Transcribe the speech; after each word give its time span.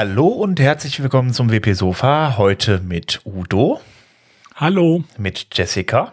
Hallo 0.00 0.28
und 0.28 0.60
herzlich 0.60 1.02
willkommen 1.02 1.32
zum 1.32 1.50
WP 1.50 1.72
Sofa. 1.72 2.36
Heute 2.38 2.78
mit 2.78 3.20
Udo. 3.24 3.80
Hallo. 4.54 5.02
Mit 5.16 5.48
Jessica. 5.52 6.12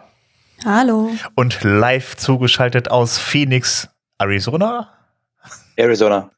Hallo. 0.64 1.10
Und 1.36 1.62
live 1.62 2.16
zugeschaltet 2.16 2.90
aus 2.90 3.18
Phoenix, 3.18 3.88
Arizona. 4.18 4.88
Arizona. 5.76 6.32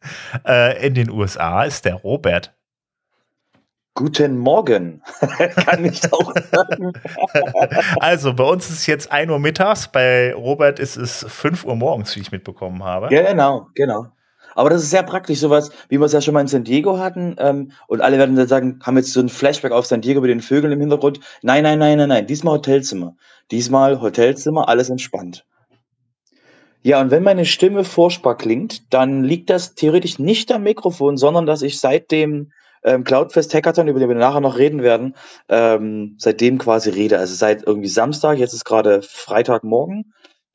Äh, 0.47 0.87
in 0.87 0.93
den 0.93 1.09
USA 1.09 1.65
ist 1.65 1.87
der 1.87 1.95
Robert. 1.95 2.55
Guten 3.95 4.37
Morgen. 4.37 5.01
Kann 5.65 5.87
ich 5.87 6.03
auch 6.13 6.35
sagen. 6.53 6.93
also, 8.01 8.35
bei 8.35 8.45
uns 8.45 8.69
ist 8.69 8.81
es 8.81 8.87
jetzt 8.87 9.11
1 9.11 9.31
Uhr 9.31 9.39
mittags, 9.39 9.89
bei 9.91 10.35
Robert 10.35 10.79
ist 10.79 10.97
es 10.97 11.25
5 11.27 11.65
Uhr 11.65 11.77
morgens, 11.77 12.15
wie 12.15 12.21
ich 12.21 12.31
mitbekommen 12.31 12.85
habe. 12.85 13.09
Ja, 13.11 13.23
genau, 13.23 13.69
genau. 13.75 14.13
Aber 14.59 14.71
das 14.71 14.83
ist 14.83 14.91
sehr 14.91 15.05
praktisch, 15.05 15.39
sowas, 15.39 15.71
wie 15.89 16.01
wir 16.01 16.07
es 16.07 16.13
ja 16.13 16.21
schon 16.21 16.35
mal 16.35 16.41
in 16.41 16.49
San 16.49 16.65
Diego 16.65 16.99
hatten. 16.99 17.37
Ähm, 17.39 17.71
und 17.87 18.01
alle 18.01 18.19
werden 18.19 18.35
dann 18.35 18.49
sagen, 18.49 18.81
haben 18.83 18.97
jetzt 18.97 19.13
so 19.13 19.21
ein 19.21 19.29
Flashback 19.29 19.71
auf 19.71 19.87
San 19.87 20.01
Diego 20.01 20.21
mit 20.21 20.31
den 20.31 20.41
Vögeln 20.41 20.73
im 20.73 20.81
Hintergrund. 20.81 21.21
Nein, 21.43 21.63
nein, 21.63 21.79
nein, 21.79 21.97
nein, 21.97 22.09
nein. 22.09 22.27
Diesmal 22.27 22.55
Hotelzimmer. 22.55 23.15
Diesmal 23.53 24.01
Hotelzimmer, 24.01 24.69
alles 24.69 24.91
entspannt. 24.91 25.47
Ja, 26.83 27.01
und 27.01 27.13
wenn 27.13 27.23
meine 27.23 27.45
Stimme 27.45 27.85
furchtbar 27.85 28.37
klingt, 28.37 28.93
dann 28.93 29.23
liegt 29.23 29.49
das 29.49 29.77
theoretisch 29.77 30.19
nicht 30.19 30.51
am 30.51 30.65
Mikrofon, 30.65 31.17
sondern 31.17 31.47
dass 31.47 31.63
ich 31.63 31.79
seit 31.79 32.11
dem 32.11 32.51
ähm, 32.83 33.05
Cloudfest 33.05 33.55
Hackathon, 33.55 33.87
über 33.87 34.01
den 34.01 34.09
wir 34.09 34.17
nachher 34.17 34.41
noch 34.41 34.59
reden 34.59 34.83
werden, 34.83 35.15
ähm, 35.49 36.17
seitdem 36.19 36.59
quasi 36.59 36.91
rede. 36.91 37.21
Also 37.21 37.37
seit 37.37 37.65
irgendwie 37.65 37.87
Samstag, 37.87 38.39
jetzt 38.39 38.55
ist 38.55 38.65
gerade 38.65 39.03
Freitagmorgen, 39.03 40.13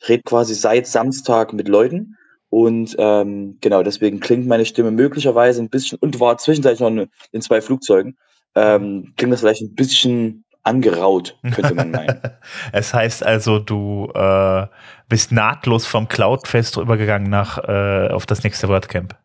rede 0.09 0.23
quasi 0.23 0.55
seit 0.55 0.87
Samstag 0.87 1.53
mit 1.53 1.69
Leuten. 1.69 2.17
Und 2.53 2.95
ähm, 2.99 3.57
genau, 3.61 3.81
deswegen 3.81 4.19
klingt 4.19 4.45
meine 4.45 4.65
Stimme 4.65 4.91
möglicherweise 4.91 5.59
ein 5.59 5.69
bisschen, 5.69 5.97
und 5.97 6.19
war 6.19 6.37
zwischenzeitlich 6.37 6.81
noch 6.81 7.07
in 7.31 7.41
zwei 7.41 7.61
Flugzeugen, 7.61 8.15
ähm, 8.53 9.11
klingt 9.17 9.33
das 9.33 9.39
vielleicht 9.39 9.63
ein 9.63 9.73
bisschen 9.73 10.45
angeraut, 10.61 11.35
könnte 11.51 11.73
man 11.73 11.89
meinen. 11.89 12.21
es 12.71 12.93
heißt 12.93 13.25
also, 13.25 13.57
du 13.57 14.07
äh, 14.13 14.67
bist 15.09 15.31
nahtlos 15.31 15.87
vom 15.87 16.07
Cloudfest 16.07 16.77
rübergegangen 16.77 17.27
nach 17.27 17.57
äh, 17.57 18.09
auf 18.09 18.27
das 18.27 18.43
nächste 18.43 18.67
WordCamp. 18.67 19.15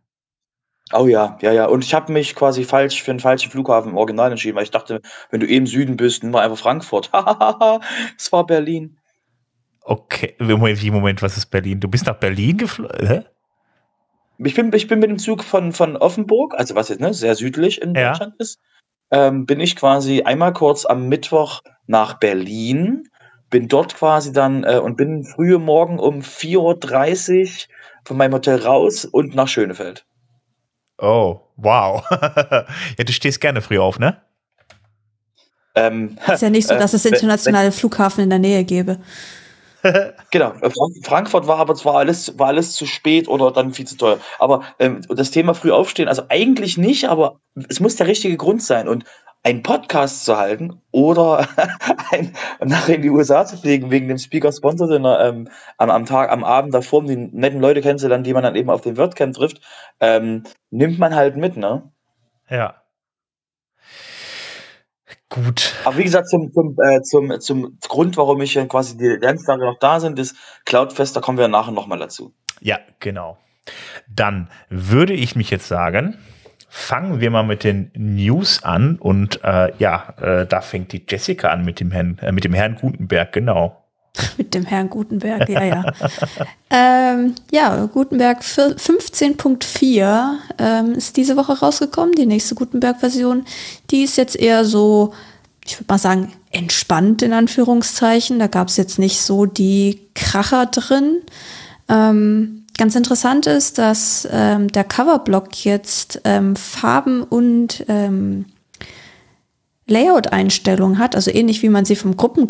Oh 0.94 1.06
ja, 1.06 1.36
ja, 1.42 1.52
ja. 1.52 1.66
Und 1.66 1.84
ich 1.84 1.92
habe 1.92 2.10
mich 2.10 2.34
quasi 2.34 2.64
falsch 2.64 3.02
für 3.02 3.10
einen 3.10 3.20
falschen 3.20 3.50
Flughafen 3.50 3.90
im 3.90 3.98
Original 3.98 4.30
entschieden, 4.30 4.56
weil 4.56 4.64
ich 4.64 4.70
dachte, 4.70 5.02
wenn 5.30 5.40
du 5.40 5.46
eben 5.46 5.66
Süden 5.66 5.98
bist, 5.98 6.22
nimm 6.22 6.32
mal 6.32 6.44
einfach 6.44 6.56
Frankfurt. 6.56 7.10
es 8.16 8.32
war 8.32 8.46
Berlin. 8.46 8.96
Okay, 9.90 10.34
wie 10.38 10.90
Moment, 10.90 11.22
was 11.22 11.38
ist 11.38 11.46
Berlin? 11.46 11.80
Du 11.80 11.88
bist 11.88 12.04
nach 12.04 12.16
Berlin 12.16 12.58
geflogen? 12.58 13.24
Ich 14.36 14.54
bin, 14.54 14.70
ich 14.74 14.86
bin 14.86 14.98
mit 14.98 15.08
dem 15.08 15.18
Zug 15.18 15.42
von, 15.42 15.72
von 15.72 15.96
Offenburg, 15.96 16.54
also 16.58 16.74
was 16.74 16.90
jetzt 16.90 17.00
ne, 17.00 17.14
sehr 17.14 17.34
südlich 17.34 17.80
in 17.80 17.94
ja. 17.94 18.10
Deutschland 18.10 18.34
ist, 18.36 18.60
ähm, 19.10 19.46
bin 19.46 19.60
ich 19.60 19.76
quasi 19.76 20.20
einmal 20.24 20.52
kurz 20.52 20.84
am 20.84 21.08
Mittwoch 21.08 21.62
nach 21.86 22.18
Berlin, 22.18 23.08
bin 23.48 23.68
dort 23.68 23.94
quasi 23.94 24.30
dann 24.30 24.62
äh, 24.64 24.76
und 24.76 24.98
bin 24.98 25.24
frühe 25.24 25.58
Morgen 25.58 25.98
um 25.98 26.20
4.30 26.20 27.40
Uhr 27.40 27.48
von 28.04 28.18
meinem 28.18 28.34
Hotel 28.34 28.60
raus 28.60 29.06
und 29.06 29.34
nach 29.34 29.48
Schönefeld. 29.48 30.04
Oh, 30.98 31.40
wow. 31.56 32.04
ja, 32.10 33.04
du 33.06 33.12
stehst 33.12 33.40
gerne 33.40 33.62
früh 33.62 33.78
auf, 33.78 33.98
ne? 33.98 34.20
Ähm, 35.74 36.18
ist 36.30 36.42
ja 36.42 36.50
nicht 36.50 36.68
so, 36.68 36.74
dass 36.78 36.92
es 36.92 37.06
äh, 37.06 37.08
internationale 37.08 37.72
Flughafen 37.72 38.22
in 38.22 38.28
der 38.28 38.38
Nähe 38.38 38.64
gäbe. 38.64 38.98
genau, 40.30 40.52
äh, 40.60 40.70
Frankfurt 41.04 41.46
war 41.46 41.58
aber 41.58 41.74
zwar 41.74 41.96
alles, 41.96 42.38
war 42.38 42.48
alles 42.48 42.72
zu 42.72 42.86
spät 42.86 43.28
oder 43.28 43.50
dann 43.50 43.72
viel 43.72 43.86
zu 43.86 43.96
teuer. 43.96 44.18
Aber 44.38 44.62
ähm, 44.78 45.02
das 45.08 45.30
Thema 45.30 45.54
früh 45.54 45.70
aufstehen, 45.70 46.08
also 46.08 46.22
eigentlich 46.28 46.78
nicht, 46.78 47.08
aber 47.08 47.40
es 47.68 47.80
muss 47.80 47.96
der 47.96 48.06
richtige 48.06 48.36
Grund 48.36 48.62
sein. 48.62 48.88
Und 48.88 49.04
einen 49.44 49.62
Podcast 49.62 50.24
zu 50.24 50.36
halten 50.36 50.80
oder 50.90 51.48
ein, 52.10 52.34
nachher 52.60 52.96
in 52.96 53.02
die 53.02 53.10
USA 53.10 53.46
zu 53.46 53.56
fliegen 53.56 53.90
wegen 53.90 54.08
dem 54.08 54.18
Speaker-Sponsor 54.18 54.90
ähm, 54.90 55.48
am, 55.78 55.90
am 55.90 56.06
Tag, 56.06 56.30
am 56.30 56.44
Abend 56.44 56.74
davor, 56.74 57.00
um 57.00 57.06
die 57.06 57.16
netten 57.16 57.60
Leute 57.60 57.80
kennenzulernen, 57.80 58.24
die 58.24 58.34
man 58.34 58.42
dann 58.42 58.56
eben 58.56 58.70
auf 58.70 58.80
dem 58.80 58.96
WordCamp 58.96 59.34
trifft, 59.34 59.60
ähm, 60.00 60.42
nimmt 60.70 60.98
man 60.98 61.14
halt 61.14 61.36
mit, 61.36 61.56
ne? 61.56 61.90
Ja. 62.50 62.77
Gut. 65.30 65.74
Aber 65.84 65.96
wie 65.98 66.04
gesagt, 66.04 66.28
zum, 66.28 66.52
zum, 66.52 66.76
äh, 66.82 67.02
zum, 67.02 67.40
zum 67.40 67.78
Grund, 67.86 68.16
warum 68.16 68.40
ich 68.40 68.54
quasi 68.68 68.96
die 68.96 69.08
Lerntage 69.08 69.64
noch 69.64 69.78
da 69.78 70.00
sind, 70.00 70.18
ist 70.18 70.36
Cloudfest, 70.64 71.16
da 71.16 71.20
kommen 71.20 71.36
wir 71.36 71.48
nachher 71.48 71.72
nochmal 71.72 71.98
dazu. 71.98 72.32
Ja, 72.60 72.78
genau. 72.98 73.36
Dann 74.08 74.48
würde 74.70 75.12
ich 75.12 75.36
mich 75.36 75.50
jetzt 75.50 75.68
sagen, 75.68 76.16
fangen 76.68 77.20
wir 77.20 77.30
mal 77.30 77.42
mit 77.42 77.64
den 77.64 77.90
News 77.94 78.62
an 78.62 78.96
und 78.96 79.42
äh, 79.44 79.72
ja, 79.78 80.14
äh, 80.20 80.46
da 80.46 80.60
fängt 80.60 80.92
die 80.92 81.04
Jessica 81.06 81.48
an 81.48 81.64
mit 81.64 81.80
dem 81.80 81.90
Herrn, 81.90 82.18
äh, 82.20 82.32
mit 82.32 82.44
dem 82.44 82.54
Herrn 82.54 82.76
Gutenberg, 82.76 83.32
genau. 83.32 83.77
mit 84.36 84.54
dem 84.54 84.64
Herrn 84.64 84.90
Gutenberg, 84.90 85.48
ja, 85.48 85.64
ja. 85.64 85.84
ähm, 86.70 87.34
ja, 87.50 87.86
Gutenberg 87.86 88.40
15.4 88.42 90.34
ähm, 90.58 90.92
ist 90.92 91.16
diese 91.16 91.36
Woche 91.36 91.58
rausgekommen, 91.58 92.12
die 92.12 92.26
nächste 92.26 92.54
Gutenberg-Version. 92.54 93.44
Die 93.90 94.02
ist 94.02 94.16
jetzt 94.16 94.36
eher 94.36 94.64
so, 94.64 95.12
ich 95.64 95.76
würde 95.76 95.86
mal 95.88 95.98
sagen, 95.98 96.32
entspannt 96.50 97.22
in 97.22 97.32
Anführungszeichen. 97.32 98.38
Da 98.38 98.46
gab 98.46 98.68
es 98.68 98.76
jetzt 98.76 98.98
nicht 98.98 99.20
so 99.20 99.46
die 99.46 100.00
Kracher 100.14 100.66
drin. 100.66 101.22
Ähm, 101.88 102.58
Ganz 102.78 102.94
interessant 102.94 103.48
ist, 103.48 103.78
dass 103.78 104.26
ähm, 104.30 104.68
der 104.68 104.84
Coverblock 104.84 105.64
jetzt 105.64 106.20
ähm, 106.22 106.54
Farben 106.54 107.24
und 107.24 107.84
ähm, 107.88 108.44
Layout-Einstellungen 109.88 111.00
hat, 111.00 111.16
also 111.16 111.32
ähnlich 111.32 111.60
wie 111.62 111.70
man 111.70 111.84
sie 111.84 111.96
vom 111.96 112.16
Gruppen 112.16 112.46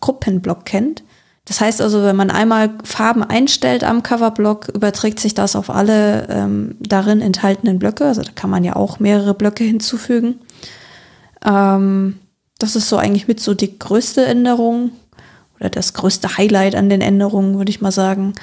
Gruppenblock 0.00 0.66
kennt. 0.66 1.02
Das 1.44 1.60
heißt 1.60 1.80
also, 1.80 2.04
wenn 2.04 2.16
man 2.16 2.30
einmal 2.30 2.70
Farben 2.84 3.22
einstellt 3.22 3.82
am 3.82 4.02
Coverblock, 4.02 4.68
überträgt 4.68 5.18
sich 5.18 5.34
das 5.34 5.56
auf 5.56 5.70
alle 5.70 6.28
ähm, 6.28 6.76
darin 6.80 7.20
enthaltenen 7.20 7.78
Blöcke. 7.78 8.04
Also 8.06 8.22
da 8.22 8.30
kann 8.32 8.50
man 8.50 8.62
ja 8.62 8.76
auch 8.76 9.00
mehrere 9.00 9.34
Blöcke 9.34 9.64
hinzufügen. 9.64 10.40
Ähm, 11.44 12.18
das 12.58 12.76
ist 12.76 12.88
so 12.88 12.98
eigentlich 12.98 13.26
mit 13.26 13.40
so 13.40 13.54
die 13.54 13.78
größte 13.78 14.24
Änderung 14.24 14.92
oder 15.58 15.70
das 15.70 15.94
größte 15.94 16.36
Highlight 16.36 16.74
an 16.74 16.88
den 16.88 17.00
Änderungen, 17.00 17.56
würde 17.56 17.70
ich 17.70 17.80
mal 17.80 17.90
sagen. 17.92 18.34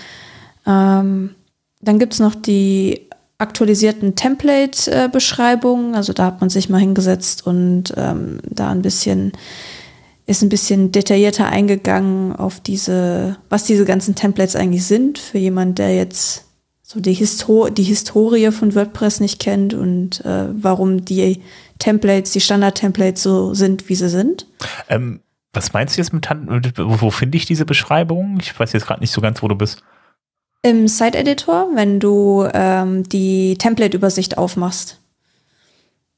Ähm, 0.66 1.36
dann 1.80 2.00
gibt's 2.00 2.20
noch 2.20 2.36
die 2.36 3.08
aktualisierten 3.38 4.16
Template-Beschreibungen. 4.16 5.96
Also 5.96 6.14
da 6.14 6.26
hat 6.26 6.42
man 6.42 6.50
sich 6.50 6.70
mal 6.70 6.80
hingesetzt 6.80 7.46
und 7.46 7.94
ähm, 7.96 8.40
da 8.50 8.70
ein 8.70 8.82
bisschen 8.82 9.34
ist 10.28 10.44
ein 10.44 10.50
bisschen 10.50 10.92
detaillierter 10.92 11.48
eingegangen 11.48 12.36
auf 12.36 12.60
diese, 12.60 13.38
was 13.50 13.64
diese 13.64 13.86
ganzen 13.86 14.14
Templates 14.14 14.56
eigentlich 14.56 14.86
sind, 14.86 15.18
für 15.18 15.38
jemand, 15.38 15.80
der 15.80 15.96
jetzt 15.96 16.44
so 16.84 17.00
die, 17.00 17.14
Histo 17.14 17.70
die 17.70 17.84
Historie 17.84 18.52
von 18.52 18.76
WordPress 18.76 19.22
nicht 19.22 19.40
kennt 19.40 19.74
und 19.74 20.24
äh, 20.26 20.48
warum 20.52 21.04
die 21.04 21.42
Templates, 21.80 22.32
die 22.32 22.42
Standard-Templates 22.42 23.24
so 23.24 23.54
sind, 23.54 23.88
wie 23.90 23.96
sie 23.96 24.10
sind. 24.10 24.48
Ähm, 24.90 25.22
was 25.54 25.74
meinst 25.74 25.96
du 25.96 26.02
jetzt 26.02 26.14
mit, 26.14 26.28
wo, 26.78 27.02
wo 27.02 27.10
finde 27.10 27.38
ich 27.38 27.46
diese 27.46 27.66
Beschreibung? 27.66 28.38
Ich 28.42 28.58
weiß 28.58 28.74
jetzt 28.74 28.86
gerade 28.86 29.00
nicht 29.00 29.12
so 29.12 29.22
ganz, 29.22 29.42
wo 29.42 29.48
du 29.48 29.56
bist. 29.56 29.82
Im 30.62 30.88
Site-Editor, 30.88 31.70
wenn 31.74 32.00
du 32.00 32.48
ähm, 32.54 33.04
die 33.08 33.58
Template-Übersicht 33.58 34.38
aufmachst. 34.38 35.00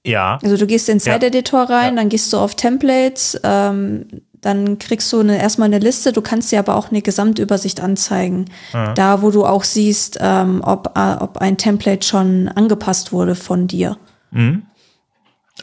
Ja. 0.10 0.40
Also 0.42 0.58
du 0.58 0.66
gehst 0.66 0.90
in 0.90 0.96
den 0.96 1.00
Site-Editor 1.00 1.70
rein, 1.70 1.96
ja. 1.96 2.02
dann 2.02 2.10
gehst 2.10 2.34
du 2.34 2.38
auf 2.38 2.56
Templates, 2.56 3.40
ähm, 3.44 4.06
dann 4.42 4.80
kriegst 4.80 5.12
du 5.14 5.20
eine, 5.20 5.38
erstmal 5.40 5.68
eine 5.68 5.80
Liste, 5.80 6.14
du 6.14 6.22
kannst 6.22 6.52
dir 6.52 6.60
aber 6.60 6.76
auch 6.76 6.90
eine 6.90 7.02
Gesamtübersicht 7.02 7.82
anzeigen. 7.82 8.46
Ja. 8.74 8.94
Da, 8.94 9.22
wo 9.22 9.32
du 9.32 9.46
auch 9.46 9.64
siehst, 9.64 10.18
ähm, 10.22 10.62
ob, 10.66 10.98
äh, 10.98 11.16
ob 11.20 11.38
ein 11.38 11.58
Template 11.58 12.06
schon 12.06 12.48
angepasst 12.48 13.12
wurde 13.12 13.36
von 13.36 13.68
dir. 13.68 13.98
Mhm. 14.32 14.64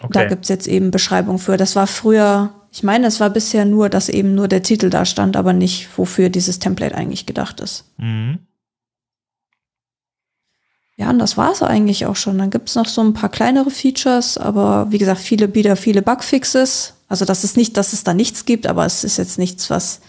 Okay. 0.00 0.10
Da 0.12 0.24
gibt's 0.26 0.48
jetzt 0.48 0.68
eben 0.68 0.90
Beschreibung 0.90 1.38
für. 1.38 1.56
Das 1.56 1.74
war 1.74 1.86
früher, 1.86 2.50
ich 2.70 2.82
meine, 2.82 3.06
es 3.06 3.18
war 3.18 3.30
bisher 3.30 3.64
nur, 3.64 3.88
dass 3.88 4.10
eben 4.10 4.34
nur 4.34 4.46
der 4.46 4.62
Titel 4.62 4.90
da 4.90 5.06
stand, 5.06 5.36
aber 5.36 5.54
nicht, 5.54 5.88
wofür 5.96 6.28
dieses 6.28 6.58
Template 6.58 6.94
eigentlich 6.94 7.24
gedacht 7.24 7.60
ist. 7.60 7.86
Mhm. 7.96 8.40
Ja, 10.96 11.10
und 11.10 11.18
das 11.18 11.36
war's 11.36 11.62
eigentlich 11.62 12.06
auch 12.06 12.16
schon. 12.16 12.38
Dann 12.38 12.50
gibt's 12.50 12.74
noch 12.74 12.86
so 12.86 13.02
ein 13.02 13.12
paar 13.12 13.28
kleinere 13.28 13.70
Features, 13.70 14.38
aber 14.38 14.90
wie 14.90 14.98
gesagt, 14.98 15.20
viele 15.20 15.54
wieder 15.54 15.76
viele 15.76 16.00
Bugfixes. 16.00 16.94
Also 17.08 17.24
das 17.24 17.44
ist 17.44 17.56
nicht, 17.56 17.76
dass 17.76 17.92
es 17.92 18.02
da 18.02 18.14
nichts 18.14 18.46
gibt, 18.46 18.66
aber 18.66 18.86
es 18.86 19.04
ist 19.04 19.18
jetzt 19.18 19.38
nichts, 19.38 19.68
was, 19.68 20.00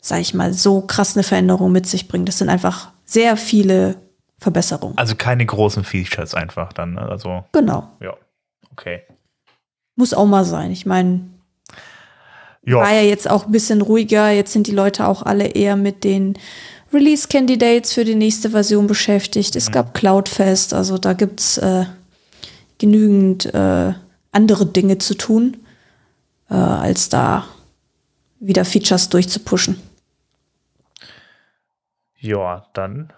sag 0.00 0.20
ich 0.20 0.34
mal, 0.34 0.52
so 0.52 0.82
krass 0.82 1.16
eine 1.16 1.24
Veränderung 1.24 1.72
mit 1.72 1.86
sich 1.86 2.06
bringt. 2.06 2.28
Das 2.28 2.38
sind 2.38 2.48
einfach 2.48 2.90
sehr 3.04 3.36
viele 3.36 3.96
Verbesserungen. 4.38 4.96
Also 4.96 5.16
keine 5.16 5.44
großen 5.44 5.82
Features 5.82 6.34
einfach 6.34 6.72
dann, 6.72 6.94
ne? 6.94 7.02
also. 7.02 7.44
Genau. 7.52 7.88
Ja, 8.00 8.14
okay. 8.70 9.02
Muss 9.96 10.14
auch 10.14 10.26
mal 10.26 10.44
sein. 10.44 10.70
Ich 10.70 10.86
meine, 10.86 11.22
war 12.64 12.92
ja 12.92 13.02
jetzt 13.02 13.28
auch 13.28 13.46
ein 13.46 13.52
bisschen 13.52 13.82
ruhiger. 13.82 14.30
Jetzt 14.30 14.52
sind 14.52 14.66
die 14.68 14.72
Leute 14.72 15.06
auch 15.06 15.22
alle 15.22 15.46
eher 15.48 15.76
mit 15.76 16.04
den 16.04 16.38
Release 16.92 17.28
Candidates 17.28 17.92
für 17.92 18.04
die 18.04 18.14
nächste 18.14 18.50
Version 18.50 18.86
beschäftigt. 18.86 19.56
Es 19.56 19.68
mhm. 19.68 19.72
gab 19.72 19.94
Cloudfest, 19.94 20.74
also 20.74 20.98
da 20.98 21.12
gibt's 21.12 21.58
äh, 21.58 21.86
genügend 22.78 23.46
äh, 23.54 23.94
andere 24.32 24.66
Dinge 24.66 24.98
zu 24.98 25.14
tun, 25.14 25.58
äh, 26.50 26.54
als 26.54 27.08
da 27.08 27.46
wieder 28.40 28.64
Features 28.64 29.08
durchzupushen. 29.08 29.80
Ja, 32.18 32.66
dann 32.72 33.12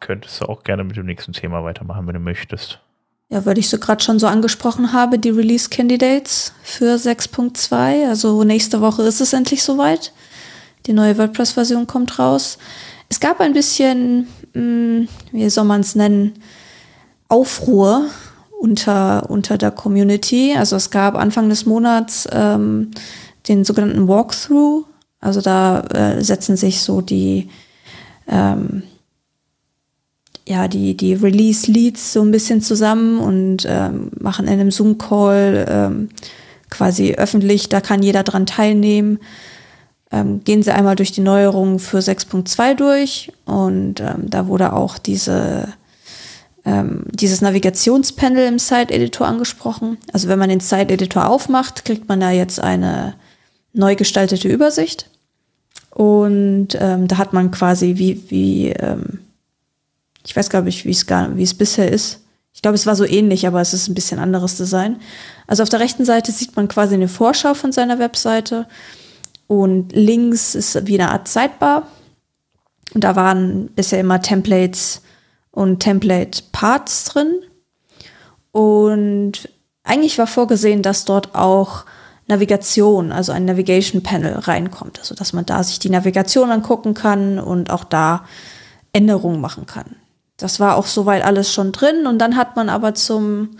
könntest 0.00 0.40
du 0.40 0.46
auch 0.46 0.62
gerne 0.62 0.84
mit 0.84 0.96
dem 0.96 1.06
nächsten 1.06 1.32
Thema 1.32 1.64
weitermachen, 1.64 2.06
wenn 2.06 2.14
du 2.14 2.20
möchtest. 2.20 2.80
Ja, 3.30 3.44
weil 3.44 3.58
ich 3.58 3.68
so 3.68 3.78
gerade 3.78 4.02
schon 4.02 4.18
so 4.18 4.26
angesprochen 4.26 4.92
habe, 4.92 5.18
die 5.18 5.30
Release 5.30 5.68
Candidates 5.68 6.52
für 6.62 6.94
6.2. 6.94 8.08
Also 8.08 8.42
nächste 8.42 8.80
Woche 8.80 9.02
ist 9.02 9.20
es 9.20 9.32
endlich 9.32 9.62
soweit. 9.62 10.12
Die 10.86 10.92
neue 10.92 11.18
WordPress-Version 11.18 11.86
kommt 11.86 12.18
raus. 12.18 12.58
Es 13.08 13.20
gab 13.20 13.40
ein 13.40 13.52
bisschen, 13.52 14.28
mh, 14.54 14.60
hm, 14.60 15.08
wie 15.32 15.50
soll 15.50 15.64
man 15.64 15.80
es 15.80 15.94
nennen, 15.94 16.34
Aufruhr 17.28 18.06
unter, 18.58 19.30
unter 19.30 19.58
der 19.58 19.70
Community. 19.70 20.54
Also 20.56 20.76
es 20.76 20.90
gab 20.90 21.14
Anfang 21.14 21.48
des 21.48 21.66
Monats 21.66 22.28
ähm, 22.32 22.90
den 23.48 23.64
sogenannten 23.64 24.08
Walkthrough. 24.08 24.84
Also 25.20 25.40
da 25.40 25.80
äh, 25.80 26.22
setzen 26.22 26.56
sich 26.56 26.82
so 26.82 27.00
die 27.00 27.48
ähm, 28.28 28.82
ja, 30.48 30.66
die, 30.66 30.96
die 30.96 31.12
Release-Leads 31.12 32.14
so 32.14 32.22
ein 32.22 32.30
bisschen 32.30 32.62
zusammen 32.62 33.18
und 33.18 33.66
ähm, 33.68 34.10
machen 34.18 34.46
in 34.46 34.54
einem 34.54 34.70
Zoom-Call 34.70 35.66
ähm, 35.68 36.08
quasi 36.70 37.14
öffentlich, 37.14 37.68
da 37.68 37.82
kann 37.82 38.02
jeder 38.02 38.22
dran 38.22 38.46
teilnehmen. 38.46 39.18
Ähm, 40.10 40.42
gehen 40.42 40.62
sie 40.62 40.72
einmal 40.72 40.96
durch 40.96 41.12
die 41.12 41.20
Neuerungen 41.20 41.78
für 41.78 41.98
6.2 41.98 42.74
durch 42.74 43.32
und 43.44 44.00
ähm, 44.00 44.30
da 44.30 44.46
wurde 44.46 44.72
auch 44.72 44.96
diese, 44.96 45.68
ähm, 46.64 47.04
dieses 47.10 47.42
Navigationspanel 47.42 48.46
im 48.46 48.58
Site-Editor 48.58 49.26
angesprochen. 49.26 49.98
Also 50.12 50.28
wenn 50.28 50.38
man 50.38 50.48
den 50.48 50.60
Site-Editor 50.60 51.28
aufmacht, 51.28 51.84
kriegt 51.84 52.08
man 52.08 52.20
da 52.20 52.30
jetzt 52.30 52.58
eine 52.58 53.14
neu 53.74 53.96
gestaltete 53.96 54.48
Übersicht 54.48 55.10
und 55.90 56.68
ähm, 56.80 57.06
da 57.06 57.18
hat 57.18 57.32
man 57.32 57.50
quasi 57.50 57.94
wie, 57.96 58.30
wie 58.30 58.68
ähm, 58.70 59.20
ich 60.24 60.36
weiß, 60.36 60.48
glaube 60.48 60.68
ich, 60.68 60.84
wie 60.84 60.90
es 60.90 61.06
gar, 61.06 61.36
wie 61.36 61.42
es 61.42 61.54
bisher 61.54 61.90
ist. 61.90 62.20
Ich 62.54 62.62
glaube, 62.62 62.74
es 62.74 62.86
war 62.86 62.96
so 62.96 63.04
ähnlich, 63.04 63.46
aber 63.46 63.60
es 63.60 63.72
ist 63.72 63.88
ein 63.88 63.94
bisschen 63.94 64.18
anderes 64.18 64.56
Design. 64.56 64.96
Also 65.46 65.62
auf 65.62 65.68
der 65.68 65.80
rechten 65.80 66.04
Seite 66.04 66.32
sieht 66.32 66.56
man 66.56 66.68
quasi 66.68 66.94
eine 66.94 67.08
Vorschau 67.08 67.54
von 67.54 67.72
seiner 67.72 67.98
Webseite 67.98 68.66
und 69.48 69.92
links 69.92 70.54
ist 70.54 70.86
wie 70.86 71.00
eine 71.00 71.10
Art 71.10 71.26
Sidebar. 71.26 71.88
Und 72.94 73.02
da 73.02 73.16
waren 73.16 73.68
bisher 73.68 73.98
immer 73.98 74.22
Templates 74.22 75.02
und 75.50 75.80
Template-Parts 75.80 77.04
drin. 77.04 77.34
Und 78.52 79.48
eigentlich 79.82 80.18
war 80.18 80.26
vorgesehen, 80.26 80.82
dass 80.82 81.04
dort 81.04 81.34
auch 81.34 81.84
Navigation, 82.28 83.10
also 83.10 83.32
ein 83.32 83.46
Navigation 83.46 84.02
Panel 84.02 84.34
reinkommt. 84.34 84.98
Also 84.98 85.14
dass 85.14 85.32
man 85.32 85.46
da 85.46 85.62
sich 85.64 85.78
die 85.78 85.90
Navigation 85.90 86.50
angucken 86.50 86.94
kann 86.94 87.38
und 87.38 87.70
auch 87.70 87.84
da 87.84 88.24
Änderungen 88.92 89.40
machen 89.40 89.64
kann. 89.66 89.96
Das 90.36 90.60
war 90.60 90.76
auch 90.76 90.86
soweit 90.86 91.24
alles 91.24 91.52
schon 91.52 91.72
drin 91.72 92.06
und 92.06 92.18
dann 92.18 92.36
hat 92.36 92.54
man 92.54 92.68
aber 92.68 92.94
zum 92.94 93.56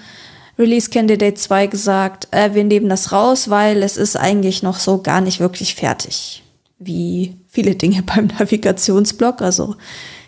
Release 0.58 0.90
Candidate 0.90 1.34
2 1.34 1.69
gesagt, 1.69 2.28
äh, 2.32 2.55
wir 2.55 2.64
nehmen 2.64 2.88
das 2.88 3.12
raus, 3.12 3.49
weil 3.49 3.82
es 3.82 3.96
ist 3.96 4.16
eigentlich 4.16 4.62
noch 4.62 4.78
so 4.78 5.00
gar 5.02 5.20
nicht 5.20 5.40
wirklich 5.40 5.75
fertig. 5.75 6.43
Wie 6.78 7.37
viele 7.49 7.76
Dinge 7.76 8.02
beim 8.06 8.26
Navigationsblock. 8.26 9.40
Also 9.40 9.76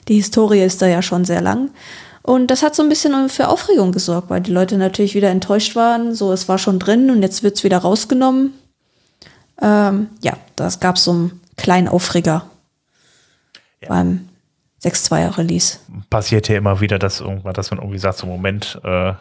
die 0.08 0.16
Historie 0.16 0.62
ist 0.62 0.80
da 0.82 0.86
ja 0.86 1.02
schon 1.02 1.24
sehr 1.24 1.40
lang. 1.40 1.70
Und 2.22 2.48
das 2.48 2.62
hat 2.62 2.74
so 2.74 2.82
ein 2.82 2.88
bisschen 2.88 3.28
für 3.28 3.48
Aufregung 3.48 3.92
gesorgt, 3.92 4.30
weil 4.30 4.40
die 4.40 4.52
Leute 4.52 4.76
natürlich 4.76 5.14
wieder 5.14 5.30
enttäuscht 5.30 5.74
waren. 5.74 6.14
So, 6.14 6.32
es 6.32 6.48
war 6.48 6.58
schon 6.58 6.78
drin 6.78 7.10
und 7.10 7.22
jetzt 7.22 7.42
wird 7.42 7.56
es 7.56 7.64
wieder 7.64 7.78
rausgenommen. 7.78 8.52
Ähm, 9.60 10.08
ja, 10.22 10.34
das 10.54 10.80
gab 10.80 10.98
so 10.98 11.12
einen 11.12 11.40
kleinen 11.56 11.88
Aufreger 11.88 12.44
ja. 13.80 13.88
beim 13.88 14.28
6.2er 14.82 15.38
Release. 15.38 15.78
Passiert 16.08 16.48
ja 16.48 16.56
immer 16.56 16.80
wieder, 16.80 16.98
dass 16.98 17.20
irgendwann, 17.20 17.54
dass 17.54 17.70
man 17.70 17.80
irgendwie 17.80 17.98
sagt, 17.98 18.18
so 18.18 18.26
Moment, 18.26 18.78
äh, 18.84 19.14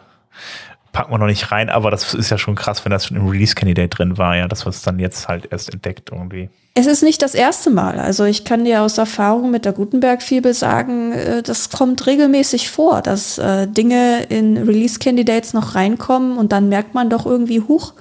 packen 0.92 1.12
wir 1.12 1.18
noch 1.18 1.26
nicht 1.26 1.52
rein, 1.52 1.68
aber 1.68 1.90
das 1.90 2.14
ist 2.14 2.30
ja 2.30 2.38
schon 2.38 2.56
krass, 2.56 2.84
wenn 2.84 2.90
das 2.90 3.06
schon 3.06 3.16
im 3.16 3.28
Release-Candidate 3.28 3.88
drin 3.88 4.18
war, 4.18 4.36
ja, 4.36 4.48
dass 4.48 4.64
wir 4.64 4.70
es 4.70 4.82
dann 4.82 4.98
jetzt 4.98 5.28
halt 5.28 5.48
erst 5.50 5.72
entdeckt 5.72 6.10
irgendwie. 6.12 6.48
Es 6.74 6.86
ist 6.86 7.02
nicht 7.02 7.22
das 7.22 7.34
erste 7.34 7.70
Mal. 7.70 7.98
Also 7.98 8.24
ich 8.24 8.44
kann 8.44 8.64
dir 8.64 8.82
aus 8.82 8.96
Erfahrung 8.98 9.50
mit 9.50 9.64
der 9.64 9.72
Gutenberg-Fibel 9.72 10.54
sagen, 10.54 11.12
äh, 11.12 11.42
das 11.42 11.70
kommt 11.70 12.06
regelmäßig 12.06 12.70
vor, 12.70 13.02
dass 13.02 13.38
äh, 13.38 13.66
Dinge 13.66 14.24
in 14.24 14.56
Release-Candidates 14.56 15.52
noch 15.52 15.74
reinkommen 15.74 16.38
und 16.38 16.52
dann 16.52 16.68
merkt 16.68 16.94
man 16.94 17.10
doch 17.10 17.26
irgendwie, 17.26 17.60
huch, 17.60 17.94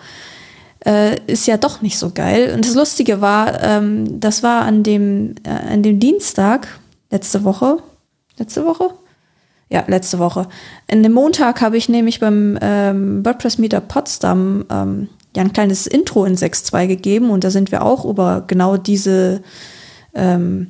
äh, 0.86 1.20
ist 1.26 1.48
ja 1.48 1.58
doch 1.58 1.82
nicht 1.82 1.98
so 1.98 2.12
geil. 2.12 2.54
Und 2.56 2.66
das 2.66 2.76
Lustige 2.76 3.22
war, 3.22 3.62
ähm, 3.64 4.20
das 4.20 4.44
war 4.44 4.62
an 4.64 4.84
dem, 4.84 5.36
an 5.44 5.84
dem 5.84 6.00
Dienstag, 6.00 6.68
letzte 7.12 7.44
Woche. 7.44 7.78
Letzte 8.38 8.66
Woche? 8.66 8.92
Ja, 9.70 9.84
letzte 9.88 10.18
Woche. 10.18 10.48
In 10.88 11.04
dem 11.04 11.14
Montag 11.14 11.62
habe 11.62 11.78
ich 11.78 11.90
nämlich 11.90 12.20
beim 12.20 12.58
ähm, 12.62 13.24
WordPress 13.24 13.60
Meetup 13.60 13.88
Potsdam 13.88 14.66
ähm, 14.70 15.10
ja 15.36 15.44
ein 15.44 15.54
kleines 15.54 15.86
Intro 15.86 16.26
in 16.26 16.36
6.2 16.36 16.88
gegeben 16.88 17.30
und 17.30 17.44
da 17.44 17.52
sind 17.52 17.72
wir 17.72 17.84
auch 17.84 18.04
über 18.06 18.44
genau 18.48 18.78
diese, 18.78 19.44
ähm, 20.16 20.70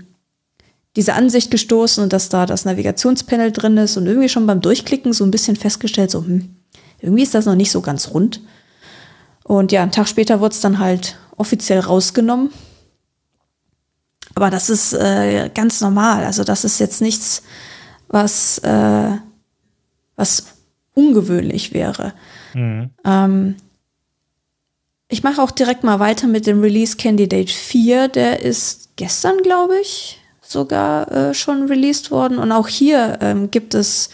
diese 0.98 1.14
Ansicht 1.14 1.50
gestoßen 1.50 2.04
und 2.04 2.12
dass 2.12 2.28
da 2.28 2.46
das 2.46 2.66
Navigationspanel 2.66 3.54
drin 3.54 3.78
ist 3.78 3.96
und 3.96 4.06
irgendwie 4.06 4.28
schon 4.28 4.46
beim 4.46 4.60
Durchklicken 4.60 5.14
so 5.14 5.24
ein 5.24 5.32
bisschen 5.32 5.56
festgestellt, 5.56 6.12
so, 6.12 6.26
hm, 6.26 6.58
irgendwie 7.00 7.24
ist 7.24 7.34
das 7.34 7.46
noch 7.46 7.56
nicht 7.56 7.72
so 7.72 7.80
ganz 7.80 8.14
rund. 8.14 8.42
Und 9.46 9.72
ja, 9.72 9.82
einen 9.82 9.92
Tag 9.92 10.10
später 10.10 10.42
wurde 10.42 10.54
es 10.54 10.62
dann 10.62 10.80
halt 10.80 11.18
offiziell 11.38 11.80
rausgenommen 11.80 12.50
aber 14.40 14.50
das 14.50 14.70
ist 14.70 14.94
äh, 14.94 15.50
ganz 15.54 15.82
normal. 15.82 16.24
Also 16.24 16.46
das 16.46 16.64
ist 16.64 16.80
jetzt 16.80 17.02
nichts, 17.02 17.44
was, 18.10 18.58
äh, 18.60 19.12
was 20.16 20.56
ungewöhnlich 20.94 21.74
wäre. 21.74 22.14
Mhm. 22.54 22.90
Ähm, 23.06 23.56
ich 25.08 25.24
mache 25.24 25.42
auch 25.42 25.52
direkt 25.52 25.84
mal 25.84 26.00
weiter 26.00 26.28
mit 26.28 26.46
dem 26.46 26.62
Release 26.62 26.98
Candidate 26.98 27.52
4. 27.52 28.10
Der 28.10 28.42
ist 28.42 28.90
gestern, 28.96 29.38
glaube 29.42 29.74
ich, 29.82 30.20
sogar 30.42 31.12
äh, 31.12 31.34
schon 31.34 31.68
released 31.68 32.12
worden. 32.12 32.38
Und 32.38 32.52
auch 32.52 32.68
hier 32.68 33.18
ähm, 33.22 33.50
gibt 33.50 33.74
es 33.74 34.10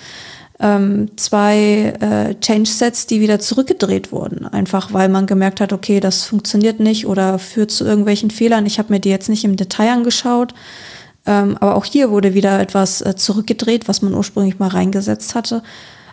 ähm, 0.60 1.10
zwei 1.18 1.94
äh, 2.00 2.36
Change-Sets, 2.40 3.08
die 3.08 3.20
wieder 3.20 3.40
zurückgedreht 3.40 4.12
wurden. 4.12 4.46
Einfach 4.48 4.94
weil 4.94 5.10
man 5.10 5.26
gemerkt 5.26 5.60
hat, 5.60 5.74
okay, 5.74 6.00
das 6.00 6.24
funktioniert 6.24 6.80
nicht 6.80 7.08
oder 7.08 7.40
führt 7.40 7.72
zu 7.72 7.84
irgendwelchen 7.84 8.32
Fehlern. 8.32 8.66
Ich 8.66 8.80
habe 8.80 8.94
mir 8.94 9.00
die 9.00 9.10
jetzt 9.10 9.28
nicht 9.28 9.44
im 9.44 9.58
Detail 9.58 9.92
angeschaut. 9.92 10.54
Ähm, 11.26 11.58
aber 11.60 11.76
auch 11.76 11.86
hier 11.86 12.12
wurde 12.12 12.34
wieder 12.34 12.60
etwas 12.60 13.02
äh, 13.02 13.16
zurückgedreht, 13.16 13.88
was 13.88 14.02
man 14.02 14.14
ursprünglich 14.14 14.60
mal 14.60 14.70
reingesetzt 14.70 15.36
hatte. 15.36 15.64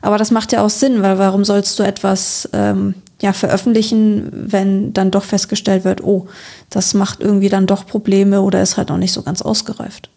Aber 0.01 0.19
das 0.19 0.31
macht 0.31 0.53
ja 0.53 0.65
auch 0.65 0.71
Sinn, 0.71 1.03
weil 1.03 1.19
warum 1.19 1.45
sollst 1.45 1.79
du 1.79 1.83
etwas 1.83 2.49
ähm, 2.53 2.95
ja, 3.21 3.33
veröffentlichen, 3.33 4.29
wenn 4.33 4.93
dann 4.93 5.13
doch 5.13 5.23
festgestellt 5.23 5.85
wird, 5.85 6.03
oh, 6.03 6.27
das 6.71 6.93
macht 6.93 7.21
irgendwie 7.21 7.49
dann 7.49 7.67
doch 7.67 7.87
Probleme 7.87 8.43
oder 8.43 8.61
ist 8.63 8.77
halt 8.77 8.89
noch 8.89 8.99
nicht 8.99 9.13
so 9.13 9.23
ganz 9.23 9.43
ausgereift. 9.43 10.11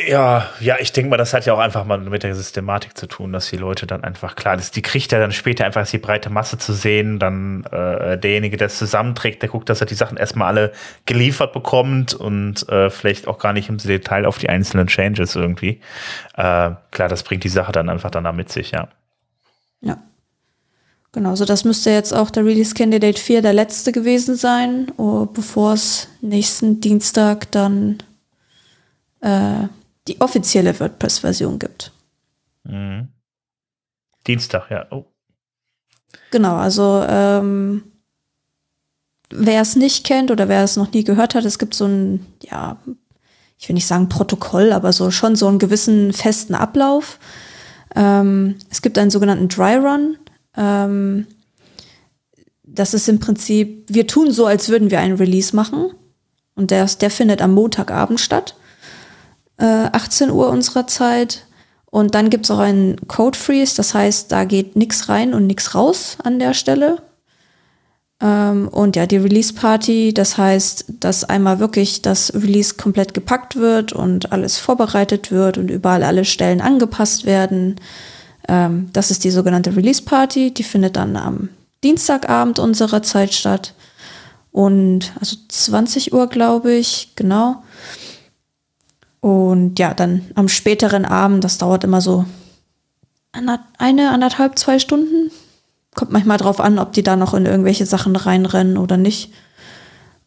Ja, 0.00 0.48
ja, 0.60 0.76
ich 0.78 0.92
denke 0.92 1.10
mal, 1.10 1.16
das 1.16 1.34
hat 1.34 1.44
ja 1.44 1.52
auch 1.54 1.58
einfach 1.58 1.84
mal 1.84 1.98
mit 1.98 2.22
der 2.22 2.32
Systematik 2.32 2.96
zu 2.96 3.08
tun, 3.08 3.32
dass 3.32 3.50
die 3.50 3.56
Leute 3.56 3.84
dann 3.84 4.04
einfach 4.04 4.36
klar, 4.36 4.56
das, 4.56 4.70
die 4.70 4.80
kriegt 4.80 5.10
ja 5.10 5.18
dann 5.18 5.32
später 5.32 5.64
einfach 5.64 5.88
die 5.88 5.98
breite 5.98 6.30
Masse 6.30 6.56
zu 6.56 6.72
sehen, 6.72 7.18
dann 7.18 7.64
äh, 7.64 8.16
derjenige, 8.16 8.56
der 8.56 8.68
es 8.68 8.78
zusammenträgt, 8.78 9.42
der 9.42 9.48
guckt, 9.48 9.68
dass 9.68 9.80
er 9.80 9.88
die 9.88 9.96
Sachen 9.96 10.16
erstmal 10.16 10.46
alle 10.46 10.72
geliefert 11.04 11.52
bekommt 11.52 12.14
und 12.14 12.68
äh, 12.68 12.90
vielleicht 12.90 13.26
auch 13.26 13.40
gar 13.40 13.52
nicht 13.52 13.68
im 13.68 13.78
Detail 13.78 14.24
auf 14.24 14.38
die 14.38 14.48
einzelnen 14.48 14.86
Changes 14.86 15.34
irgendwie. 15.34 15.80
Äh, 16.36 16.70
klar, 16.92 17.08
das 17.08 17.24
bringt 17.24 17.42
die 17.42 17.48
Sache 17.48 17.72
dann 17.72 17.88
einfach 17.88 18.12
dann 18.12 18.36
mit 18.36 18.52
sich, 18.52 18.70
ja. 18.70 18.86
Ja. 19.80 19.98
Genau, 21.10 21.34
so 21.34 21.44
das 21.44 21.64
müsste 21.64 21.90
jetzt 21.90 22.12
auch 22.12 22.30
der 22.30 22.44
Release 22.44 22.72
Candidate 22.72 23.20
4 23.20 23.42
der 23.42 23.52
letzte 23.52 23.90
gewesen 23.90 24.36
sein, 24.36 24.92
oh, 24.96 25.26
bevor 25.26 25.72
es 25.72 26.08
nächsten 26.20 26.80
Dienstag 26.80 27.50
dann 27.50 27.98
äh, 29.22 29.66
die 30.08 30.20
offizielle 30.20 30.78
WordPress-Version 30.80 31.58
gibt. 31.58 31.92
Mhm. 32.64 33.08
Dienstag, 34.26 34.70
ja. 34.70 34.86
Oh. 34.90 35.04
Genau, 36.30 36.56
also 36.56 37.04
ähm, 37.08 37.84
wer 39.30 39.62
es 39.62 39.76
nicht 39.76 40.04
kennt 40.04 40.30
oder 40.30 40.48
wer 40.48 40.64
es 40.64 40.76
noch 40.76 40.92
nie 40.92 41.04
gehört 41.04 41.34
hat, 41.34 41.44
es 41.44 41.58
gibt 41.58 41.74
so 41.74 41.86
ein, 41.86 42.26
ja, 42.42 42.78
ich 43.58 43.68
will 43.68 43.74
nicht 43.74 43.86
sagen 43.86 44.08
Protokoll, 44.08 44.72
aber 44.72 44.92
so 44.92 45.10
schon 45.10 45.36
so 45.36 45.48
einen 45.48 45.58
gewissen 45.58 46.12
festen 46.12 46.54
Ablauf. 46.54 47.18
Ähm, 47.94 48.56
es 48.70 48.82
gibt 48.82 48.98
einen 48.98 49.10
sogenannten 49.10 49.48
Dry 49.48 49.76
Run. 49.76 50.18
Ähm, 50.56 51.26
das 52.62 52.94
ist 52.94 53.08
im 53.08 53.18
Prinzip, 53.18 53.86
wir 53.88 54.06
tun 54.06 54.30
so, 54.30 54.46
als 54.46 54.68
würden 54.68 54.90
wir 54.90 55.00
einen 55.00 55.16
Release 55.16 55.56
machen. 55.56 55.90
Und 56.54 56.70
der, 56.70 56.84
der 56.86 57.10
findet 57.10 57.40
am 57.40 57.54
Montagabend 57.54 58.20
statt. 58.20 58.54
18 59.58 60.28
äh, 60.28 60.32
Uhr 60.32 60.48
unserer 60.50 60.86
Zeit. 60.86 61.44
Und 61.90 62.14
dann 62.14 62.30
gibt 62.30 62.44
es 62.44 62.50
auch 62.50 62.58
einen 62.58 62.96
Code 63.08 63.38
Freeze, 63.38 63.76
das 63.76 63.94
heißt, 63.94 64.30
da 64.30 64.44
geht 64.44 64.76
nichts 64.76 65.08
rein 65.08 65.32
und 65.32 65.46
nichts 65.46 65.74
raus 65.74 66.18
an 66.22 66.38
der 66.38 66.52
Stelle. 66.52 67.02
Ähm, 68.20 68.68
und 68.68 68.96
ja, 68.96 69.06
die 69.06 69.16
Release 69.16 69.54
Party, 69.54 70.12
das 70.12 70.36
heißt, 70.36 70.86
dass 71.00 71.24
einmal 71.24 71.60
wirklich 71.60 72.02
das 72.02 72.34
Release 72.34 72.74
komplett 72.74 73.14
gepackt 73.14 73.56
wird 73.56 73.92
und 73.92 74.32
alles 74.32 74.58
vorbereitet 74.58 75.30
wird 75.30 75.56
und 75.56 75.70
überall 75.70 76.02
alle 76.02 76.24
Stellen 76.24 76.60
angepasst 76.60 77.26
werden. 77.26 77.76
Ähm, 78.48 78.90
das 78.92 79.10
ist 79.10 79.24
die 79.24 79.30
sogenannte 79.30 79.74
Release 79.76 80.02
Party, 80.02 80.52
die 80.52 80.64
findet 80.64 80.96
dann 80.96 81.16
am 81.16 81.48
Dienstagabend 81.84 82.58
unserer 82.58 83.02
Zeit 83.02 83.32
statt. 83.32 83.74
Und 84.50 85.12
also 85.20 85.36
20 85.48 86.12
Uhr, 86.12 86.26
glaube 86.26 86.72
ich, 86.74 87.12
genau. 87.14 87.62
Und 89.20 89.78
ja, 89.78 89.94
dann 89.94 90.26
am 90.34 90.48
späteren 90.48 91.04
Abend, 91.04 91.44
das 91.44 91.58
dauert 91.58 91.84
immer 91.84 92.00
so 92.00 92.24
eine, 93.32 94.10
anderthalb, 94.10 94.58
zwei 94.58 94.78
Stunden. 94.78 95.30
Kommt 95.94 96.12
manchmal 96.12 96.38
drauf 96.38 96.60
an, 96.60 96.78
ob 96.78 96.92
die 96.92 97.02
da 97.02 97.16
noch 97.16 97.34
in 97.34 97.46
irgendwelche 97.46 97.86
Sachen 97.86 98.14
reinrennen 98.16 98.78
oder 98.78 98.96
nicht. 98.96 99.32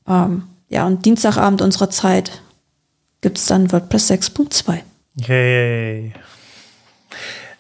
Ähm, 0.07 0.43
ja, 0.69 0.85
und 0.85 1.05
Dienstagabend 1.05 1.61
unserer 1.61 1.89
Zeit 1.89 2.41
gibt 3.21 3.37
es 3.37 3.45
dann 3.45 3.71
WordPress 3.71 4.11
6.2. 4.11 4.79
Yay. 5.15 6.13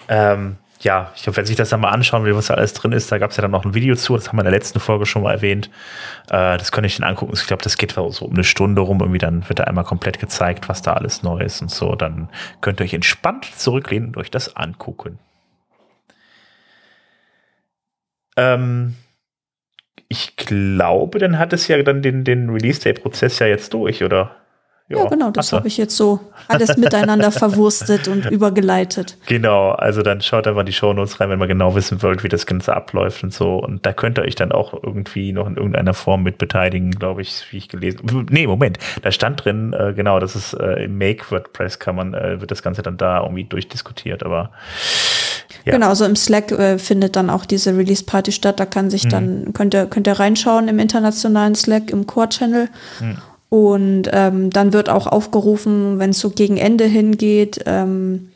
Ähm, 0.07 0.57
ja, 0.83 1.11
ich 1.15 1.23
glaube, 1.23 1.37
wenn 1.37 1.45
sich 1.45 1.55
das 1.55 1.69
dann 1.69 1.79
mal 1.79 1.89
anschauen 1.89 2.23
will, 2.23 2.35
was 2.35 2.47
da 2.47 2.55
alles 2.55 2.73
drin 2.73 2.91
ist, 2.91 3.11
da 3.11 3.17
gab 3.17 3.31
es 3.31 3.37
ja 3.37 3.41
dann 3.41 3.51
noch 3.51 3.65
ein 3.65 3.73
Video 3.73 3.95
zu, 3.95 4.15
das 4.15 4.27
haben 4.27 4.37
wir 4.37 4.41
in 4.41 4.45
der 4.45 4.53
letzten 4.53 4.79
Folge 4.79 5.05
schon 5.05 5.23
mal 5.23 5.31
erwähnt. 5.31 5.69
Äh, 6.29 6.57
das 6.57 6.71
könnte 6.71 6.87
ich 6.87 6.97
dann 6.97 7.07
angucken. 7.07 7.33
Ich 7.35 7.47
glaube, 7.47 7.63
das 7.63 7.77
geht 7.77 7.93
so 7.93 8.25
um 8.25 8.33
eine 8.33 8.43
Stunde 8.43 8.81
rum. 8.81 8.99
Irgendwie 8.99 9.19
dann 9.19 9.47
wird 9.47 9.59
da 9.59 9.65
einmal 9.65 9.83
komplett 9.83 10.19
gezeigt, 10.19 10.69
was 10.69 10.81
da 10.81 10.93
alles 10.93 11.23
neu 11.23 11.39
ist 11.39 11.61
und 11.61 11.71
so. 11.71 11.95
Dann 11.95 12.29
könnt 12.61 12.79
ihr 12.79 12.85
euch 12.85 12.93
entspannt 12.93 13.45
zurücklehnen 13.55 14.09
und 14.09 14.17
euch 14.17 14.31
das 14.31 14.55
angucken. 14.55 15.19
Ähm, 18.37 18.95
ich 20.07 20.35
glaube, 20.35 21.19
dann 21.19 21.37
hat 21.37 21.53
es 21.53 21.67
ja 21.67 21.81
dann 21.83 22.01
den, 22.01 22.23
den 22.23 22.49
Release-Day-Prozess 22.49 23.39
ja 23.39 23.47
jetzt 23.47 23.73
durch, 23.73 24.03
oder? 24.03 24.40
Ja, 24.99 25.05
genau, 25.05 25.31
das 25.31 25.53
habe 25.53 25.67
ich 25.67 25.77
jetzt 25.77 25.95
so 25.95 26.19
alles 26.47 26.77
miteinander 26.77 27.31
verwurstet 27.31 28.07
und 28.07 28.25
übergeleitet. 28.25 29.17
Genau, 29.27 29.71
also 29.71 30.01
dann 30.01 30.21
schaut 30.21 30.47
einfach 30.47 30.61
in 30.61 30.65
die 30.65 30.73
Shownotes 30.73 31.19
rein, 31.19 31.29
wenn 31.29 31.39
man 31.39 31.47
genau 31.47 31.75
wissen 31.75 32.01
wollt, 32.01 32.23
wie 32.23 32.29
das 32.29 32.45
Ganze 32.45 32.75
abläuft 32.75 33.23
und 33.23 33.33
so. 33.33 33.55
Und 33.55 33.85
da 33.85 33.93
könnt 33.93 34.17
ihr 34.17 34.23
euch 34.23 34.35
dann 34.35 34.51
auch 34.51 34.73
irgendwie 34.83 35.31
noch 35.33 35.47
in 35.47 35.55
irgendeiner 35.55 35.93
Form 35.93 36.23
mit 36.23 36.37
beteiligen, 36.37 36.91
glaube 36.91 37.21
ich, 37.21 37.45
wie 37.51 37.57
ich 37.57 37.69
gelesen 37.69 38.01
habe. 38.09 38.25
Nee, 38.29 38.47
Moment, 38.47 38.77
da 39.01 39.11
stand 39.11 39.45
drin, 39.45 39.73
äh, 39.73 39.93
genau, 39.93 40.19
das 40.19 40.35
ist 40.35 40.53
äh, 40.53 40.85
im 40.85 40.97
Make 40.97 41.31
WordPress 41.31 41.79
kann 41.79 41.95
man, 41.95 42.13
äh, 42.13 42.39
wird 42.41 42.51
das 42.51 42.61
Ganze 42.61 42.81
dann 42.81 42.97
da 42.97 43.21
irgendwie 43.21 43.45
durchdiskutiert, 43.45 44.23
aber 44.23 44.51
ja. 45.65 45.73
Genau, 45.73 45.93
so 45.93 46.05
im 46.05 46.15
Slack 46.15 46.51
äh, 46.51 46.79
findet 46.79 47.15
dann 47.15 47.29
auch 47.29 47.45
diese 47.45 47.77
Release 47.77 48.03
Party 48.03 48.31
statt. 48.31 48.59
Da 48.59 48.65
kann 48.65 48.89
sich 48.89 49.05
mhm. 49.05 49.09
dann, 49.09 49.53
könnt 49.53 49.73
ihr, 49.73 49.85
könnt 49.85 50.07
ihr 50.07 50.13
reinschauen 50.13 50.67
im 50.67 50.79
internationalen 50.79 51.55
Slack, 51.55 51.91
im 51.91 52.07
Core-Channel. 52.07 52.69
Mhm. 52.99 53.17
Und 53.53 54.03
ähm, 54.13 54.49
dann 54.49 54.71
wird 54.71 54.87
auch 54.87 55.07
aufgerufen, 55.07 55.99
wenn 55.99 56.11
es 56.11 56.19
so 56.19 56.29
gegen 56.29 56.55
Ende 56.55 56.85
hingeht, 56.85 57.59
ähm, 57.65 58.29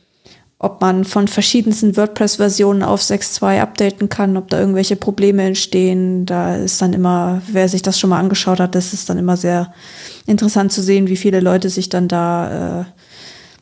ob 0.60 0.82
man 0.82 1.06
von 1.06 1.30
verschiedensten 1.30 1.96
WordPress-Versionen 1.96 2.84
auf 2.84 3.00
6.2 3.00 3.62
updaten 3.62 4.10
kann, 4.10 4.36
ob 4.36 4.50
da 4.50 4.60
irgendwelche 4.60 4.98
Probleme 4.98 5.44
entstehen. 5.44 6.26
Da 6.26 6.58
ist 6.58 6.82
dann 6.82 6.92
immer, 6.92 7.42
wer 7.50 7.70
sich 7.70 7.82
das 7.82 7.98
schon 7.98 8.10
mal 8.10 8.20
angeschaut 8.20 8.60
hat, 8.60 8.76
das 8.76 8.92
ist 8.92 9.10
dann 9.10 9.18
immer 9.18 9.38
sehr 9.38 9.74
interessant 10.28 10.74
zu 10.74 10.82
sehen, 10.82 11.08
wie 11.08 11.16
viele 11.16 11.40
Leute 11.40 11.70
sich 11.70 11.88
dann 11.88 12.10
da 12.10 12.82
äh, 12.82 12.86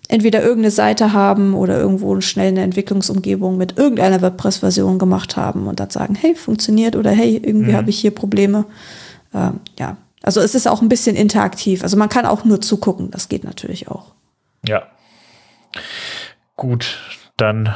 entweder 0.08 0.42
irgendeine 0.42 0.72
Seite 0.72 1.14
haben 1.14 1.54
oder 1.54 1.78
irgendwo 1.80 2.20
schnell 2.22 2.48
eine 2.48 2.64
Entwicklungsumgebung 2.64 3.58
mit 3.58 3.78
irgendeiner 3.78 4.24
WordPress-Version 4.24 4.98
gemacht 4.98 5.38
haben 5.38 5.68
und 5.68 5.80
dann 5.80 5.92
sagen, 5.92 6.16
hey, 6.16 6.34
funktioniert 6.34 6.96
oder 6.96 7.12
hey, 7.12 7.40
irgendwie 7.44 7.74
mhm. 7.74 7.76
habe 7.76 7.92
ich 7.92 8.00
hier 8.00 8.12
Probleme. 8.12 8.66
Ähm, 9.36 9.60
ja, 9.78 9.98
also 10.24 10.40
es 10.42 10.56
ist 10.56 10.68
auch 10.68 10.82
ein 10.82 10.90
bisschen 10.90 11.16
interaktiv. 11.16 11.84
Also 11.84 11.98
man 11.98 12.10
kann 12.10 12.26
auch 12.26 12.46
nur 12.46 12.62
zugucken, 12.62 13.12
das 13.12 13.30
geht 13.30 13.44
natürlich 13.44 13.90
auch. 13.90 14.14
Ja. 14.66 14.88
Gut, 16.56 16.98
dann, 17.36 17.76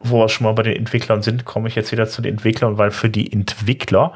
wo 0.00 0.18
wir 0.18 0.28
schon 0.28 0.44
mal 0.44 0.54
bei 0.54 0.62
den 0.62 0.76
Entwicklern 0.76 1.22
sind, 1.22 1.44
komme 1.44 1.68
ich 1.68 1.74
jetzt 1.74 1.92
wieder 1.92 2.08
zu 2.08 2.22
den 2.22 2.34
Entwicklern, 2.34 2.78
weil 2.78 2.90
für 2.90 3.10
die 3.10 3.30
Entwickler, 3.30 4.14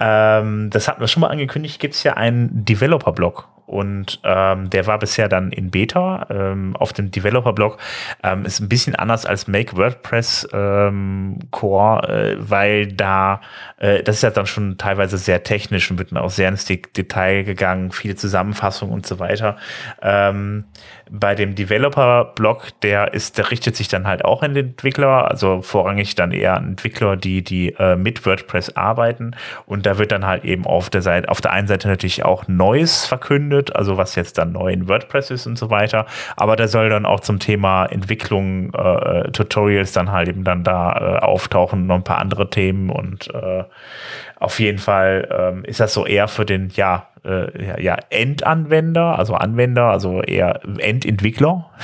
ähm, 0.00 0.68
das 0.70 0.88
hatten 0.88 1.00
wir 1.00 1.08
schon 1.08 1.20
mal 1.20 1.28
angekündigt, 1.28 1.78
gibt 1.78 1.94
es 1.94 2.02
ja 2.02 2.14
einen 2.14 2.64
Developer-Blog 2.64 3.48
und 3.66 4.20
ähm, 4.22 4.70
der 4.70 4.86
war 4.86 4.98
bisher 4.98 5.28
dann 5.28 5.50
in 5.50 5.70
Beta 5.70 6.26
ähm, 6.30 6.76
auf 6.76 6.92
dem 6.92 7.10
Developer-Blog. 7.10 7.78
Ähm, 8.22 8.44
ist 8.44 8.60
ein 8.60 8.68
bisschen 8.68 8.94
anders 8.94 9.26
als 9.26 9.48
Make 9.48 9.76
WordPress 9.76 10.48
ähm, 10.52 11.38
Core, 11.50 12.08
äh, 12.08 12.36
weil 12.38 12.92
da, 12.92 13.40
äh, 13.78 14.02
das 14.02 14.16
ist 14.16 14.22
ja 14.22 14.30
dann 14.30 14.46
schon 14.46 14.78
teilweise 14.78 15.18
sehr 15.18 15.42
technisch 15.42 15.90
und 15.90 15.98
wird 15.98 16.12
dann 16.12 16.18
auch 16.18 16.30
sehr 16.30 16.48
ins 16.48 16.64
Detail 16.64 17.42
gegangen, 17.42 17.90
viele 17.90 18.14
Zusammenfassungen 18.14 18.94
und 18.94 19.06
so 19.06 19.18
weiter. 19.18 19.56
Ähm, 20.00 20.64
bei 21.10 21.34
dem 21.34 21.54
Developer-Blog, 21.54 22.80
der 22.82 23.14
ist, 23.14 23.38
der 23.38 23.50
richtet 23.50 23.76
sich 23.76 23.86
dann 23.88 24.06
halt 24.06 24.24
auch 24.24 24.42
an 24.42 24.56
Entwickler, 24.56 25.30
also 25.30 25.62
vorrangig 25.62 26.16
dann 26.16 26.32
eher 26.32 26.56
an 26.56 26.70
Entwickler, 26.70 27.16
die, 27.16 27.42
die 27.42 27.74
äh, 27.78 27.96
mit 27.96 28.26
WordPress 28.26 28.76
arbeiten. 28.76 29.36
Und 29.66 29.86
da 29.86 29.98
wird 29.98 30.10
dann 30.10 30.26
halt 30.26 30.44
eben 30.44 30.66
auf 30.66 30.90
der 30.90 31.02
Seite, 31.02 31.28
auf 31.28 31.40
der 31.40 31.52
einen 31.52 31.68
Seite 31.68 31.86
natürlich 31.88 32.24
auch 32.24 32.48
Neues 32.48 33.06
verkündet, 33.06 33.55
also 33.74 33.96
was 33.96 34.14
jetzt 34.14 34.38
dann 34.38 34.52
neu 34.52 34.72
in 34.72 34.88
WordPress 34.88 35.30
ist 35.30 35.46
und 35.46 35.58
so 35.58 35.70
weiter. 35.70 36.06
Aber 36.36 36.56
da 36.56 36.68
soll 36.68 36.88
dann 36.88 37.06
auch 37.06 37.20
zum 37.20 37.38
Thema 37.38 37.86
Entwicklung 37.86 38.72
äh, 38.74 39.30
Tutorials 39.30 39.92
dann 39.92 40.12
halt 40.12 40.28
eben 40.28 40.44
dann 40.44 40.64
da 40.64 40.92
äh, 40.92 41.18
auftauchen, 41.24 41.86
noch 41.86 41.96
ein 41.96 42.04
paar 42.04 42.18
andere 42.18 42.50
Themen 42.50 42.90
und 42.90 43.32
äh, 43.34 43.64
auf 44.38 44.60
jeden 44.60 44.78
Fall 44.78 45.28
ähm, 45.30 45.64
ist 45.64 45.80
das 45.80 45.94
so 45.94 46.06
eher 46.06 46.28
für 46.28 46.44
den, 46.44 46.68
ja, 46.70 47.08
äh, 47.24 47.66
ja, 47.66 47.80
ja, 47.80 47.96
Endanwender, 48.10 49.18
also 49.18 49.34
Anwender, 49.34 49.84
also 49.84 50.22
eher 50.22 50.60
Endentwickler. 50.78 51.70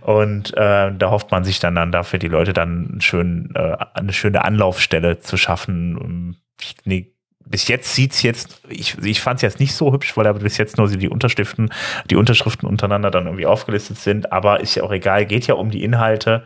Und 0.00 0.56
äh, 0.56 0.92
da 0.96 1.10
hofft 1.10 1.30
man 1.30 1.44
sich 1.44 1.60
dann, 1.60 1.74
dann 1.74 1.92
dafür 1.92 2.18
die 2.18 2.28
Leute 2.28 2.54
dann 2.54 2.96
schön, 3.00 3.50
äh, 3.54 3.76
eine 3.92 4.14
schöne 4.14 4.42
Anlaufstelle 4.44 5.18
zu 5.18 5.36
schaffen. 5.36 6.38
Nee, 6.84 7.11
bis 7.44 7.68
jetzt 7.68 7.94
sieht's 7.94 8.22
jetzt, 8.22 8.62
ich, 8.68 8.98
ich 8.98 9.20
fand 9.20 9.36
es 9.36 9.42
jetzt 9.42 9.60
nicht 9.60 9.74
so 9.74 9.92
hübsch, 9.92 10.16
weil 10.16 10.26
aber 10.26 10.40
bis 10.40 10.56
jetzt 10.56 10.78
nur 10.78 10.88
die 10.88 11.08
Unterschriften, 11.08 11.70
die 12.10 12.16
Unterschriften 12.16 12.68
untereinander 12.68 13.10
dann 13.10 13.26
irgendwie 13.26 13.46
aufgelistet 13.46 13.98
sind, 13.98 14.32
aber 14.32 14.60
ist 14.60 14.74
ja 14.74 14.82
auch 14.82 14.92
egal, 14.92 15.26
geht 15.26 15.46
ja 15.46 15.54
um 15.54 15.70
die 15.70 15.84
Inhalte. 15.84 16.44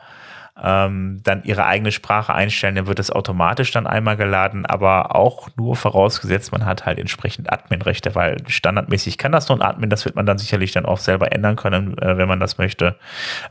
ähm, 0.63 1.19
dann 1.23 1.43
ihre 1.43 1.65
eigene 1.65 1.91
Sprache 1.91 2.33
einstellen, 2.33 2.75
dann 2.75 2.87
wird 2.87 2.99
es 2.99 3.11
automatisch 3.11 3.71
dann 3.71 3.87
einmal 3.87 4.15
geladen, 4.17 4.65
aber 4.65 5.15
auch 5.15 5.49
nur 5.57 5.75
vorausgesetzt, 5.75 6.51
man 6.51 6.65
hat 6.65 6.85
halt 6.85 6.99
entsprechend 6.99 7.51
Admin-Rechte, 7.51 8.13
weil 8.15 8.37
standardmäßig 8.47 9.17
kann 9.17 9.31
das 9.31 9.49
nur 9.49 9.57
ein 9.57 9.61
Admin, 9.63 9.89
das 9.89 10.05
wird 10.05 10.15
man 10.15 10.25
dann 10.25 10.37
sicherlich 10.37 10.71
dann 10.71 10.85
auch 10.85 10.99
selber 10.99 11.31
ändern 11.31 11.55
können, 11.55 11.97
äh, 11.97 12.17
wenn 12.17 12.27
man 12.27 12.39
das 12.39 12.57
möchte. 12.57 12.95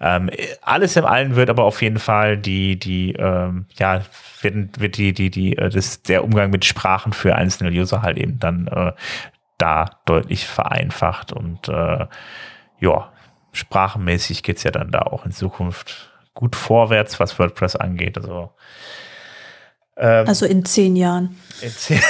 Ähm, 0.01 0.31
alles 0.63 0.97
im 0.97 1.05
Allen 1.05 1.35
wird 1.35 1.51
aber 1.51 1.65
auf 1.65 1.83
jeden 1.83 1.99
Fall 1.99 2.37
die, 2.39 2.79
die, 2.79 3.13
ähm, 3.15 3.67
ja, 3.77 4.03
wird, 4.43 4.81
wird 4.81 4.97
die, 4.97 5.13
die, 5.13 5.31
die, 5.31 5.59
äh, 5.59 5.69
das, 5.69 6.03
der 6.03 6.23
Umgang 6.25 6.51
mit 6.51 6.65
Sprachen 6.65 7.13
für 7.13 7.35
einzelne 7.35 7.71
User 7.71 8.03
halt 8.03 8.19
eben 8.19 8.39
dann 8.39 8.69
äh, 8.69 8.93
da 9.59 9.87
deutlich 10.05 10.47
vereinfacht 10.47 11.33
und 11.33 11.69
äh, 11.69 12.07
ja, 12.79 13.13
sprachenmäßig 13.53 14.43
geht's 14.43 14.63
ja 14.63 14.71
dann 14.71 14.91
da 14.91 15.01
auch 15.01 15.27
in 15.27 15.33
Zukunft 15.33 16.10
gut 16.41 16.57
vorwärts, 16.57 17.21
was 17.21 17.39
WordPress 17.39 17.77
angeht. 17.77 18.19
Also, 18.19 18.51
ähm, 19.97 20.27
also 20.27 20.47
in 20.47 20.65
zehn 20.65 20.97
Jahren. 20.97 21.37
In 21.61 21.71
zehn 21.71 22.01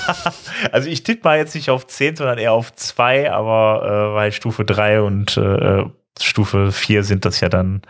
also 0.72 0.88
ich 0.88 1.02
tippe 1.02 1.22
mal 1.24 1.38
jetzt 1.38 1.54
nicht 1.54 1.70
auf 1.70 1.86
zehn, 1.86 2.14
sondern 2.14 2.38
eher 2.38 2.52
auf 2.52 2.72
zwei, 2.74 3.32
aber 3.32 3.82
äh, 3.84 4.14
weil 4.14 4.32
Stufe 4.32 4.64
drei 4.64 5.00
und 5.00 5.36
äh, 5.36 5.84
Stufe 6.20 6.70
vier 6.70 7.02
sind 7.02 7.24
das 7.24 7.40
ja 7.40 7.48
dann 7.48 7.82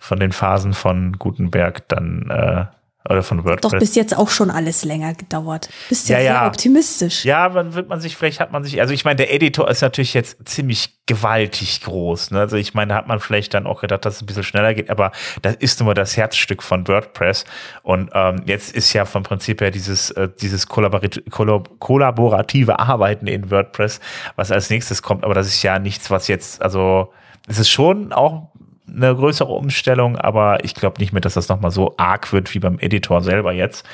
von 0.00 0.18
den 0.18 0.32
Phasen 0.32 0.72
von 0.72 1.12
Gutenberg 1.18 1.86
dann 1.88 2.30
äh, 2.30 2.64
oder 3.08 3.22
von 3.22 3.44
WordPress. 3.44 3.72
Doch 3.72 3.78
bis 3.78 3.94
jetzt 3.94 4.16
auch 4.16 4.28
schon 4.28 4.50
alles 4.50 4.84
länger 4.84 5.14
gedauert. 5.14 5.68
Bist 5.88 6.08
ja, 6.08 6.18
ja 6.18 6.40
sehr 6.40 6.46
optimistisch. 6.46 7.24
Ja, 7.24 7.48
dann 7.48 7.74
wird 7.74 7.88
man 7.88 8.00
sich, 8.00 8.16
vielleicht 8.16 8.40
hat 8.40 8.52
man 8.52 8.64
sich, 8.64 8.80
also 8.80 8.92
ich 8.92 9.04
meine, 9.04 9.16
der 9.16 9.32
Editor 9.32 9.70
ist 9.70 9.82
natürlich 9.82 10.14
jetzt 10.14 10.36
ziemlich 10.48 10.96
gewaltig 11.06 11.82
groß. 11.82 12.32
Ne? 12.32 12.40
Also 12.40 12.56
ich 12.56 12.74
meine, 12.74 12.90
da 12.90 12.94
hat 12.96 13.06
man 13.06 13.20
vielleicht 13.20 13.54
dann 13.54 13.66
auch 13.66 13.80
gedacht, 13.80 14.04
dass 14.04 14.16
es 14.16 14.22
ein 14.22 14.26
bisschen 14.26 14.42
schneller 14.42 14.74
geht, 14.74 14.90
aber 14.90 15.12
das 15.42 15.54
ist 15.56 15.78
nun 15.78 15.86
mal 15.86 15.94
das 15.94 16.16
Herzstück 16.16 16.62
von 16.62 16.86
WordPress. 16.88 17.44
Und 17.82 18.10
ähm, 18.12 18.42
jetzt 18.46 18.74
ist 18.74 18.92
ja 18.92 19.04
vom 19.04 19.22
Prinzip 19.22 19.60
her 19.60 19.70
dieses, 19.70 20.10
äh, 20.10 20.28
dieses 20.40 20.66
kollaborative 20.66 22.78
Arbeiten 22.78 23.28
in 23.28 23.50
WordPress, 23.50 24.00
was 24.34 24.50
als 24.50 24.68
nächstes 24.68 25.02
kommt, 25.02 25.24
aber 25.24 25.34
das 25.34 25.46
ist 25.46 25.62
ja 25.62 25.78
nichts, 25.78 26.10
was 26.10 26.28
jetzt, 26.28 26.60
also 26.60 27.12
es 27.46 27.58
ist 27.58 27.70
schon 27.70 28.12
auch 28.12 28.48
eine 28.88 29.14
größere 29.14 29.52
Umstellung, 29.52 30.16
aber 30.16 30.64
ich 30.64 30.74
glaube 30.74 31.00
nicht 31.00 31.12
mehr, 31.12 31.20
dass 31.20 31.34
das 31.34 31.48
nochmal 31.48 31.70
so 31.70 31.94
arg 31.96 32.32
wird 32.32 32.54
wie 32.54 32.58
beim 32.58 32.78
Editor 32.78 33.22
selber 33.22 33.52
jetzt. 33.52 33.86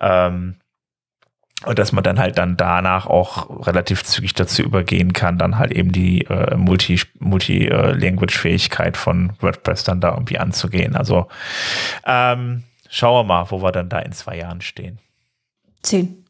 Ähm, 0.00 0.56
und 1.64 1.78
dass 1.78 1.92
man 1.92 2.04
dann 2.04 2.18
halt 2.18 2.36
dann 2.36 2.56
danach 2.56 3.06
auch 3.06 3.66
relativ 3.66 4.04
zügig 4.04 4.34
dazu 4.34 4.62
übergehen 4.62 5.12
kann, 5.12 5.38
dann 5.38 5.58
halt 5.58 5.72
eben 5.72 5.92
die 5.92 6.24
äh, 6.26 6.56
Multi, 6.56 7.00
Multi-Language-Fähigkeit 7.20 8.96
von 8.96 9.32
WordPress 9.40 9.84
dann 9.84 10.00
da 10.00 10.10
irgendwie 10.12 10.38
anzugehen. 10.38 10.94
Also 10.94 11.28
ähm, 12.04 12.64
schauen 12.90 13.24
wir 13.24 13.24
mal, 13.24 13.50
wo 13.50 13.62
wir 13.62 13.72
dann 13.72 13.88
da 13.88 14.00
in 14.00 14.12
zwei 14.12 14.36
Jahren 14.36 14.60
stehen. 14.60 14.98
Zehn. 15.82 16.23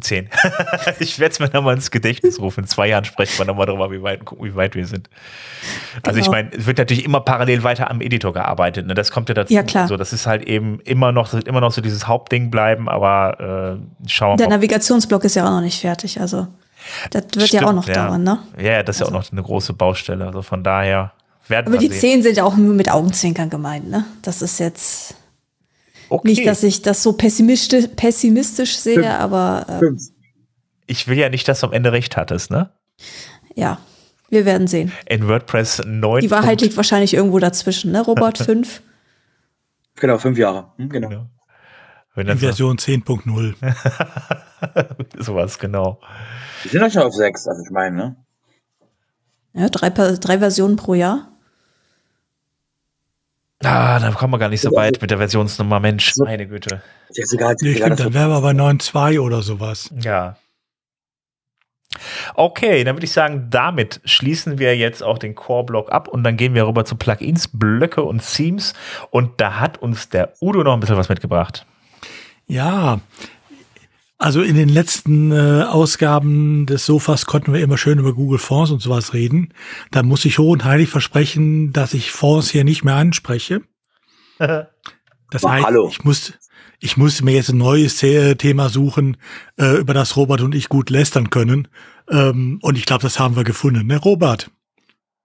Zehn. 0.00 0.28
ich 0.98 1.18
werde 1.18 1.32
es 1.32 1.38
mir 1.38 1.50
nochmal 1.52 1.74
ins 1.74 1.90
Gedächtnis 1.90 2.40
rufen. 2.40 2.64
In 2.64 2.66
zwei 2.66 2.88
Jahren 2.88 3.04
sprechen 3.04 3.38
wir 3.38 3.46
nochmal 3.46 3.66
darüber, 3.66 3.90
wie 3.90 4.02
weit, 4.02 4.24
gucken, 4.24 4.44
wie 4.44 4.54
weit 4.54 4.74
wir 4.74 4.86
sind. 4.86 5.08
Also 6.02 6.16
genau. 6.16 6.26
ich 6.26 6.30
meine, 6.30 6.50
es 6.52 6.66
wird 6.66 6.78
natürlich 6.78 7.04
immer 7.04 7.20
parallel 7.20 7.62
weiter 7.62 7.90
am 7.90 8.00
Editor 8.00 8.32
gearbeitet. 8.32 8.86
Ne? 8.86 8.94
Das 8.94 9.10
kommt 9.10 9.28
ja 9.28 9.34
dazu. 9.34 9.52
Ja, 9.52 9.62
klar. 9.62 9.84
Also 9.84 9.96
das 9.96 10.12
ist 10.12 10.26
halt 10.26 10.44
eben 10.44 10.80
immer 10.80 11.12
noch, 11.12 11.32
immer 11.34 11.60
noch 11.60 11.72
so 11.72 11.80
dieses 11.80 12.06
Hauptding 12.06 12.50
bleiben, 12.50 12.88
aber 12.88 13.78
äh, 13.78 14.08
schauen 14.08 14.38
wir 14.38 14.44
mal. 14.44 14.48
Der 14.48 14.48
Navigationsblock 14.48 15.24
ist 15.24 15.36
ja 15.36 15.46
auch 15.46 15.50
noch 15.50 15.60
nicht 15.60 15.80
fertig. 15.80 16.20
Also 16.20 16.48
das 17.10 17.22
wird 17.22 17.48
Stimmt, 17.48 17.62
ja 17.62 17.68
auch 17.68 17.72
noch 17.72 17.88
ja. 17.88 17.94
dauern, 18.06 18.22
ne? 18.22 18.38
Ja, 18.56 18.62
ja 18.64 18.82
das 18.82 18.96
ist 18.96 19.02
also. 19.02 19.12
ja 19.12 19.18
auch 19.18 19.24
noch 19.24 19.32
eine 19.32 19.42
große 19.42 19.72
Baustelle. 19.72 20.26
Also 20.26 20.42
von 20.42 20.62
daher 20.62 21.12
werden 21.48 21.68
Aber 21.68 21.78
die 21.78 21.88
sehen. 21.88 22.00
Zehn 22.00 22.22
sind 22.22 22.36
ja 22.36 22.44
auch 22.44 22.56
nur 22.56 22.74
mit 22.74 22.90
Augenzwinkern 22.90 23.50
gemeint, 23.50 23.88
ne? 23.88 24.04
Das 24.22 24.42
ist 24.42 24.58
jetzt 24.58 25.14
Okay. 26.08 26.28
Nicht, 26.28 26.46
dass 26.46 26.62
ich 26.62 26.82
das 26.82 27.02
so 27.02 27.12
pessimistisch, 27.12 27.86
pessimistisch 27.96 28.76
sehe, 28.76 28.94
Fünf. 28.94 29.08
aber. 29.08 29.66
Äh, 29.82 29.96
ich 30.86 31.06
will 31.06 31.18
ja 31.18 31.28
nicht, 31.28 31.46
dass 31.48 31.60
du 31.60 31.66
am 31.66 31.72
Ende 31.72 31.92
recht 31.92 32.16
hattest, 32.16 32.50
ne? 32.50 32.70
Ja, 33.54 33.78
wir 34.30 34.44
werden 34.44 34.66
sehen. 34.66 34.92
In 35.06 35.28
WordPress 35.28 35.82
9. 35.84 36.20
Die 36.22 36.30
Wahrheit 36.30 36.60
liegt 36.60 36.76
wahrscheinlich 36.76 37.14
irgendwo 37.14 37.38
dazwischen, 37.38 37.92
ne, 37.92 38.00
Robert? 38.00 38.38
fünf? 38.44 38.82
Genau, 39.96 40.18
fünf 40.18 40.38
Jahre. 40.38 40.72
Hm, 40.76 40.88
genau. 40.88 41.08
genau. 41.08 41.26
In 42.16 42.38
Version 42.38 42.78
10.0. 42.78 43.54
Sowas, 45.22 45.58
genau. 45.58 46.00
Wir 46.62 46.70
sind 46.72 46.80
ja 46.80 46.90
schon 46.90 47.02
auf 47.02 47.14
sechs, 47.14 47.46
also 47.46 47.62
ich 47.62 47.70
meine, 47.70 47.96
ne? 47.96 48.16
Ja, 49.54 49.68
drei, 49.68 49.90
drei 49.90 50.38
Versionen 50.38 50.76
pro 50.76 50.94
Jahr. 50.94 51.37
Ah, 53.64 53.98
da 53.98 54.12
kommen 54.12 54.32
wir 54.32 54.38
gar 54.38 54.48
nicht 54.48 54.60
so 54.60 54.70
weit 54.72 55.00
mit 55.00 55.10
der 55.10 55.18
Versionsnummer, 55.18 55.80
Mensch, 55.80 56.14
meine 56.16 56.46
Güte. 56.46 56.80
Ja, 57.12 57.26
sogar, 57.26 57.54
nee, 57.60 57.74
stimmt, 57.74 57.98
dann 57.98 58.14
wären 58.14 58.30
wir 58.30 58.40
bei 58.40 58.52
9.2 58.52 59.20
oder 59.20 59.42
sowas. 59.42 59.90
Ja. 60.00 60.36
Okay, 62.34 62.84
dann 62.84 62.94
würde 62.94 63.06
ich 63.06 63.12
sagen, 63.12 63.48
damit 63.50 64.00
schließen 64.04 64.58
wir 64.58 64.76
jetzt 64.76 65.02
auch 65.02 65.18
den 65.18 65.34
Core-Block 65.34 65.90
ab 65.90 66.06
und 66.06 66.22
dann 66.22 66.36
gehen 66.36 66.54
wir 66.54 66.66
rüber 66.68 66.84
zu 66.84 66.94
Plugins, 66.96 67.48
Blöcke 67.48 68.02
und 68.02 68.22
Themes. 68.22 68.74
Und 69.10 69.40
da 69.40 69.58
hat 69.58 69.78
uns 69.78 70.08
der 70.08 70.34
Udo 70.40 70.62
noch 70.62 70.74
ein 70.74 70.80
bisschen 70.80 70.96
was 70.96 71.08
mitgebracht. 71.08 71.66
Ja, 72.46 73.00
also 74.18 74.42
in 74.42 74.56
den 74.56 74.68
letzten 74.68 75.30
äh, 75.30 75.62
Ausgaben 75.62 76.66
des 76.66 76.84
Sofas 76.84 77.26
konnten 77.26 77.52
wir 77.52 77.60
immer 77.60 77.78
schön 77.78 78.00
über 78.00 78.12
Google 78.12 78.40
Fonds 78.40 78.72
und 78.72 78.80
sowas 78.80 79.14
reden. 79.14 79.54
Da 79.92 80.02
muss 80.02 80.24
ich 80.24 80.38
hoch 80.38 80.52
und 80.52 80.64
heilig 80.64 80.88
versprechen, 80.88 81.72
dass 81.72 81.94
ich 81.94 82.10
Fonds 82.10 82.50
hier 82.50 82.64
nicht 82.64 82.84
mehr 82.84 82.96
anspreche. 82.96 83.62
Das 85.30 85.44
heißt, 85.44 85.66
hallo. 85.66 85.88
ich 85.90 86.04
muss, 86.04 86.32
ich 86.80 86.96
muss 86.96 87.20
mir 87.20 87.32
jetzt 87.32 87.50
ein 87.50 87.58
neues 87.58 87.98
Thema 87.98 88.70
suchen, 88.70 89.18
äh, 89.58 89.76
über 89.76 89.92
das 89.92 90.16
Robert 90.16 90.40
und 90.40 90.54
ich 90.54 90.70
gut 90.70 90.88
lästern 90.88 91.28
können. 91.28 91.68
Ähm, 92.08 92.58
und 92.62 92.78
ich 92.78 92.86
glaube, 92.86 93.02
das 93.02 93.18
haben 93.18 93.36
wir 93.36 93.44
gefunden, 93.44 93.86
ne, 93.86 93.98
Robert? 93.98 94.50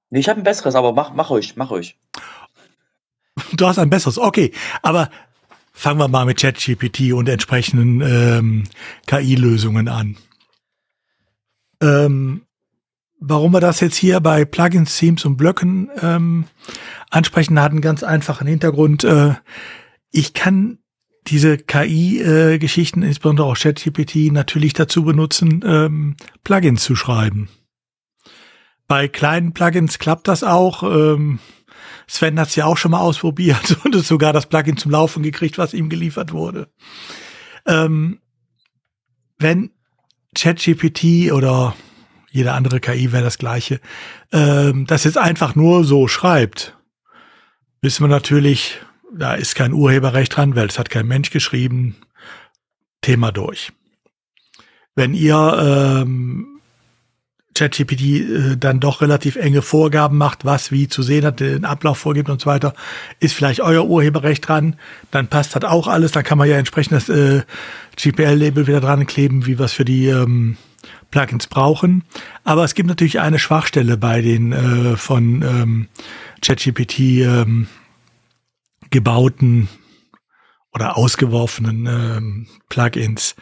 Nee, 0.10 0.20
ich 0.20 0.28
habe 0.28 0.42
ein 0.42 0.44
besseres, 0.44 0.76
aber 0.76 0.92
mach, 0.92 1.14
mach 1.14 1.30
euch, 1.30 1.56
mach 1.56 1.72
euch. 1.72 1.98
Du 3.54 3.66
hast 3.66 3.80
ein 3.80 3.90
besseres, 3.90 4.18
okay. 4.18 4.52
Aber 4.82 5.10
Fangen 5.74 6.00
wir 6.00 6.08
mal 6.08 6.26
mit 6.26 6.40
ChatGPT 6.40 7.14
und 7.14 7.28
entsprechenden 7.28 8.02
ähm, 8.02 8.64
KI-Lösungen 9.08 9.88
an. 9.88 10.18
Ähm, 11.82 12.44
warum 13.20 13.54
wir 13.54 13.60
das 13.60 13.80
jetzt 13.80 13.96
hier 13.96 14.20
bei 14.20 14.46
Plugins, 14.46 14.98
Themes 14.98 15.26
und 15.26 15.36
Blöcken 15.36 15.90
ähm, 16.02 16.46
ansprechen, 17.10 17.60
hat 17.60 17.72
einen 17.72 17.82
ganz 17.82 18.04
einfachen 18.04 18.48
Hintergrund. 18.48 19.04
Äh, 19.04 19.34
ich 20.12 20.34
kann 20.34 20.78
diese 21.28 21.58
KI-Geschichten, 21.58 23.02
äh, 23.02 23.08
insbesondere 23.08 23.48
auch 23.48 23.58
ChatGPT, 23.58 24.32
natürlich 24.32 24.74
dazu 24.74 25.04
benutzen, 25.04 25.64
ähm, 25.66 26.16
Plugins 26.44 26.84
zu 26.84 26.96
schreiben. 26.96 27.50
Bei 28.88 29.08
kleinen 29.08 29.54
Plugins 29.54 29.98
klappt 29.98 30.28
das 30.28 30.44
auch. 30.44 30.84
Ähm, 30.84 31.40
Sven 32.08 32.40
hat 32.40 32.50
es 32.50 32.56
ja 32.56 32.66
auch 32.66 32.78
schon 32.78 32.92
mal 32.92 33.00
ausprobiert 33.00 33.78
und 33.86 33.96
sogar 34.06 34.34
das 34.34 34.48
Plugin 34.48 34.78
zum 34.78 34.92
Laufen 34.92 35.24
gekriegt, 35.24 35.58
was 35.58 35.74
ihm 35.74 35.90
geliefert 35.90 36.34
wurde. 36.34 36.70
Ähm, 37.66 38.20
wenn 39.38 39.72
ChatGPT 40.36 41.32
oder 41.32 41.76
jede 42.32 42.54
andere 42.54 42.80
KI 42.80 43.12
wäre 43.12 43.24
das 43.24 43.38
gleiche, 43.38 43.80
ähm, 44.32 44.86
das 44.88 45.04
jetzt 45.04 45.18
einfach 45.18 45.56
nur 45.56 45.84
so 45.84 46.08
schreibt, 46.08 46.78
wissen 47.82 48.04
wir 48.04 48.10
natürlich, 48.10 48.80
da 49.16 49.36
ist 49.36 49.56
kein 49.56 49.74
Urheberrecht 49.74 50.36
dran, 50.36 50.56
weil 50.56 50.68
es 50.68 50.80
hat 50.80 50.90
kein 50.90 51.08
Mensch 51.08 51.30
geschrieben. 51.30 51.96
Thema 53.02 53.32
durch. 53.32 53.72
Wenn 54.96 55.14
ihr 55.14 56.02
ähm, 56.02 56.53
ChatGPT 57.56 58.02
äh, 58.02 58.58
dann 58.58 58.80
doch 58.80 59.02
relativ 59.02 59.36
enge 59.36 59.62
Vorgaben 59.62 60.18
macht, 60.18 60.46
was 60.46 60.72
wie 60.72 60.88
zu 60.88 61.04
sehen 61.04 61.26
hat, 61.26 61.40
den 61.40 61.66
Ablauf 61.66 61.98
vorgibt 61.98 62.30
und 62.30 62.42
so 62.42 62.48
weiter, 62.48 62.74
ist 63.20 63.34
vielleicht 63.34 63.62
euer 63.62 63.86
Urheberrecht 63.86 64.48
dran, 64.48 64.76
dann 65.12 65.28
passt 65.28 65.56
das 65.56 65.64
auch 65.64 65.88
alles, 65.88 66.12
dann 66.12 66.24
kann 66.24 66.38
man 66.38 66.50
ja 66.50 66.58
entsprechend 66.58 66.94
das 66.94 67.10
äh, 67.10 67.44
GPL-Label 67.96 68.68
wieder 68.68 68.82
dran 68.82 69.06
kleben, 69.06 69.46
wie 69.46 69.54
es 69.54 69.74
für 69.74 69.86
die 69.86 70.08
ähm, 70.08 70.58
Plugins 71.12 71.48
brauchen. 71.48 72.04
Aber 72.44 72.64
es 72.64 72.74
gibt 72.74 72.90
natürlich 72.90 73.20
eine 73.20 73.40
Schwachstelle 73.40 73.98
bei 73.98 74.22
den 74.22 74.52
äh, 74.52 74.98
von 74.98 75.42
ähm, 75.44 75.88
ChatGPT 76.42 77.00
ähm, 77.00 77.68
gebauten 78.90 79.70
oder 80.74 80.98
ausgeworfenen 80.98 81.86
ähm, 81.86 82.48
Plugins. 82.70 83.36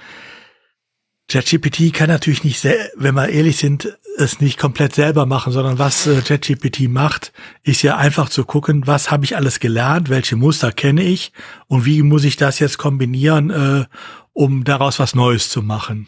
ChatGPT 1.32 1.94
kann 1.94 2.10
natürlich 2.10 2.44
nicht, 2.44 2.62
wenn 2.96 3.16
wir 3.16 3.30
ehrlich 3.30 3.56
sind, 3.56 3.98
es 4.18 4.42
nicht 4.42 4.60
komplett 4.60 4.94
selber 4.94 5.26
machen, 5.26 5.54
sondern 5.54 5.80
was 5.80 6.06
äh, 6.06 6.22
ChatGPT 6.22 6.90
macht, 6.90 7.32
ist 7.64 7.84
ja 7.84 7.96
einfach 7.96 8.28
zu 8.28 8.44
gucken, 8.44 8.86
was 8.86 9.12
habe 9.12 9.24
ich 9.24 9.38
alles 9.38 9.62
gelernt, 9.62 10.10
welche 10.10 10.36
Muster 10.36 10.74
kenne 10.74 11.04
ich 11.04 11.32
und 11.68 11.86
wie 11.86 12.02
muss 12.02 12.26
ich 12.26 12.36
das 12.36 12.60
jetzt 12.60 12.78
kombinieren, 12.78 13.50
äh, 13.50 13.86
um 14.34 14.66
daraus 14.66 15.00
was 15.00 15.16
Neues 15.16 15.50
zu 15.50 15.62
machen. 15.62 16.08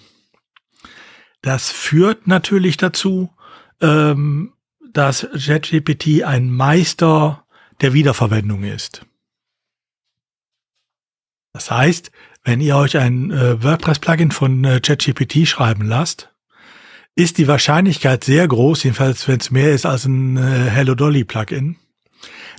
Das 1.41 1.71
führt 1.71 2.27
natürlich 2.27 2.75
dazu, 2.75 3.31
ähm, 3.79 4.51
dass 4.91 5.25
ChatGPT 5.33 6.23
ein 6.23 6.49
Meister 6.49 7.45
der 7.79 7.93
Wiederverwendung 7.93 8.63
ist. 8.63 9.05
Das 11.53 11.71
heißt, 11.71 12.11
wenn 12.43 12.61
ihr 12.61 12.75
euch 12.75 12.97
ein 12.97 13.31
äh, 13.31 13.63
WordPress-Plugin 13.63 14.31
von 14.31 14.63
äh, 14.63 14.79
ChatGPT 14.79 15.47
schreiben 15.47 15.85
lasst, 15.85 16.29
ist 17.15 17.37
die 17.37 17.47
Wahrscheinlichkeit 17.47 18.23
sehr 18.23 18.47
groß, 18.47 18.83
jedenfalls 18.83 19.27
wenn 19.27 19.39
es 19.39 19.51
mehr 19.51 19.71
ist 19.71 19.85
als 19.85 20.05
ein 20.05 20.37
äh, 20.37 20.69
Hello 20.69 20.95
Dolly 20.95 21.23
Plugin, 21.23 21.77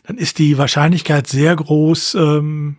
dann 0.04 0.16
ist 0.16 0.38
die 0.38 0.58
Wahrscheinlichkeit 0.58 1.26
sehr 1.26 1.54
groß, 1.56 2.14
ähm, 2.14 2.76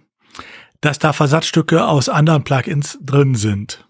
dass 0.81 0.99
da 0.99 1.13
Versatzstücke 1.13 1.85
aus 1.85 2.09
anderen 2.09 2.43
Plugins 2.43 2.97
drin 3.01 3.35
sind. 3.35 3.85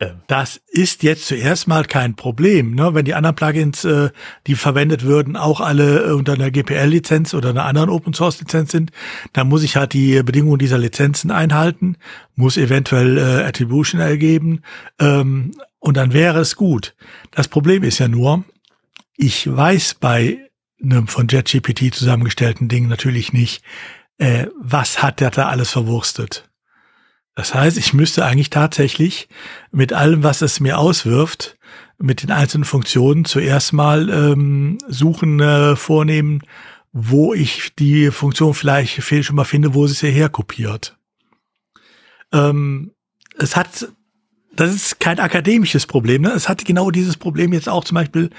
Ähm. 0.00 0.22
Das 0.26 0.60
ist 0.68 1.02
jetzt 1.02 1.26
zuerst 1.26 1.68
mal 1.68 1.84
kein 1.84 2.16
Problem. 2.16 2.74
Ne? 2.74 2.94
Wenn 2.94 3.04
die 3.04 3.14
anderen 3.14 3.36
Plugins, 3.36 3.84
äh, 3.84 4.10
die 4.46 4.54
verwendet 4.54 5.04
würden, 5.04 5.36
auch 5.36 5.60
alle 5.60 6.06
äh, 6.06 6.10
unter 6.12 6.32
einer 6.32 6.50
GPL-Lizenz 6.50 7.34
oder 7.34 7.50
einer 7.50 7.64
anderen 7.64 7.90
Open-Source-Lizenz 7.90 8.72
sind, 8.72 8.90
dann 9.32 9.48
muss 9.48 9.62
ich 9.62 9.76
halt 9.76 9.92
die 9.92 10.22
Bedingungen 10.22 10.58
dieser 10.58 10.78
Lizenzen 10.78 11.30
einhalten, 11.30 11.96
muss 12.34 12.56
eventuell 12.56 13.18
äh, 13.18 13.44
Attribution 13.44 14.00
ergeben 14.00 14.62
ähm, 14.98 15.52
und 15.78 15.96
dann 15.96 16.12
wäre 16.12 16.40
es 16.40 16.56
gut. 16.56 16.94
Das 17.30 17.46
Problem 17.46 17.82
ist 17.82 17.98
ja 17.98 18.08
nur, 18.08 18.44
ich 19.16 19.46
weiß 19.54 19.94
bei 19.94 20.38
einem 20.82 21.06
von 21.06 21.28
JetGPT 21.28 21.94
zusammengestellten 21.94 22.68
Ding 22.68 22.88
natürlich 22.88 23.32
nicht, 23.32 23.62
äh, 24.18 24.46
was 24.60 25.02
hat 25.02 25.20
der 25.20 25.30
da 25.30 25.48
alles 25.48 25.70
verwurstet. 25.70 26.48
Das 27.34 27.54
heißt, 27.54 27.78
ich 27.78 27.92
müsste 27.94 28.24
eigentlich 28.24 28.50
tatsächlich 28.50 29.28
mit 29.72 29.92
allem, 29.92 30.22
was 30.22 30.40
es 30.40 30.60
mir 30.60 30.78
auswirft, 30.78 31.58
mit 31.98 32.22
den 32.22 32.30
einzelnen 32.30 32.64
Funktionen 32.64 33.24
zuerst 33.24 33.72
mal 33.72 34.08
ähm, 34.08 34.78
Suchen 34.88 35.40
äh, 35.40 35.76
vornehmen, 35.76 36.42
wo 36.92 37.34
ich 37.34 37.74
die 37.74 38.10
Funktion 38.10 38.54
vielleicht 38.54 39.02
schon 39.02 39.36
mal 39.36 39.44
finde, 39.44 39.74
wo 39.74 39.86
sie 39.86 39.94
es 39.94 40.00
hierher 40.00 40.28
kopiert. 40.28 40.96
Ähm, 42.32 42.92
es 43.36 43.56
hat, 43.56 43.88
das 44.52 44.72
ist 44.74 45.00
kein 45.00 45.18
akademisches 45.18 45.86
Problem, 45.86 46.22
ne? 46.22 46.30
Es 46.30 46.48
hat 46.48 46.64
genau 46.64 46.92
dieses 46.92 47.16
Problem 47.16 47.52
jetzt 47.52 47.68
auch 47.68 47.84
zum 47.84 47.96
Beispiel 47.96 48.30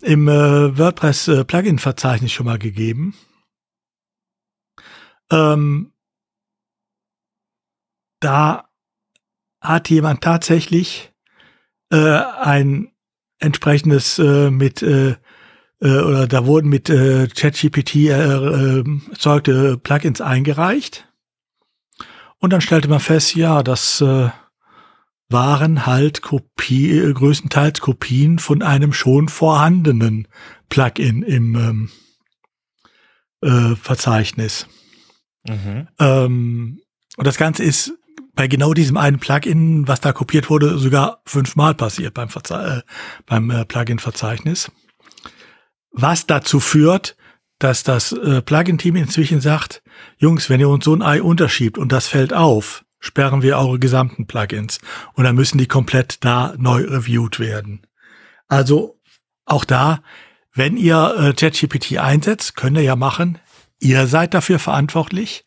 im 0.00 0.28
äh, 0.28 0.78
WordPress 0.78 1.28
äh, 1.28 1.44
Plugin-Verzeichnis 1.44 2.30
schon 2.30 2.46
mal 2.46 2.58
gegeben. 2.58 3.14
Ähm, 5.30 5.93
da 8.24 8.68
hat 9.60 9.90
jemand 9.90 10.22
tatsächlich 10.22 11.12
äh, 11.90 11.96
ein 11.96 12.92
entsprechendes 13.38 14.18
äh, 14.18 14.50
mit 14.50 14.82
äh, 14.82 15.16
äh, 15.80 15.98
oder 15.98 16.26
da 16.26 16.46
wurden 16.46 16.68
mit 16.68 16.88
äh, 16.90 17.28
ChatGPT 17.28 17.96
äh, 17.96 18.10
äh, 18.10 18.84
erzeugte 19.10 19.76
Plugins 19.78 20.20
eingereicht 20.20 21.08
und 22.38 22.52
dann 22.52 22.60
stellte 22.60 22.88
man 22.88 23.00
fest, 23.00 23.34
ja, 23.34 23.62
das 23.62 24.00
äh, 24.00 24.28
waren 25.30 25.86
halt 25.86 26.22
Kopie, 26.22 26.90
äh, 26.90 27.12
größtenteils 27.12 27.80
Kopien 27.80 28.38
von 28.38 28.62
einem 28.62 28.92
schon 28.92 29.28
vorhandenen 29.28 30.28
Plugin 30.68 31.22
im 31.22 31.54
ähm, 31.54 31.90
äh, 33.40 33.76
Verzeichnis. 33.76 34.66
Mhm. 35.48 35.88
Ähm, 35.98 36.80
und 37.16 37.26
das 37.26 37.36
Ganze 37.36 37.64
ist 37.64 37.94
bei 38.34 38.48
genau 38.48 38.74
diesem 38.74 38.96
einen 38.96 39.18
Plugin, 39.18 39.86
was 39.86 40.00
da 40.00 40.12
kopiert 40.12 40.50
wurde, 40.50 40.78
sogar 40.78 41.22
fünfmal 41.24 41.74
passiert 41.74 42.14
beim, 42.14 42.28
äh, 42.28 42.80
beim 43.26 43.50
äh, 43.50 43.64
Plugin-Verzeichnis. 43.64 44.70
Was 45.90 46.26
dazu 46.26 46.60
führt, 46.60 47.16
dass 47.58 47.84
das 47.84 48.12
äh, 48.12 48.42
Plugin-Team 48.42 48.96
inzwischen 48.96 49.40
sagt, 49.40 49.82
Jungs, 50.18 50.50
wenn 50.50 50.60
ihr 50.60 50.68
uns 50.68 50.84
so 50.84 50.94
ein 50.94 51.02
Ei 51.02 51.22
unterschiebt 51.22 51.78
und 51.78 51.92
das 51.92 52.08
fällt 52.08 52.32
auf, 52.32 52.84
sperren 52.98 53.42
wir 53.42 53.58
eure 53.58 53.78
gesamten 53.78 54.26
Plugins 54.26 54.80
und 55.14 55.24
dann 55.24 55.36
müssen 55.36 55.58
die 55.58 55.68
komplett 55.68 56.24
da 56.24 56.54
neu 56.58 56.82
reviewed 56.82 57.38
werden. 57.38 57.86
Also 58.48 59.00
auch 59.44 59.64
da, 59.64 60.02
wenn 60.52 60.76
ihr 60.76 61.14
äh, 61.18 61.32
ChatGPT 61.32 61.98
einsetzt, 61.98 62.56
könnt 62.56 62.76
ihr 62.76 62.82
ja 62.82 62.96
machen, 62.96 63.38
ihr 63.78 64.06
seid 64.06 64.34
dafür 64.34 64.58
verantwortlich, 64.58 65.44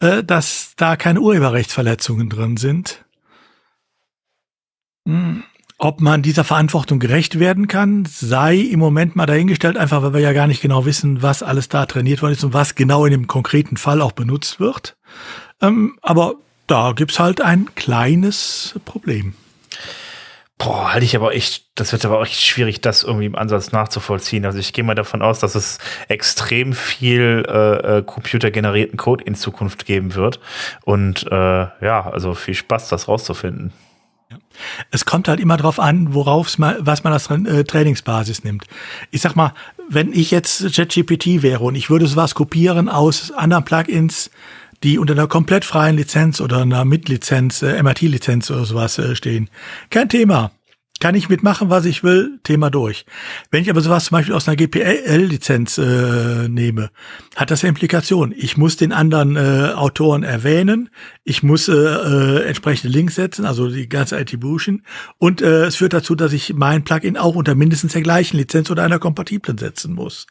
äh, 0.00 0.22
dass 0.22 0.74
da 0.76 0.96
keine 0.96 1.20
Urheberrechtsverletzungen 1.20 2.28
drin 2.28 2.56
sind. 2.56 3.04
Hm. 5.06 5.44
Ob 5.78 6.00
man 6.00 6.22
dieser 6.22 6.44
Verantwortung 6.44 6.98
gerecht 6.98 7.38
werden 7.38 7.68
kann, 7.68 8.06
sei 8.06 8.56
im 8.56 8.78
Moment 8.78 9.14
mal 9.14 9.26
dahingestellt, 9.26 9.76
einfach 9.76 10.02
weil 10.02 10.14
wir 10.14 10.20
ja 10.20 10.32
gar 10.32 10.46
nicht 10.46 10.62
genau 10.62 10.86
wissen, 10.86 11.22
was 11.22 11.42
alles 11.42 11.68
da 11.68 11.84
trainiert 11.84 12.22
worden 12.22 12.32
ist 12.32 12.44
und 12.44 12.54
was 12.54 12.74
genau 12.76 13.04
in 13.04 13.10
dem 13.10 13.26
konkreten 13.26 13.76
Fall 13.76 14.00
auch 14.00 14.12
benutzt 14.12 14.58
wird. 14.58 14.96
Ähm, 15.60 15.98
aber 16.00 16.36
da 16.66 16.92
gibt's 16.92 17.18
halt 17.18 17.42
ein 17.42 17.74
kleines 17.74 18.80
Problem. 18.86 19.34
Boah, 20.58 20.94
halte 20.94 21.04
ich 21.04 21.14
aber 21.14 21.34
echt, 21.34 21.66
das 21.74 21.92
wird 21.92 22.06
aber 22.06 22.22
echt 22.22 22.40
schwierig, 22.40 22.80
das 22.80 23.02
irgendwie 23.02 23.26
im 23.26 23.36
Ansatz 23.36 23.72
nachzuvollziehen. 23.72 24.46
Also 24.46 24.58
ich 24.58 24.72
gehe 24.72 24.84
mal 24.84 24.94
davon 24.94 25.20
aus, 25.20 25.38
dass 25.38 25.54
es 25.54 25.78
extrem 26.08 26.72
viel 26.72 27.44
äh, 27.46 27.98
äh, 27.98 28.02
computergenerierten 28.02 28.96
Code 28.96 29.24
in 29.24 29.34
Zukunft 29.34 29.84
geben 29.84 30.14
wird. 30.14 30.40
Und 30.84 31.26
äh, 31.30 31.34
ja, 31.36 32.10
also 32.10 32.32
viel 32.32 32.54
Spaß, 32.54 32.88
das 32.88 33.06
rauszufinden. 33.06 33.74
Es 34.90 35.04
kommt 35.04 35.28
halt 35.28 35.40
immer 35.40 35.58
drauf 35.58 35.78
an, 35.78 36.14
worauf 36.14 36.56
man, 36.58 36.76
was 36.80 37.04
man 37.04 37.12
als 37.12 37.30
äh, 37.30 37.64
Trainingsbasis 37.64 38.42
nimmt. 38.42 38.64
Ich 39.10 39.20
sag 39.20 39.36
mal, 39.36 39.52
wenn 39.88 40.12
ich 40.12 40.30
jetzt 40.30 40.74
ChatGPT 40.74 41.42
wäre 41.42 41.64
und 41.64 41.74
ich 41.74 41.90
würde 41.90 42.06
sowas 42.06 42.34
kopieren 42.34 42.88
aus 42.88 43.30
anderen 43.30 43.64
Plugins, 43.64 44.30
die 44.86 45.00
unter 45.00 45.14
einer 45.14 45.26
komplett 45.26 45.64
freien 45.64 45.96
Lizenz 45.96 46.40
oder 46.40 46.62
einer 46.62 46.84
Mitlizenz, 46.84 47.60
äh, 47.60 47.82
MIT-Lizenz 47.82 48.52
oder 48.52 48.64
sowas 48.64 48.98
äh, 48.98 49.16
stehen. 49.16 49.50
Kein 49.90 50.08
Thema. 50.08 50.52
Kann 51.00 51.16
ich 51.16 51.28
mitmachen, 51.28 51.68
was 51.70 51.84
ich 51.86 52.04
will, 52.04 52.38
Thema 52.44 52.70
durch. 52.70 53.04
Wenn 53.50 53.62
ich 53.62 53.68
aber 53.68 53.80
sowas 53.80 54.04
zum 54.04 54.16
Beispiel 54.16 54.34
aus 54.34 54.46
einer 54.46 54.56
GPL-Lizenz 54.56 55.76
äh, 55.76 56.48
nehme, 56.48 56.90
hat 57.34 57.50
das 57.50 57.64
Implikationen. 57.64 58.32
Ich 58.38 58.56
muss 58.56 58.76
den 58.76 58.92
anderen 58.92 59.36
äh, 59.36 59.72
Autoren 59.74 60.22
erwähnen, 60.22 60.88
ich 61.24 61.42
muss 61.42 61.68
äh, 61.68 61.74
äh, 61.74 62.44
entsprechende 62.44 62.96
Links 62.96 63.16
setzen, 63.16 63.44
also 63.44 63.68
die 63.68 63.88
ganze 63.88 64.16
Attribution, 64.16 64.84
und 65.18 65.42
äh, 65.42 65.64
es 65.64 65.76
führt 65.76 65.94
dazu, 65.94 66.14
dass 66.14 66.32
ich 66.32 66.54
mein 66.54 66.84
Plugin 66.84 67.16
auch 67.16 67.34
unter 67.34 67.56
mindestens 67.56 67.92
der 67.92 68.02
gleichen 68.02 68.36
Lizenz 68.36 68.70
oder 68.70 68.84
einer 68.84 69.00
kompatiblen 69.00 69.58
setzen 69.58 69.94
muss. 69.94 70.28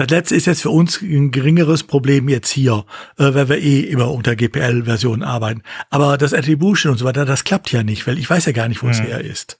Das 0.00 0.08
letzte 0.08 0.34
ist 0.34 0.46
jetzt 0.46 0.62
für 0.62 0.70
uns 0.70 1.02
ein 1.02 1.30
geringeres 1.30 1.82
Problem 1.82 2.30
jetzt 2.30 2.48
hier, 2.48 2.86
äh, 3.18 3.34
weil 3.34 3.50
wir 3.50 3.58
eh 3.58 3.80
immer 3.80 4.10
unter 4.10 4.34
GPL-Versionen 4.34 5.22
arbeiten. 5.22 5.62
Aber 5.90 6.16
das 6.16 6.32
Attribution 6.32 6.92
und 6.92 6.98
so 6.98 7.04
weiter, 7.04 7.26
das 7.26 7.44
klappt 7.44 7.70
ja 7.70 7.82
nicht, 7.82 8.06
weil 8.06 8.18
ich 8.18 8.30
weiß 8.30 8.46
ja 8.46 8.52
gar 8.52 8.66
nicht, 8.68 8.82
wo 8.82 8.88
es 8.88 8.98
mhm. 8.98 9.04
her 9.04 9.20
ist. 9.20 9.58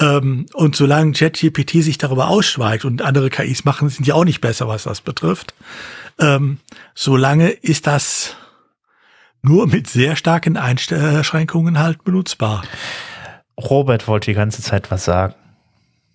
Ähm, 0.00 0.46
und 0.54 0.76
solange 0.76 1.12
ChatGPT 1.12 1.82
sich 1.82 1.98
darüber 1.98 2.28
ausschweigt 2.28 2.86
und 2.86 3.02
andere 3.02 3.28
KIs 3.28 3.66
machen, 3.66 3.90
sind 3.90 4.06
ja 4.06 4.14
auch 4.14 4.24
nicht 4.24 4.40
besser, 4.40 4.66
was 4.66 4.84
das 4.84 5.02
betrifft. 5.02 5.52
Ähm, 6.18 6.56
solange 6.94 7.50
ist 7.50 7.86
das 7.86 8.34
nur 9.42 9.66
mit 9.66 9.88
sehr 9.88 10.16
starken 10.16 10.56
Einschränkungen 10.56 11.78
halt 11.78 12.02
benutzbar. 12.02 12.64
Robert 13.60 14.08
wollte 14.08 14.30
die 14.30 14.36
ganze 14.36 14.62
Zeit 14.62 14.90
was 14.90 15.04
sagen. 15.04 15.34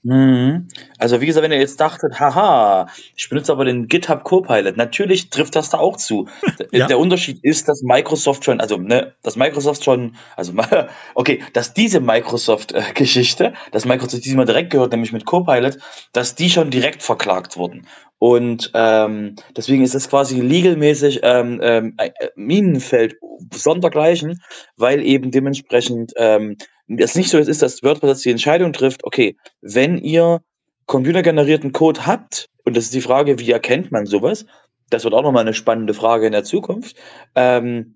Mhm. 0.03 0.67
Also 0.97 1.21
wie 1.21 1.27
gesagt, 1.27 1.43
wenn 1.43 1.51
ihr 1.51 1.59
jetzt 1.59 1.79
dachtet, 1.79 2.19
haha, 2.19 2.87
ich 3.15 3.29
benutze 3.29 3.51
aber 3.51 3.65
den 3.65 3.87
GitHub 3.87 4.23
Copilot, 4.23 4.75
natürlich 4.75 5.29
trifft 5.29 5.55
das 5.55 5.69
da 5.69 5.77
auch 5.77 5.97
zu. 5.97 6.27
Ja. 6.71 6.87
Der 6.87 6.99
Unterschied 6.99 7.39
ist, 7.43 7.67
dass 7.67 7.81
Microsoft 7.81 8.45
schon, 8.45 8.61
also 8.61 8.77
ne, 8.77 9.13
dass 9.23 9.35
Microsoft 9.35 9.83
schon, 9.83 10.15
also 10.37 10.53
okay, 11.15 11.43
dass 11.53 11.73
diese 11.73 11.99
Microsoft-Geschichte, 11.99 13.53
dass 13.71 13.85
Microsoft 13.85 14.23
diesmal 14.23 14.45
direkt 14.45 14.69
gehört, 14.69 14.91
nämlich 14.91 15.11
mit 15.11 15.25
Copilot, 15.25 15.77
dass 16.13 16.35
die 16.35 16.49
schon 16.49 16.69
direkt 16.69 17.03
verklagt 17.03 17.57
wurden. 17.57 17.87
Und 18.19 18.71
ähm, 18.75 19.35
deswegen 19.57 19.83
ist 19.83 19.95
es 19.95 20.07
quasi 20.07 20.39
legalmäßig 20.39 21.21
ähm, 21.23 21.59
ähm, 21.61 21.95
äh, 21.97 22.11
Minenfeld 22.35 23.15
sondergleichen, 23.51 24.39
weil 24.77 25.03
eben 25.03 25.31
dementsprechend 25.31 26.13
ähm, 26.15 26.57
es 26.97 27.15
nicht 27.15 27.29
so 27.29 27.37
ist, 27.37 27.61
dass 27.61 27.83
WordPress 27.83 28.21
die 28.21 28.31
Entscheidung 28.31 28.73
trifft, 28.73 29.03
okay, 29.03 29.35
wenn 29.61 29.97
ihr 29.97 30.41
computergenerierten 30.85 31.71
Code 31.71 32.05
habt, 32.05 32.49
und 32.65 32.75
das 32.75 32.85
ist 32.85 32.93
die 32.93 33.01
Frage, 33.01 33.39
wie 33.39 33.51
erkennt 33.51 33.91
man 33.91 34.05
sowas? 34.05 34.45
Das 34.89 35.03
wird 35.03 35.13
auch 35.13 35.23
nochmal 35.23 35.43
eine 35.43 35.53
spannende 35.53 35.93
Frage 35.93 36.25
in 36.25 36.33
der 36.33 36.43
Zukunft. 36.43 36.97
Ähm, 37.35 37.95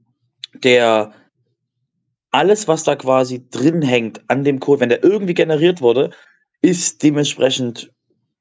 der 0.53 1.11
alles, 2.31 2.67
was 2.67 2.83
da 2.83 2.95
quasi 2.95 3.47
drin 3.49 3.81
hängt 3.81 4.21
an 4.29 4.43
dem 4.43 4.59
Code, 4.59 4.81
wenn 4.81 4.89
der 4.89 5.03
irgendwie 5.03 5.33
generiert 5.33 5.81
wurde, 5.81 6.11
ist 6.61 7.03
dementsprechend 7.03 7.91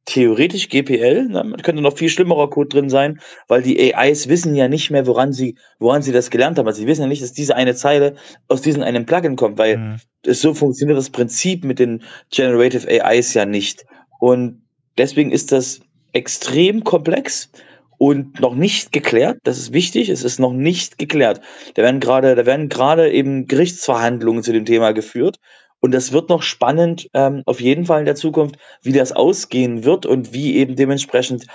theoretisch 0.07 0.69
GPL. 0.69 1.29
Man 1.29 1.57
könnte 1.63 1.83
noch 1.83 1.97
viel 1.97 2.09
schlimmerer 2.09 2.51
Code 2.51 2.69
drin 2.69 2.91
sein, 2.91 3.21
weil 3.49 3.63
die 3.63 3.95
AIs 3.95 4.29
wissen 4.29 4.55
ja 4.55 4.69
nicht 4.69 4.91
mehr, 4.91 5.07
woran 5.07 5.33
sie, 5.33 5.57
woran 5.79 6.03
sie 6.03 6.13
das 6.13 6.31
gelernt 6.31 6.59
haben. 6.59 6.67
Also 6.67 6.81
sie 6.81 6.87
wissen 6.87 7.03
ja 7.03 7.09
nicht, 7.09 7.23
dass 7.23 7.33
diese 7.33 7.57
eine 7.57 7.75
Zeile 7.75 8.15
aus 8.49 8.63
diesem 8.63 8.83
einen 8.83 9.07
Plugin 9.07 9.37
kommt, 9.37 9.59
weil 9.59 9.79
mhm. 9.79 9.97
es 10.25 10.41
so 10.41 10.55
funktioniert 10.55 10.99
das 10.99 11.11
Prinzip 11.11 11.65
mit 11.65 11.79
den 11.79 12.03
Generative 12.31 12.87
AIs 12.89 13.35
ja 13.35 13.47
nicht. 13.47 13.87
Und 14.19 14.63
deswegen 14.99 15.31
ist 15.31 15.53
das 15.53 15.81
extrem 16.13 16.85
komplex 16.85 17.51
und 17.99 18.41
noch 18.41 18.55
nicht 18.55 18.93
geklärt. 18.93 19.39
Das 19.45 19.59
ist 19.59 19.73
wichtig. 19.73 20.09
Es 20.09 20.25
ist 20.25 20.39
noch 20.39 20.53
nicht 20.53 20.99
geklärt. 20.99 21.41
Da 21.75 21.83
werden 21.83 22.01
gerade, 22.01 22.35
da 22.35 22.45
werden 22.45 22.69
gerade 22.69 23.11
eben 23.11 23.47
Gerichtsverhandlungen 23.47 24.43
zu 24.43 24.53
dem 24.53 24.65
Thema 24.65 24.93
geführt. 24.93 25.39
Und 25.85 25.93
das 25.93 26.13
wird 26.13 26.31
noch 26.31 26.41
spannend, 26.41 27.11
ähm, 27.13 27.43
auf 27.45 27.61
jeden 27.61 27.85
Fall 27.85 27.99
in 27.99 28.07
der 28.07 28.15
Zukunft, 28.15 28.57
wie 28.81 28.93
das 28.93 29.13
ausgehen 29.13 29.85
wird 29.85 30.07
und 30.07 30.33
wie 30.33 30.57
eben 30.57 30.77
dementsprechend, 30.77 31.47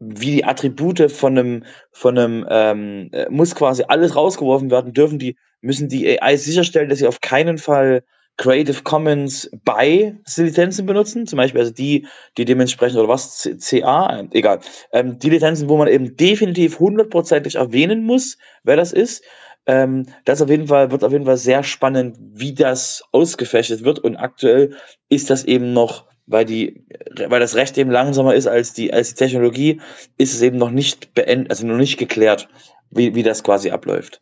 wie 0.00 0.30
die 0.30 0.44
Attribute 0.46 1.12
von 1.12 1.36
einem, 1.36 1.64
von 1.92 2.16
einem, 2.16 2.46
ähm, 2.48 3.10
äh, 3.12 3.28
muss 3.28 3.54
quasi 3.54 3.84
alles 3.86 4.16
rausgeworfen 4.16 4.70
werden, 4.70 4.94
dürfen 4.94 5.18
die, 5.18 5.36
müssen 5.60 5.90
die 5.90 6.18
AI 6.18 6.38
sicherstellen, 6.38 6.88
dass 6.88 7.00
sie 7.00 7.06
auf 7.06 7.20
keinen 7.20 7.58
Fall 7.58 8.04
Creative 8.38 8.82
Commons 8.84 9.50
bei 9.66 10.14
Lizenzen 10.34 10.86
benutzen, 10.86 11.26
zum 11.26 11.36
Beispiel 11.36 11.60
also 11.60 11.72
die, 11.74 12.06
die 12.38 12.46
dementsprechend 12.46 12.98
oder 12.98 13.08
was 13.10 13.46
CA, 13.60 14.26
egal, 14.32 14.60
ähm, 14.94 15.18
die 15.18 15.28
Lizenzen, 15.28 15.68
wo 15.68 15.76
man 15.76 15.88
eben 15.88 16.16
definitiv 16.16 16.80
hundertprozentig 16.80 17.56
erwähnen 17.56 18.02
muss, 18.02 18.38
wer 18.62 18.76
das 18.76 18.94
ist. 18.94 19.22
Ähm, 19.66 20.06
das 20.24 20.42
auf 20.42 20.50
jeden 20.50 20.66
Fall 20.66 20.90
wird 20.90 21.04
auf 21.04 21.12
jeden 21.12 21.24
Fall 21.24 21.38
sehr 21.38 21.62
spannend, 21.62 22.18
wie 22.20 22.54
das 22.54 23.02
ausgefechtet 23.12 23.84
wird 23.84 23.98
und 23.98 24.16
aktuell 24.16 24.76
ist 25.08 25.30
das 25.30 25.44
eben 25.44 25.72
noch 25.72 26.06
weil 26.26 26.44
die, 26.44 26.86
weil 27.28 27.40
das 27.40 27.54
Recht 27.54 27.76
eben 27.76 27.90
langsamer 27.90 28.34
ist 28.34 28.46
als 28.46 28.72
die, 28.72 28.92
als 28.92 29.10
die 29.10 29.16
Technologie, 29.16 29.80
ist 30.16 30.34
es 30.34 30.42
eben 30.42 30.56
noch 30.56 30.70
nicht 30.70 31.14
beendet, 31.14 31.50
also 31.50 31.66
noch 31.66 31.76
nicht 31.76 31.98
geklärt, 31.98 32.48
wie, 32.90 33.14
wie 33.14 33.22
das 33.22 33.42
quasi 33.42 33.70
abläuft. 33.70 34.20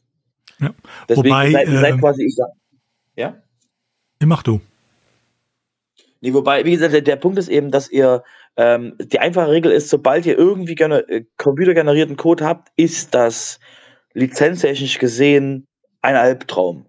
Ja. 0.59 0.75
Deswegen 1.09 1.29
Wobei, 1.29 1.53
seid, 1.53 1.69
seid 1.69 1.95
äh, 1.95 1.99
quasi, 1.99 2.25
ich 2.25 2.35
sag, 2.35 2.49
ja? 3.17 3.43
Mach 4.25 4.43
du. 4.43 4.61
Nee, 6.21 6.33
wobei, 6.35 6.65
wie 6.65 6.73
gesagt, 6.73 6.93
der, 6.93 7.01
der 7.03 7.17
Punkt 7.17 7.39
ist 7.39 7.49
eben, 7.49 7.71
dass 7.71 7.91
ihr 7.91 8.23
ähm, 8.57 8.95
die 8.99 9.19
einfache 9.19 9.51
Regel 9.51 9.73
ist, 9.73 9.89
sobald 9.89 10.27
ihr 10.27 10.39
irgendwie 10.39 10.75
gener 10.75 11.09
äh, 11.09 11.25
computergenerierten 11.37 12.17
Code 12.17 12.45
habt, 12.45 12.69
ist 12.77 13.15
das 13.15 13.59
lizenztechnisch 14.15 14.99
gesehen 14.99 15.67
ein 16.03 16.17
Albtraum. 16.17 16.87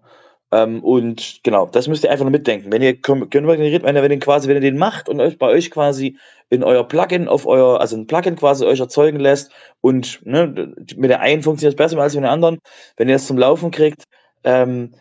Ähm, 0.52 0.84
und 0.84 1.40
genau, 1.42 1.66
das 1.66 1.88
müsst 1.88 2.04
ihr 2.04 2.10
einfach 2.10 2.24
nur 2.24 2.30
mitdenken. 2.30 2.70
Wenn 2.70 2.82
ihr 2.82 2.94
wenn 3.02 3.64
ihr, 3.64 3.82
wenn 4.02 4.12
ihr 4.12 4.20
quasi, 4.20 4.48
wenn 4.48 4.56
ihr 4.56 4.60
den 4.60 4.78
macht 4.78 5.08
und 5.08 5.20
euch 5.20 5.38
bei 5.38 5.48
euch 5.48 5.70
quasi 5.70 6.16
in 6.50 6.62
euer 6.62 6.86
Plugin 6.86 7.28
auf 7.28 7.46
euer, 7.46 7.80
also 7.80 7.96
ein 7.96 8.06
Plugin 8.06 8.36
quasi 8.36 8.64
euch 8.64 8.78
erzeugen 8.78 9.18
lässt 9.18 9.50
und 9.80 10.20
ne, 10.24 10.74
mit 10.96 11.10
der 11.10 11.20
einen 11.20 11.42
funktioniert 11.42 11.74
es 11.74 11.76
besser 11.76 11.98
als 11.98 12.14
mit 12.14 12.24
der 12.24 12.30
anderen, 12.30 12.58
wenn 12.96 13.08
ihr 13.08 13.16
das 13.16 13.26
zum 13.26 13.38
Laufen 13.38 13.70
kriegt, 13.70 14.04
ähm, 14.44 14.94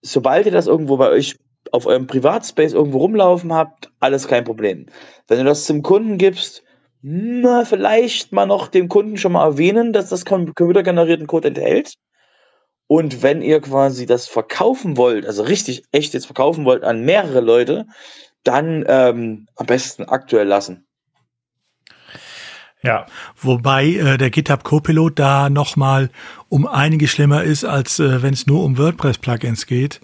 sobald 0.00 0.46
ihr 0.46 0.52
das 0.52 0.66
irgendwo 0.66 0.96
bei 0.96 1.10
euch 1.10 1.36
auf 1.72 1.86
eurem 1.86 2.06
Privatspace 2.06 2.72
irgendwo 2.72 2.98
rumlaufen 2.98 3.52
habt, 3.52 3.90
alles 4.00 4.28
kein 4.28 4.44
Problem. 4.44 4.86
Wenn 5.28 5.38
du 5.38 5.44
das 5.44 5.66
zum 5.66 5.82
Kunden 5.82 6.16
gibst, 6.16 6.62
na, 7.02 7.64
vielleicht 7.64 8.32
mal 8.32 8.46
noch 8.46 8.68
dem 8.68 8.88
Kunden 8.88 9.16
schon 9.16 9.32
mal 9.32 9.44
erwähnen, 9.44 9.92
dass 9.92 10.10
das 10.10 10.24
computergenerierten 10.24 11.26
Code 11.26 11.48
enthält. 11.48 11.94
Und 12.86 13.22
wenn 13.22 13.40
ihr 13.40 13.60
quasi 13.60 14.04
das 14.04 14.26
verkaufen 14.26 14.96
wollt, 14.96 15.24
also 15.24 15.42
richtig 15.42 15.84
echt 15.92 16.12
jetzt 16.12 16.26
verkaufen 16.26 16.64
wollt 16.64 16.82
an 16.82 17.04
mehrere 17.04 17.40
Leute, 17.40 17.86
dann 18.42 18.84
ähm, 18.88 19.46
am 19.56 19.66
besten 19.66 20.04
aktuell 20.04 20.46
lassen. 20.46 20.86
Ja. 22.82 23.06
Wobei 23.36 23.86
äh, 23.86 24.16
der 24.16 24.30
GitHub 24.30 24.64
Copilot 24.64 25.18
da 25.18 25.50
nochmal 25.50 26.10
um 26.48 26.66
einige 26.66 27.08
schlimmer 27.08 27.44
ist, 27.44 27.64
als 27.64 27.98
äh, 28.00 28.22
wenn 28.22 28.32
es 28.32 28.46
nur 28.46 28.64
um 28.64 28.78
WordPress-Plugins 28.78 29.66
geht. 29.66 30.00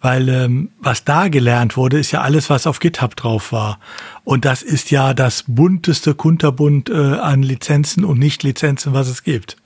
Weil 0.00 0.28
ähm, 0.28 0.70
was 0.78 1.04
da 1.04 1.28
gelernt 1.28 1.76
wurde, 1.76 1.98
ist 1.98 2.12
ja 2.12 2.20
alles, 2.20 2.50
was 2.50 2.66
auf 2.66 2.78
GitHub 2.78 3.16
drauf 3.16 3.50
war. 3.52 3.80
Und 4.22 4.44
das 4.44 4.62
ist 4.62 4.90
ja 4.92 5.12
das 5.12 5.44
bunteste 5.46 6.14
Kunterbund 6.14 6.88
äh, 6.88 6.94
an 6.94 7.42
Lizenzen 7.42 8.04
und 8.04 8.18
Nicht-Lizenzen, 8.18 8.92
was 8.92 9.08
es 9.08 9.24
gibt. 9.24 9.56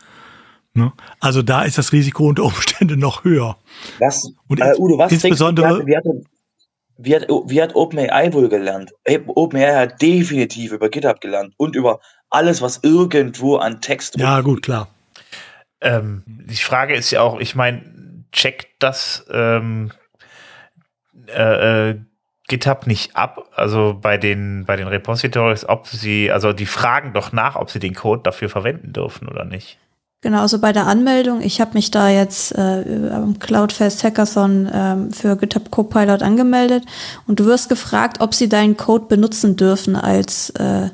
Ne? 0.74 0.92
Also 1.20 1.42
da 1.42 1.64
ist 1.64 1.76
das 1.76 1.92
Risiko 1.92 2.26
unter 2.28 2.44
Umständen 2.44 2.98
noch 2.98 3.24
höher. 3.24 3.58
Was, 3.98 4.32
und 4.48 4.60
äh, 4.60 4.74
Udo, 4.78 4.96
was 4.96 5.12
insbesondere, 5.12 5.86
wie 5.86 5.96
hat, 5.96 6.04
wie 6.96 7.14
hat, 7.14 7.28
wie 7.28 7.62
hat 7.62 7.74
OpenAI 7.74 8.32
wohl 8.32 8.48
gelernt? 8.48 8.92
OpenAI 9.26 9.74
hat 9.74 10.00
definitiv 10.00 10.72
über 10.72 10.88
GitHub 10.88 11.20
gelernt 11.20 11.52
und 11.58 11.76
über 11.76 12.00
alles, 12.30 12.62
was 12.62 12.80
irgendwo 12.82 13.56
an 13.56 13.80
Text. 13.82 14.16
Ja, 14.18 14.40
gut, 14.40 14.62
klar. 14.62 14.88
Ähm, 15.82 16.22
die 16.26 16.56
Frage 16.56 16.94
ist 16.94 17.10
ja 17.10 17.20
auch, 17.20 17.38
ich 17.40 17.54
meine, 17.54 18.24
checkt 18.32 18.68
das 18.78 19.26
ähm, 19.30 19.92
äh, 21.28 21.90
äh, 21.90 22.00
GitHub 22.48 22.86
nicht 22.86 23.16
ab, 23.16 23.48
also 23.54 23.98
bei 24.00 24.18
den, 24.18 24.64
bei 24.66 24.76
den 24.76 24.88
Repositories, 24.88 25.68
ob 25.68 25.86
sie, 25.86 26.30
also 26.30 26.52
die 26.52 26.66
fragen 26.66 27.12
doch 27.12 27.32
nach, 27.32 27.56
ob 27.56 27.70
sie 27.70 27.78
den 27.78 27.94
Code 27.94 28.22
dafür 28.22 28.48
verwenden 28.48 28.92
dürfen 28.92 29.28
oder 29.28 29.44
nicht. 29.44 29.78
Genau, 30.22 30.40
also 30.40 30.60
bei 30.60 30.72
der 30.72 30.86
Anmeldung, 30.86 31.40
ich 31.40 31.60
habe 31.60 31.72
mich 31.74 31.90
da 31.90 32.08
jetzt 32.08 32.56
äh, 32.56 33.10
am 33.10 33.40
Cloudfest 33.40 34.04
Hackathon 34.04 34.66
äh, 34.66 35.12
für 35.12 35.36
GitHub 35.36 35.70
Copilot 35.70 36.22
angemeldet 36.22 36.84
und 37.26 37.40
du 37.40 37.46
wirst 37.46 37.68
gefragt, 37.68 38.20
ob 38.20 38.32
sie 38.32 38.48
deinen 38.48 38.76
Code 38.76 39.06
benutzen 39.06 39.56
dürfen 39.56 39.96
als 39.96 40.50
äh, 40.50 40.90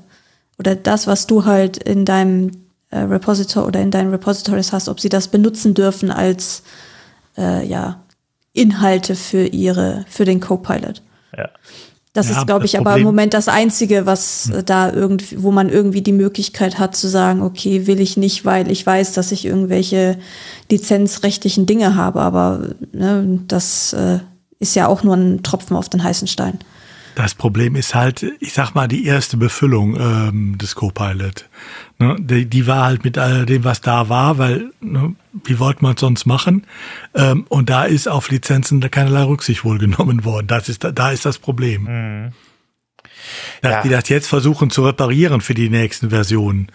oder 0.59 0.75
das, 0.75 1.07
was 1.07 1.27
du 1.27 1.45
halt 1.45 1.77
in 1.77 2.07
deinem 2.07 2.53
äh, 2.91 3.01
Repository 3.01 3.67
oder 3.67 3.81
in 3.81 3.91
deinen 3.91 4.11
Repositories 4.11 4.73
hast, 4.73 4.89
ob 4.89 4.99
sie 4.99 5.11
das 5.11 5.29
benutzen 5.29 5.75
dürfen 5.75 6.11
als 6.11 6.63
äh, 7.37 7.67
ja 7.67 8.01
Inhalte 8.59 9.15
für 9.15 9.47
ihre, 9.47 10.05
für 10.09 10.25
den 10.25 10.41
Copilot. 10.41 11.03
Ja. 11.37 11.49
Das 12.15 12.31
ja, 12.31 12.39
ist, 12.39 12.47
glaube 12.47 12.65
ich, 12.65 12.73
Problem. 12.73 12.87
aber 12.87 12.99
im 12.99 13.05
Moment 13.05 13.33
das 13.33 13.49
Einzige, 13.49 14.05
was 14.05 14.51
hm. 14.53 14.65
da 14.65 14.93
irgendwie, 14.93 15.43
wo 15.43 15.53
man 15.53 15.69
irgendwie 15.69 16.03
die 16.03 16.13
Möglichkeit 16.13 16.79
hat 16.79 16.97
zu 16.97 17.09
sagen, 17.09 17.43
okay, 17.43 17.87
will 17.87 18.01
ich 18.01 18.17
nicht, 18.17 18.45
weil 18.45 18.71
ich 18.71 18.85
weiß, 18.85 19.13
dass 19.13 19.31
ich 19.31 19.45
irgendwelche 19.45 20.19
lizenzrechtlichen 20.71 21.67
Dinge 21.67 21.95
habe, 21.95 22.21
aber 22.21 22.71
ne, 22.93 23.41
das 23.47 23.93
äh, 23.93 24.19
ist 24.59 24.75
ja 24.75 24.89
auch 24.89 25.03
nur 25.05 25.17
ein 25.17 25.43
Tropfen 25.43 25.77
auf 25.77 25.89
den 25.89 26.03
heißen 26.03 26.27
Stein. 26.27 26.59
Das 27.19 27.35
Problem 27.35 27.75
ist 27.75 27.97
halt, 27.97 28.25
ich 28.39 28.53
sag 28.53 28.77
mal, 28.77 28.87
die 28.87 29.05
erste 29.05 29.37
Befüllung 29.37 29.97
ähm, 29.99 30.57
des 30.57 30.77
Copilot. 30.77 31.49
Ne, 31.99 32.15
die, 32.21 32.47
die 32.47 32.69
war 32.69 32.85
halt 32.85 33.03
mit 33.03 33.19
all 33.19 33.45
dem, 33.45 33.65
was 33.65 33.81
da 33.81 34.09
war, 34.09 34.39
weil 34.39 34.71
ne, 34.81 35.17
wie 35.33 35.59
wollte 35.59 35.83
man 35.83 35.95
es 35.97 36.01
sonst 36.01 36.27
machen? 36.27 36.65
Ähm, 37.17 37.45
und 37.49 37.71
da 37.71 37.87
ist 37.87 38.07
auf 38.07 38.31
Lizenzen 38.31 38.81
keinerlei 38.89 39.25
Rücksicht 39.25 39.65
wohl 39.65 39.79
genommen 39.79 40.25
worden. 40.25 40.47
Das 40.47 40.69
ist, 40.69 40.87
da 40.95 41.11
ist 41.11 41.27
das 41.27 41.41
Problem. 41.41 41.83
Mhm. 41.83 42.33
Dass 43.63 43.73
ja. 43.73 43.83
die 43.83 43.89
das 43.89 44.09
jetzt 44.09 44.29
versuchen 44.29 44.71
zu 44.71 44.85
reparieren 44.85 45.41
für 45.41 45.55
die 45.55 45.71
nächsten 45.71 46.11
Versionen, 46.11 46.71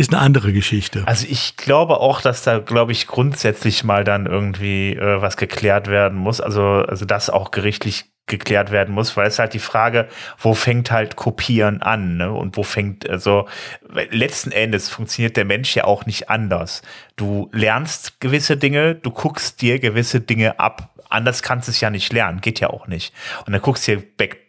ist 0.00 0.12
eine 0.12 0.22
andere 0.22 0.52
Geschichte. 0.52 1.02
Also 1.06 1.26
ich 1.28 1.56
glaube 1.56 2.00
auch, 2.00 2.22
dass 2.22 2.42
da, 2.42 2.58
glaube 2.58 2.92
ich, 2.92 3.06
grundsätzlich 3.06 3.84
mal 3.84 4.02
dann 4.02 4.24
irgendwie 4.24 4.94
äh, 4.94 5.20
was 5.20 5.36
geklärt 5.36 5.88
werden 5.88 6.18
muss. 6.18 6.40
Also, 6.40 6.62
also 6.62 7.04
das 7.04 7.28
auch 7.28 7.50
gerichtlich 7.50 8.06
geklärt 8.26 8.70
werden 8.70 8.94
muss, 8.94 9.16
weil 9.16 9.26
es 9.26 9.38
halt 9.38 9.52
die 9.52 9.58
Frage, 9.58 10.08
wo 10.38 10.54
fängt 10.54 10.90
halt 10.90 11.16
Kopieren 11.16 11.82
an, 11.82 12.16
ne? 12.16 12.32
Und 12.32 12.56
wo 12.56 12.62
fängt, 12.62 13.10
also 13.10 13.46
letzten 14.10 14.52
Endes 14.52 14.88
funktioniert 14.88 15.36
der 15.36 15.44
Mensch 15.44 15.74
ja 15.74 15.84
auch 15.84 16.06
nicht 16.06 16.30
anders. 16.30 16.80
Du 17.16 17.50
lernst 17.52 18.20
gewisse 18.20 18.56
Dinge, 18.56 18.94
du 18.94 19.10
guckst 19.10 19.60
dir 19.60 19.80
gewisse 19.80 20.20
Dinge 20.20 20.60
ab. 20.60 20.89
Anders 21.10 21.42
kannst 21.42 21.68
du 21.68 21.72
es 21.72 21.80
ja 21.80 21.90
nicht 21.90 22.12
lernen, 22.12 22.40
geht 22.40 22.60
ja 22.60 22.70
auch 22.70 22.86
nicht. 22.86 23.12
Und 23.46 23.52
dann 23.52 23.60
guckst 23.60 23.86
dir 23.86 24.02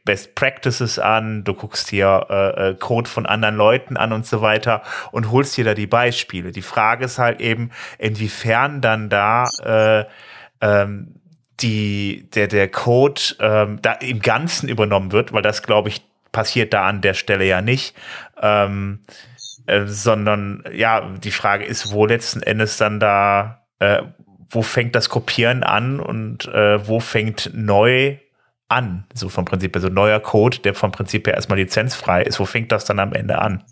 Best 0.05 0.35
Practices 0.35 0.99
an, 0.99 1.43
du 1.43 1.53
guckst 1.53 1.91
dir 1.91 2.27
äh, 2.29 2.69
äh, 2.69 2.75
Code 2.75 3.09
von 3.09 3.25
anderen 3.25 3.55
Leuten 3.55 3.97
an 3.97 4.13
und 4.13 4.25
so 4.25 4.41
weiter 4.41 4.81
und 5.11 5.31
holst 5.31 5.57
dir 5.57 5.65
da 5.65 5.73
die 5.73 5.87
Beispiele. 5.87 6.51
Die 6.51 6.61
Frage 6.61 7.05
ist 7.05 7.19
halt 7.19 7.41
eben, 7.41 7.71
inwiefern 7.97 8.81
dann 8.81 9.09
da 9.09 9.49
äh, 9.63 10.05
ähm, 10.61 11.15
die, 11.59 12.29
der, 12.33 12.47
der 12.47 12.69
Code 12.69 13.21
ähm, 13.39 13.79
da 13.81 13.93
im 13.93 14.21
Ganzen 14.21 14.69
übernommen 14.69 15.11
wird, 15.11 15.33
weil 15.33 15.41
das, 15.41 15.63
glaube 15.63 15.89
ich, 15.89 16.01
passiert 16.31 16.73
da 16.73 16.87
an 16.87 17.01
der 17.01 17.13
Stelle 17.13 17.45
ja 17.45 17.61
nicht. 17.61 17.95
Ähm, 18.41 18.99
äh, 19.67 19.85
sondern 19.85 20.63
ja, 20.73 21.01
die 21.23 21.31
Frage 21.31 21.65
ist, 21.65 21.91
wo 21.91 22.05
letzten 22.05 22.41
Endes 22.41 22.77
dann 22.77 22.99
da, 22.99 23.63
äh, 23.79 24.01
wo 24.51 24.61
fängt 24.61 24.95
das 24.95 25.09
Kopieren 25.09 25.63
an 25.63 25.99
und 25.99 26.45
äh, 26.47 26.87
wo 26.87 26.99
fängt 26.99 27.51
neu 27.53 28.17
an? 28.67 29.05
So 29.13 29.29
vom 29.29 29.45
Prinzip, 29.45 29.75
also 29.75 29.87
neuer 29.87 30.19
Code, 30.19 30.59
der 30.59 30.73
vom 30.73 30.91
Prinzip 30.91 31.25
her 31.27 31.35
erstmal 31.35 31.57
lizenzfrei 31.57 32.23
ist, 32.23 32.39
wo 32.39 32.45
fängt 32.45 32.71
das 32.71 32.85
dann 32.85 32.99
am 32.99 33.13
Ende 33.13 33.39
an? 33.39 33.63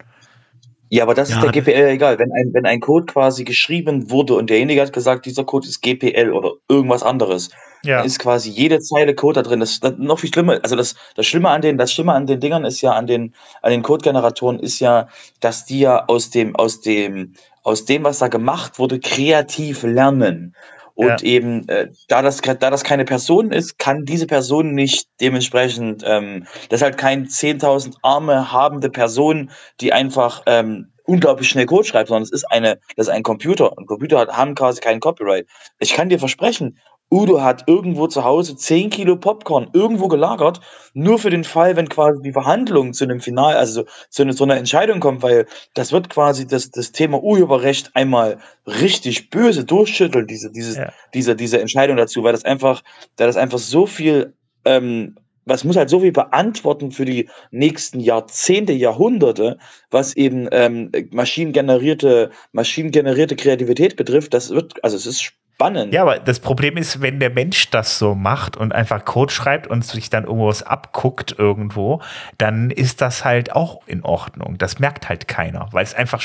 Ja, 0.89 1.04
aber 1.04 1.13
das 1.13 1.30
ja, 1.30 1.36
ist 1.36 1.44
der 1.44 1.52
GPL 1.52 1.89
egal. 1.89 2.18
Wenn 2.18 2.32
ein, 2.32 2.54
wenn 2.54 2.65
ein 2.65 2.80
Code 2.80 3.06
quasi 3.06 3.44
geschrieben 3.44 4.10
wurde 4.10 4.34
und 4.34 4.50
derjenige 4.50 4.82
hat 4.82 4.92
gesagt, 4.92 5.26
dieser 5.26 5.44
Code 5.44 5.68
ist 5.68 5.82
GPL 5.82 6.32
oder 6.32 6.54
irgendwas 6.68 7.04
anderes, 7.04 7.50
ja. 7.84 7.98
dann 7.98 8.06
ist 8.06 8.20
quasi 8.20 8.50
jede 8.50 8.80
Zeile 8.80 9.15
Code 9.15 9.42
da 9.42 9.50
drin. 9.50 9.60
Das, 9.60 9.80
das 9.80 9.94
noch 9.98 10.20
viel 10.20 10.32
schlimmer. 10.32 10.60
Also 10.63 10.76
das, 10.76 10.96
das 11.15 11.26
Schlimme 11.26 11.50
an 11.50 11.62
den, 11.62 11.78
das 11.78 11.94
Schlimme 11.94 12.13
an 12.13 12.26
den 12.28 12.39
Dingern 12.39 12.65
ist 12.65 12.82
ja 12.82 12.92
an 12.92 13.08
den, 13.08 13.34
an 13.62 13.72
den 13.72 13.84
Code-Generatoren 13.84 14.60
ist 14.60 14.80
ja, 14.80 15.08
dass 15.39 15.65
die 15.65 15.80
ja 15.80 16.06
aus 16.08 16.30
dem, 16.30 16.56
aus 16.56 16.82
dem, 16.82 17.34
aus 17.63 17.86
dem, 17.86 18.04
was 18.04 18.20
da 18.20 18.28
gemacht 18.28 18.80
wurde, 18.80 19.00
kreativ 19.00 19.84
lernen. 19.84 20.56
Und 21.00 21.08
ja. 21.08 21.18
eben, 21.22 21.65
äh, 21.70 21.88
da, 22.10 22.22
das, 22.22 22.42
da 22.42 22.56
das 22.56 22.84
keine 22.84 23.06
Person 23.06 23.54
ist, 23.54 23.80
kann 23.80 24.04
diese 24.04 24.28
Person 24.28 24.74
nicht 24.74 25.08
dementsprechend, 25.22 26.04
ähm, 26.06 26.46
das 26.68 26.82
ist 26.82 26.84
halt 26.84 26.98
kein 26.98 27.28
10.000 27.28 27.96
Arme 28.02 28.52
habende 28.52 28.89
Person, 28.89 29.50
die 29.80 29.94
einfach 29.94 30.44
ähm, 30.46 30.92
unglaublich 31.06 31.48
schnell 31.48 31.68
Code 31.68 31.88
schreibt, 31.88 32.10
sondern 32.10 32.24
es 32.24 32.32
ist 32.32 32.52
eine, 32.52 32.80
das 32.98 33.08
ist 33.08 33.13
ein 33.13 33.24
Computer. 33.24 33.78
Und 33.78 33.86
Computer 33.88 34.20
hat, 34.20 34.36
haben 34.36 34.56
quasi 34.56 34.82
keinen 34.82 35.00
Copyright. 35.00 35.48
Ich 35.80 35.94
kann 35.94 36.10
dir 36.10 36.20
versprechen, 36.20 36.78
Udo 37.12 37.41
hat 37.41 37.63
irgendwo 37.67 38.08
zu 38.08 38.24
Hause 38.24 38.56
10 38.56 38.91
Kilo 38.91 39.15
Popcorn 39.15 39.69
irgendwo 39.74 40.08
gelagert, 40.08 40.62
nur 40.93 41.17
für 41.17 41.30
den 41.30 41.43
Fall, 41.43 41.76
wenn 41.76 41.89
quasi 41.89 42.22
die 42.22 42.32
Verhandlung 42.32 42.93
zu 42.93 43.04
einem 43.04 43.19
Final, 43.19 43.56
also 43.56 43.86
zu, 44.10 44.22
einer, 44.22 44.34
so 44.34 44.43
einer 44.43 44.58
Entscheidung 44.58 45.00
kommt, 45.00 45.24
weil 45.24 45.48
das 45.74 45.91
wird 45.91 46.10
quasi 46.10 46.45
das, 46.45 46.69
das 46.69 46.91
Thema 46.91 47.22
Urheberrecht 47.22 47.95
einmal 47.95 48.38
richtig 48.67 49.30
böse 49.32 49.65
durchschütteln, 49.65 50.28
diese, 50.28 50.52
dieses, 50.52 50.78
ja. 50.78 50.91
diese, 51.13 51.36
diese 51.36 51.60
Entscheidung 51.60 51.98
dazu, 51.98 52.24
weil 52.24 52.34
das 52.34 52.45
einfach, 52.45 52.84
da 53.15 53.26
das 53.26 53.38
einfach 53.38 53.60
so 53.60 53.88
viel, 53.88 54.34
ähm, 54.65 55.15
was 55.45 55.63
muss 55.63 55.78
halt 55.78 55.89
so 55.89 56.02
viel 56.02 56.12
beantworten 56.12 56.91
für 56.91 57.06
die 57.06 57.28
nächsten 57.50 58.00
Jahrzehnte, 58.00 58.74
Jahrhunderte, 58.74 59.58
was 59.89 60.15
eben 60.15 60.48
ähm, 60.52 60.91
maschinengenerierte, 61.10 62.30
maschinengenerierte 62.52 63.36
Kreativität 63.36 63.95
betrifft. 63.95 64.36
Das 64.36 64.52
wird, 64.52 64.84
also 64.84 64.95
es 64.95 65.08
ist 65.08 65.34
spannend. 65.60 65.93
Ja, 65.93 66.04
aber 66.04 66.19
das 66.19 66.39
Problem 66.39 66.78
ist, 66.78 67.02
wenn 67.02 67.19
der 67.19 67.30
Mensch 67.30 67.69
das 67.69 68.00
so 68.00 68.15
macht 68.15 68.56
und 68.56 68.74
einfach 68.74 69.04
Code 69.04 69.34
schreibt 69.34 69.67
und 69.67 69.84
sich 69.84 70.10
dann 70.10 70.24
irgendwas 70.24 70.63
abguckt 70.63 71.36
irgendwo, 71.38 72.02
dann 72.38 72.72
ist 72.72 73.02
das 73.02 73.26
halt 73.26 73.54
auch 73.54 73.82
in 73.86 74.04
Ordnung. 74.04 74.58
Das 74.58 74.80
merkt 74.80 75.10
halt 75.10 75.28
keiner, 75.28 75.67
weil 75.72 75.84
es 75.84 75.93
einfach 75.93 76.22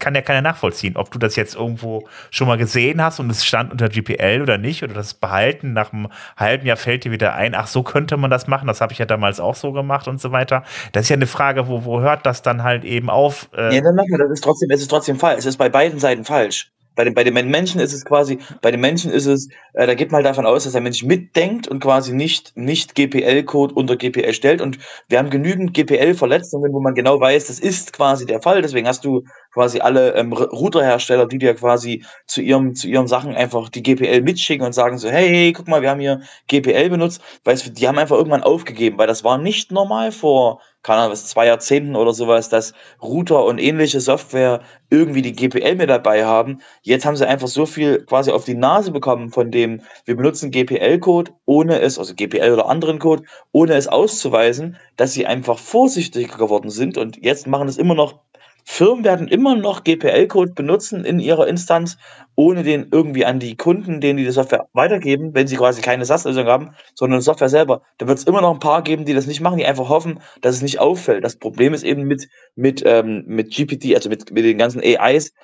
kann 0.00 0.14
ja 0.14 0.22
keiner 0.22 0.42
nachvollziehen, 0.42 0.96
ob 0.96 1.10
du 1.12 1.18
das 1.18 1.36
jetzt 1.36 1.54
irgendwo 1.54 2.08
schon 2.30 2.48
mal 2.48 2.58
gesehen 2.58 3.00
hast 3.00 3.20
und 3.20 3.30
es 3.30 3.44
stand 3.44 3.70
unter 3.70 3.88
GPL 3.88 4.42
oder 4.42 4.58
nicht 4.58 4.82
oder 4.82 4.92
das 4.92 5.14
behalten 5.14 5.72
nach 5.72 5.92
einem 5.92 6.08
halben 6.36 6.66
Jahr 6.66 6.76
fällt 6.76 7.04
dir 7.04 7.12
wieder 7.12 7.34
ein, 7.34 7.54
ach 7.54 7.68
so 7.68 7.82
könnte 7.84 8.16
man 8.16 8.30
das 8.30 8.48
machen, 8.48 8.66
das 8.66 8.80
habe 8.80 8.92
ich 8.92 8.98
ja 8.98 9.06
damals 9.06 9.40
auch 9.40 9.54
so 9.54 9.72
gemacht 9.72 10.08
und 10.08 10.20
so 10.20 10.32
weiter. 10.32 10.64
Das 10.92 11.04
ist 11.04 11.10
ja 11.10 11.16
eine 11.16 11.28
Frage, 11.28 11.68
wo, 11.68 11.84
wo 11.84 12.00
hört 12.00 12.26
das 12.26 12.42
dann 12.42 12.64
halt 12.64 12.84
eben 12.84 13.08
auf? 13.08 13.48
Äh 13.56 13.76
ja, 13.76 13.82
dann 13.82 13.94
machen 13.94 14.08
wir, 14.10 14.18
das 14.18 14.32
ist 14.32 14.44
trotzdem, 14.44 14.70
es 14.70 14.80
ist 14.80 14.88
trotzdem 14.88 15.18
falsch. 15.18 15.38
Es 15.38 15.46
ist 15.46 15.58
bei 15.58 15.68
beiden 15.68 16.00
Seiten 16.00 16.24
falsch. 16.24 16.72
Bei 16.94 17.04
den, 17.04 17.14
bei 17.14 17.24
den 17.24 17.34
Menschen 17.34 17.80
ist 17.80 17.92
es 17.92 18.04
quasi, 18.04 18.38
bei 18.62 18.70
den 18.70 18.80
Menschen 18.80 19.10
ist 19.10 19.26
es, 19.26 19.48
äh, 19.72 19.86
da 19.86 19.94
geht 19.94 20.10
man 20.12 20.18
halt 20.18 20.26
davon 20.26 20.46
aus, 20.46 20.64
dass 20.64 20.72
der 20.72 20.80
Mensch 20.80 21.02
mitdenkt 21.02 21.66
und 21.66 21.80
quasi 21.80 22.12
nicht, 22.14 22.56
nicht 22.56 22.94
GPL-Code 22.94 23.74
unter 23.74 23.96
GPL 23.96 24.32
stellt. 24.32 24.60
Und 24.60 24.78
wir 25.08 25.18
haben 25.18 25.30
genügend 25.30 25.74
GPL-Verletzungen, 25.74 26.72
wo 26.72 26.80
man 26.80 26.94
genau 26.94 27.20
weiß, 27.20 27.48
das 27.48 27.58
ist 27.58 27.92
quasi 27.92 28.26
der 28.26 28.40
Fall. 28.40 28.62
Deswegen 28.62 28.86
hast 28.86 29.04
du 29.04 29.24
quasi 29.52 29.80
alle 29.80 30.14
ähm, 30.14 30.32
Routerhersteller, 30.32 31.26
die 31.26 31.38
dir 31.38 31.54
quasi 31.54 32.04
zu 32.26 32.42
ihrem, 32.42 32.74
zu 32.74 32.88
ihren 32.88 33.06
Sachen 33.06 33.34
einfach 33.34 33.68
die 33.68 33.82
GPL 33.82 34.22
mitschicken 34.22 34.66
und 34.66 34.72
sagen 34.72 34.98
so, 34.98 35.08
hey, 35.08 35.28
hey, 35.28 35.52
guck 35.52 35.68
mal, 35.68 35.82
wir 35.82 35.90
haben 35.90 36.00
hier 36.00 36.20
GPL 36.48 36.90
benutzt. 36.90 37.22
Weißt 37.44 37.66
du, 37.66 37.70
die 37.70 37.88
haben 37.88 37.98
einfach 37.98 38.16
irgendwann 38.16 38.42
aufgegeben, 38.42 38.98
weil 38.98 39.06
das 39.06 39.24
war 39.24 39.38
nicht 39.38 39.72
normal 39.72 40.12
vor 40.12 40.60
keine 40.84 41.00
Ahnung, 41.00 41.12
was, 41.12 41.26
zwei 41.26 41.46
Jahrzehnten 41.46 41.96
oder 41.96 42.12
sowas, 42.12 42.48
dass 42.48 42.74
Router 43.02 43.44
und 43.44 43.58
ähnliche 43.58 44.00
Software 44.00 44.60
irgendwie 44.90 45.22
die 45.22 45.32
GPL 45.32 45.74
mit 45.74 45.90
dabei 45.90 46.24
haben. 46.24 46.60
Jetzt 46.82 47.04
haben 47.06 47.16
sie 47.16 47.26
einfach 47.26 47.48
so 47.48 47.66
viel 47.66 48.04
quasi 48.04 48.30
auf 48.30 48.44
die 48.44 48.54
Nase 48.54 48.92
bekommen 48.92 49.30
von 49.30 49.50
dem, 49.50 49.80
wir 50.04 50.14
benutzen 50.14 50.50
GPL-Code, 50.50 51.32
ohne 51.46 51.80
es, 51.80 51.98
also 51.98 52.14
GPL 52.14 52.52
oder 52.52 52.68
anderen 52.68 52.98
Code, 52.98 53.24
ohne 53.50 53.74
es 53.74 53.88
auszuweisen, 53.88 54.76
dass 54.96 55.14
sie 55.14 55.26
einfach 55.26 55.58
vorsichtiger 55.58 56.36
geworden 56.36 56.70
sind 56.70 56.98
und 56.98 57.16
jetzt 57.24 57.46
machen 57.46 57.66
es 57.66 57.78
immer 57.78 57.94
noch 57.94 58.20
Firmen 58.66 59.04
werden 59.04 59.28
immer 59.28 59.54
noch 59.56 59.84
GPL-Code 59.84 60.52
benutzen 60.52 61.04
in 61.04 61.20
ihrer 61.20 61.46
Instanz, 61.46 61.98
ohne 62.34 62.62
den 62.62 62.88
irgendwie 62.90 63.26
an 63.26 63.38
die 63.38 63.56
Kunden, 63.56 64.00
denen 64.00 64.16
die 64.16 64.24
die 64.24 64.30
Software 64.30 64.68
weitergeben, 64.72 65.34
wenn 65.34 65.46
sie 65.46 65.56
quasi 65.56 65.82
keine 65.82 66.06
SaaS-Lösung 66.06 66.46
haben, 66.46 66.70
sondern 66.94 67.20
Software 67.20 67.50
selber. 67.50 67.82
Da 67.98 68.08
wird 68.08 68.18
es 68.18 68.24
immer 68.24 68.40
noch 68.40 68.52
ein 68.52 68.60
paar 68.60 68.82
geben, 68.82 69.04
die 69.04 69.12
das 69.12 69.26
nicht 69.26 69.42
machen, 69.42 69.58
die 69.58 69.66
einfach 69.66 69.90
hoffen, 69.90 70.18
dass 70.40 70.56
es 70.56 70.62
nicht 70.62 70.80
auffällt. 70.80 71.24
Das 71.24 71.36
Problem 71.36 71.74
ist 71.74 71.84
eben 71.84 72.04
mit, 72.04 72.28
mit, 72.56 72.82
ähm, 72.86 73.24
mit 73.26 73.54
GPT, 73.54 73.94
also 73.94 74.08
mit, 74.08 74.32
mit 74.32 74.44
den 74.44 74.58
ganzen 74.58 74.80
AIs, 74.82 75.34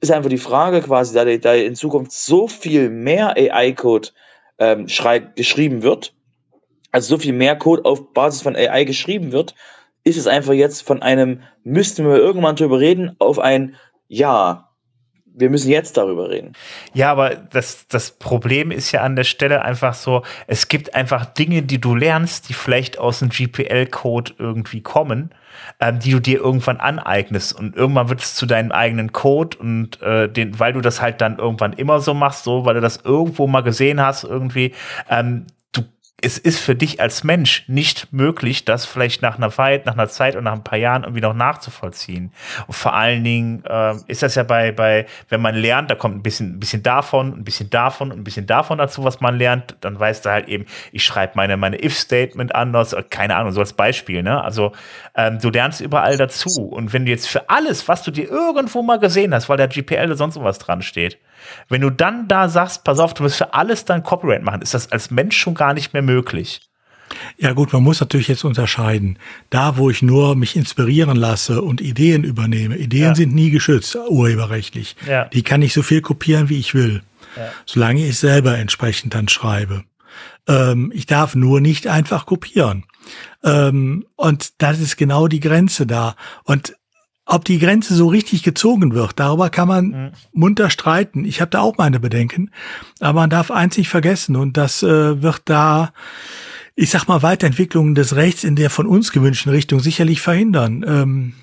ist 0.00 0.12
einfach 0.12 0.30
die 0.30 0.38
Frage 0.38 0.80
quasi, 0.80 1.14
da, 1.14 1.24
da 1.24 1.54
in 1.54 1.74
Zukunft 1.74 2.12
so 2.12 2.46
viel 2.46 2.90
mehr 2.90 3.36
AI-Code 3.36 4.10
ähm, 4.58 4.86
geschrieben 5.34 5.82
wird, 5.82 6.14
also 6.92 7.16
so 7.16 7.18
viel 7.18 7.32
mehr 7.32 7.56
Code 7.56 7.84
auf 7.84 8.12
Basis 8.12 8.42
von 8.42 8.56
AI 8.56 8.84
geschrieben 8.84 9.32
wird, 9.32 9.54
ist 10.04 10.16
es 10.16 10.26
einfach 10.26 10.52
jetzt 10.52 10.82
von 10.82 11.02
einem, 11.02 11.40
müssten 11.64 12.04
wir 12.06 12.16
irgendwann 12.16 12.56
drüber 12.56 12.80
reden, 12.80 13.14
auf 13.18 13.38
ein 13.38 13.76
Ja. 14.08 14.64
Wir 15.40 15.50
müssen 15.50 15.70
jetzt 15.70 15.96
darüber 15.96 16.30
reden. 16.30 16.54
Ja, 16.94 17.12
aber 17.12 17.36
das, 17.36 17.86
das 17.86 18.10
Problem 18.10 18.72
ist 18.72 18.90
ja 18.90 19.02
an 19.02 19.14
der 19.14 19.22
Stelle 19.22 19.62
einfach 19.62 19.94
so, 19.94 20.24
es 20.48 20.66
gibt 20.66 20.96
einfach 20.96 21.26
Dinge, 21.26 21.62
die 21.62 21.80
du 21.80 21.94
lernst, 21.94 22.48
die 22.48 22.54
vielleicht 22.54 22.98
aus 22.98 23.20
dem 23.20 23.28
GPL-Code 23.28 24.32
irgendwie 24.38 24.80
kommen, 24.80 25.30
ähm, 25.78 26.00
die 26.00 26.10
du 26.10 26.18
dir 26.18 26.40
irgendwann 26.40 26.78
aneignest 26.78 27.56
und 27.56 27.76
irgendwann 27.76 28.08
wird 28.08 28.20
es 28.20 28.34
zu 28.34 28.46
deinem 28.46 28.72
eigenen 28.72 29.12
Code 29.12 29.58
und 29.58 30.02
äh, 30.02 30.28
den, 30.28 30.58
weil 30.58 30.72
du 30.72 30.80
das 30.80 31.00
halt 31.00 31.20
dann 31.20 31.38
irgendwann 31.38 31.72
immer 31.72 32.00
so 32.00 32.14
machst, 32.14 32.42
so, 32.42 32.64
weil 32.64 32.74
du 32.74 32.80
das 32.80 32.96
irgendwo 33.04 33.46
mal 33.46 33.62
gesehen 33.62 34.00
hast, 34.00 34.24
irgendwie, 34.24 34.74
ähm, 35.08 35.46
es 36.20 36.36
ist 36.36 36.58
für 36.58 36.74
dich 36.74 37.00
als 37.00 37.22
Mensch 37.22 37.64
nicht 37.68 38.12
möglich, 38.12 38.64
das 38.64 38.84
vielleicht 38.84 39.22
nach 39.22 39.36
einer 39.36 39.50
Zeit, 39.50 39.86
nach 39.86 39.92
einer 39.92 40.08
Zeit 40.08 40.34
und 40.34 40.44
nach 40.44 40.52
ein 40.52 40.64
paar 40.64 40.78
Jahren 40.78 41.04
irgendwie 41.04 41.20
noch 41.20 41.34
nachzuvollziehen. 41.34 42.32
Und 42.66 42.74
vor 42.74 42.94
allen 42.94 43.22
Dingen 43.22 43.62
äh, 43.64 43.94
ist 44.08 44.24
das 44.24 44.34
ja 44.34 44.42
bei, 44.42 44.72
bei, 44.72 45.06
wenn 45.28 45.40
man 45.40 45.54
lernt, 45.54 45.90
da 45.90 45.94
kommt 45.94 46.16
ein 46.16 46.22
bisschen, 46.22 46.56
ein 46.56 46.60
bisschen 46.60 46.82
davon, 46.82 47.34
ein 47.34 47.44
bisschen 47.44 47.70
davon 47.70 48.10
und 48.10 48.18
ein 48.18 48.24
bisschen 48.24 48.46
davon 48.46 48.78
dazu, 48.78 49.04
was 49.04 49.20
man 49.20 49.38
lernt, 49.38 49.76
dann 49.80 49.98
weißt 49.98 50.24
du 50.24 50.30
halt 50.30 50.48
eben, 50.48 50.66
ich 50.90 51.04
schreibe 51.04 51.34
meine, 51.36 51.56
meine 51.56 51.84
If-Statement 51.84 52.52
anders, 52.52 52.96
keine 53.10 53.36
Ahnung, 53.36 53.52
so 53.52 53.60
als 53.60 53.74
Beispiel, 53.74 54.24
ne? 54.24 54.42
Also 54.42 54.72
ähm, 55.14 55.38
du 55.40 55.50
lernst 55.50 55.80
überall 55.80 56.16
dazu. 56.16 56.50
Und 56.68 56.92
wenn 56.92 57.04
du 57.04 57.12
jetzt 57.12 57.28
für 57.28 57.48
alles, 57.48 57.86
was 57.86 58.02
du 58.02 58.10
dir 58.10 58.28
irgendwo 58.28 58.82
mal 58.82 58.98
gesehen 58.98 59.32
hast, 59.32 59.48
weil 59.48 59.56
der 59.56 59.68
GPL 59.68 60.06
oder 60.06 60.16
sonst 60.16 60.42
was 60.42 60.58
dran 60.58 60.82
steht, 60.82 61.18
wenn 61.68 61.80
du 61.80 61.90
dann 61.90 62.28
da 62.28 62.48
sagst, 62.48 62.84
pass 62.84 62.98
auf, 62.98 63.14
du 63.14 63.22
musst 63.22 63.36
für 63.36 63.54
alles 63.54 63.84
dann 63.84 64.02
Copyright 64.02 64.42
machen, 64.42 64.62
ist 64.62 64.74
das 64.74 64.90
als 64.92 65.10
Mensch 65.10 65.36
schon 65.36 65.54
gar 65.54 65.74
nicht 65.74 65.92
mehr 65.92 66.02
möglich. 66.02 66.60
Ja 67.38 67.52
gut, 67.52 67.72
man 67.72 67.82
muss 67.82 68.00
natürlich 68.00 68.28
jetzt 68.28 68.44
unterscheiden. 68.44 69.18
Da, 69.50 69.76
wo 69.76 69.90
ich 69.90 70.02
nur 70.02 70.36
mich 70.36 70.56
inspirieren 70.56 71.16
lasse 71.16 71.62
und 71.62 71.80
Ideen 71.80 72.24
übernehme, 72.24 72.76
Ideen 72.76 73.02
ja. 73.02 73.14
sind 73.14 73.34
nie 73.34 73.50
geschützt, 73.50 73.96
urheberrechtlich. 74.08 74.96
Ja. 75.06 75.24
Die 75.26 75.42
kann 75.42 75.62
ich 75.62 75.72
so 75.72 75.82
viel 75.82 76.02
kopieren, 76.02 76.48
wie 76.48 76.58
ich 76.58 76.74
will, 76.74 77.02
ja. 77.36 77.48
solange 77.64 78.06
ich 78.06 78.18
selber 78.18 78.58
entsprechend 78.58 79.14
dann 79.14 79.28
schreibe. 79.28 79.84
Ähm, 80.46 80.92
ich 80.94 81.06
darf 81.06 81.34
nur 81.34 81.60
nicht 81.60 81.86
einfach 81.86 82.26
kopieren. 82.26 82.84
Ähm, 83.44 84.06
und 84.16 84.60
das 84.60 84.80
ist 84.80 84.96
genau 84.96 85.28
die 85.28 85.40
Grenze 85.40 85.86
da. 85.86 86.16
Und 86.44 86.74
ob 87.28 87.44
die 87.44 87.58
Grenze 87.58 87.94
so 87.94 88.08
richtig 88.08 88.42
gezogen 88.42 88.94
wird, 88.94 89.20
darüber 89.20 89.50
kann 89.50 89.68
man 89.68 89.86
mhm. 89.86 90.10
munter 90.32 90.70
streiten. 90.70 91.26
Ich 91.26 91.42
habe 91.42 91.50
da 91.50 91.60
auch 91.60 91.76
meine 91.76 92.00
Bedenken. 92.00 92.50
Aber 93.00 93.20
man 93.20 93.30
darf 93.30 93.50
eins 93.50 93.76
nicht 93.76 93.90
vergessen 93.90 94.34
und 94.34 94.56
das 94.56 94.82
äh, 94.82 95.22
wird 95.22 95.42
da, 95.44 95.92
ich 96.74 96.88
sag 96.88 97.06
mal, 97.06 97.22
Weiterentwicklungen 97.22 97.94
des 97.94 98.16
Rechts 98.16 98.44
in 98.44 98.56
der 98.56 98.70
von 98.70 98.86
uns 98.86 99.12
gewünschten 99.12 99.52
Richtung 99.52 99.78
sicherlich 99.80 100.22
verhindern. 100.22 100.84
Ähm, 100.88 101.34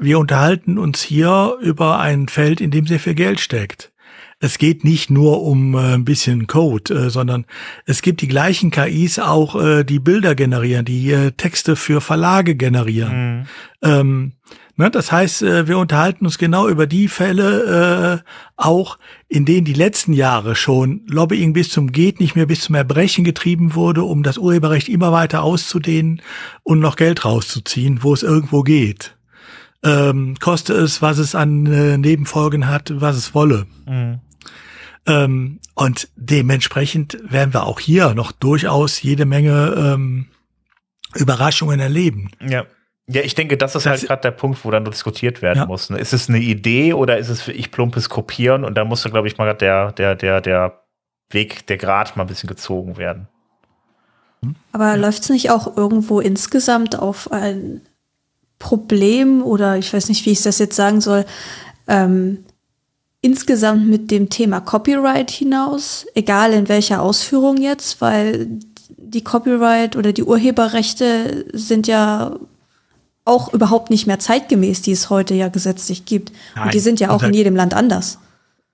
wir 0.00 0.18
unterhalten 0.18 0.76
uns 0.76 1.02
hier 1.02 1.56
über 1.60 2.00
ein 2.00 2.26
Feld, 2.26 2.60
in 2.60 2.72
dem 2.72 2.88
sehr 2.88 3.00
viel 3.00 3.14
Geld 3.14 3.38
steckt. 3.38 3.92
Es 4.40 4.58
geht 4.58 4.82
nicht 4.82 5.08
nur 5.08 5.42
um 5.42 5.74
äh, 5.74 5.94
ein 5.94 6.04
bisschen 6.04 6.48
Code, 6.48 6.94
äh, 6.94 7.10
sondern 7.10 7.46
es 7.86 8.02
gibt 8.02 8.22
die 8.22 8.28
gleichen 8.28 8.72
KIs 8.72 9.20
auch, 9.20 9.54
äh, 9.60 9.84
die 9.84 10.00
Bilder 10.00 10.34
generieren, 10.34 10.84
die 10.84 11.12
äh, 11.12 11.30
Texte 11.30 11.76
für 11.76 12.00
Verlage 12.00 12.56
generieren. 12.56 13.38
Mhm. 13.38 13.46
Ähm, 13.82 14.32
Ne, 14.80 14.92
das 14.92 15.10
heißt, 15.10 15.42
äh, 15.42 15.66
wir 15.66 15.76
unterhalten 15.76 16.24
uns 16.24 16.38
genau 16.38 16.68
über 16.68 16.86
die 16.86 17.08
Fälle 17.08 18.22
äh, 18.24 18.30
auch, 18.56 18.96
in 19.26 19.44
denen 19.44 19.64
die 19.64 19.72
letzten 19.72 20.12
Jahre 20.12 20.54
schon 20.54 21.02
Lobbying 21.08 21.52
bis 21.52 21.70
zum 21.70 21.90
geht 21.90 22.20
nicht 22.20 22.36
mehr 22.36 22.46
bis 22.46 22.60
zum 22.60 22.76
Erbrechen 22.76 23.24
getrieben 23.24 23.74
wurde, 23.74 24.04
um 24.04 24.22
das 24.22 24.38
Urheberrecht 24.38 24.88
immer 24.88 25.10
weiter 25.10 25.42
auszudehnen 25.42 26.22
und 26.62 26.78
noch 26.78 26.94
Geld 26.94 27.24
rauszuziehen, 27.24 28.04
wo 28.04 28.14
es 28.14 28.22
irgendwo 28.22 28.62
geht. 28.62 29.16
Ähm, 29.82 30.36
koste 30.38 30.74
es, 30.74 31.02
was 31.02 31.18
es 31.18 31.34
an 31.34 31.66
äh, 31.66 31.98
Nebenfolgen 31.98 32.68
hat, 32.68 32.92
was 32.94 33.16
es 33.16 33.34
wolle. 33.34 33.66
Mhm. 33.84 34.20
Ähm, 35.06 35.58
und 35.74 36.08
dementsprechend 36.14 37.18
werden 37.28 37.52
wir 37.52 37.66
auch 37.66 37.80
hier 37.80 38.14
noch 38.14 38.30
durchaus 38.30 39.02
jede 39.02 39.24
Menge 39.24 39.74
ähm, 39.76 40.26
Überraschungen 41.16 41.80
erleben. 41.80 42.30
Ja. 42.48 42.64
Ja, 43.10 43.22
ich 43.22 43.34
denke, 43.34 43.56
das 43.56 43.74
ist 43.74 43.86
halt 43.86 43.94
das 43.94 44.00
halt 44.02 44.08
gerade 44.08 44.22
der 44.22 44.30
Punkt, 44.32 44.64
wo 44.64 44.70
dann 44.70 44.84
diskutiert 44.84 45.40
werden 45.40 45.60
ja. 45.60 45.66
muss. 45.66 45.88
Ne? 45.88 45.98
Ist 45.98 46.12
es 46.12 46.28
eine 46.28 46.38
Idee 46.38 46.92
oder 46.92 47.16
ist 47.16 47.30
es 47.30 47.40
für 47.40 47.52
ich 47.52 47.70
plumpes 47.70 48.10
Kopieren? 48.10 48.64
Und 48.64 48.74
da 48.74 48.84
musste, 48.84 49.10
glaube 49.10 49.28
ich, 49.28 49.38
mal 49.38 49.54
der, 49.54 49.92
der, 49.92 50.14
der, 50.14 50.42
der 50.42 50.82
Weg, 51.30 51.66
der 51.66 51.78
Grad 51.78 52.16
mal 52.16 52.24
ein 52.24 52.28
bisschen 52.28 52.48
gezogen 52.48 52.98
werden. 52.98 53.28
Aber 54.72 54.88
ja. 54.88 54.94
läuft 54.94 55.22
es 55.22 55.30
nicht 55.30 55.50
auch 55.50 55.76
irgendwo 55.76 56.20
insgesamt 56.20 56.98
auf 56.98 57.32
ein 57.32 57.80
Problem 58.58 59.42
oder 59.42 59.78
ich 59.78 59.92
weiß 59.92 60.08
nicht, 60.08 60.26
wie 60.26 60.32
ich 60.32 60.42
das 60.42 60.58
jetzt 60.58 60.76
sagen 60.76 61.00
soll, 61.00 61.24
ähm, 61.86 62.44
insgesamt 63.20 63.88
mit 63.88 64.10
dem 64.10 64.28
Thema 64.30 64.60
Copyright 64.60 65.30
hinaus, 65.30 66.06
egal 66.14 66.52
in 66.52 66.68
welcher 66.68 67.02
Ausführung 67.02 67.56
jetzt, 67.56 68.00
weil 68.00 68.48
die 68.96 69.24
Copyright 69.24 69.96
oder 69.96 70.12
die 70.12 70.24
Urheberrechte 70.24 71.46
sind 71.52 71.86
ja 71.86 72.38
auch 73.28 73.52
überhaupt 73.52 73.90
nicht 73.90 74.06
mehr 74.06 74.18
zeitgemäß, 74.18 74.82
die 74.82 74.92
es 74.92 75.10
heute 75.10 75.34
ja 75.34 75.48
gesetzlich 75.48 76.04
gibt. 76.04 76.32
Nein. 76.54 76.64
Und 76.66 76.74
die 76.74 76.80
sind 76.80 76.98
ja 77.00 77.10
auch 77.10 77.14
Unser- 77.14 77.28
in 77.28 77.34
jedem 77.34 77.56
Land 77.56 77.74
anders. 77.74 78.18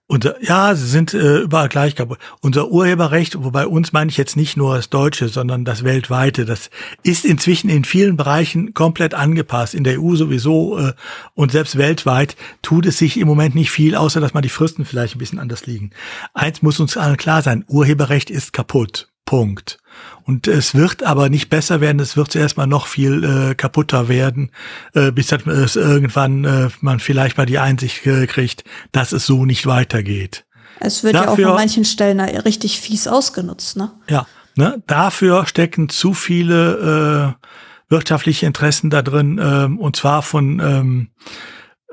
Unser, 0.06 0.42
ja, 0.44 0.74
sie 0.74 0.86
sind 0.86 1.14
äh, 1.14 1.38
überall 1.38 1.70
gleich 1.70 1.96
kaputt. 1.96 2.18
Unser 2.42 2.68
Urheberrecht, 2.68 3.42
wobei 3.42 3.66
uns 3.66 3.94
meine 3.94 4.10
ich 4.10 4.18
jetzt 4.18 4.36
nicht 4.36 4.54
nur 4.54 4.76
das 4.76 4.90
Deutsche, 4.90 5.30
sondern 5.30 5.64
das 5.64 5.82
weltweite, 5.82 6.44
das 6.44 6.68
ist 7.02 7.24
inzwischen 7.24 7.70
in 7.70 7.84
vielen 7.84 8.18
Bereichen 8.18 8.74
komplett 8.74 9.14
angepasst. 9.14 9.72
In 9.72 9.82
der 9.82 9.98
EU 10.02 10.14
sowieso 10.14 10.78
äh, 10.78 10.92
und 11.32 11.52
selbst 11.52 11.78
weltweit 11.78 12.36
tut 12.60 12.84
es 12.84 12.98
sich 12.98 13.16
im 13.18 13.26
Moment 13.26 13.54
nicht 13.54 13.70
viel, 13.70 13.94
außer 13.96 14.20
dass 14.20 14.34
mal 14.34 14.42
die 14.42 14.50
Fristen 14.50 14.84
vielleicht 14.84 15.16
ein 15.16 15.20
bisschen 15.20 15.38
anders 15.38 15.64
liegen. 15.64 15.90
Eins 16.34 16.60
muss 16.60 16.80
uns 16.80 16.98
allen 16.98 17.16
klar 17.16 17.40
sein, 17.40 17.64
Urheberrecht 17.66 18.28
ist 18.28 18.52
kaputt. 18.52 19.08
Punkt. 19.24 19.78
Und 20.24 20.48
es 20.48 20.74
wird 20.74 21.02
aber 21.02 21.28
nicht 21.28 21.50
besser 21.50 21.80
werden, 21.80 22.00
es 22.00 22.16
wird 22.16 22.32
zuerst 22.32 22.56
mal 22.56 22.66
noch 22.66 22.86
viel 22.86 23.24
äh, 23.24 23.54
kaputter 23.54 24.08
werden, 24.08 24.50
äh, 24.94 25.12
bis 25.12 25.28
das, 25.28 25.46
es 25.46 25.76
irgendwann 25.76 26.44
äh, 26.44 26.70
man 26.80 26.98
vielleicht 27.00 27.36
mal 27.36 27.46
die 27.46 27.58
Einsicht 27.58 28.06
äh, 28.06 28.26
kriegt, 28.26 28.64
dass 28.92 29.12
es 29.12 29.26
so 29.26 29.44
nicht 29.44 29.66
weitergeht. 29.66 30.44
Es 30.80 31.04
wird 31.04 31.14
ja 31.14 31.22
auch 31.22 31.36
Dafür- 31.36 31.50
an 31.50 31.56
manchen 31.56 31.84
Stellen 31.84 32.20
richtig 32.20 32.80
fies 32.80 33.06
ausgenutzt, 33.06 33.76
ne? 33.76 33.92
Ja, 34.08 34.26
ne? 34.56 34.82
dafür 34.86 35.46
stecken 35.46 35.88
zu 35.88 36.14
viele 36.14 37.36
äh, 37.38 37.46
wirtschaftliche 37.88 38.46
Interessen 38.46 38.90
da 38.90 39.02
drin, 39.02 39.40
ähm, 39.42 39.78
und 39.78 39.96
zwar 39.96 40.22
von 40.22 40.60
ähm, 40.60 41.08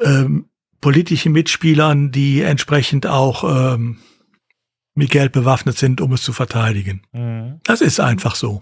ähm, 0.01 0.45
politischen 0.79 1.31
Mitspielern, 1.31 2.11
die 2.11 2.41
entsprechend 2.41 3.05
auch 3.05 3.43
ähm, 3.43 3.99
mit 4.95 5.11
Geld 5.11 5.31
bewaffnet 5.31 5.77
sind, 5.77 6.01
um 6.01 6.13
es 6.13 6.21
zu 6.21 6.33
verteidigen. 6.33 7.01
Mhm. 7.11 7.59
Das 7.63 7.81
ist 7.81 7.99
einfach 7.99 8.35
so. 8.35 8.61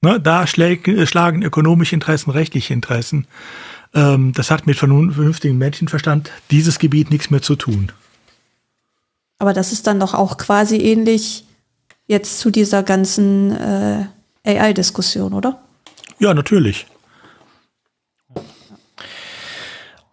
Ne, 0.00 0.20
da 0.20 0.46
schlägen, 0.46 1.06
schlagen 1.06 1.42
ökonomische 1.42 1.94
Interessen, 1.94 2.30
rechtliche 2.30 2.72
Interessen. 2.72 3.26
Ähm, 3.94 4.32
das 4.32 4.50
hat 4.50 4.66
mit 4.66 4.76
vernünftigem 4.76 5.58
Menschenverstand 5.58 6.30
dieses 6.50 6.78
Gebiet 6.78 7.10
nichts 7.10 7.30
mehr 7.30 7.42
zu 7.42 7.56
tun. 7.56 7.90
Aber 9.38 9.52
das 9.52 9.72
ist 9.72 9.86
dann 9.86 9.98
doch 9.98 10.14
auch 10.14 10.36
quasi 10.36 10.76
ähnlich 10.76 11.44
jetzt 12.06 12.38
zu 12.40 12.50
dieser 12.50 12.82
ganzen 12.82 13.52
äh, 13.52 14.04
AI-Diskussion, 14.44 15.32
oder? 15.32 15.60
Ja, 16.18 16.34
natürlich. 16.34 16.86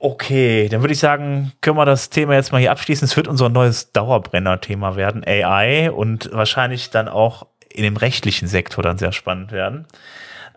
Okay, 0.05 0.69
dann 0.69 0.81
würde 0.81 0.93
ich 0.93 0.99
sagen, 0.99 1.51
können 1.61 1.77
wir 1.77 1.85
das 1.85 2.11
Thema 2.11 2.35
jetzt 2.35 2.51
mal 2.51 2.59
hier 2.59 2.69
abschließen. 2.69 3.07
Es 3.07 3.17
wird 3.17 3.27
unser 3.27 3.49
neues 3.49 3.91
Dauerbrenner-Thema 3.91 4.95
werden, 4.95 5.23
AI, 5.25 5.89
und 5.89 6.29
wahrscheinlich 6.31 6.91
dann 6.91 7.07
auch 7.07 7.47
in 7.73 7.81
dem 7.81 7.97
rechtlichen 7.97 8.47
Sektor 8.47 8.83
dann 8.83 8.99
sehr 8.99 9.11
spannend 9.11 9.51
werden. 9.51 9.87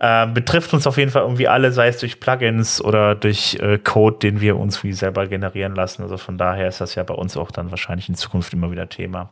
Ähm, 0.02 0.34
betrifft 0.34 0.74
uns 0.74 0.86
auf 0.86 0.98
jeden 0.98 1.10
Fall 1.10 1.22
irgendwie 1.22 1.48
alle, 1.48 1.72
sei 1.72 1.88
es 1.88 1.96
durch 1.96 2.20
Plugins 2.20 2.82
oder 2.84 3.14
durch 3.14 3.54
äh, 3.62 3.78
Code, 3.78 4.18
den 4.18 4.42
wir 4.42 4.58
uns 4.58 4.84
wie 4.84 4.92
selber 4.92 5.26
generieren 5.26 5.74
lassen. 5.74 6.02
Also 6.02 6.18
von 6.18 6.36
daher 6.36 6.68
ist 6.68 6.82
das 6.82 6.94
ja 6.94 7.02
bei 7.02 7.14
uns 7.14 7.34
auch 7.38 7.50
dann 7.50 7.70
wahrscheinlich 7.70 8.10
in 8.10 8.16
Zukunft 8.16 8.52
immer 8.52 8.70
wieder 8.70 8.90
Thema. 8.90 9.30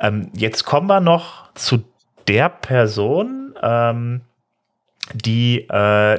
Ähm, 0.00 0.30
jetzt 0.32 0.62
kommen 0.62 0.86
wir 0.86 1.00
noch 1.00 1.52
zu 1.54 1.82
der 2.28 2.50
Person, 2.50 3.56
ähm, 3.60 4.20
die, 5.14 5.60
äh, 5.60 5.68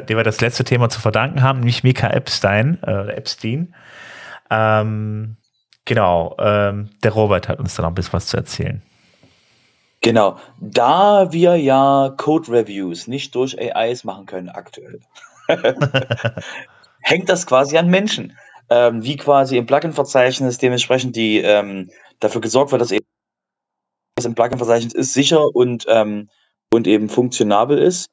der 0.06 0.18
wir 0.18 0.24
das 0.24 0.42
letzte 0.42 0.64
Thema 0.64 0.90
zu 0.90 1.00
verdanken 1.00 1.42
haben, 1.42 1.60
nämlich 1.60 1.84
Mika 1.84 2.10
Epstein, 2.10 2.82
äh, 2.84 3.12
Epstein. 3.12 3.76
Ähm, 4.50 5.38
genau, 5.86 6.36
ähm, 6.40 6.90
der 7.04 7.12
Robert 7.12 7.50
hat 7.50 7.60
uns 7.60 7.76
da 7.76 7.84
noch 7.84 7.90
ein 7.90 7.96
bisschen 7.96 8.14
was 8.14 8.28
zu 8.28 8.38
erzählen. 8.38 8.82
Genau. 10.02 10.38
Da 10.60 11.32
wir 11.32 11.56
ja 11.56 12.14
Code-Reviews 12.16 13.08
nicht 13.08 13.36
durch 13.36 13.58
AIs 13.60 14.04
machen 14.04 14.26
können 14.26 14.50
aktuell, 14.50 15.02
hängt 17.02 17.30
das 17.30 17.46
quasi 17.46 17.78
an 17.78 17.90
Menschen. 17.90 18.38
Ähm, 18.70 19.04
wie 19.04 19.16
quasi 19.16 19.58
im 19.58 19.66
Plugin-Verzeichnis 19.66 20.58
dementsprechend 20.58 21.16
die 21.16 21.40
ähm, 21.40 21.90
dafür 22.20 22.42
gesorgt 22.42 22.72
wird, 22.72 22.82
dass 22.82 22.92
eben 22.92 23.06
was 24.18 24.26
im 24.26 24.36
Plugin-Verzeichnis 24.36 24.94
ist, 24.94 25.14
sicher 25.14 25.56
und, 25.56 25.86
ähm, 25.88 26.30
und 26.72 26.86
eben 26.86 27.08
funktionabel 27.08 27.78
ist 27.78 28.10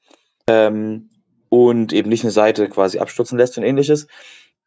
ähm, 0.48 1.10
und 1.48 1.92
eben 1.92 2.08
nicht 2.08 2.24
eine 2.24 2.32
Seite 2.32 2.68
quasi 2.68 2.98
abstürzen 2.98 3.38
lässt 3.38 3.56
und 3.58 3.64
ähnliches. 3.64 4.06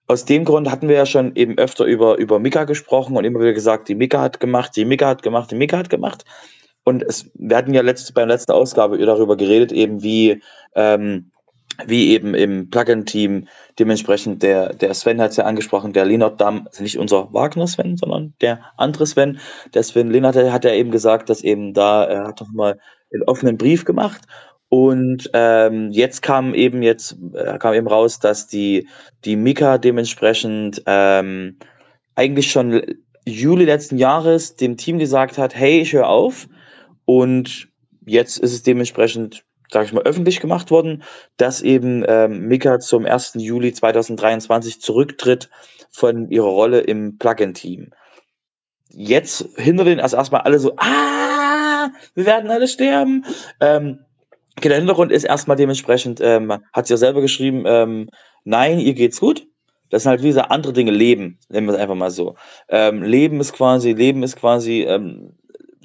Aus 0.08 0.24
dem 0.24 0.46
Grund 0.46 0.72
hatten 0.72 0.88
wir 0.88 0.96
ja 0.96 1.06
schon 1.06 1.36
eben 1.36 1.58
öfter 1.58 1.84
über, 1.84 2.18
über 2.18 2.40
Mika 2.40 2.64
gesprochen 2.64 3.18
und 3.18 3.26
immer 3.26 3.40
wieder 3.40 3.54
gesagt, 3.54 3.90
die 3.90 3.96
Mika 3.96 4.22
hat 4.22 4.40
gemacht, 4.40 4.76
die 4.76 4.86
Mika 4.86 5.08
hat 5.08 5.22
gemacht, 5.22 5.52
die 5.52 5.56
Mika 5.56 5.78
hat 5.78 5.90
gemacht. 5.90 6.24
Und 6.86 7.04
es, 7.04 7.30
wir 7.34 7.58
hatten 7.58 7.74
ja 7.74 7.82
letzt, 7.82 8.14
bei 8.14 8.22
der 8.22 8.30
letzten 8.30 8.54
Ausgabe 8.54 8.98
darüber 8.98 9.36
geredet, 9.36 9.74
eben 9.74 10.02
wie, 10.04 10.42
ähm, 10.76 11.32
wie 11.86 12.12
eben 12.12 12.34
im 12.34 12.70
Plugin-Team 12.70 13.50
dementsprechend 13.78 14.42
der, 14.42 14.74
der 14.74 14.94
Sven 14.94 15.20
hat 15.20 15.32
es 15.32 15.36
ja 15.36 15.44
angesprochen, 15.44 15.92
der 15.92 16.06
Linard 16.06 16.40
Damm, 16.40 16.66
also 16.68 16.84
nicht 16.84 16.98
unser 16.98 17.34
Wagner-Sven, 17.34 17.98
sondern 17.98 18.34
der 18.40 18.62
andere 18.78 19.06
Sven, 19.06 19.40
der 19.74 19.84
Sven 19.84 20.10
Linard 20.10 20.38
hat 20.38 20.64
ja 20.64 20.72
eben 20.72 20.92
gesagt, 20.92 21.30
dass 21.30 21.44
eben 21.44 21.74
da, 21.74 22.06
er 22.06 22.28
hat 22.28 22.40
doch 22.40 22.48
mal 22.54 22.80
einen 23.12 23.24
offenen 23.24 23.58
Brief 23.58 23.84
gemacht 23.84 24.22
und 24.70 25.30
ähm, 25.34 25.92
jetzt 25.92 26.22
kam 26.22 26.54
eben 26.54 26.82
jetzt 26.82 27.18
äh, 27.34 27.58
kam 27.58 27.74
eben 27.74 27.88
raus, 27.88 28.20
dass 28.20 28.48
die 28.48 28.88
die 29.24 29.38
Mika 29.38 29.78
dementsprechend 29.78 30.84
ähm, 30.86 31.58
eigentlich 32.16 32.52
schon 32.52 32.82
Juli 33.26 33.66
letzten 33.66 33.98
Jahres 33.98 34.56
dem 34.56 34.78
Team 34.78 35.00
gesagt 35.00 35.38
hat, 35.38 35.56
hey, 35.56 35.82
ich 35.82 35.94
höre 35.94 36.10
auf. 36.10 36.48
Und 37.06 37.70
jetzt 38.06 38.38
ist 38.38 38.54
es 38.54 38.64
dementsprechend, 38.64 39.44
sage 39.72 39.86
ich 39.86 39.94
mal, 39.94 40.04
öffentlich 40.04 40.40
gemacht 40.40 40.72
worden, 40.72 41.04
dass 41.38 41.62
eben 41.62 42.04
ähm, 42.08 42.48
Mika 42.48 42.80
zum 42.80 43.06
1. 43.06 43.34
Juli 43.36 43.74
2023 43.74 44.82
zurücktritt 44.82 45.50
von 45.90 46.30
ihrer 46.30 46.48
Rolle 46.48 46.80
im 46.80 47.18
Plugin-Team. 47.18 47.92
Jetzt 48.90 49.46
hinter 49.56 49.84
den, 49.84 50.00
also 50.00 50.18
erstmal 50.18 50.42
alle 50.42 50.60
so, 50.60 50.76
ah, 50.78 51.90
wir 52.16 52.26
werden 52.26 52.50
alle 52.50 52.68
sterben. 52.68 53.26
Ähm, 53.60 54.06
okay, 54.58 54.70
der 54.70 54.78
Hintergrund 54.78 55.12
ist 55.12 55.24
erstmal 55.24 55.58
dementsprechend, 55.58 56.20
ähm, 56.22 56.52
hat 56.74 56.88
sie 56.88 56.94
ja 56.94 56.98
selber 56.98 57.22
geschrieben, 57.22 57.64
ähm, 57.66 58.10
nein, 58.44 58.80
ihr 58.80 58.94
geht's 58.94 59.20
gut. 59.20 59.48
Das 59.90 60.04
sind 60.04 60.10
halt 60.10 60.24
wie 60.24 60.28
gesagt 60.28 60.52
andere 60.52 60.74
Dinge, 60.74 60.92
Leben, 60.92 61.40
nennen 61.48 61.68
wir 61.68 61.74
es 61.74 61.80
einfach 61.80 61.96
mal 61.96 62.12
so. 62.12 62.36
Ähm, 62.68 63.04
Leben 63.04 63.40
ist 63.40 63.54
quasi, 63.54 63.94
Leben 63.94 64.24
ist 64.24 64.36
quasi, 64.36 64.82
ähm, 64.82 65.38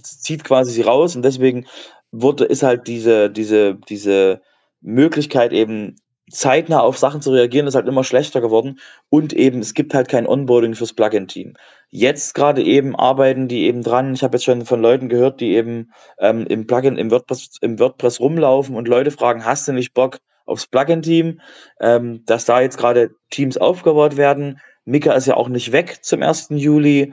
zieht 0.02 0.42
quasi 0.42 0.72
sie 0.72 0.82
raus 0.82 1.14
und 1.14 1.22
deswegen 1.22 1.66
wurde, 2.10 2.44
ist 2.44 2.64
halt 2.64 2.88
diese, 2.88 3.30
diese, 3.30 3.76
diese 3.88 4.40
Möglichkeit 4.80 5.52
eben 5.52 5.96
zeitnah 6.32 6.80
auf 6.80 6.98
Sachen 6.98 7.20
zu 7.20 7.30
reagieren, 7.30 7.66
ist 7.66 7.74
halt 7.74 7.88
immer 7.88 8.04
schlechter 8.04 8.40
geworden 8.40 8.80
und 9.08 9.32
eben 9.32 9.60
es 9.60 9.74
gibt 9.74 9.94
halt 9.94 10.08
kein 10.08 10.26
Onboarding 10.26 10.74
fürs 10.74 10.92
Plugin-Team. 10.92 11.54
Jetzt 11.90 12.34
gerade 12.34 12.62
eben 12.62 12.96
arbeiten 12.96 13.48
die 13.48 13.64
eben 13.64 13.82
dran. 13.82 14.14
Ich 14.14 14.22
habe 14.22 14.36
jetzt 14.36 14.44
schon 14.44 14.64
von 14.64 14.80
Leuten 14.80 15.08
gehört, 15.08 15.40
die 15.40 15.54
eben 15.54 15.92
ähm, 16.18 16.46
im 16.46 16.66
Plugin, 16.66 16.96
im 16.96 17.10
WordPress, 17.10 17.58
im 17.60 17.78
WordPress 17.78 18.18
rumlaufen 18.20 18.76
und 18.76 18.88
Leute 18.88 19.10
fragen, 19.10 19.44
hast 19.44 19.68
du 19.68 19.72
nicht 19.72 19.92
Bock 19.92 20.18
aufs 20.46 20.66
Plugin-Team? 20.66 21.40
Ähm, 21.80 22.24
dass 22.24 22.46
da 22.46 22.60
jetzt 22.60 22.78
gerade 22.78 23.10
Teams 23.30 23.58
aufgebaut 23.58 24.16
werden. 24.16 24.58
Mika 24.84 25.12
ist 25.12 25.26
ja 25.26 25.36
auch 25.36 25.48
nicht 25.48 25.72
weg 25.72 25.98
zum 26.02 26.22
1. 26.22 26.48
Juli, 26.50 27.12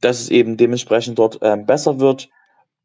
dass 0.00 0.20
es 0.20 0.30
eben 0.30 0.56
dementsprechend 0.56 1.18
dort 1.18 1.38
ähm, 1.42 1.66
besser 1.66 2.00
wird. 2.00 2.28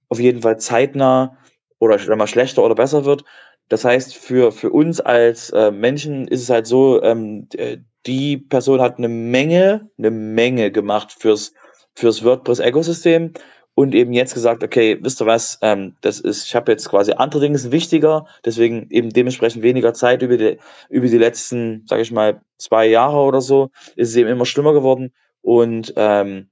Auf 0.10 0.20
jeden 0.20 0.42
Fall 0.42 0.60
zeitnah 0.60 1.38
oder 1.80 2.16
mal 2.16 2.28
schlechter 2.28 2.64
oder 2.64 2.76
besser 2.76 3.06
wird. 3.06 3.24
Das 3.70 3.86
heißt, 3.86 4.16
für, 4.16 4.52
für 4.52 4.72
uns 4.72 5.00
als 5.00 5.52
äh, 5.52 5.72
Menschen 5.72 6.28
ist 6.28 6.42
es 6.42 6.50
halt 6.50 6.68
so, 6.68 7.02
ähm, 7.04 7.48
d- 7.50 7.80
die 8.06 8.38
Person 8.38 8.82
hat 8.82 8.98
eine 8.98 9.10
Menge, 9.10 9.90
eine 9.98 10.12
Menge 10.12 10.72
gemacht 10.72 11.16
fürs, 11.18 11.54
fürs 11.96 12.24
WordPress-Ökosystem 12.24 13.34
und 13.76 13.94
eben 13.96 14.14
jetzt 14.14 14.34
gesagt, 14.34 14.64
okay, 14.64 14.98
wisst 15.02 15.22
ihr 15.22 15.26
was, 15.28 15.60
ähm, 15.62 15.96
das 16.02 16.20
ist, 16.20 16.46
ich 16.46 16.56
habe 16.56 16.72
jetzt 16.72 16.90
quasi 16.90 17.14
andere 17.14 17.42
Dinge 17.42 17.58
sind 17.58 17.72
wichtiger, 17.72 18.26
deswegen 18.44 18.88
eben 18.90 19.10
dementsprechend 19.12 19.64
weniger 19.64 19.94
Zeit 19.94 20.22
über 20.22 20.38
die, 20.38 20.58
über 20.90 21.08
die 21.08 21.18
letzten, 21.18 21.86
sage 21.88 22.02
ich 22.02 22.12
mal, 22.12 22.42
zwei 22.58 22.88
Jahre 22.88 23.18
oder 23.20 23.42
so, 23.42 23.70
ist 23.96 24.10
es 24.10 24.16
eben 24.16 24.30
immer 24.30 24.46
schlimmer 24.46 24.74
geworden 24.74 25.14
und 25.42 25.94
ähm, 25.96 26.50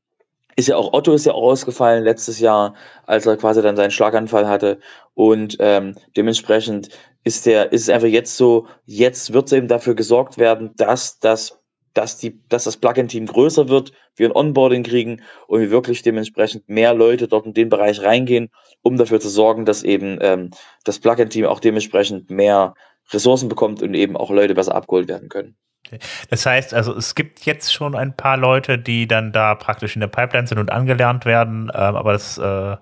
ist 0.57 0.67
ja 0.67 0.75
auch 0.75 0.91
Otto 0.91 1.13
ist 1.13 1.25
ja 1.25 1.33
auch 1.33 1.43
ausgefallen 1.43 2.03
letztes 2.03 2.39
Jahr, 2.39 2.73
als 3.05 3.25
er 3.25 3.37
quasi 3.37 3.61
dann 3.61 3.77
seinen 3.77 3.91
Schlaganfall 3.91 4.47
hatte 4.47 4.79
und 5.13 5.55
ähm, 5.59 5.95
dementsprechend 6.17 6.89
ist 7.23 7.45
der 7.45 7.71
ist 7.71 7.83
es 7.83 7.89
einfach 7.89 8.07
jetzt 8.07 8.35
so, 8.35 8.67
jetzt 8.85 9.33
wird 9.33 9.53
eben 9.53 9.67
dafür 9.67 9.95
gesorgt 9.95 10.37
werden, 10.37 10.71
dass 10.75 11.19
das 11.19 11.59
dass 11.93 12.17
die 12.17 12.41
dass 12.49 12.63
das 12.65 12.77
Plugin-Team 12.77 13.27
größer 13.27 13.69
wird, 13.69 13.91
wir 14.15 14.27
ein 14.27 14.35
Onboarding 14.35 14.83
kriegen 14.83 15.21
und 15.47 15.61
wir 15.61 15.71
wirklich 15.71 16.01
dementsprechend 16.01 16.67
mehr 16.67 16.93
Leute 16.93 17.27
dort 17.27 17.45
in 17.45 17.53
den 17.53 17.69
Bereich 17.69 18.01
reingehen, 18.01 18.49
um 18.81 18.97
dafür 18.97 19.19
zu 19.19 19.29
sorgen, 19.29 19.65
dass 19.65 19.83
eben 19.83 20.17
ähm, 20.21 20.51
das 20.83 20.99
Plugin-Team 20.99 21.45
auch 21.45 21.59
dementsprechend 21.59 22.31
mehr 22.31 22.73
Ressourcen 23.11 23.47
bekommt 23.47 23.83
und 23.83 23.93
eben 23.93 24.17
auch 24.17 24.31
Leute 24.31 24.55
besser 24.55 24.75
abgeholt 24.75 25.07
werden 25.07 25.29
können. 25.29 25.55
Das 26.29 26.45
heißt, 26.45 26.73
also 26.73 26.95
es 26.95 27.15
gibt 27.15 27.45
jetzt 27.45 27.73
schon 27.73 27.95
ein 27.95 28.15
paar 28.15 28.37
Leute, 28.37 28.77
die 28.77 29.07
dann 29.07 29.31
da 29.31 29.55
praktisch 29.55 29.95
in 29.95 30.01
der 30.01 30.07
Pipeline 30.07 30.47
sind 30.47 30.59
und 30.59 30.71
angelernt 30.71 31.25
werden, 31.25 31.71
ähm, 31.73 31.95
aber 31.95 32.13
das, 32.13 32.37
äh, 32.37 32.75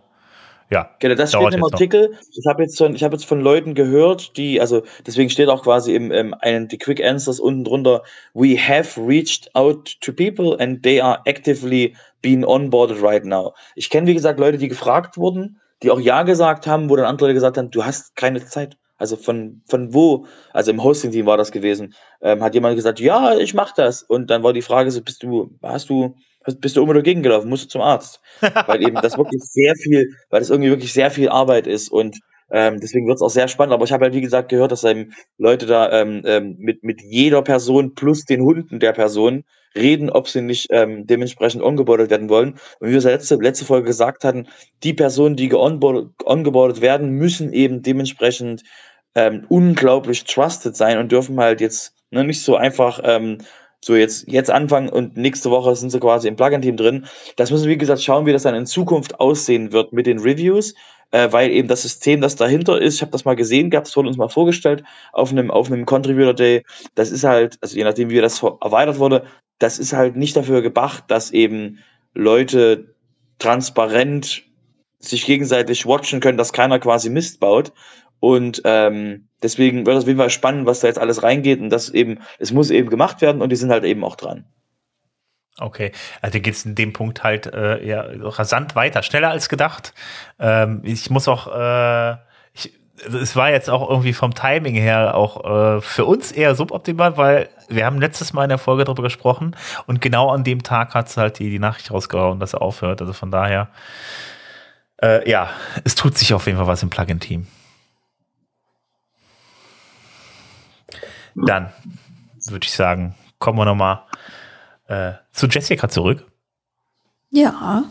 ja. 0.71 0.89
Genau, 0.99 1.15
das 1.15 1.31
steht 1.31 1.53
im 1.53 1.63
Artikel. 1.63 2.17
Ich 2.31 2.45
habe 2.47 2.63
jetzt, 2.63 2.77
von, 2.77 2.95
ich 2.95 3.03
hab 3.03 3.11
jetzt 3.11 3.25
von 3.25 3.39
Leuten 3.39 3.75
gehört, 3.75 4.35
die, 4.35 4.59
also 4.59 4.83
deswegen 5.05 5.29
steht 5.29 5.47
auch 5.47 5.63
quasi 5.63 5.93
im, 5.93 6.11
im 6.11 6.33
einen, 6.33 6.67
die 6.67 6.77
Quick 6.77 7.03
Answers 7.03 7.39
unten 7.39 7.63
drunter, 7.63 8.01
we 8.33 8.57
have 8.57 8.99
reached 8.99 9.53
out 9.55 9.95
to 10.01 10.11
people 10.11 10.57
and 10.59 10.81
they 10.81 10.99
are 10.99 11.19
actively 11.25 11.95
being 12.21 12.43
onboarded 12.43 13.01
right 13.01 13.23
now. 13.23 13.53
Ich 13.75 13.89
kenne, 13.89 14.07
wie 14.07 14.15
gesagt, 14.15 14.39
Leute, 14.39 14.57
die 14.57 14.67
gefragt 14.67 15.17
wurden, 15.17 15.61
die 15.83 15.91
auch 15.91 15.99
Ja 15.99 16.23
gesagt 16.23 16.65
haben, 16.65 16.89
wo 16.89 16.95
dann 16.95 17.05
andere 17.05 17.27
Leute 17.27 17.35
gesagt 17.35 17.57
haben, 17.57 17.69
du 17.69 17.85
hast 17.85 18.15
keine 18.15 18.43
Zeit. 18.43 18.75
Also 19.05 19.17
von, 19.17 19.61
von 19.67 19.93
wo, 19.93 20.25
also 20.51 20.71
im 20.71 20.83
Hosting-Team 20.83 21.27
war 21.27 21.37
das 21.37 21.51
gewesen, 21.51 21.93
ähm, 22.23 22.41
hat 22.41 22.55
jemand 22.55 22.75
gesagt, 22.75 22.99
ja, 22.99 23.37
ich 23.37 23.53
mach 23.53 23.71
das. 23.71 24.01
Und 24.01 24.31
dann 24.31 24.41
war 24.41 24.51
die 24.51 24.63
Frage 24.63 24.89
so, 24.89 24.99
bist 25.03 25.21
du, 25.21 25.51
hast 25.61 25.91
du, 25.91 26.15
bist 26.59 26.75
du 26.75 26.81
um 26.81 26.89
oder 26.89 27.03
gegen 27.03 27.21
gelaufen, 27.21 27.49
musst 27.49 27.65
du 27.65 27.67
zum 27.67 27.81
Arzt. 27.81 28.19
weil 28.65 28.81
eben 28.81 28.95
das 28.95 29.15
wirklich 29.15 29.43
sehr 29.43 29.75
viel, 29.75 30.15
weil 30.31 30.39
das 30.39 30.49
irgendwie 30.49 30.71
wirklich 30.71 30.91
sehr 30.91 31.11
viel 31.11 31.29
Arbeit 31.29 31.67
ist 31.67 31.89
und 31.89 32.17
ähm, 32.51 32.79
deswegen 32.79 33.07
wird 33.07 33.17
es 33.17 33.21
auch 33.21 33.29
sehr 33.29 33.47
spannend. 33.47 33.73
Aber 33.73 33.85
ich 33.85 33.91
habe 33.91 34.05
halt, 34.05 34.13
wie 34.15 34.21
gesagt, 34.21 34.49
gehört, 34.49 34.71
dass 34.71 34.83
eben 34.83 35.13
Leute 35.37 35.65
da 35.65 35.91
ähm, 35.91 36.21
ähm, 36.25 36.55
mit, 36.59 36.83
mit 36.83 37.01
jeder 37.01 37.41
Person 37.41 37.93
plus 37.95 38.25
den 38.25 38.41
Hunden 38.41 38.79
der 38.79 38.93
Person 38.93 39.43
reden, 39.75 40.09
ob 40.09 40.27
sie 40.27 40.41
nicht 40.41 40.67
ähm, 40.71 41.05
dementsprechend 41.05 41.61
ongeboardet 41.61 42.09
werden 42.09 42.29
wollen. 42.29 42.55
Und 42.79 42.87
wie 42.87 42.91
wir 42.91 42.97
es 42.97 43.03
letzte, 43.03 43.35
letzte 43.35 43.65
Folge 43.65 43.87
gesagt 43.87 44.23
hatten, 44.23 44.47
die 44.83 44.93
Personen, 44.93 45.35
die 45.35 45.53
ongeboardet 45.53 46.81
werden, 46.81 47.11
müssen 47.11 47.51
eben 47.51 47.81
dementsprechend 47.81 48.63
ähm, 49.15 49.45
unglaublich 49.49 50.25
trusted 50.25 50.75
sein 50.75 50.97
und 50.97 51.11
dürfen 51.11 51.39
halt 51.39 51.61
jetzt 51.61 51.93
ne, 52.11 52.23
nicht 52.23 52.43
so 52.43 52.55
einfach 52.55 52.99
ähm, 53.03 53.39
so 53.85 53.95
jetzt, 53.95 54.27
jetzt 54.27 54.49
anfangen 54.49 54.89
und 54.89 55.15
nächste 55.15 55.51
Woche 55.51 55.75
sind 55.75 55.91
sie 55.91 55.99
quasi 55.99 56.27
im 56.27 56.35
Plugin-Team 56.35 56.75
drin. 56.75 57.05
Das 57.35 57.51
müssen 57.51 57.65
wir, 57.65 57.73
wie 57.73 57.77
gesagt, 57.77 58.01
schauen, 58.01 58.25
wie 58.25 58.33
das 58.33 58.43
dann 58.43 58.55
in 58.55 58.65
Zukunft 58.65 59.19
aussehen 59.19 59.71
wird 59.71 59.93
mit 59.93 60.07
den 60.07 60.19
Reviews, 60.19 60.73
äh, 61.11 61.31
weil 61.31 61.51
eben 61.51 61.67
das 61.67 61.83
System, 61.83 62.19
das 62.19 62.35
dahinter 62.35 62.81
ist, 62.81 62.95
ich 62.95 63.01
habe 63.01 63.11
das 63.11 63.25
mal 63.25 63.35
gesehen 63.35 63.69
gehabt, 63.69 63.87
das 63.87 63.95
wurde 63.95 64.07
uns 64.07 64.17
mal 64.17 64.29
vorgestellt 64.29 64.83
auf 65.13 65.31
einem, 65.31 65.51
auf 65.51 65.71
einem 65.71 65.85
Contributor 65.85 66.33
Day, 66.33 66.63
das 66.95 67.11
ist 67.11 67.23
halt, 67.23 67.57
also 67.61 67.77
je 67.77 67.83
nachdem, 67.83 68.09
wie 68.09 68.19
das 68.21 68.41
erweitert 68.41 68.97
wurde, 68.97 69.23
das 69.59 69.77
ist 69.77 69.93
halt 69.93 70.15
nicht 70.15 70.35
dafür 70.35 70.61
gebracht, 70.63 71.03
dass 71.07 71.31
eben 71.31 71.79
Leute 72.15 72.95
transparent 73.37 74.43
sich 74.99 75.25
gegenseitig 75.25 75.85
watchen 75.85 76.21
können, 76.21 76.37
dass 76.37 76.53
keiner 76.53 76.79
quasi 76.79 77.09
Mist 77.09 77.39
baut. 77.39 77.71
Und 78.19 78.61
ähm, 78.65 79.27
deswegen 79.43 79.85
wird 79.85 79.97
es 79.97 80.03
auf 80.03 80.07
jeden 80.07 80.19
Fall 80.19 80.29
spannend, 80.29 80.65
was 80.65 80.79
da 80.79 80.87
jetzt 80.87 80.99
alles 80.99 81.23
reingeht. 81.23 81.59
Und 81.59 81.69
das 81.69 81.89
eben, 81.89 82.19
es 82.39 82.51
muss 82.51 82.69
eben 82.69 82.89
gemacht 82.89 83.21
werden 83.21 83.41
und 83.41 83.49
die 83.49 83.55
sind 83.55 83.71
halt 83.71 83.83
eben 83.83 84.03
auch 84.03 84.15
dran. 84.15 84.45
Okay, 85.57 85.93
also 86.21 86.39
geht 86.39 86.53
es 86.53 86.65
in 86.65 86.75
dem 86.75 86.91
Punkt 86.91 87.23
halt 87.23 87.47
äh, 87.47 87.85
ja, 87.85 88.01
rasant 88.01 88.75
weiter, 88.75 89.03
schneller 89.03 89.29
als 89.29 89.47
gedacht. 89.47 89.93
Ähm, 90.37 90.81
ich 90.83 91.09
muss 91.09 91.29
auch 91.29 91.47
äh, 91.47 92.17
also 93.03 93.17
es 93.17 93.35
war 93.35 93.51
jetzt 93.51 93.69
auch 93.69 93.89
irgendwie 93.89 94.13
vom 94.13 94.33
Timing 94.33 94.75
her 94.75 95.15
auch 95.15 95.77
äh, 95.77 95.81
für 95.81 96.05
uns 96.05 96.31
eher 96.31 96.55
suboptimal, 96.55 97.17
weil 97.17 97.49
wir 97.67 97.85
haben 97.85 97.99
letztes 97.99 98.33
Mal 98.33 98.43
in 98.43 98.49
der 98.49 98.57
Folge 98.57 98.85
darüber 98.85 99.03
gesprochen 99.03 99.55
und 99.85 100.01
genau 100.01 100.29
an 100.29 100.43
dem 100.43 100.63
Tag 100.63 100.93
hat 100.93 101.07
es 101.07 101.17
halt 101.17 101.39
die, 101.39 101.49
die 101.49 101.59
Nachricht 101.59 101.91
rausgehauen, 101.91 102.39
dass 102.39 102.53
er 102.53 102.61
aufhört. 102.61 103.01
Also 103.01 103.13
von 103.13 103.31
daher, 103.31 103.69
äh, 105.01 105.29
ja, 105.29 105.49
es 105.83 105.95
tut 105.95 106.17
sich 106.17 106.33
auf 106.33 106.45
jeden 106.45 106.57
Fall 106.57 106.67
was 106.67 106.83
im 106.83 106.89
Plugin-Team. 106.89 107.47
Dann 111.35 111.71
würde 112.45 112.65
ich 112.65 112.71
sagen, 112.71 113.15
kommen 113.39 113.57
wir 113.57 113.65
nochmal 113.65 114.03
äh, 114.87 115.13
zu 115.31 115.47
Jessica 115.47 115.89
zurück. 115.89 116.25
Ja. 117.29 117.83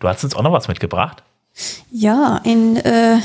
Du 0.00 0.08
hast 0.08 0.24
uns 0.24 0.34
auch 0.34 0.42
noch 0.42 0.52
was 0.52 0.68
mitgebracht. 0.68 1.22
Ja, 1.90 2.40
ein 2.44 2.76
äh, 2.76 3.18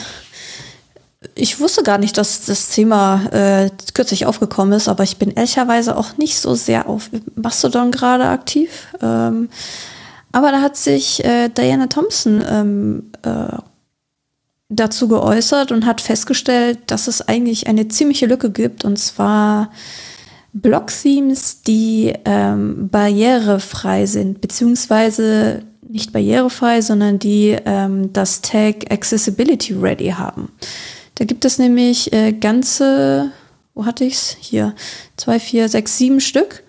ich 1.36 1.60
wusste 1.60 1.84
gar 1.84 1.98
nicht, 1.98 2.18
dass 2.18 2.46
das 2.46 2.70
Thema 2.70 3.26
äh, 3.32 3.70
kürzlich 3.94 4.26
aufgekommen 4.26 4.74
ist, 4.74 4.88
aber 4.88 5.04
ich 5.04 5.18
bin 5.18 5.32
ehrlicherweise 5.32 5.98
auch 5.98 6.18
nicht 6.18 6.40
so 6.40 6.56
sehr 6.56 6.88
auf 6.88 7.10
Mastodon 7.36 7.92
gerade 7.92 8.28
aktiv. 8.28 8.88
Ähm, 9.02 9.50
aber 10.32 10.52
da 10.52 10.62
hat 10.62 10.78
sich 10.78 11.24
äh, 11.24 11.50
Diana 11.50 11.88
Thompson 11.88 12.44
ähm, 12.48 13.12
äh, 13.24 13.58
dazu 14.70 15.08
geäußert 15.08 15.72
und 15.72 15.86
hat 15.86 16.02
festgestellt, 16.02 16.80
dass 16.88 17.08
es 17.08 17.22
eigentlich 17.22 17.68
eine 17.68 17.88
ziemliche 17.88 18.26
Lücke 18.26 18.52
gibt, 18.52 18.84
und 18.84 18.98
zwar 18.98 19.72
Blog-Themes, 20.54 21.62
die 21.62 22.14
ähm, 22.26 22.90
barrierefrei 22.90 24.06
sind, 24.06 24.42
beziehungsweise 24.42 25.64
nicht 25.88 26.12
barrierefrei, 26.12 26.82
sondern 26.82 27.20
die 27.20 27.56
ähm, 27.66 28.12
das 28.12 28.42
Tag 28.42 28.92
Accessibility 28.92 29.74
Ready 29.74 30.10
haben. 30.10 30.52
Da 31.16 31.26
gibt 31.26 31.46
es 31.46 31.58
nämlich 31.58 32.12
äh, 32.12 32.34
ganze, 32.34 33.32
wo 33.74 33.86
hatte 33.86 34.04
ich's? 34.04 34.36
Hier, 34.40 34.76
zwei, 35.16 35.40
vier, 35.40 35.70
sechs, 35.70 35.98
sieben 35.98 36.20
Stück. 36.20 36.64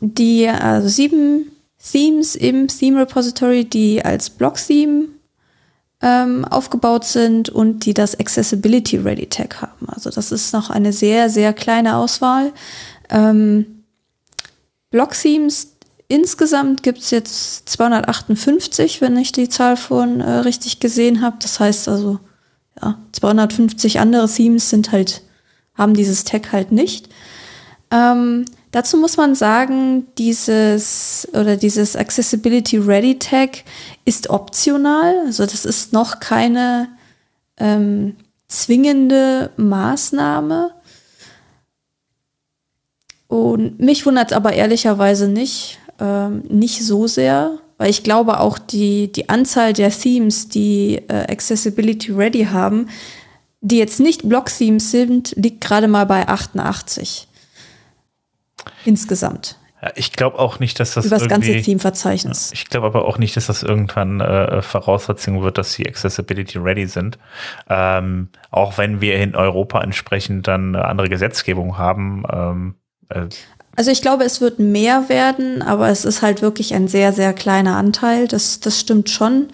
Die, 0.00 0.48
also 0.48 0.88
sieben 0.88 1.52
Themes 1.78 2.34
im 2.34 2.68
Theme 2.68 3.00
Repository, 3.00 3.64
die 3.64 4.04
als 4.04 4.28
Block-Theme 4.30 5.08
ähm, 6.04 6.44
aufgebaut 6.44 7.06
sind 7.06 7.48
und 7.48 7.86
die 7.86 7.94
das 7.94 8.20
Accessibility 8.20 8.98
Ready 8.98 9.26
Tag 9.26 9.62
haben. 9.62 9.88
Also 9.88 10.10
das 10.10 10.32
ist 10.32 10.52
noch 10.52 10.68
eine 10.68 10.92
sehr, 10.92 11.30
sehr 11.30 11.54
kleine 11.54 11.96
Auswahl. 11.96 12.52
Ähm, 13.08 13.84
Block-Themes 14.90 15.68
insgesamt 16.08 16.82
gibt 16.82 16.98
es 16.98 17.10
jetzt 17.10 17.70
258, 17.70 19.00
wenn 19.00 19.16
ich 19.16 19.32
die 19.32 19.48
Zahl 19.48 19.78
von 19.78 20.20
äh, 20.20 20.30
richtig 20.30 20.78
gesehen 20.78 21.22
habe. 21.22 21.36
Das 21.40 21.58
heißt 21.58 21.88
also 21.88 22.20
ja, 22.82 22.98
250 23.12 23.98
andere 23.98 24.28
Themes 24.28 24.68
sind 24.68 24.92
halt, 24.92 25.22
haben 25.72 25.94
dieses 25.94 26.24
Tag 26.24 26.52
halt 26.52 26.70
nicht. 26.70 27.08
Ähm, 27.90 28.44
dazu 28.74 28.96
muss 28.96 29.16
man 29.16 29.36
sagen, 29.36 30.08
dieses 30.18 31.28
oder 31.32 31.56
dieses 31.56 31.94
Accessibility 31.94 32.78
Ready 32.78 33.20
Tag 33.20 33.62
ist 34.04 34.30
optional. 34.30 35.14
Also 35.26 35.44
das 35.44 35.64
ist 35.64 35.92
noch 35.92 36.18
keine 36.18 36.88
ähm, 37.56 38.16
zwingende 38.48 39.50
Maßnahme. 39.56 40.72
Und 43.28 43.78
mich 43.78 44.04
wundert 44.06 44.32
es 44.32 44.36
aber 44.36 44.54
ehrlicherweise 44.54 45.28
nicht, 45.28 45.78
ähm, 46.00 46.42
nicht 46.48 46.84
so 46.84 47.06
sehr, 47.06 47.58
weil 47.78 47.90
ich 47.90 48.02
glaube 48.02 48.40
auch 48.40 48.58
die, 48.58 49.10
die 49.12 49.28
Anzahl 49.28 49.72
der 49.72 49.90
Themes, 49.90 50.48
die 50.48 51.00
äh, 51.06 51.30
Accessibility 51.30 52.10
Ready 52.10 52.46
haben, 52.46 52.88
die 53.60 53.78
jetzt 53.78 54.00
nicht 54.00 54.28
Block-Themes 54.28 54.90
sind, 54.90 55.32
liegt 55.36 55.60
gerade 55.60 55.86
mal 55.86 56.06
bei 56.06 56.26
88. 56.26 57.28
Insgesamt. 58.84 59.58
Ich 59.96 60.12
glaube 60.12 60.38
auch 60.38 60.60
nicht, 60.60 60.80
dass 60.80 60.94
das 60.94 61.06
über 61.06 61.18
das 61.18 61.28
ganze 61.28 61.60
Theme-Verzeichnis. 61.60 62.50
Ich 62.54 62.66
glaube 62.70 62.86
aber 62.86 63.04
auch 63.04 63.18
nicht, 63.18 63.36
dass 63.36 63.46
das 63.46 63.62
irgendwann 63.62 64.20
äh, 64.20 64.62
Voraussetzung 64.62 65.42
wird, 65.42 65.58
dass 65.58 65.74
sie 65.74 65.86
Accessibility 65.86 66.58
ready 66.58 66.86
sind. 66.86 67.18
Ähm, 67.68 68.28
auch 68.50 68.78
wenn 68.78 69.00
wir 69.00 69.16
in 69.16 69.34
Europa 69.34 69.82
entsprechend 69.82 70.48
dann 70.48 70.74
eine 70.74 70.86
andere 70.86 71.08
Gesetzgebung 71.08 71.76
haben. 71.76 72.24
Ähm, 72.32 72.74
äh, 73.10 73.26
also 73.76 73.90
ich 73.90 74.00
glaube, 74.00 74.24
es 74.24 74.40
wird 74.40 74.58
mehr 74.58 75.08
werden, 75.08 75.60
aber 75.60 75.88
es 75.88 76.04
ist 76.04 76.22
halt 76.22 76.40
wirklich 76.40 76.74
ein 76.74 76.88
sehr, 76.88 77.12
sehr 77.12 77.32
kleiner 77.34 77.76
Anteil. 77.76 78.26
Das, 78.28 78.60
das 78.60 78.80
stimmt 78.80 79.10
schon. 79.10 79.48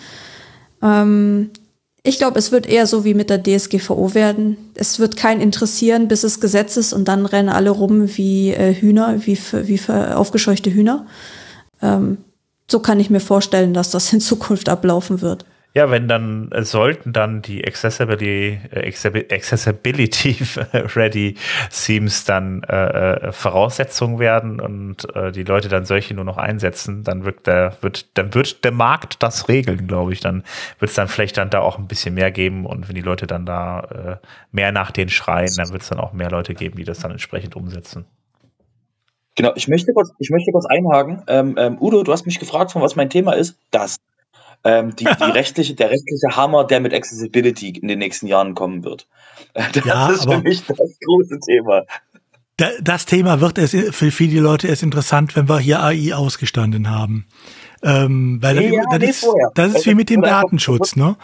Ähm, 0.83 1.51
ich 2.03 2.19
glaube, 2.19 2.39
es 2.39 2.51
wird 2.51 2.67
eher 2.67 2.87
so 2.87 3.05
wie 3.05 3.15
mit 3.15 3.29
der 3.29 3.43
DSGVO 3.43 4.15
werden. 4.15 4.57
Es 4.75 4.99
wird 4.99 5.17
keinen 5.17 5.41
interessieren, 5.41 6.09
bis 6.09 6.25
es 6.25 6.41
Gesetz 6.41 6.77
ist 6.77 6.93
und 6.93 7.09
dann 7.09 7.27
rennen 7.27 7.51
alle 7.51 7.71
rum 7.71 8.17
wie 8.17 8.53
äh, 8.53 8.75
Hühner, 8.75 9.27
wie, 9.27 9.39
wie 9.53 9.79
für 9.79 10.17
aufgescheuchte 10.17 10.73
Hühner. 10.73 11.07
Ähm, 11.83 12.19
so 12.71 12.81
kann 12.81 13.01
ich 13.01 13.11
mir 13.11 13.21
vorstellen, 13.21 13.75
dass 13.75 13.91
das 13.91 14.13
in 14.13 14.21
Zukunft 14.21 14.69
ablaufen 14.69 15.21
wird. 15.21 15.45
Ja, 15.73 15.89
wenn 15.89 16.09
dann 16.09 16.51
äh, 16.51 16.65
sollten 16.65 17.13
dann 17.13 17.43
die 17.43 17.65
Accessibility, 17.65 18.59
äh, 18.73 18.87
Accessibility 19.31 20.37
Ready 20.73 21.37
Themes 21.71 22.25
dann 22.25 22.65
äh, 22.65 23.29
äh, 23.29 23.33
Voraussetzung 23.33 24.19
werden 24.19 24.61
und 24.61 25.15
äh, 25.15 25.31
die 25.31 25.45
Leute 25.45 25.69
dann 25.69 25.85
solche 25.85 26.15
nur 26.15 26.25
noch 26.25 26.39
einsetzen, 26.39 27.05
dann 27.05 27.25
wird 27.25 27.47
der 27.47 27.77
wird 27.83 28.19
dann 28.19 28.35
wird 28.35 28.65
der 28.65 28.73
Markt 28.73 29.23
das 29.23 29.49
regeln, 29.49 29.87
glaube 29.87 30.13
ich. 30.13 30.21
Dann 30.21 30.43
wird 30.81 30.91
es 30.91 30.97
dann 30.97 31.07
vielleicht 31.07 31.37
dann 31.37 31.51
da 31.51 31.61
auch 31.61 31.79
ein 31.79 31.87
bisschen 31.87 32.15
mehr 32.15 32.33
geben 32.33 32.67
und 32.67 32.89
wenn 32.89 32.97
die 32.97 33.01
Leute 33.01 33.29
dann 33.29 33.47
da 33.47 34.19
äh, 34.21 34.27
mehr 34.51 34.73
nach 34.73 34.91
denen 34.91 35.11
schreien, 35.11 35.55
dann 35.57 35.71
wird 35.71 35.83
es 35.83 35.89
dann 35.89 36.01
auch 36.01 36.13
mehr 36.13 36.31
Leute 36.31 36.55
geben, 36.55 36.79
die 36.79 36.85
das 36.85 36.99
dann 36.99 37.13
entsprechend 37.13 37.55
umsetzen. 37.55 38.07
Genau, 39.37 39.53
ich 39.55 39.69
möchte 39.69 39.93
kurz, 39.93 40.11
ich 40.19 40.31
möchte 40.31 40.51
kurz 40.51 40.67
einhaken. 40.67 41.23
Ähm, 41.29 41.55
ähm, 41.57 41.79
Udo, 41.81 42.03
du 42.03 42.13
hast 42.13 42.27
mich 42.27 42.41
gefragt, 42.41 42.73
von 42.73 42.83
was 42.83 42.97
mein 42.97 43.09
Thema 43.09 43.33
ist. 43.35 43.57
Das 43.71 43.97
ähm, 44.65 44.95
die, 44.97 45.05
die 45.05 45.25
rechtliche, 45.31 45.75
der 45.75 45.91
rechtliche 45.91 46.37
Hammer, 46.37 46.65
der 46.65 46.81
mit 46.81 46.95
Accessibility 46.95 47.71
in 47.71 47.89
den 47.89 47.99
nächsten 47.99 48.27
Jahren 48.27 48.55
kommen 48.55 48.85
wird. 48.85 49.07
Das 49.73 49.85
ja, 49.85 50.11
ist 50.11 50.25
für 50.25 50.41
mich 50.43 50.65
das 50.65 50.79
große 51.05 51.41
Thema. 51.41 51.83
das 52.83 53.05
Thema 53.07 53.41
wird 53.41 53.59
es 53.59 53.75
für 53.97 54.11
viele 54.11 54.41
Leute 54.41 54.69
erst 54.69 54.85
interessant, 54.85 55.35
wenn 55.35 55.49
wir 55.49 55.59
hier 55.59 55.83
AI 55.83 56.15
ausgestanden 56.15 56.89
haben. 56.89 57.27
Ähm, 57.83 58.39
weil 58.41 58.57
nee, 58.57 58.77
ja, 58.77 58.83
das, 58.97 59.09
ist, 59.09 59.27
das 59.55 59.75
ist 59.75 59.87
wie 59.87 59.95
mit 59.95 60.11
dem 60.11 60.23
Datenschutz, 60.23 60.95
ne? 60.97 61.17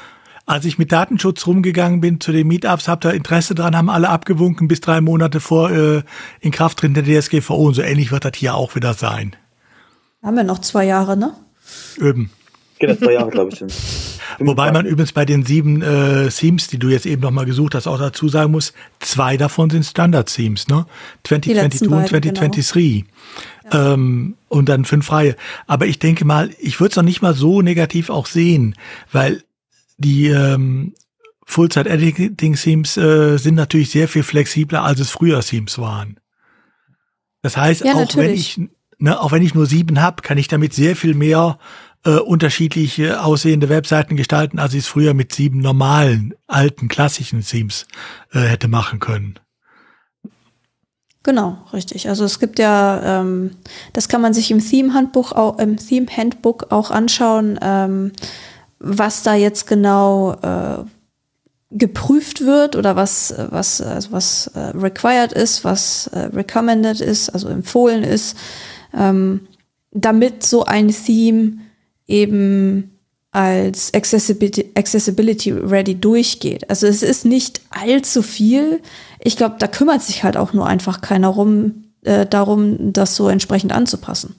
Als 0.46 0.64
ich 0.64 0.78
mit 0.78 0.92
Datenschutz 0.92 1.46
rumgegangen 1.46 2.00
bin 2.00 2.20
zu 2.20 2.30
den 2.30 2.46
Meetups, 2.46 2.86
habt 2.86 3.04
ihr 3.04 3.14
Interesse 3.14 3.56
dran, 3.56 3.76
haben 3.76 3.90
alle 3.90 4.08
abgewunken 4.08 4.68
bis 4.68 4.80
drei 4.80 5.00
Monate 5.00 5.40
vor 5.40 5.70
äh, 5.70 6.02
in 6.40 6.52
Kraft 6.52 6.82
drin 6.82 6.94
der 6.94 7.02
DSGVO 7.02 7.66
und 7.66 7.74
so 7.74 7.82
ähnlich 7.82 8.12
wird 8.12 8.24
das 8.24 8.32
hier 8.36 8.54
auch 8.54 8.76
wieder 8.76 8.94
sein. 8.94 9.34
Haben 10.22 10.36
wir 10.36 10.44
noch 10.44 10.60
zwei 10.60 10.84
Jahre, 10.84 11.16
ne? 11.16 11.34
Üben. 11.96 12.30
Genau, 12.78 12.94
zwei 12.94 13.12
Jahre, 13.14 13.30
glaube 13.30 13.52
ich. 13.52 13.58
Sind. 13.58 13.72
Wobei 14.38 14.70
man 14.70 14.86
übrigens 14.86 15.12
bei 15.12 15.24
den 15.24 15.44
sieben 15.44 15.82
äh, 15.82 16.28
Themes, 16.28 16.68
die 16.68 16.78
du 16.78 16.88
jetzt 16.88 17.06
eben 17.06 17.22
nochmal 17.22 17.46
gesucht 17.46 17.74
hast, 17.74 17.86
auch 17.86 17.98
dazu 17.98 18.28
sagen 18.28 18.52
muss, 18.52 18.74
zwei 19.00 19.36
davon 19.36 19.70
sind 19.70 19.84
Standard-Themes, 19.84 20.68
ne? 20.68 20.86
2022 21.24 21.90
und 21.90 22.08
2023. 22.08 23.04
Genau. 23.70 23.94
Ähm, 23.94 24.34
und 24.48 24.68
dann 24.68 24.84
fünf 24.84 25.06
freie. 25.06 25.36
Aber 25.66 25.86
ich 25.86 25.98
denke 25.98 26.24
mal, 26.24 26.50
ich 26.58 26.78
würde 26.80 26.90
es 26.90 26.96
noch 26.96 27.02
nicht 27.02 27.22
mal 27.22 27.34
so 27.34 27.62
negativ 27.62 28.10
auch 28.10 28.26
sehen, 28.26 28.74
weil 29.10 29.42
die 29.96 30.28
ähm, 30.28 30.92
Full-Site-Editing-Themes 31.46 32.96
äh, 32.96 33.38
sind 33.38 33.54
natürlich 33.54 33.90
sehr 33.90 34.08
viel 34.08 34.22
flexibler, 34.22 34.82
als 34.82 35.00
es 35.00 35.10
früher 35.10 35.40
Themes 35.40 35.78
waren. 35.78 36.20
Das 37.42 37.56
heißt, 37.56 37.84
ja, 37.84 37.92
auch 37.94 38.00
natürlich. 38.00 38.16
wenn 38.28 38.34
ich, 38.34 38.70
ne, 38.98 39.20
auch 39.20 39.32
wenn 39.32 39.42
ich 39.42 39.54
nur 39.54 39.66
sieben 39.66 40.02
habe, 40.02 40.22
kann 40.22 40.38
ich 40.38 40.48
damit 40.48 40.74
sehr 40.74 40.96
viel 40.96 41.14
mehr 41.14 41.58
äh, 42.06 42.18
unterschiedliche 42.20 43.22
aussehende 43.22 43.68
Webseiten 43.68 44.16
gestalten, 44.16 44.58
als 44.58 44.72
ich 44.74 44.80
es 44.80 44.86
früher 44.86 45.12
mit 45.12 45.34
sieben 45.34 45.58
normalen, 45.58 46.34
alten, 46.46 46.88
klassischen 46.88 47.40
Themes 47.40 47.86
äh, 48.32 48.38
hätte 48.38 48.68
machen 48.68 49.00
können. 49.00 49.38
Genau, 51.24 51.58
richtig. 51.72 52.08
Also 52.08 52.24
es 52.24 52.38
gibt 52.38 52.60
ja, 52.60 53.20
ähm, 53.20 53.50
das 53.92 54.08
kann 54.08 54.20
man 54.20 54.32
sich 54.32 54.52
im 54.52 54.60
Theme-Handbuch 54.60 55.32
auch, 55.32 55.58
im 55.58 55.76
Theme-Handbook 55.76 56.70
auch 56.70 56.92
anschauen, 56.92 57.58
ähm, 57.60 58.12
was 58.78 59.24
da 59.24 59.34
jetzt 59.34 59.66
genau 59.66 60.34
äh, 60.34 60.84
geprüft 61.72 62.42
wird 62.42 62.76
oder 62.76 62.94
was, 62.94 63.34
was, 63.50 63.80
also 63.80 64.12
was 64.12 64.46
äh, 64.54 64.76
required 64.76 65.32
ist, 65.32 65.64
was 65.64 66.06
äh, 66.08 66.30
recommended 66.32 67.00
ist, 67.00 67.30
also 67.30 67.48
empfohlen 67.48 68.04
ist, 68.04 68.38
ähm, 68.94 69.48
damit 69.90 70.44
so 70.44 70.64
ein 70.64 70.88
Theme 70.88 71.65
eben 72.06 72.96
als 73.32 73.92
Accessibility, 73.92 74.70
Accessibility 74.74 75.52
Ready 75.52 75.94
durchgeht. 75.94 76.70
Also 76.70 76.86
es 76.86 77.02
ist 77.02 77.26
nicht 77.26 77.60
allzu 77.70 78.22
viel. 78.22 78.80
Ich 79.20 79.36
glaube, 79.36 79.56
da 79.58 79.66
kümmert 79.66 80.02
sich 80.02 80.24
halt 80.24 80.36
auch 80.36 80.54
nur 80.54 80.66
einfach 80.66 81.02
keiner 81.02 81.28
rum, 81.28 81.84
äh, 82.04 82.24
darum, 82.24 82.94
das 82.94 83.14
so 83.14 83.28
entsprechend 83.28 83.72
anzupassen. 83.72 84.36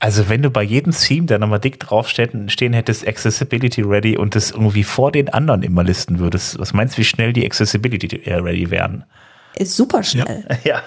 Also 0.00 0.28
wenn 0.28 0.42
du 0.42 0.50
bei 0.50 0.62
jedem 0.62 0.92
Theme, 0.92 1.26
der 1.26 1.38
nochmal 1.38 1.60
dick 1.60 1.80
draufstehen 1.80 2.50
stehen 2.50 2.74
hättest, 2.74 3.08
Accessibility 3.08 3.80
Ready 3.80 4.18
und 4.18 4.34
das 4.34 4.50
irgendwie 4.50 4.84
vor 4.84 5.12
den 5.12 5.30
anderen 5.30 5.62
immer 5.62 5.82
listen 5.82 6.18
würdest, 6.18 6.58
was 6.58 6.74
meinst 6.74 6.94
du, 6.94 6.98
wie 6.98 7.04
schnell 7.04 7.32
die 7.32 7.46
Accessibility 7.46 8.30
Ready 8.30 8.70
werden? 8.70 9.04
Ist 9.54 9.76
super 9.76 10.02
schnell. 10.02 10.44
Ja. 10.64 10.74
ja. 10.74 10.82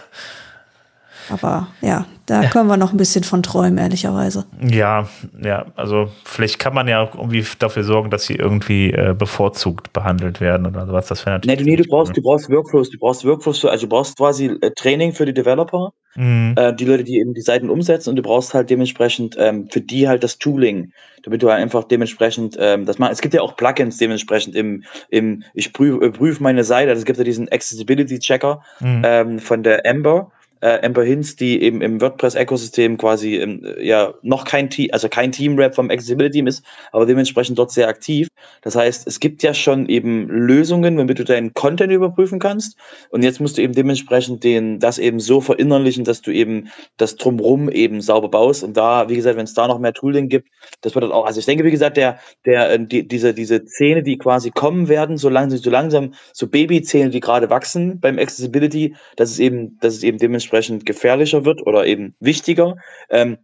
Aber 1.29 1.67
ja, 1.81 2.05
da 2.29 2.45
können 2.47 2.67
wir 2.67 2.77
noch 2.77 2.91
ein 2.91 2.97
bisschen 2.97 3.23
von 3.23 3.41
träumen, 3.41 3.77
ehrlicherweise. 3.77 4.45
Ja, 4.61 5.07
ja, 5.43 5.65
also 5.75 6.09
vielleicht 6.23 6.59
kann 6.59 6.73
man 6.73 6.87
ja 6.87 7.01
auch 7.01 7.15
irgendwie 7.15 7.43
dafür 7.57 7.83
sorgen, 7.83 8.09
dass 8.09 8.25
sie 8.25 8.35
irgendwie 8.35 8.91
äh, 8.91 9.15
bevorzugt 9.17 9.91
behandelt 9.93 10.39
werden 10.39 10.67
oder 10.67 10.85
sowas. 10.85 11.07
Das 11.07 11.25
wäre 11.25 11.37
natürlich. 11.37 11.65
Nee, 11.65 11.75
du, 11.75 11.83
du 11.83 11.89
brauchst, 11.89 12.15
du 12.15 12.21
brauchst 12.21 12.49
Workflows, 12.49 12.89
du 12.91 12.99
brauchst 12.99 13.25
Workflows, 13.25 13.59
für, 13.59 13.71
also 13.71 13.87
du 13.87 13.89
brauchst 13.89 14.17
quasi 14.17 14.45
äh, 14.61 14.71
Training 14.75 15.13
für 15.13 15.25
die 15.25 15.33
Developer, 15.33 15.91
mhm. 16.15 16.53
äh, 16.55 16.73
die 16.73 16.85
Leute, 16.85 17.03
die 17.03 17.19
eben 17.19 17.33
die 17.33 17.41
Seiten 17.41 17.69
umsetzen 17.69 18.11
und 18.11 18.15
du 18.15 18.21
brauchst 18.21 18.53
halt 18.53 18.69
dementsprechend 18.69 19.35
ähm, 19.39 19.67
für 19.71 19.81
die 19.81 20.07
halt 20.07 20.23
das 20.23 20.37
Tooling, 20.37 20.91
damit 21.23 21.41
du 21.41 21.49
halt 21.49 21.61
einfach 21.61 21.83
dementsprechend 21.83 22.55
ähm, 22.59 22.85
das 22.85 22.99
machst. 22.99 23.13
Es 23.13 23.21
gibt 23.21 23.33
ja 23.33 23.41
auch 23.41 23.55
Plugins 23.55 23.97
dementsprechend 23.97 24.55
im, 24.55 24.83
im 25.09 25.43
ich 25.53 25.73
prüfe 25.73 26.11
prüf 26.11 26.39
meine 26.39 26.63
Seite, 26.63 26.91
also 26.91 26.99
es 26.99 27.05
gibt 27.05 27.17
ja 27.17 27.23
diesen 27.23 27.49
Accessibility 27.51 28.19
Checker 28.19 28.61
mhm. 28.79 29.01
ähm, 29.03 29.39
von 29.39 29.63
der 29.63 29.85
Ember 29.85 30.31
äh, 30.61 30.85
Amber 30.85 31.03
Hinz, 31.03 31.35
die 31.35 31.61
eben 31.61 31.81
im 31.81 32.01
WordPress-Ökosystem 32.01 32.97
quasi 32.97 33.37
ähm, 33.37 33.65
ja 33.79 34.13
noch 34.21 34.45
kein 34.45 34.69
Team, 34.69 34.89
also 34.91 35.07
kein 35.07 35.31
Team-Rap 35.31 35.75
vom 35.75 35.89
Accessibility-Team 35.89 36.47
ist, 36.47 36.63
aber 36.91 37.05
dementsprechend 37.05 37.57
dort 37.57 37.71
sehr 37.71 37.87
aktiv. 37.87 38.27
Das 38.61 38.75
heißt, 38.75 39.07
es 39.07 39.19
gibt 39.19 39.41
ja 39.43 39.53
schon 39.53 39.87
eben 39.87 40.27
Lösungen, 40.27 40.97
womit 40.97 41.19
du 41.19 41.23
deinen 41.23 41.53
Content 41.53 41.91
überprüfen 41.93 42.39
kannst. 42.39 42.77
Und 43.09 43.23
jetzt 43.23 43.39
musst 43.39 43.57
du 43.57 43.61
eben 43.61 43.73
dementsprechend 43.73 44.43
den, 44.43 44.79
das 44.79 44.99
eben 44.99 45.19
so 45.19 45.41
verinnerlichen, 45.41 46.03
dass 46.03 46.21
du 46.21 46.31
eben 46.31 46.69
das 46.97 47.15
drumrum 47.15 47.69
eben 47.69 48.01
sauber 48.01 48.29
baust. 48.29 48.63
Und 48.63 48.75
da, 48.75 49.07
wie 49.09 49.15
gesagt, 49.15 49.37
wenn 49.37 49.45
es 49.45 49.53
da 49.53 49.67
noch 49.67 49.79
mehr 49.79 49.93
Tooling 49.93 50.27
gibt, 50.27 50.49
das 50.81 50.93
wird 50.93 51.05
auch, 51.05 51.25
also 51.25 51.39
ich 51.39 51.45
denke, 51.45 51.63
wie 51.63 51.71
gesagt, 51.71 51.97
der, 51.97 52.19
der, 52.45 52.71
äh, 52.71 52.85
die, 52.85 53.07
diese, 53.07 53.33
diese 53.33 53.63
Zähne, 53.65 54.03
die 54.03 54.17
quasi 54.17 54.51
kommen 54.51 54.89
werden, 54.89 55.17
so 55.17 55.29
langsam, 55.29 55.59
so 55.59 55.69
langsam, 55.69 56.13
so 56.33 56.47
Babyzähne, 56.47 57.09
die 57.09 57.21
gerade 57.21 57.49
wachsen 57.49 57.99
beim 57.99 58.19
Accessibility, 58.19 58.95
das 59.15 59.31
ist 59.31 59.39
eben, 59.39 59.77
das 59.79 59.95
ist 59.95 60.03
eben 60.03 60.17
dementsprechend 60.17 60.48
dementsprechend 60.49 60.85
gefährlicher 60.85 61.45
wird 61.45 61.65
oder 61.65 61.85
eben 61.85 62.15
wichtiger. 62.19 62.75
Ähm, 63.09 63.37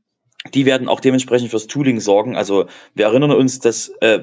die 0.53 0.65
werden 0.65 0.87
auch 0.87 0.99
dementsprechend 0.99 1.49
fürs 1.49 1.65
Tooling 1.65 1.99
sorgen. 1.99 2.35
Also 2.35 2.65
wir 2.93 3.05
erinnern 3.05 3.31
uns, 3.31 3.59
dass 3.59 3.89
äh, 4.01 4.19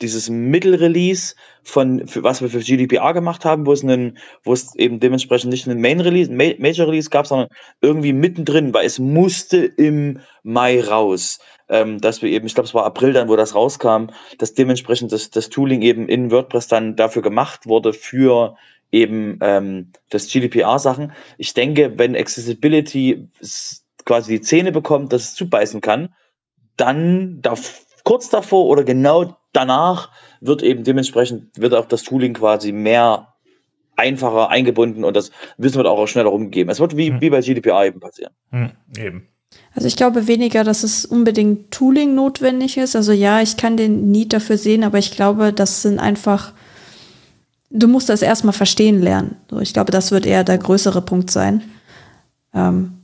dieses 0.00 0.30
Mittelrelease 0.30 1.34
von 1.64 2.06
für, 2.06 2.22
was 2.22 2.42
wir 2.42 2.48
für 2.48 2.60
GDPR 2.60 3.12
gemacht 3.12 3.44
haben, 3.44 3.66
wo 3.66 3.72
es 3.72 3.82
einen, 3.82 4.18
wo 4.44 4.52
es 4.52 4.74
eben 4.76 5.00
dementsprechend 5.00 5.50
nicht 5.50 5.66
einen 5.66 5.80
Main 5.80 6.00
Release, 6.00 6.30
Major 6.30 6.86
Release 6.86 7.10
gab, 7.10 7.26
sondern 7.26 7.48
irgendwie 7.80 8.12
mittendrin, 8.12 8.72
weil 8.72 8.86
es 8.86 9.00
musste 9.00 9.64
im 9.64 10.20
Mai 10.44 10.80
raus. 10.80 11.40
Ähm, 11.68 11.98
dass 12.00 12.22
wir 12.22 12.30
eben, 12.30 12.46
ich 12.46 12.54
glaube, 12.54 12.68
es 12.68 12.74
war 12.74 12.84
April 12.84 13.12
dann, 13.12 13.28
wo 13.28 13.36
das 13.36 13.54
rauskam, 13.54 14.10
dass 14.38 14.54
dementsprechend 14.54 15.10
das, 15.12 15.30
das 15.30 15.48
Tooling 15.48 15.82
eben 15.82 16.08
in 16.08 16.30
WordPress 16.30 16.68
dann 16.68 16.94
dafür 16.94 17.22
gemacht 17.22 17.66
wurde 17.66 17.94
für 17.94 18.54
eben 18.92 19.38
ähm, 19.40 19.92
das 20.10 20.28
GDPR-Sachen. 20.28 21.12
Ich 21.38 21.54
denke, 21.54 21.98
wenn 21.98 22.16
Accessibility 22.16 23.28
quasi 24.04 24.38
die 24.38 24.40
Zähne 24.40 24.72
bekommt, 24.72 25.12
dass 25.12 25.22
es 25.22 25.34
zubeißen 25.34 25.80
kann, 25.80 26.14
dann 26.76 27.40
da, 27.40 27.54
kurz 28.04 28.28
davor 28.28 28.66
oder 28.66 28.84
genau 28.84 29.36
danach 29.52 30.10
wird 30.40 30.62
eben 30.62 30.84
dementsprechend 30.84 31.58
wird 31.58 31.74
auch 31.74 31.86
das 31.86 32.02
Tooling 32.02 32.34
quasi 32.34 32.72
mehr 32.72 33.34
einfacher 33.96 34.50
eingebunden 34.50 35.04
und 35.04 35.16
das 35.16 35.30
Wissen 35.56 35.76
wird 35.76 35.86
auch 35.86 36.06
schneller 36.06 36.30
rumgegeben. 36.30 36.70
Es 36.70 36.80
wird 36.80 36.96
wie, 36.96 37.10
hm. 37.10 37.20
wie 37.20 37.30
bei 37.30 37.40
GDPR 37.40 37.86
eben 37.86 38.00
passieren. 38.00 38.32
Hm, 38.50 38.72
eben. 38.96 39.28
Also 39.74 39.86
ich 39.86 39.96
glaube 39.96 40.26
weniger, 40.26 40.64
dass 40.64 40.82
es 40.82 41.04
unbedingt 41.04 41.70
Tooling 41.70 42.14
notwendig 42.14 42.76
ist. 42.76 42.96
Also 42.96 43.12
ja, 43.12 43.40
ich 43.40 43.56
kann 43.56 43.76
den 43.76 44.10
Need 44.10 44.32
dafür 44.32 44.58
sehen, 44.58 44.84
aber 44.84 44.98
ich 44.98 45.12
glaube, 45.12 45.52
das 45.52 45.82
sind 45.82 45.98
einfach 45.98 46.52
du 47.74 47.88
musst 47.88 48.08
das 48.08 48.22
erstmal 48.22 48.54
verstehen 48.54 49.02
lernen. 49.02 49.36
So, 49.50 49.60
ich 49.60 49.72
glaube, 49.74 49.92
das 49.92 50.10
wird 50.10 50.24
eher 50.24 50.44
der 50.44 50.58
größere 50.58 51.02
Punkt 51.02 51.30
sein. 51.30 51.62
Ähm, 52.54 53.00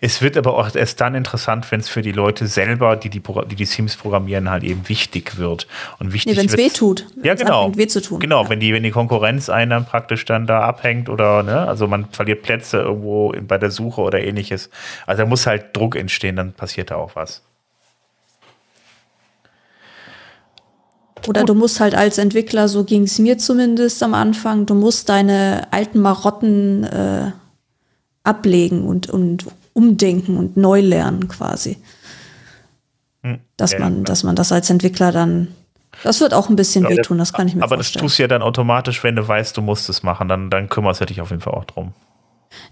es 0.00 0.22
wird 0.22 0.38
aber 0.38 0.56
auch 0.56 0.74
erst 0.74 1.02
dann 1.02 1.14
interessant, 1.14 1.70
wenn 1.70 1.80
es 1.80 1.88
für 1.90 2.00
die 2.00 2.12
Leute 2.12 2.46
selber, 2.46 2.96
die 2.96 3.10
die, 3.10 3.20
die, 3.20 3.56
die 3.56 3.64
Sims 3.66 3.96
programmieren, 3.96 4.48
halt 4.48 4.64
eben 4.64 4.88
wichtig 4.88 5.36
wird. 5.36 5.66
Und 5.98 6.14
wichtig 6.14 6.32
nee, 6.32 6.38
wenn 6.38 6.46
es 6.46 6.56
weh 6.56 6.70
tut. 6.70 7.06
Ja, 7.22 7.34
genau. 7.34 7.76
Weh 7.76 7.86
zu 7.86 8.00
tun. 8.00 8.20
Genau, 8.20 8.44
ja. 8.44 8.48
wenn, 8.48 8.60
die, 8.60 8.72
wenn 8.72 8.84
die 8.84 8.90
Konkurrenz 8.90 9.50
einen 9.50 9.70
dann 9.70 9.84
praktisch 9.84 10.24
dann 10.24 10.46
da 10.46 10.60
abhängt 10.60 11.10
oder, 11.10 11.42
ne, 11.42 11.68
also 11.68 11.86
man 11.88 12.06
verliert 12.06 12.42
Plätze 12.42 12.78
irgendwo 12.78 13.34
bei 13.42 13.58
der 13.58 13.70
Suche 13.70 14.00
oder 14.00 14.22
ähnliches. 14.22 14.70
Also 15.04 15.24
da 15.24 15.28
muss 15.28 15.46
halt 15.46 15.76
Druck 15.76 15.94
entstehen, 15.94 16.36
dann 16.36 16.54
passiert 16.54 16.90
da 16.90 16.96
auch 16.96 17.14
was. 17.14 17.42
Oder 21.26 21.44
du 21.44 21.54
musst 21.54 21.80
halt 21.80 21.94
als 21.94 22.18
Entwickler, 22.18 22.68
so 22.68 22.84
ging 22.84 23.02
es 23.02 23.18
mir 23.18 23.38
zumindest 23.38 24.02
am 24.02 24.14
Anfang, 24.14 24.66
du 24.66 24.74
musst 24.74 25.08
deine 25.08 25.66
alten 25.70 26.00
Marotten 26.00 26.84
äh, 26.84 27.32
ablegen 28.22 28.84
und, 28.86 29.08
und 29.08 29.46
umdenken 29.72 30.36
und 30.36 30.56
neu 30.56 30.80
lernen 30.80 31.28
quasi. 31.28 31.78
Hm. 33.22 33.38
Dass, 33.56 33.72
ja, 33.72 33.80
man, 33.80 34.04
dass 34.04 34.24
man 34.24 34.36
das 34.36 34.52
als 34.52 34.70
Entwickler 34.70 35.12
dann. 35.12 35.48
Das 36.02 36.20
wird 36.20 36.34
auch 36.34 36.50
ein 36.50 36.56
bisschen 36.56 36.84
ja, 36.84 36.90
wehtun, 36.90 37.18
das 37.18 37.32
kann 37.32 37.48
ich 37.48 37.54
mir 37.54 37.62
aber 37.62 37.76
vorstellen. 37.76 38.00
Aber 38.00 38.02
das 38.02 38.10
tust 38.12 38.18
du 38.18 38.22
ja 38.22 38.28
dann 38.28 38.42
automatisch, 38.42 39.02
wenn 39.02 39.16
du 39.16 39.26
weißt, 39.26 39.56
du 39.56 39.62
musst 39.62 39.88
es 39.88 40.02
machen, 40.02 40.28
dann, 40.28 40.50
dann 40.50 40.68
kümmerst 40.68 41.00
du 41.00 41.06
dich 41.06 41.20
auf 41.22 41.30
jeden 41.30 41.40
Fall 41.40 41.54
auch 41.54 41.64
drum. 41.64 41.94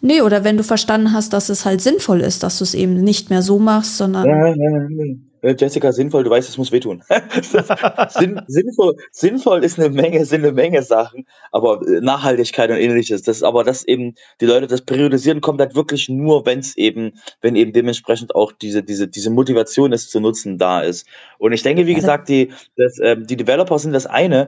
Nee, 0.01 0.21
oder 0.21 0.45
wenn 0.45 0.57
du 0.57 0.63
verstanden 0.63 1.13
hast, 1.13 1.33
dass 1.33 1.49
es 1.49 1.65
halt 1.65 1.81
sinnvoll 1.81 2.21
ist, 2.21 2.43
dass 2.43 2.59
du 2.59 2.65
es 2.65 2.75
eben 2.75 2.95
nicht 2.95 3.31
mehr 3.31 3.43
so 3.43 3.59
machst, 3.59 3.97
sondern. 3.97 4.27
Ja, 4.27 4.47
ja, 4.47 4.55
ja. 4.55 5.15
Äh, 5.45 5.55
Jessica, 5.59 5.93
sinnvoll, 5.93 6.25
du 6.25 6.31
weißt, 6.31 6.49
es 6.49 6.57
muss 6.57 6.73
wehtun. 6.73 7.03
Sinn, 8.09 8.41
sinnvoll, 8.47 8.97
sinnvoll 9.13 9.63
ist 9.63 9.79
eine 9.79 9.91
Menge, 9.91 10.25
sind 10.25 10.43
eine 10.43 10.53
Menge 10.53 10.83
Sachen, 10.83 11.27
aber 11.53 11.87
äh, 11.87 12.01
Nachhaltigkeit 12.01 12.71
und 12.71 12.79
ähnliches, 12.79 13.23
das 13.23 13.43
aber 13.43 13.63
das 13.63 13.85
eben, 13.85 14.15
die 14.41 14.47
Leute, 14.47 14.67
das 14.67 14.81
Priorisieren 14.81 15.43
kommt 15.43 15.61
halt 15.61 15.75
wirklich 15.75 16.09
nur, 16.09 16.47
wenn 16.47 16.61
es 16.61 16.77
eben, 16.79 17.13
wenn 17.43 17.57
eben 17.57 17.75
dementsprechend 17.75 18.35
auch 18.35 18.53
diese, 18.53 18.83
diese, 18.83 19.07
diese 19.07 19.29
Motivation, 19.29 19.93
es 19.93 20.09
zu 20.09 20.19
nutzen, 20.19 20.57
da 20.57 20.81
ist. 20.81 21.07
Und 21.39 21.53
ich 21.53 21.63
denke, 21.63 21.87
wie 21.87 21.95
gesagt, 21.95 22.31
die, 22.31 22.51
das, 22.77 22.99
ähm, 23.03 23.27
die 23.27 23.37
Developer 23.37 23.79
sind 23.79 23.93
das 23.93 24.07
eine. 24.07 24.47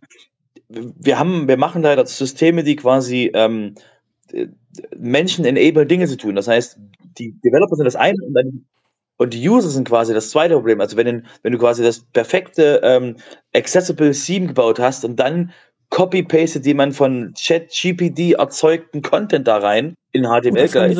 Wir 0.68 1.18
haben, 1.18 1.46
wir 1.46 1.58
machen 1.58 1.82
da 1.82 2.06
Systeme, 2.06 2.64
die 2.64 2.76
quasi, 2.76 3.30
ähm, 3.34 3.74
äh, 4.32 4.46
Menschen 4.96 5.44
enable 5.44 5.84
Dinge 5.84 6.06
zu 6.06 6.16
tun. 6.16 6.36
Das 6.36 6.48
heißt, 6.48 6.78
die 7.18 7.32
Developer 7.44 7.76
sind 7.76 7.84
das 7.84 7.96
eine 7.96 8.16
und 8.26 8.32
dann 8.32 8.66
und 9.16 9.34
die 9.34 9.48
User 9.48 9.68
sind 9.68 9.88
quasi 9.88 10.12
das 10.14 10.30
zweite 10.30 10.54
Problem. 10.54 10.80
Also 10.80 10.96
wenn, 10.96 11.26
wenn 11.42 11.52
du 11.52 11.58
quasi 11.58 11.82
das 11.82 12.00
perfekte 12.12 12.80
ähm, 12.82 13.16
Accessible 13.54 14.12
Theme 14.12 14.48
gebaut 14.48 14.78
hast 14.78 15.04
und 15.04 15.16
dann 15.16 15.52
copy-pastet 15.90 16.66
jemand 16.66 16.94
von 16.94 17.32
ChatGPT 17.38 18.32
erzeugten 18.32 19.02
Content 19.02 19.46
da 19.46 19.58
rein 19.58 19.94
in 20.12 20.24
HTML 20.24 20.68
gleich. 20.68 20.96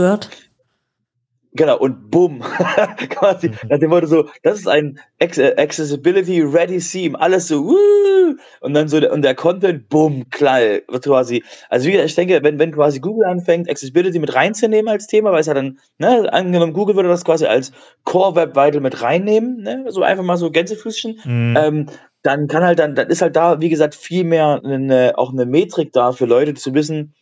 Genau, 1.56 1.78
und 1.78 2.10
bumm. 2.10 2.40
Quasi, 3.08 3.48
mhm. 3.48 3.54
nach 3.68 3.78
dem 3.78 3.90
Motto 3.90 4.06
so, 4.06 4.28
das 4.42 4.58
ist 4.58 4.68
ein 4.68 4.98
äh, 5.18 5.54
Accessibility 5.56 6.42
Ready 6.42 6.78
Theme, 6.78 7.18
alles 7.18 7.48
so, 7.48 7.64
wuh, 7.64 8.36
und 8.60 8.74
dann 8.74 8.88
so, 8.88 8.98
und 8.98 9.22
der 9.22 9.34
Content, 9.34 9.88
bumm, 9.88 10.28
knall, 10.30 10.82
quasi, 11.02 11.42
also 11.70 11.88
wie, 11.88 11.96
ich 11.96 12.14
denke, 12.14 12.42
wenn, 12.42 12.58
wenn 12.58 12.72
quasi 12.72 13.00
Google 13.00 13.24
anfängt, 13.24 13.70
Accessibility 13.70 14.18
mit 14.18 14.34
reinzunehmen 14.34 14.88
als 14.88 15.06
Thema, 15.06 15.32
weil 15.32 15.40
es 15.40 15.46
ja 15.46 15.54
dann, 15.54 15.78
ne, 15.98 16.30
angenommen, 16.32 16.74
Google 16.74 16.96
würde 16.96 17.08
das 17.08 17.24
quasi 17.24 17.46
als 17.46 17.72
Core 18.04 18.36
Web 18.36 18.54
Vital 18.54 18.80
mit 18.80 19.00
reinnehmen, 19.00 19.62
ne, 19.62 19.84
so 19.88 20.02
einfach 20.02 20.24
mal 20.24 20.36
so 20.36 20.50
Gänsefüßchen, 20.50 21.20
mhm. 21.24 21.56
ähm, 21.58 21.86
dann 22.22 22.48
kann 22.48 22.64
halt 22.64 22.80
dann, 22.80 22.94
dann 22.94 23.08
ist 23.08 23.22
halt 23.22 23.36
da, 23.36 23.60
wie 23.60 23.68
gesagt, 23.70 23.94
viel 23.94 24.24
mehr 24.24 24.60
eine, 24.62 25.14
auch 25.16 25.32
eine 25.32 25.46
Metrik 25.46 25.92
da 25.92 26.12
für 26.12 26.26
Leute 26.26 26.54
zu 26.54 26.74
wissen, 26.74 27.14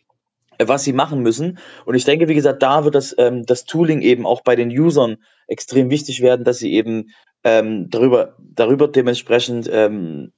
was 0.63 0.83
sie 0.83 0.93
machen 0.93 1.21
müssen. 1.21 1.57
Und 1.85 1.95
ich 1.95 2.05
denke, 2.05 2.27
wie 2.27 2.35
gesagt, 2.35 2.63
da 2.63 2.83
wird 2.83 2.95
das, 2.95 3.15
ähm, 3.17 3.45
das 3.45 3.65
Tooling 3.65 4.01
eben 4.01 4.25
auch 4.25 4.41
bei 4.41 4.55
den 4.55 4.69
Usern 4.69 5.17
extrem 5.47 5.89
wichtig 5.89 6.21
werden, 6.21 6.45
dass 6.45 6.57
sie 6.57 6.73
eben 6.73 7.09
ähm, 7.43 7.89
darüber, 7.89 8.35
darüber 8.39 8.87
dementsprechend 8.87 9.69
ähm, 9.71 10.31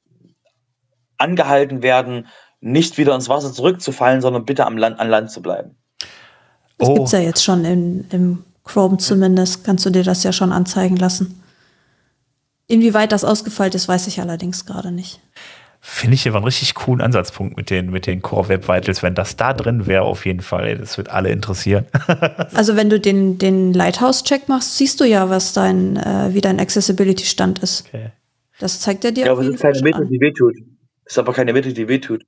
angehalten 1.17 1.81
werden, 1.81 2.27
nicht 2.59 2.97
wieder 2.97 3.15
ins 3.15 3.29
Wasser 3.29 3.53
zurückzufallen, 3.53 4.21
sondern 4.21 4.45
bitte 4.45 4.65
am 4.65 4.77
Land, 4.77 4.99
an 4.99 5.09
Land 5.09 5.31
zu 5.31 5.41
bleiben. 5.41 5.77
Das 6.77 6.89
oh. 6.89 6.93
gibt 6.95 7.07
es 7.07 7.11
ja 7.11 7.19
jetzt 7.19 7.43
schon 7.43 7.65
in, 7.65 8.05
im 8.11 8.43
Chrome 8.63 8.97
zumindest, 8.97 9.63
kannst 9.63 9.85
du 9.85 9.89
dir 9.89 10.03
das 10.03 10.23
ja 10.23 10.31
schon 10.31 10.51
anzeigen 10.51 10.97
lassen. 10.97 11.41
Inwieweit 12.67 13.13
das 13.13 13.23
ausgefeilt 13.23 13.75
ist, 13.75 13.87
weiß 13.87 14.07
ich 14.07 14.19
allerdings 14.19 14.65
gerade 14.65 14.91
nicht. 14.91 15.21
Finde 15.89 16.15
ich 16.15 16.27
aber 16.27 16.37
einen 16.37 16.45
richtig 16.45 16.75
coolen 16.75 16.99
Ansatzpunkt 16.99 17.55
mit 17.55 17.69
den, 17.69 17.89
mit 17.89 18.07
den 18.07 18.21
Core 18.21 18.49
Web 18.49 18.67
Vitals. 18.67 19.01
Wenn 19.03 19.15
das 19.15 19.37
da 19.37 19.53
drin 19.53 19.87
wäre, 19.87 20.03
auf 20.03 20.25
jeden 20.25 20.41
Fall, 20.41 20.77
das 20.77 20.97
wird 20.97 21.09
alle 21.09 21.29
interessieren. 21.29 21.85
also 22.53 22.75
wenn 22.75 22.89
du 22.89 22.99
den, 22.99 23.37
den 23.37 23.73
Lighthouse-Check 23.73 24.49
machst, 24.49 24.77
siehst 24.77 24.99
du 24.99 25.05
ja, 25.05 25.29
was 25.29 25.53
dein, 25.53 25.95
äh, 25.95 26.33
wie 26.33 26.41
dein 26.41 26.59
Accessibility-Stand 26.59 27.59
ist. 27.59 27.85
Okay. 27.87 28.11
Das 28.59 28.81
zeigt 28.81 29.05
er 29.05 29.13
dir. 29.13 29.27
Ja, 29.27 29.31
aber 29.31 29.41
es 29.43 29.47
ist 29.47 29.61
keine 29.61 29.81
Metrik, 29.81 30.09
die 30.09 30.19
wehtut. 30.19 30.55
Es 31.05 31.13
ist 31.13 31.19
aber 31.19 31.33
keine 31.33 31.53
Metrik, 31.53 31.75
die 31.75 31.87
wehtut. 31.87 32.23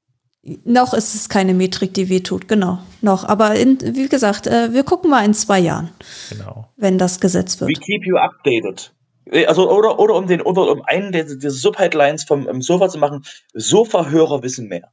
Noch 0.63 0.93
ist 0.93 1.13
es 1.13 1.27
keine 1.27 1.53
Metrik, 1.53 1.93
die 1.93 2.07
wehtut, 2.07 2.47
genau. 2.47 2.79
Noch. 3.01 3.25
Aber 3.25 3.55
in, 3.55 3.77
wie 3.81 4.07
gesagt, 4.07 4.47
äh, 4.47 4.73
wir 4.73 4.83
gucken 4.83 5.11
mal 5.11 5.25
in 5.25 5.33
zwei 5.33 5.59
Jahren. 5.59 5.89
Genau. 6.29 6.69
Wenn 6.77 6.97
das 6.97 7.19
Gesetz 7.19 7.59
wird. 7.59 7.69
We 7.69 7.73
keep 7.73 8.05
you 8.05 8.15
updated. 8.15 8.93
Äh, 9.31 9.45
also, 9.45 9.69
oder, 9.69 9.99
oder 9.99 10.15
um 10.15 10.27
den, 10.27 10.41
oder 10.41 10.71
um 10.71 10.81
einen 10.83 11.11
der, 11.11 11.25
der 11.25 11.51
Subheadlines 11.51 12.23
vom 12.23 12.45
um 12.45 12.61
Sofa 12.61 12.89
zu 12.89 12.97
machen, 12.97 13.25
Sofa-Hörer 13.53 14.43
wissen 14.43 14.67
mehr. 14.67 14.89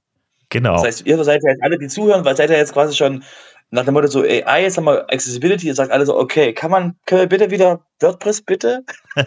Genau. 0.49 0.75
Das 0.75 0.85
heißt, 0.85 1.07
ihr 1.07 1.23
seid 1.25 1.43
ja 1.43 1.51
jetzt 1.51 1.63
alle, 1.63 1.79
die 1.79 1.89
zuhören, 1.89 2.25
weil 2.25 2.37
seid 2.37 2.51
ja 2.51 2.57
jetzt 2.57 2.73
quasi 2.73 2.95
schon 2.95 3.25
nach 3.71 3.85
dem 3.85 3.95
Motto 3.95 4.07
so 4.07 4.23
AI, 4.23 4.63
jetzt 4.63 4.77
haben 4.77 4.85
wir 4.85 5.11
Accessibility, 5.11 5.67
ihr 5.67 5.75
sagt 5.75 5.91
alle 5.91 6.07
so, 6.07 6.17
okay, 6.17 6.53
kann 6.53 6.71
man, 6.71 6.95
können 7.05 7.23
wir 7.23 7.29
bitte 7.29 7.51
wieder 7.51 7.81
WordPress, 8.01 8.43
bitte? 8.43 8.85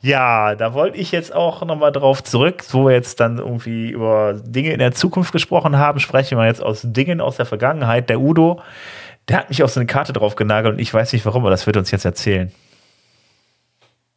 ja, 0.00 0.54
da 0.54 0.74
wollte 0.74 0.96
ich 0.96 1.10
jetzt 1.10 1.34
auch 1.34 1.64
nochmal 1.64 1.90
drauf 1.90 2.22
zurück, 2.22 2.62
wo 2.70 2.86
wir 2.86 2.92
jetzt 2.92 3.18
dann 3.18 3.38
irgendwie 3.38 3.90
über 3.90 4.34
Dinge 4.34 4.72
in 4.72 4.78
der 4.78 4.92
Zukunft 4.92 5.32
gesprochen 5.32 5.76
haben, 5.76 5.98
sprechen 5.98 6.38
wir 6.38 6.46
jetzt 6.46 6.62
aus 6.62 6.82
Dingen 6.84 7.20
aus 7.20 7.36
der 7.36 7.46
Vergangenheit. 7.46 8.08
Der 8.10 8.20
Udo, 8.20 8.60
der 9.28 9.38
hat 9.38 9.48
mich 9.48 9.64
auf 9.64 9.70
so 9.72 9.80
eine 9.80 9.88
Karte 9.88 10.12
drauf 10.12 10.36
genagelt 10.36 10.74
und 10.74 10.80
ich 10.80 10.94
weiß 10.94 11.12
nicht 11.12 11.26
warum, 11.26 11.42
aber 11.42 11.50
das 11.50 11.66
wird 11.66 11.76
uns 11.76 11.90
jetzt 11.90 12.04
erzählen. 12.04 12.52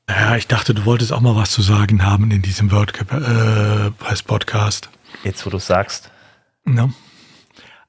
Ja, 0.10 0.36
ich 0.36 0.48
dachte, 0.48 0.74
du 0.74 0.86
wolltest 0.86 1.14
auch 1.14 1.22
mal 1.22 1.36
was 1.36 1.52
zu 1.52 1.62
sagen 1.62 2.04
haben 2.06 2.32
in 2.32 2.42
diesem 2.42 2.72
WordPress-Podcast. 2.72 4.90
Äh, 5.24 5.28
Jetzt, 5.28 5.46
wo 5.46 5.50
du 5.50 5.60
sagst. 5.60 6.12
Ja. 6.68 6.90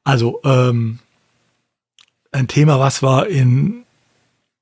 Also, 0.05 0.41
ähm, 0.45 0.99
ein 2.31 2.47
Thema, 2.49 2.79
was 2.79 3.03
wir 3.03 3.27
in 3.29 3.85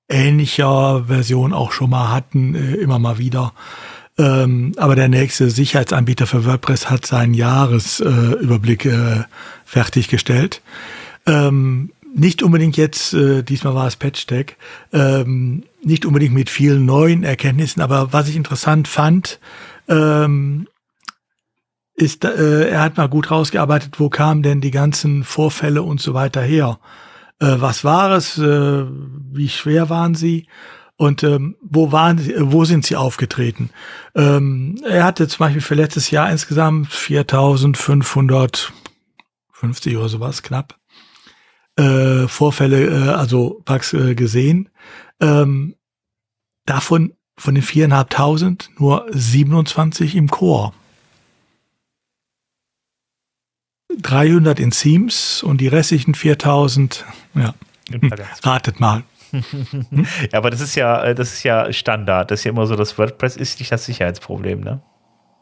ähnlicher 0.09 1.05
Version 1.07 1.53
auch 1.53 1.73
schon 1.73 1.91
mal 1.91 2.11
hatten, 2.11 2.55
äh, 2.55 2.75
immer 2.75 2.99
mal 2.99 3.19
wieder. 3.19 3.53
Ähm, 4.19 4.73
aber 4.77 4.95
der 4.95 5.09
nächste 5.09 5.51
Sicherheitsanbieter 5.51 6.27
für 6.27 6.45
WordPress 6.45 6.91
hat 6.91 7.07
seinen 7.07 7.35
Jahresüberblick 7.35 8.85
äh, 8.85 9.25
fertiggestellt. 9.65 10.61
Ähm, 11.27 11.93
nicht 12.15 12.43
unbedingt 12.43 12.77
jetzt, 12.77 13.15
äh, 13.15 13.43
diesmal 13.43 13.75
war 13.75 13.87
es 13.87 13.97
Patch 13.97 14.27
Tag, 14.27 14.57
ähm, 14.93 15.65
nicht 15.83 16.05
unbedingt 16.05 16.35
mit 16.35 16.51
vielen 16.51 16.85
neuen 16.85 17.25
Erkenntnissen, 17.25 17.81
aber 17.83 18.13
was 18.13 18.29
ich 18.29 18.37
interessant 18.37 18.87
fand, 18.89 19.41
ähm, 19.89 20.69
ist, 21.95 22.25
äh, 22.25 22.69
er 22.71 22.83
hat 22.83 22.97
mal 22.97 23.09
gut 23.09 23.31
rausgearbeitet, 23.31 24.01
wo 24.01 24.09
kamen 24.09 24.43
denn 24.43 24.61
die 24.61 24.71
ganzen 24.71 25.25
Vorfälle 25.25 25.83
und 25.83 26.01
so 26.01 26.15
weiter 26.15 26.43
her. 26.43 26.79
Äh, 27.39 27.57
was 27.59 27.85
war 27.85 28.13
es? 28.13 28.39
Äh, 28.39 28.85
wie 29.33 29.49
schwer 29.49 29.91
waren 29.91 30.15
sie? 30.15 30.47
Und 30.97 31.23
ähm, 31.23 31.57
wo 31.63 31.91
waren 31.93 32.19
sie, 32.19 32.35
wo 32.39 32.65
sind 32.65 32.87
sie 32.87 32.97
aufgetreten? 32.97 33.71
Ähm, 34.15 34.77
er 34.89 35.05
hatte 35.05 35.27
zum 35.29 35.39
Beispiel 35.41 35.63
für 35.63 35.75
letztes 35.75 36.11
Jahr 36.11 36.31
insgesamt 36.31 36.89
4.550 36.89 38.71
oder 39.97 40.09
sowas 40.09 40.43
knapp 40.43 40.79
äh, 41.77 42.29
Vorfälle, 42.29 42.87
äh, 42.87 43.09
also 43.11 43.63
Bugs 43.65 43.93
äh, 43.93 44.15
gesehen. 44.15 44.69
Ähm, 45.21 45.75
davon 46.67 47.15
von 47.37 47.55
den 47.55 47.63
viereinhalbtausend 47.63 48.71
nur 48.79 49.07
27 49.11 50.17
im 50.17 50.29
Chor. 50.31 50.75
300 54.01 54.59
in 54.59 54.71
Themes 54.71 55.43
und 55.43 55.61
die 55.61 55.69
restlichen 55.69 56.15
4000, 56.15 57.05
ja, 57.35 57.55
ratet 58.43 58.81
mal. 58.81 59.03
ja, 59.33 60.39
aber 60.39 60.51
das 60.51 60.61
ist 60.61 60.75
ja, 60.75 61.03
äh, 61.05 61.15
das 61.15 61.33
ist 61.33 61.43
ja 61.43 61.73
Standard. 61.73 62.31
Das 62.31 62.41
ist 62.41 62.45
ja 62.45 62.51
immer 62.51 62.67
so, 62.67 62.77
das 62.77 62.99
WordPress 62.99 63.37
ist 63.37 63.59
nicht 63.61 63.73
das 63.73 63.85
Sicherheitsproblem, 63.85 64.61
ne? 64.61 64.83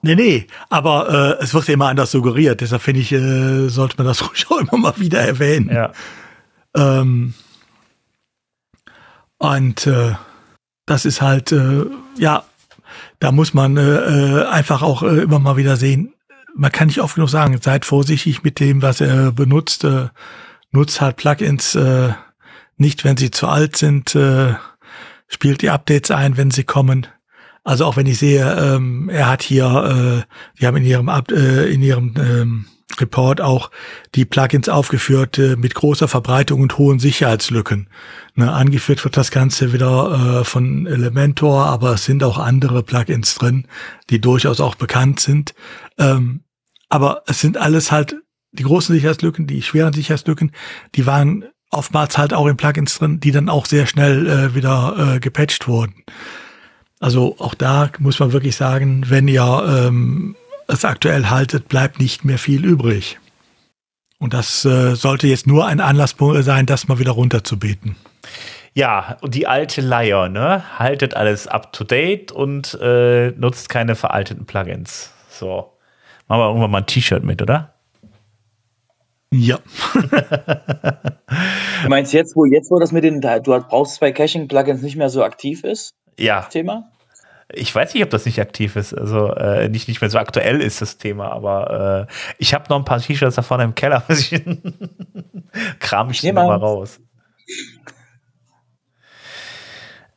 Nee, 0.03 0.15
nee, 0.15 0.47
aber 0.71 1.39
äh, 1.41 1.45
es 1.45 1.53
wird 1.53 1.69
ja 1.69 1.75
immer 1.75 1.89
anders 1.89 2.11
suggeriert. 2.11 2.61
Deshalb 2.63 2.83
finde 2.83 3.01
ich, 3.01 3.13
äh, 3.13 3.69
sollte 3.69 3.97
man 3.99 4.07
das 4.07 4.23
ruhig 4.29 4.47
auch 4.51 4.59
immer 4.59 4.79
mal 4.79 4.99
wieder 4.99 5.21
erwähnen. 5.21 5.71
Ja. 5.73 5.93
Ähm, 6.77 7.35
und 9.39 9.87
äh, 9.87 10.15
das 10.87 11.05
ist 11.05 11.21
halt, 11.21 11.53
äh, 11.53 11.87
ja, 12.19 12.45
da 13.19 13.33
muss 13.33 13.55
man 13.55 13.77
äh, 13.77 13.83
äh, 13.83 14.47
einfach 14.47 14.83
auch 14.83 15.03
äh, 15.03 15.23
immer 15.23 15.39
mal 15.39 15.57
wieder 15.57 15.77
sehen. 15.77 16.15
Man 16.55 16.73
kann 16.73 16.89
nicht 16.89 17.01
oft 17.01 17.15
genug 17.15 17.31
sagen, 17.31 17.59
seid 17.61 17.85
vorsichtig 17.85 18.43
mit 18.43 18.61
dem, 18.61 18.83
was 18.83 19.01
er 19.01 19.33
benutzt. 19.33 19.85
Äh, 19.85 20.09
nutzt 20.73 21.01
halt 21.01 21.17
Plugins 21.17 21.75
äh, 21.75 22.13
nicht, 22.77 23.05
wenn 23.05 23.17
sie 23.17 23.31
zu 23.31 23.47
alt 23.47 23.77
sind. 23.77 24.15
Äh, 24.15 24.55
spielt 25.29 25.63
die 25.63 25.71
Updates 25.71 26.11
ein, 26.11 26.37
wenn 26.37 26.51
sie 26.51 26.65
kommen. 26.65 27.07
Also 27.63 27.85
auch 27.85 27.97
wenn 27.97 28.07
ich 28.07 28.19
sehe, 28.19 28.53
ähm, 28.59 29.09
er 29.11 29.29
hat 29.29 29.43
hier, 29.43 30.25
äh, 30.27 30.59
die 30.59 30.67
haben 30.67 30.77
in 30.79 30.85
ihrem 30.85 31.09
äh, 31.09 31.67
in 31.67 31.83
ihrem 31.83 32.15
ähm, 32.17 32.65
Report 32.99 33.41
auch 33.41 33.71
die 34.15 34.25
Plugins 34.25 34.69
aufgeführt 34.69 35.39
äh, 35.39 35.57
mit 35.57 35.75
großer 35.75 36.09
Verbreitung 36.09 36.63
und 36.63 36.79
hohen 36.79 36.99
Sicherheitslücken. 36.99 37.89
Ne, 38.35 38.51
angeführt 38.51 39.05
wird 39.05 39.17
das 39.17 39.31
Ganze 39.31 39.73
wieder 39.73 40.41
äh, 40.41 40.45
von 40.45 40.87
Elementor, 40.87 41.67
aber 41.67 41.95
es 41.95 42.05
sind 42.05 42.25
auch 42.25 42.39
andere 42.39 42.83
Plugins 42.83 43.35
drin, 43.35 43.67
die 44.09 44.21
durchaus 44.21 44.61
auch 44.61 44.75
bekannt 44.75 45.21
sind. 45.21 45.55
Ähm, 45.99 46.45
aber 46.89 47.23
es 47.27 47.41
sind 47.41 47.57
alles 47.57 47.93
halt 47.93 48.17
die 48.53 48.65
großen 48.65 48.95
Sicherheitslücken, 48.95 49.47
die 49.47 49.63
schweren 49.63 49.93
Sicherheitslücken, 49.93 50.53
die 50.95 51.07
waren 51.07 51.45
oftmals 51.71 52.19
halt 52.19 52.35
auch 52.35 52.47
in 52.47 52.57
Plugins 52.57 52.99
drin, 52.99 53.21
die 53.21 53.31
dann 53.31 53.49
auch 53.49 53.67
sehr 53.67 53.87
schnell 53.87 54.27
äh, 54.27 54.55
wieder 54.55 55.15
äh, 55.15 55.21
gepatcht 55.21 55.69
wurden. 55.69 56.05
Also 56.99 57.37
auch 57.39 57.55
da 57.55 57.91
muss 57.99 58.19
man 58.19 58.33
wirklich 58.33 58.57
sagen, 58.57 59.05
wenn 59.09 59.27
ihr 59.29 59.87
ähm, 59.87 60.37
es 60.73 60.85
aktuell 60.85 61.27
haltet, 61.27 61.69
bleibt 61.69 62.01
nicht 62.01 62.25
mehr 62.25 62.39
viel 62.39 62.65
übrig. 62.65 63.19
Und 64.19 64.35
das 64.35 64.65
äh, 64.65 64.95
sollte 64.95 65.27
jetzt 65.27 65.47
nur 65.47 65.67
ein 65.67 65.81
Anlasspunkt 65.81 66.45
sein, 66.45 66.67
das 66.67 66.89
mal 66.89 66.99
wieder 66.99 67.13
runterzubeten. 67.13 67.97
Ja, 68.75 69.17
und 69.23 69.35
die 69.35 69.47
alte 69.47 69.81
Leier, 69.81 70.29
ne? 70.29 70.63
Haltet 70.79 71.15
alles 71.15 71.47
up 71.47 71.73
to 71.73 71.85
date 71.85 72.31
und 72.31 72.79
äh, 72.81 73.31
nutzt 73.31 73.69
keine 73.69 73.97
veralteten 73.97 74.47
Plugins. 74.47 75.13
So. 75.29 75.73
Machen 76.29 76.41
wir 76.41 76.47
irgendwann 76.49 76.71
mal 76.71 76.79
ein 76.79 76.87
T-Shirt 76.87 77.25
mit, 77.25 77.43
oder? 77.43 77.75
Ja. 79.33 79.59
du 79.95 81.89
meinst 81.89 82.13
jetzt, 82.13 82.37
wo 82.37 82.45
jetzt, 82.45 82.71
wo 82.71 82.79
das 82.79 82.93
mit 82.93 83.05
den, 83.05 83.21
du 83.21 83.41
brauchst 83.41 83.97
zwei 83.97 84.13
Caching-Plugins 84.13 84.83
nicht 84.83 84.97
mehr 84.97 85.09
so 85.09 85.25
aktiv 85.25 85.65
ist? 85.65 85.95
Ja. 86.19 86.41
Das 86.41 86.51
Thema? 86.51 86.91
Ich 87.53 87.75
weiß 87.75 87.95
nicht, 87.95 88.03
ob 88.03 88.11
das 88.11 88.27
nicht 88.27 88.41
aktiv 88.41 88.77
ist, 88.77 88.95
also 88.95 89.33
äh, 89.35 89.69
nicht, 89.69 89.89
nicht 89.89 90.01
mehr 90.01 90.11
so 90.11 90.19
aktuell 90.19 90.61
ist 90.61 90.81
das 90.81 90.99
Thema, 90.99 91.33
aber 91.33 92.07
äh, 92.09 92.13
ich 92.39 92.55
habe 92.55 92.65
noch 92.69 92.77
ein 92.77 92.85
paar 92.85 93.01
T-Shirts 93.01 93.37
da 93.37 93.43
vorne 93.43 93.65
im 93.65 93.75
Keller. 93.75 94.03
Kram 95.81 96.11
ich 96.11 96.21
die 96.21 96.33
mal 96.33 96.57
raus. 96.57 97.01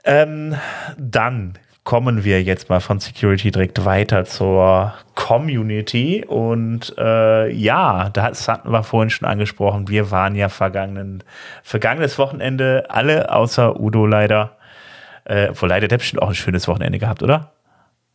Ähm, 0.06 0.56
dann 0.98 1.58
kommen 1.84 2.24
wir 2.24 2.42
jetzt 2.42 2.70
mal 2.70 2.80
von 2.80 3.00
Security 3.00 3.52
direkt 3.52 3.84
weiter 3.84 4.24
zur 4.26 4.94
Community. 5.16 6.24
Und 6.26 6.96
äh, 6.98 7.52
ja, 7.52 8.10
das 8.10 8.48
hatten 8.48 8.72
wir 8.72 8.84
vorhin 8.84 9.10
schon 9.10 9.28
angesprochen. 9.28 9.90
Wir 9.90 10.12
waren 10.12 10.36
ja 10.36 10.50
vergangenen, 10.50 11.24
vergangenes 11.62 12.18
Wochenende 12.18 12.86
alle 12.90 13.34
außer 13.34 13.80
Udo 13.80 14.06
leider. 14.06 14.58
Äh, 15.26 15.50
wo 15.54 15.66
leider 15.66 15.88
der 15.88 15.98
bestimmt 15.98 16.22
auch 16.22 16.30
ein 16.30 16.36
schönes 16.36 16.68
Wochenende 16.68 17.00
gehabt, 17.00 17.24
oder? 17.24 17.54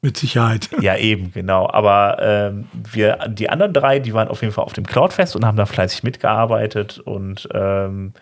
Mit 0.00 0.16
Sicherheit. 0.16 0.68
Ja, 0.80 0.96
eben, 0.96 1.32
genau. 1.32 1.68
Aber 1.70 2.18
ähm, 2.20 2.68
wir, 2.72 3.16
die 3.28 3.50
anderen 3.50 3.72
drei, 3.72 3.98
die 3.98 4.14
waren 4.14 4.28
auf 4.28 4.42
jeden 4.42 4.52
Fall 4.52 4.64
auf 4.64 4.72
dem 4.72 4.86
Cloudfest 4.86 5.34
und 5.34 5.44
haben 5.44 5.56
da 5.56 5.66
fleißig 5.66 6.02
mitgearbeitet. 6.02 6.98
Und 6.98 7.48
ähm, 7.52 8.12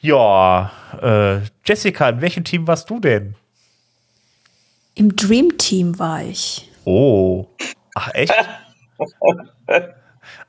ja, 0.00 0.70
äh, 1.00 1.38
Jessica, 1.64 2.08
in 2.08 2.20
welchem 2.20 2.44
Team 2.44 2.66
warst 2.66 2.90
du 2.90 3.00
denn? 3.00 3.34
Im 4.94 5.16
Dream 5.16 5.56
Team 5.58 5.98
war 5.98 6.22
ich. 6.22 6.70
Oh. 6.84 7.46
Ach, 7.94 8.10
echt? 8.14 8.34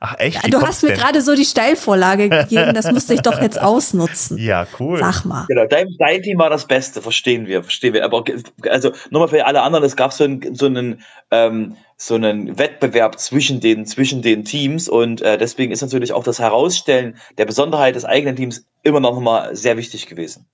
Ach, 0.02 0.14
echt? 0.18 0.46
Wie 0.46 0.50
du 0.50 0.62
hast 0.62 0.82
mir 0.82 0.94
gerade 0.94 1.20
so 1.20 1.34
die 1.34 1.44
Steilvorlage 1.44 2.30
gegeben, 2.30 2.72
das 2.72 2.90
musste 2.90 3.12
ich 3.12 3.20
doch 3.20 3.40
jetzt 3.40 3.60
ausnutzen. 3.60 4.38
Ja, 4.38 4.66
cool. 4.78 4.98
Sag 4.98 5.26
mal. 5.26 5.44
Genau, 5.46 5.66
dein, 5.66 5.94
dein 5.98 6.22
Team 6.22 6.38
war 6.38 6.48
das 6.48 6.66
Beste, 6.66 7.02
verstehen 7.02 7.46
wir, 7.46 7.62
verstehen 7.62 7.92
wir. 7.92 8.02
Aber 8.02 8.24
also 8.70 8.92
nochmal 9.10 9.28
für 9.28 9.44
alle 9.44 9.60
anderen, 9.60 9.84
es 9.84 9.96
gab 9.96 10.14
so 10.14 10.24
einen, 10.24 10.54
so 10.54 10.64
einen, 10.64 11.02
ähm, 11.30 11.76
so 11.98 12.14
einen 12.14 12.58
Wettbewerb 12.58 13.18
zwischen 13.18 13.60
den, 13.60 13.84
zwischen 13.84 14.22
den 14.22 14.46
Teams 14.46 14.88
und 14.88 15.20
äh, 15.20 15.36
deswegen 15.36 15.70
ist 15.70 15.82
natürlich 15.82 16.14
auch 16.14 16.24
das 16.24 16.38
Herausstellen 16.38 17.16
der 17.36 17.44
Besonderheit 17.44 17.94
des 17.94 18.06
eigenen 18.06 18.36
Teams 18.36 18.64
immer 18.82 19.00
noch 19.00 19.20
mal 19.20 19.54
sehr 19.54 19.76
wichtig 19.76 20.06
gewesen. 20.06 20.46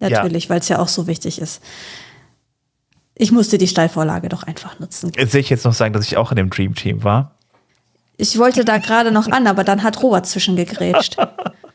Natürlich, 0.00 0.44
ja. 0.44 0.50
weil 0.50 0.58
es 0.58 0.68
ja 0.68 0.80
auch 0.80 0.88
so 0.88 1.06
wichtig 1.06 1.40
ist. 1.40 1.62
Ich 3.14 3.30
musste 3.30 3.56
die 3.56 3.68
Steilvorlage 3.68 4.28
doch 4.28 4.42
einfach 4.42 4.80
nutzen. 4.80 5.12
Jetzt 5.16 5.32
will 5.32 5.40
ich 5.40 5.50
jetzt 5.50 5.64
noch 5.64 5.72
sagen, 5.72 5.94
dass 5.94 6.04
ich 6.06 6.16
auch 6.16 6.32
in 6.32 6.36
dem 6.36 6.50
Dream 6.50 6.74
Team 6.74 7.04
war. 7.04 7.35
Ich 8.16 8.38
wollte 8.38 8.64
da 8.64 8.78
gerade 8.78 9.10
noch 9.10 9.28
an, 9.28 9.46
aber 9.46 9.64
dann 9.64 9.82
hat 9.82 10.02
Robert 10.02 10.26
zwischengegrätscht. 10.26 11.16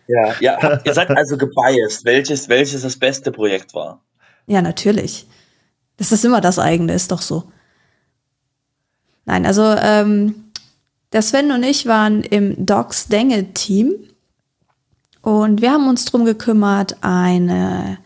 Ja, 0.07 0.33
ja, 0.41 0.81
ihr 0.83 0.93
seid 0.93 1.09
also 1.11 1.37
gebiased, 1.37 2.03
welches, 2.03 2.49
welches 2.49 2.81
das 2.81 2.97
beste 2.97 3.31
Projekt 3.31 3.73
war. 3.73 4.03
Ja, 4.45 4.61
natürlich. 4.61 5.25
Das 5.95 6.11
ist 6.11 6.25
immer 6.25 6.41
das 6.41 6.59
eigene, 6.59 6.93
ist 6.93 7.13
doch 7.13 7.21
so. 7.21 7.49
Nein, 9.23 9.45
also 9.45 9.63
ähm, 9.63 10.51
der 11.13 11.21
Sven 11.21 11.51
und 11.51 11.63
ich 11.63 11.85
waren 11.85 12.23
im 12.23 12.65
Docs 12.65 13.07
Denge 13.07 13.53
Team 13.53 13.93
und 15.21 15.61
wir 15.61 15.71
haben 15.71 15.87
uns 15.87 16.05
darum 16.05 16.25
gekümmert, 16.25 16.97
eine 17.01 17.99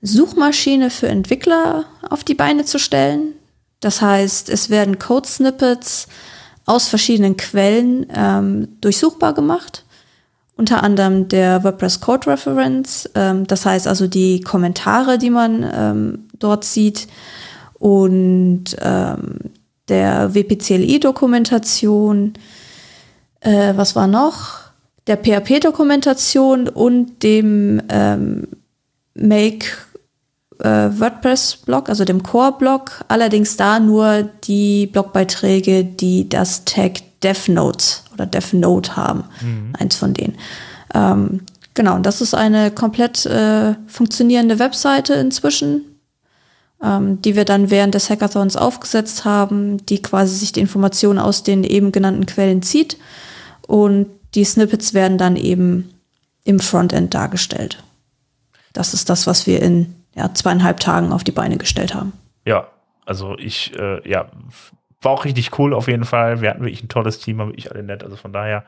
Suchmaschine 0.00 0.90
für 0.90 1.08
Entwickler 1.08 1.86
auf 2.08 2.24
die 2.24 2.34
Beine 2.34 2.64
zu 2.64 2.78
stellen. 2.78 3.34
Das 3.80 4.00
heißt, 4.00 4.48
es 4.48 4.70
werden 4.70 4.98
Code-Snippets 4.98 6.06
aus 6.66 6.88
verschiedenen 6.88 7.36
Quellen 7.36 8.06
ähm, 8.14 8.68
durchsuchbar 8.80 9.34
gemacht. 9.34 9.84
Unter 10.56 10.82
anderem 10.82 11.28
der 11.28 11.64
WordPress 11.64 12.00
Code 12.00 12.28
Reference, 12.28 13.10
ähm, 13.14 13.46
das 13.46 13.66
heißt 13.66 13.88
also 13.88 14.06
die 14.06 14.40
Kommentare, 14.40 15.18
die 15.18 15.30
man 15.30 15.66
ähm, 15.74 16.28
dort 16.38 16.64
sieht 16.64 17.08
und 17.74 18.64
ähm, 18.80 19.38
der 19.88 20.34
WPCLI-Dokumentation. 20.34 22.34
Äh, 23.40 23.72
was 23.76 23.96
war 23.96 24.06
noch? 24.06 24.60
Der 25.06 25.18
PHP-Dokumentation 25.18 26.68
und 26.68 27.22
dem 27.22 27.82
ähm, 27.90 28.48
Make 29.14 29.66
äh, 30.60 30.90
WordPress-Blog, 30.98 31.88
also 31.88 32.04
dem 32.04 32.22
Core-Blog, 32.22 33.04
allerdings 33.08 33.56
da 33.56 33.80
nur 33.80 34.28
die 34.44 34.86
Blogbeiträge, 34.86 35.84
die 35.84 36.28
das 36.28 36.64
Tag 36.64 37.00
DevNotes 37.22 38.04
oder 38.12 38.26
DevNote 38.26 38.96
haben. 38.96 39.24
Mhm. 39.40 39.72
Eins 39.78 39.96
von 39.96 40.14
denen. 40.14 40.36
Ähm, 40.94 41.40
genau, 41.74 41.98
das 41.98 42.20
ist 42.20 42.34
eine 42.34 42.70
komplett 42.70 43.26
äh, 43.26 43.74
funktionierende 43.86 44.58
Webseite 44.58 45.14
inzwischen, 45.14 45.82
ähm, 46.82 47.20
die 47.22 47.34
wir 47.34 47.44
dann 47.44 47.70
während 47.70 47.94
des 47.94 48.10
Hackathons 48.10 48.56
aufgesetzt 48.56 49.24
haben, 49.24 49.84
die 49.86 50.02
quasi 50.02 50.36
sich 50.36 50.52
die 50.52 50.60
Informationen 50.60 51.18
aus 51.18 51.42
den 51.42 51.64
eben 51.64 51.92
genannten 51.92 52.26
Quellen 52.26 52.62
zieht. 52.62 52.96
Und 53.66 54.06
die 54.34 54.44
Snippets 54.44 54.94
werden 54.94 55.18
dann 55.18 55.36
eben 55.36 55.90
im 56.44 56.60
Frontend 56.60 57.14
dargestellt. 57.14 57.82
Das 58.72 58.92
ist 58.92 59.08
das, 59.08 59.26
was 59.26 59.46
wir 59.46 59.62
in 59.62 59.94
ja, 60.14 60.32
zweieinhalb 60.32 60.80
Tagen 60.80 61.12
auf 61.12 61.24
die 61.24 61.32
Beine 61.32 61.58
gestellt 61.58 61.94
haben. 61.94 62.12
Ja, 62.44 62.68
also 63.06 63.36
ich, 63.38 63.78
äh, 63.78 64.08
ja, 64.08 64.26
war 65.04 65.12
auch 65.12 65.24
richtig 65.24 65.58
cool 65.58 65.74
auf 65.74 65.86
jeden 65.86 66.04
Fall. 66.04 66.40
Wir 66.40 66.50
hatten 66.50 66.62
wirklich 66.62 66.82
ein 66.82 66.88
tolles 66.88 67.18
Team, 67.18 67.40
haben 67.40 67.48
wirklich 67.48 67.70
alle 67.70 67.82
nett. 67.82 68.02
Also 68.02 68.16
von 68.16 68.32
daher 68.32 68.64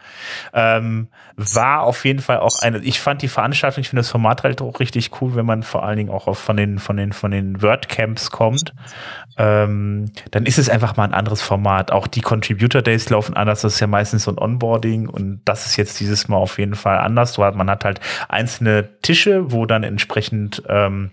ähm, 0.53 1.09
war 1.37 1.83
auf 1.83 2.05
jeden 2.05 2.21
Fall 2.21 2.39
auch 2.39 2.61
eine. 2.61 2.79
Ich 2.79 3.01
fand 3.01 3.23
die 3.23 3.29
Veranstaltung, 3.29 3.81
ich 3.81 3.89
finde 3.89 4.01
das 4.01 4.11
Format 4.11 4.43
halt 4.43 4.61
auch 4.61 4.81
richtig 4.81 5.11
cool, 5.21 5.35
wenn 5.35 5.47
man 5.47 5.63
vor 5.63 5.85
allen 5.85 5.97
Dingen 5.97 6.11
auch 6.11 6.27
auf 6.27 6.39
von 6.39 6.57
den 6.57 6.79
von 6.79 6.97
den 6.97 7.13
von 7.13 7.31
den 7.31 7.63
WordCamps 7.63 8.31
kommt. 8.31 8.75
Ähm, 9.39 10.13
dann 10.31 10.47
ist 10.47 10.59
es 10.59 10.69
einfach 10.69 10.97
mal 10.97 11.05
ein 11.05 11.15
anderes 11.15 11.43
Format. 11.43 11.91
Auch 11.91 12.07
die 12.07 12.21
Contributor 12.21 12.83
Days 12.83 13.09
laufen 13.11 13.35
anders. 13.35 13.63
Das 13.63 13.75
ist 13.75 13.81
ja 13.81 13.87
meistens 13.87 14.25
so 14.25 14.31
ein 14.31 14.39
Onboarding 14.39 15.09
und 15.09 15.41
das 15.45 15.67
ist 15.67 15.77
jetzt 15.77 15.99
dieses 16.01 16.29
Mal 16.29 16.37
auf 16.37 16.59
jeden 16.59 16.75
Fall 16.75 16.99
anders. 16.99 17.39
Man 17.39 17.71
hat 17.71 17.85
halt 17.85 18.01
einzelne 18.29 18.89
Tische, 19.03 19.53
wo 19.53 19.67
dann 19.67 19.83
entsprechend 19.83 20.63
ähm, 20.69 21.11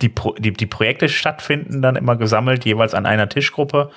die, 0.00 0.08
Pro, 0.08 0.34
die, 0.34 0.52
die 0.52 0.66
Projekte 0.66 1.08
stattfinden 1.08 1.82
dann 1.82 1.96
immer 1.96 2.16
gesammelt, 2.16 2.64
jeweils 2.64 2.94
an 2.94 3.06
einer 3.06 3.28
Tischgruppe. 3.28 3.90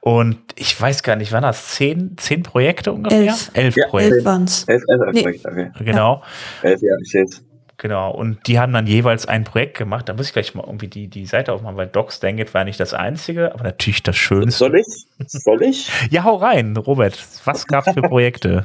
Und 0.00 0.38
ich 0.56 0.80
weiß 0.80 1.02
gar 1.02 1.16
nicht, 1.16 1.32
waren 1.32 1.42
das 1.42 1.68
zehn, 1.68 2.16
zehn 2.16 2.42
Projekte 2.42 2.92
ungefähr? 2.92 3.20
Elf, 3.20 3.50
elf 3.54 3.76
ja, 3.76 3.88
Projekte. 3.88 4.16
Elf 4.16 4.24
waren's. 4.24 4.64
Elf, 4.64 4.82
elf 4.88 5.12
nee. 5.12 5.22
Projekte, 5.22 5.48
okay. 5.48 5.70
Genau. 5.84 6.22
Ja. 6.62 6.70
Elf, 6.70 6.82
ja, 6.82 6.96
ich 7.02 7.10
seh's. 7.10 7.44
Genau, 7.80 8.10
und 8.10 8.48
die 8.48 8.58
haben 8.58 8.72
dann 8.72 8.88
jeweils 8.88 9.26
ein 9.26 9.44
Projekt 9.44 9.78
gemacht. 9.78 10.08
Da 10.08 10.14
muss 10.14 10.26
ich 10.26 10.32
gleich 10.32 10.52
mal 10.56 10.64
irgendwie 10.66 10.88
die, 10.88 11.06
die 11.06 11.26
Seite 11.26 11.52
aufmachen, 11.52 11.76
weil 11.76 11.86
Docs 11.86 12.18
Dangit 12.18 12.52
war 12.52 12.64
nicht 12.64 12.80
das 12.80 12.92
einzige, 12.92 13.54
aber 13.54 13.62
natürlich 13.62 14.02
das 14.02 14.16
Schönste. 14.16 14.58
Soll 14.58 14.80
ich? 14.80 15.06
Soll 15.28 15.62
ich? 15.62 15.88
ja, 16.10 16.24
hau 16.24 16.34
rein, 16.34 16.76
Robert. 16.76 17.24
Was 17.44 17.68
gab's 17.68 17.92
für 17.92 18.02
Projekte? 18.02 18.64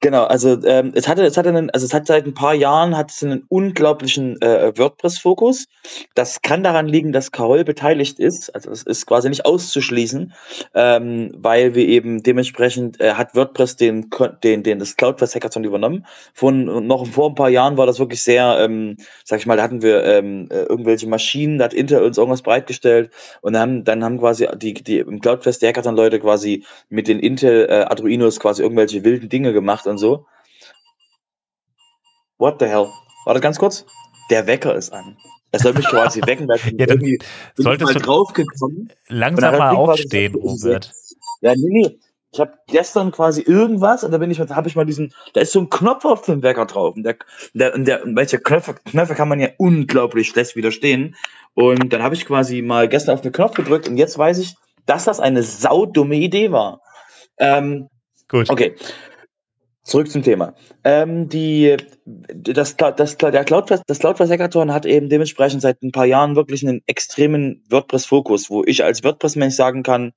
Genau, 0.00 0.24
also 0.24 0.62
ähm, 0.64 0.92
es 0.94 1.08
hatte, 1.08 1.24
es 1.24 1.38
hatte 1.38 1.48
einen, 1.48 1.70
also 1.70 1.86
es 1.86 1.94
hat 1.94 2.06
seit 2.06 2.26
ein 2.26 2.34
paar 2.34 2.52
Jahren 2.52 2.96
hat 2.96 3.10
es 3.10 3.24
einen 3.24 3.44
unglaublichen 3.48 4.40
äh, 4.42 4.76
WordPress-Fokus. 4.76 5.68
Das 6.14 6.42
kann 6.42 6.62
daran 6.62 6.86
liegen, 6.86 7.12
dass 7.12 7.32
Carol 7.32 7.64
beteiligt 7.64 8.18
ist. 8.18 8.54
Also 8.54 8.70
es 8.70 8.82
ist 8.82 9.06
quasi 9.06 9.30
nicht 9.30 9.46
auszuschließen, 9.46 10.34
ähm, 10.74 11.32
weil 11.38 11.74
wir 11.74 11.88
eben 11.88 12.22
dementsprechend 12.22 13.00
äh, 13.00 13.14
hat 13.14 13.34
WordPress 13.34 13.76
den, 13.76 14.10
den, 14.44 14.62
den 14.62 14.78
das 14.78 14.96
CloudFest 14.96 15.34
Hackathon 15.34 15.64
übernommen. 15.64 16.04
Von 16.34 16.86
noch 16.86 17.06
vor 17.06 17.30
ein 17.30 17.34
paar 17.34 17.48
Jahren 17.48 17.78
war 17.78 17.86
das 17.86 17.98
wirklich 17.98 18.22
sehr, 18.22 18.58
ähm, 18.60 18.98
sag 19.24 19.38
ich 19.40 19.46
mal, 19.46 19.56
da 19.56 19.62
hatten 19.62 19.80
wir 19.80 20.04
ähm, 20.04 20.48
äh, 20.50 20.64
irgendwelche 20.64 21.08
Maschinen, 21.08 21.56
da 21.56 21.64
hat 21.64 21.74
Intel 21.74 22.02
uns 22.02 22.18
irgendwas 22.18 22.42
bereitgestellt 22.42 23.10
und 23.40 23.54
dann 23.54 23.62
haben, 23.62 23.84
dann 23.84 24.04
haben 24.04 24.18
quasi 24.18 24.46
die, 24.58 24.74
die 24.74 24.98
im 24.98 25.20
CloudFest 25.20 25.62
die 25.62 25.68
Hackathon-Leute 25.68 26.20
quasi 26.20 26.64
mit 26.90 27.08
den 27.08 27.18
Intel 27.18 27.66
äh, 27.70 27.84
Arduinos 27.84 28.38
quasi 28.40 28.62
irgendwelche 28.62 29.02
wilden 29.02 29.30
Dinge 29.30 29.54
gemacht 29.54 29.85
und 29.86 29.96
und 29.96 29.98
so. 29.98 30.26
What 32.38 32.56
the 32.60 32.66
hell? 32.66 32.88
Warte 33.24 33.40
ganz 33.40 33.58
kurz. 33.58 33.86
Der 34.30 34.46
Wecker 34.46 34.74
ist 34.74 34.92
an. 34.92 35.16
Er 35.52 35.60
soll 35.60 35.72
mich 35.72 35.86
quasi 35.86 36.20
wecken, 36.26 36.48
weil 36.48 36.58
ja, 36.58 36.86
dann 36.86 37.00
irgendwie 37.00 37.18
solltest 37.56 37.94
mal 37.94 38.00
draufgekommen. 38.00 38.92
Langsam 39.08 39.56
mal 39.56 39.74
aufstehen, 39.74 40.34
Robert. 40.34 40.92
Ja, 41.40 41.54
nee, 41.54 41.68
nee. 41.70 41.98
Ich 42.32 42.40
habe 42.40 42.52
gestern 42.66 43.12
quasi 43.12 43.40
irgendwas 43.40 44.04
und 44.04 44.10
da 44.10 44.18
bin 44.18 44.30
ich, 44.30 44.38
habe 44.38 44.68
ich 44.68 44.76
mal 44.76 44.84
diesen, 44.84 45.14
da 45.32 45.40
ist 45.40 45.52
so 45.52 45.60
ein 45.60 45.70
Knopf 45.70 46.04
auf 46.04 46.22
dem 46.22 46.42
Wecker 46.42 46.66
drauf 46.66 46.94
und 46.94 47.04
der, 47.04 47.16
der, 47.54 47.78
der 47.78 48.02
welche 48.04 48.38
Knöpfe, 48.38 48.74
Knöpfe 48.74 49.14
kann 49.14 49.28
man 49.28 49.40
ja 49.40 49.48
unglaublich 49.56 50.28
schlecht 50.28 50.54
widerstehen 50.54 51.16
und 51.54 51.90
dann 51.94 52.02
habe 52.02 52.14
ich 52.14 52.26
quasi 52.26 52.60
mal 52.60 52.88
gestern 52.88 53.14
auf 53.14 53.22
den 53.22 53.32
Knopf 53.32 53.54
gedrückt 53.54 53.88
und 53.88 53.96
jetzt 53.96 54.18
weiß 54.18 54.38
ich, 54.38 54.56
dass 54.84 55.04
das 55.04 55.18
eine 55.18 55.42
saudumme 55.42 56.16
Idee 56.16 56.52
war. 56.52 56.82
Ähm, 57.38 57.88
Gut. 58.28 58.50
Okay. 58.50 58.74
Zurück 59.86 60.10
zum 60.10 60.24
Thema. 60.24 60.52
Ähm, 60.82 61.28
die, 61.28 61.76
das, 62.04 62.76
das, 62.76 63.16
der 63.16 63.44
CloudFest, 63.44 63.84
das 63.86 64.00
CloudFest 64.00 64.32
Hackathon 64.32 64.72
hat 64.72 64.84
eben 64.84 65.08
dementsprechend 65.08 65.62
seit 65.62 65.80
ein 65.80 65.92
paar 65.92 66.06
Jahren 66.06 66.34
wirklich 66.34 66.66
einen 66.66 66.82
extremen 66.88 67.62
WordPress-Fokus, 67.70 68.50
wo 68.50 68.64
ich 68.64 68.82
als 68.82 69.04
WordPress-Mensch 69.04 69.54
sagen 69.54 69.84
kann, 69.84 70.12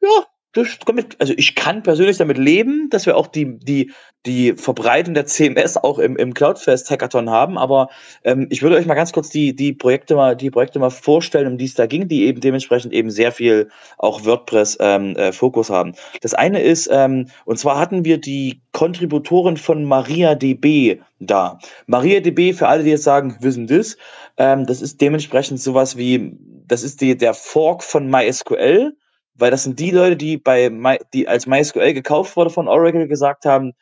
ja, 0.00 0.24
also 0.54 1.32
ich 1.36 1.54
kann 1.54 1.82
persönlich 1.82 2.18
damit 2.18 2.36
leben, 2.36 2.88
dass 2.90 3.06
wir 3.06 3.16
auch 3.16 3.26
die, 3.26 3.58
die, 3.58 3.92
die 4.26 4.52
Verbreitung 4.52 5.14
der 5.14 5.26
CMS 5.26 5.78
auch 5.78 5.98
im, 5.98 6.16
im 6.16 6.34
Cloudfest 6.34 6.90
Hackathon 6.90 7.30
haben, 7.30 7.56
aber 7.56 7.88
ähm, 8.22 8.48
ich 8.50 8.62
würde 8.62 8.76
euch 8.76 8.86
mal 8.86 8.94
ganz 8.94 9.12
kurz 9.12 9.30
die, 9.30 9.56
die 9.56 9.72
Projekte 9.72 10.14
mal, 10.14 10.36
die 10.36 10.50
Projekte 10.50 10.78
mal 10.78 10.90
vorstellen, 10.90 11.46
um 11.46 11.58
die 11.58 11.64
es 11.64 11.74
da 11.74 11.86
ging, 11.86 12.06
die 12.06 12.24
eben 12.24 12.40
dementsprechend 12.40 12.92
eben 12.92 13.10
sehr 13.10 13.32
viel 13.32 13.70
auch 13.96 14.24
WordPress 14.24 14.76
ähm, 14.80 15.16
äh, 15.16 15.32
Fokus 15.32 15.70
haben. 15.70 15.94
Das 16.20 16.34
eine 16.34 16.60
ist, 16.60 16.88
ähm, 16.92 17.28
und 17.46 17.58
zwar 17.58 17.78
hatten 17.78 18.04
wir 18.04 18.18
die 18.18 18.60
Kontributoren 18.72 19.56
von 19.56 19.84
MariaDB 19.84 21.00
da. 21.18 21.58
MariaDB, 21.86 22.52
für 22.52 22.68
alle, 22.68 22.84
die 22.84 22.90
jetzt 22.90 23.04
sagen, 23.04 23.36
wissen 23.40 23.66
das, 23.66 23.96
ähm, 24.36 24.66
das 24.66 24.82
ist 24.82 25.00
dementsprechend 25.00 25.60
sowas 25.60 25.96
wie, 25.96 26.36
das 26.66 26.82
ist 26.82 27.00
die, 27.00 27.16
der 27.16 27.32
Fork 27.32 27.82
von 27.82 28.08
MySQL 28.08 28.94
weil 29.34 29.50
das 29.50 29.64
sind 29.64 29.78
die 29.78 29.90
Leute, 29.90 30.16
die 30.16 30.36
bei 30.36 30.70
My, 30.70 30.98
die 31.12 31.28
als 31.28 31.46
MySQL 31.46 31.94
gekauft 31.94 32.36
wurde 32.36 32.50
von 32.50 32.68
Oracle 32.68 33.08
gesagt 33.08 33.44
haben, 33.44 33.72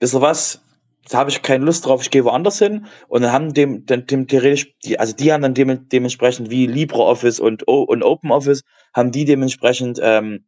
wisst 0.00 0.14
ihr 0.14 0.20
was, 0.20 0.62
da 1.08 1.18
habe 1.18 1.30
ich 1.30 1.42
keine 1.42 1.64
Lust 1.64 1.86
drauf, 1.86 2.02
ich 2.02 2.10
gehe 2.10 2.24
woanders 2.24 2.58
hin 2.58 2.86
und 3.08 3.22
dann 3.22 3.32
haben 3.32 3.54
dem, 3.54 3.86
dem, 3.86 4.06
dem 4.06 4.26
theoretisch, 4.26 4.74
die, 4.84 4.98
also 4.98 5.14
die 5.14 5.32
haben 5.32 5.42
dann 5.42 5.54
dem, 5.54 5.88
dementsprechend 5.88 6.50
wie 6.50 6.66
LibreOffice 6.66 7.40
und, 7.40 7.62
und 7.62 8.02
OpenOffice, 8.02 8.62
haben 8.94 9.10
die 9.10 9.24
dementsprechend 9.24 9.98
ähm, 10.02 10.44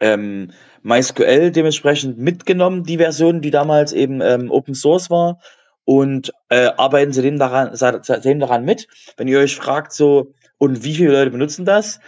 ähm, 0.00 0.52
MySQL 0.82 1.50
dementsprechend 1.50 2.18
mitgenommen, 2.18 2.84
die 2.84 2.98
Version, 2.98 3.40
die 3.40 3.50
damals 3.50 3.92
eben 3.92 4.20
ähm, 4.20 4.50
Open 4.50 4.74
Source 4.74 5.10
war 5.10 5.40
und 5.84 6.32
äh, 6.50 6.70
arbeiten 6.76 7.12
sie 7.12 7.22
dem 7.22 7.38
daran, 7.38 7.70
seitdem 7.72 8.40
daran 8.40 8.64
mit. 8.64 8.86
Wenn 9.16 9.26
ihr 9.26 9.38
euch 9.40 9.56
fragt, 9.56 9.92
so, 9.92 10.34
und 10.58 10.84
wie 10.84 10.94
viele 10.94 11.12
Leute 11.12 11.30
benutzen 11.30 11.64
das? 11.64 12.00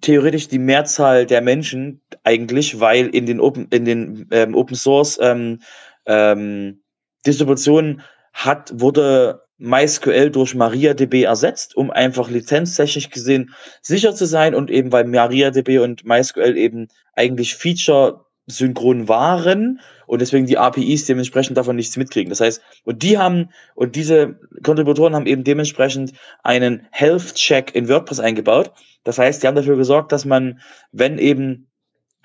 Theoretisch 0.00 0.48
die 0.48 0.58
Mehrzahl 0.58 1.26
der 1.26 1.40
Menschen 1.40 2.00
eigentlich, 2.24 2.80
weil 2.80 3.08
in 3.08 3.26
den 3.26 3.40
Open, 3.40 3.68
in 3.70 3.84
den 3.84 4.28
ähm, 4.30 4.54
Open 4.54 4.76
Source 4.76 5.18
ähm, 5.20 5.60
ähm, 6.06 6.82
Distributionen 7.26 8.02
hat, 8.32 8.72
wurde 8.74 9.42
MySQL 9.58 10.30
durch 10.30 10.54
MariaDB 10.54 11.22
ersetzt, 11.22 11.76
um 11.76 11.90
einfach 11.90 12.28
lizenztechnisch 12.28 13.10
gesehen 13.10 13.54
sicher 13.82 14.14
zu 14.14 14.26
sein 14.26 14.54
und 14.54 14.70
eben 14.70 14.90
weil 14.92 15.04
MariaDB 15.04 15.78
und 15.78 16.04
MySQL 16.04 16.56
eben 16.56 16.88
eigentlich 17.14 17.54
Feature 17.54 18.24
synchron 18.46 19.08
waren 19.08 19.80
und 20.06 20.20
deswegen 20.20 20.46
die 20.46 20.58
APIs 20.58 21.06
dementsprechend 21.06 21.56
davon 21.56 21.76
nichts 21.76 21.96
mitkriegen. 21.96 22.30
Das 22.30 22.40
heißt, 22.40 22.62
und 22.84 23.02
die 23.02 23.18
haben, 23.18 23.50
und 23.74 23.96
diese 23.96 24.38
Kontributoren 24.62 25.14
haben 25.14 25.26
eben 25.26 25.44
dementsprechend 25.44 26.12
einen 26.42 26.86
Health 26.90 27.34
Check 27.34 27.74
in 27.74 27.88
WordPress 27.88 28.20
eingebaut. 28.20 28.72
Das 29.04 29.18
heißt, 29.18 29.42
die 29.42 29.46
haben 29.46 29.56
dafür 29.56 29.76
gesorgt, 29.76 30.12
dass 30.12 30.24
man, 30.24 30.60
wenn 30.92 31.18
eben 31.18 31.68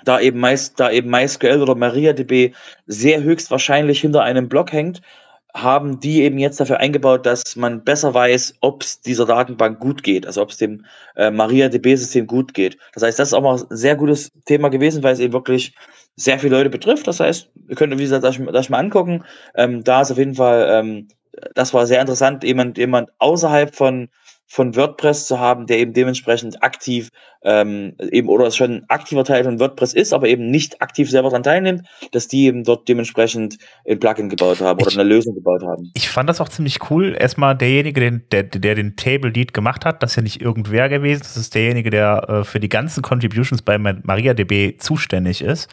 da 0.06 0.20
eben 0.20 0.40
meist, 0.40 0.80
da 0.80 0.90
eben 0.92 1.10
MySQL 1.10 1.62
oder 1.62 1.76
MariaDB 1.76 2.54
sehr 2.86 3.22
höchstwahrscheinlich 3.22 4.00
hinter 4.00 4.24
einem 4.24 4.48
Block 4.48 4.72
hängt, 4.72 5.02
haben 5.54 6.00
die 6.00 6.22
eben 6.22 6.38
jetzt 6.38 6.60
dafür 6.60 6.80
eingebaut, 6.80 7.26
dass 7.26 7.56
man 7.56 7.84
besser 7.84 8.14
weiß, 8.14 8.56
ob 8.62 8.84
es 8.84 9.02
dieser 9.02 9.26
Datenbank 9.26 9.80
gut 9.80 10.04
geht, 10.04 10.26
also 10.26 10.42
ob 10.42 10.52
es 10.52 10.58
dem 10.58 10.86
äh, 11.16 11.32
MariaDB-System 11.32 12.28
gut 12.28 12.54
geht. 12.54 12.78
Das 12.94 13.04
heißt, 13.04 13.18
das 13.18 13.30
ist 13.30 13.34
auch 13.34 13.42
mal 13.42 13.58
ein 13.58 13.66
sehr 13.70 13.96
gutes 13.96 14.32
Thema 14.46 14.70
gewesen, 14.70 15.02
weil 15.02 15.14
es 15.14 15.20
eben 15.20 15.34
wirklich 15.34 15.74
sehr 16.16 16.38
viele 16.38 16.58
Leute 16.58 16.70
betrifft. 16.70 17.08
Das 17.08 17.20
heißt, 17.20 17.50
ihr 17.68 17.76
könnt, 17.76 17.98
wie 17.98 18.04
gesagt, 18.04 18.24
das, 18.24 18.40
das 18.54 18.70
mal 18.70 18.80
angucken. 18.80 19.24
Ähm, 19.56 19.84
da 19.84 20.02
ist 20.02 20.12
auf 20.12 20.18
jeden 20.18 20.36
Fall, 20.36 20.68
ähm, 20.70 21.08
das 21.56 21.74
war 21.74 21.88
sehr 21.88 22.02
interessant, 22.02 22.44
jemand, 22.44 22.78
jemand 22.78 23.10
außerhalb 23.18 23.74
von 23.74 24.10
von 24.50 24.76
WordPress 24.76 25.28
zu 25.28 25.40
haben, 25.40 25.68
der 25.68 25.78
eben 25.78 25.94
dementsprechend 25.94 26.64
aktiv 26.64 27.10
ähm, 27.44 27.94
eben 28.12 28.28
oder 28.28 28.52
schon 28.52 28.84
aktiver 28.90 29.24
Teil 29.24 29.44
von 29.44 29.60
WordPress 29.60 29.94
ist, 29.94 30.12
aber 30.12 30.28
eben 30.28 30.50
nicht 30.50 30.82
aktiv 30.82 31.10
selber 31.10 31.30
daran 31.30 31.44
teilnimmt, 31.44 31.88
dass 32.12 32.28
die 32.28 32.46
eben 32.46 32.64
dort 32.64 32.90
dementsprechend 32.90 33.58
ein 33.88 34.00
Plugin 34.00 34.28
gebaut 34.28 34.60
haben 34.60 34.82
oder 34.82 34.92
eine 34.92 35.04
Lösung 35.04 35.36
gebaut 35.36 35.62
haben. 35.64 35.92
Ich 35.94 36.10
fand 36.10 36.28
das 36.28 36.42
auch 36.42 36.50
ziemlich 36.50 36.90
cool. 36.90 37.16
Erstmal 37.18 37.56
derjenige, 37.56 38.02
den, 38.02 38.24
der, 38.32 38.44
der 38.44 38.76
den 38.76 38.96
Table 38.96 39.30
Lead 39.30 39.54
gemacht 39.54 39.86
hat, 39.86 40.04
das 40.04 40.12
ist 40.12 40.16
ja 40.18 40.24
nicht 40.24 40.42
irgendwer 40.42 40.90
gewesen, 40.90 41.22
das 41.22 41.38
ist 41.38 41.54
derjenige, 41.56 41.92
der 41.92 42.28
äh, 42.28 42.44
für 42.44 42.60
die 42.60 42.70
ganzen 42.70 43.04
Contributions 43.04 43.62
bei 43.62 43.78
MariaDB 43.78 44.78
zuständig 44.80 45.42
ist. 45.42 45.70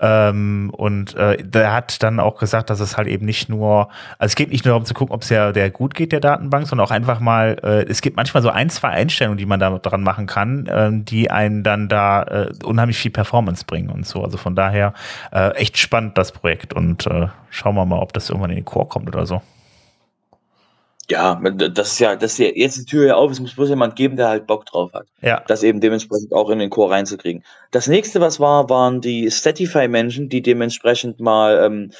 Ähm, 0.00 0.72
und 0.76 1.14
äh, 1.16 1.42
der 1.42 1.72
hat 1.72 2.02
dann 2.02 2.20
auch 2.20 2.38
gesagt, 2.38 2.70
dass 2.70 2.80
es 2.80 2.96
halt 2.96 3.08
eben 3.08 3.26
nicht 3.26 3.48
nur, 3.48 3.88
also 4.18 4.30
es 4.30 4.36
geht 4.36 4.50
nicht 4.50 4.64
nur 4.64 4.72
darum 4.72 4.84
zu 4.84 4.94
gucken, 4.94 5.14
ob 5.14 5.22
es 5.22 5.28
ja 5.28 5.52
der 5.52 5.70
gut 5.70 5.94
geht, 5.94 6.12
der 6.12 6.20
Datenbank, 6.20 6.66
sondern 6.66 6.86
auch 6.86 6.92
einfach 6.92 7.20
mal, 7.20 7.56
äh, 7.62 7.90
es 7.98 8.02
gibt 8.02 8.16
manchmal 8.16 8.44
so 8.44 8.50
ein, 8.50 8.70
zwei 8.70 8.90
Einstellungen, 8.90 9.38
die 9.38 9.44
man 9.44 9.58
da 9.58 9.76
dran 9.76 10.04
machen 10.04 10.26
kann, 10.26 10.66
äh, 10.66 10.90
die 10.92 11.32
einen 11.32 11.64
dann 11.64 11.88
da 11.88 12.22
äh, 12.22 12.52
unheimlich 12.64 12.96
viel 12.96 13.10
Performance 13.10 13.64
bringen 13.64 13.90
und 13.90 14.06
so. 14.06 14.22
Also 14.22 14.36
von 14.36 14.54
daher 14.54 14.94
äh, 15.32 15.50
echt 15.56 15.78
spannend 15.78 16.16
das 16.16 16.30
Projekt 16.30 16.74
und 16.74 17.08
äh, 17.08 17.26
schauen 17.50 17.74
wir 17.74 17.84
mal, 17.84 17.98
ob 17.98 18.12
das 18.12 18.30
irgendwann 18.30 18.50
in 18.50 18.56
den 18.56 18.64
Chor 18.64 18.88
kommt 18.88 19.08
oder 19.08 19.26
so. 19.26 19.42
Ja, 21.10 21.34
das 21.34 21.92
ist 21.92 21.98
ja, 21.98 22.14
das 22.14 22.32
ist 22.32 22.38
ja 22.38 22.50
jetzt 22.54 22.76
die 22.76 22.84
Tür 22.84 23.06
ja 23.06 23.14
auf, 23.16 23.32
es 23.32 23.40
muss 23.40 23.54
bloß 23.54 23.70
jemand 23.70 23.96
geben, 23.96 24.14
der 24.16 24.28
halt 24.28 24.46
Bock 24.46 24.66
drauf 24.66 24.92
hat. 24.92 25.06
Ja. 25.20 25.42
Das 25.48 25.64
eben 25.64 25.80
dementsprechend 25.80 26.32
auch 26.32 26.50
in 26.50 26.60
den 26.60 26.70
Chor 26.70 26.92
reinzukriegen. 26.92 27.42
Das 27.72 27.88
nächste, 27.88 28.20
was 28.20 28.38
war, 28.38 28.70
waren 28.70 29.00
die 29.00 29.28
Statify-Menschen, 29.28 30.28
die 30.28 30.42
dementsprechend 30.42 31.18
mal 31.18 31.64
ähm, 31.64 31.72
ähm, 31.72 31.90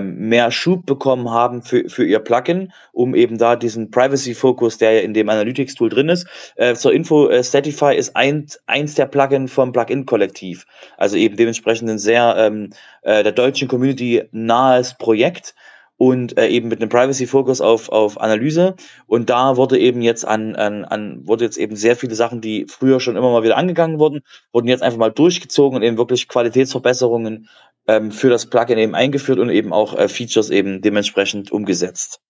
mehr 0.00 0.50
Schub 0.50 0.86
bekommen 0.86 1.30
haben 1.30 1.62
für, 1.62 1.88
für 1.88 2.04
ihr 2.04 2.18
Plugin, 2.18 2.72
um 2.92 3.14
eben 3.14 3.38
da 3.38 3.56
diesen 3.56 3.90
Privacy-Fokus, 3.90 4.78
der 4.78 4.92
ja 4.92 5.00
in 5.00 5.14
dem 5.14 5.28
Analytics-Tool 5.28 5.88
drin 5.88 6.08
ist. 6.08 6.26
Äh, 6.56 6.74
zur 6.74 6.92
Info, 6.92 7.28
äh, 7.28 7.42
Statify 7.42 7.94
ist 7.96 8.16
ein, 8.16 8.46
eins 8.66 8.94
der 8.94 9.06
Plugin 9.06 9.48
vom 9.48 9.72
Plugin-Kollektiv. 9.72 10.66
Also 10.96 11.16
eben 11.16 11.36
dementsprechend 11.36 11.90
ein 11.90 11.98
sehr 11.98 12.34
ähm, 12.38 12.70
äh, 13.02 13.22
der 13.22 13.32
deutschen 13.32 13.68
Community 13.68 14.24
nahes 14.32 14.96
Projekt 14.96 15.54
und 15.96 16.36
äh, 16.38 16.48
eben 16.48 16.68
mit 16.68 16.80
einem 16.80 16.88
Privacy-Fokus 16.88 17.60
auf, 17.60 17.88
auf 17.88 18.20
Analyse. 18.20 18.74
Und 19.06 19.30
da 19.30 19.56
wurde 19.56 19.78
eben 19.78 20.02
jetzt 20.02 20.26
an, 20.26 20.56
an, 20.56 20.84
an, 20.84 21.26
wurde 21.26 21.44
jetzt 21.44 21.56
eben 21.56 21.76
sehr 21.76 21.96
viele 21.96 22.14
Sachen, 22.14 22.40
die 22.40 22.66
früher 22.68 23.00
schon 23.00 23.16
immer 23.16 23.30
mal 23.30 23.42
wieder 23.42 23.56
angegangen 23.56 23.98
wurden, 23.98 24.22
wurden 24.52 24.68
jetzt 24.68 24.82
einfach 24.82 24.98
mal 24.98 25.12
durchgezogen 25.12 25.76
und 25.76 25.82
eben 25.82 25.96
wirklich 25.96 26.28
Qualitätsverbesserungen 26.28 27.48
ähm, 27.86 28.10
für 28.10 28.30
das 28.30 28.46
Plugin 28.46 28.78
eben 28.78 28.94
eingeführt 28.94 29.38
und 29.38 29.50
eben 29.50 29.72
auch 29.72 29.96
äh, 29.96 30.08
Features 30.08 30.50
eben 30.50 30.80
dementsprechend 30.80 31.52
umgesetzt. 31.52 32.20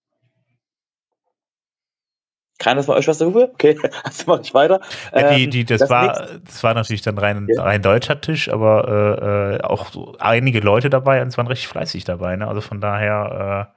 Keiner 2.64 2.82
von 2.82 2.96
euch 2.96 3.06
was 3.06 3.18
darüber? 3.18 3.50
Okay, 3.52 3.76
also 4.04 4.24
mache 4.26 4.40
ich 4.42 4.54
weiter. 4.54 4.80
Ja, 5.14 5.34
die, 5.34 5.50
die, 5.50 5.66
das, 5.66 5.80
das, 5.80 5.90
war, 5.90 6.28
das 6.46 6.64
war 6.64 6.72
natürlich 6.72 7.02
dann 7.02 7.18
rein, 7.18 7.46
ja. 7.54 7.62
rein 7.62 7.82
deutscher 7.82 8.22
Tisch, 8.22 8.48
aber 8.48 8.88
äh, 8.88 9.56
äh, 9.56 9.60
auch 9.60 9.92
so 9.92 10.16
einige 10.18 10.60
Leute 10.60 10.88
dabei 10.88 11.20
und 11.20 11.28
es 11.28 11.36
waren 11.36 11.46
richtig 11.46 11.68
fleißig 11.68 12.04
dabei. 12.04 12.36
Ne? 12.36 12.48
Also 12.48 12.62
von 12.62 12.80
daher, 12.80 13.68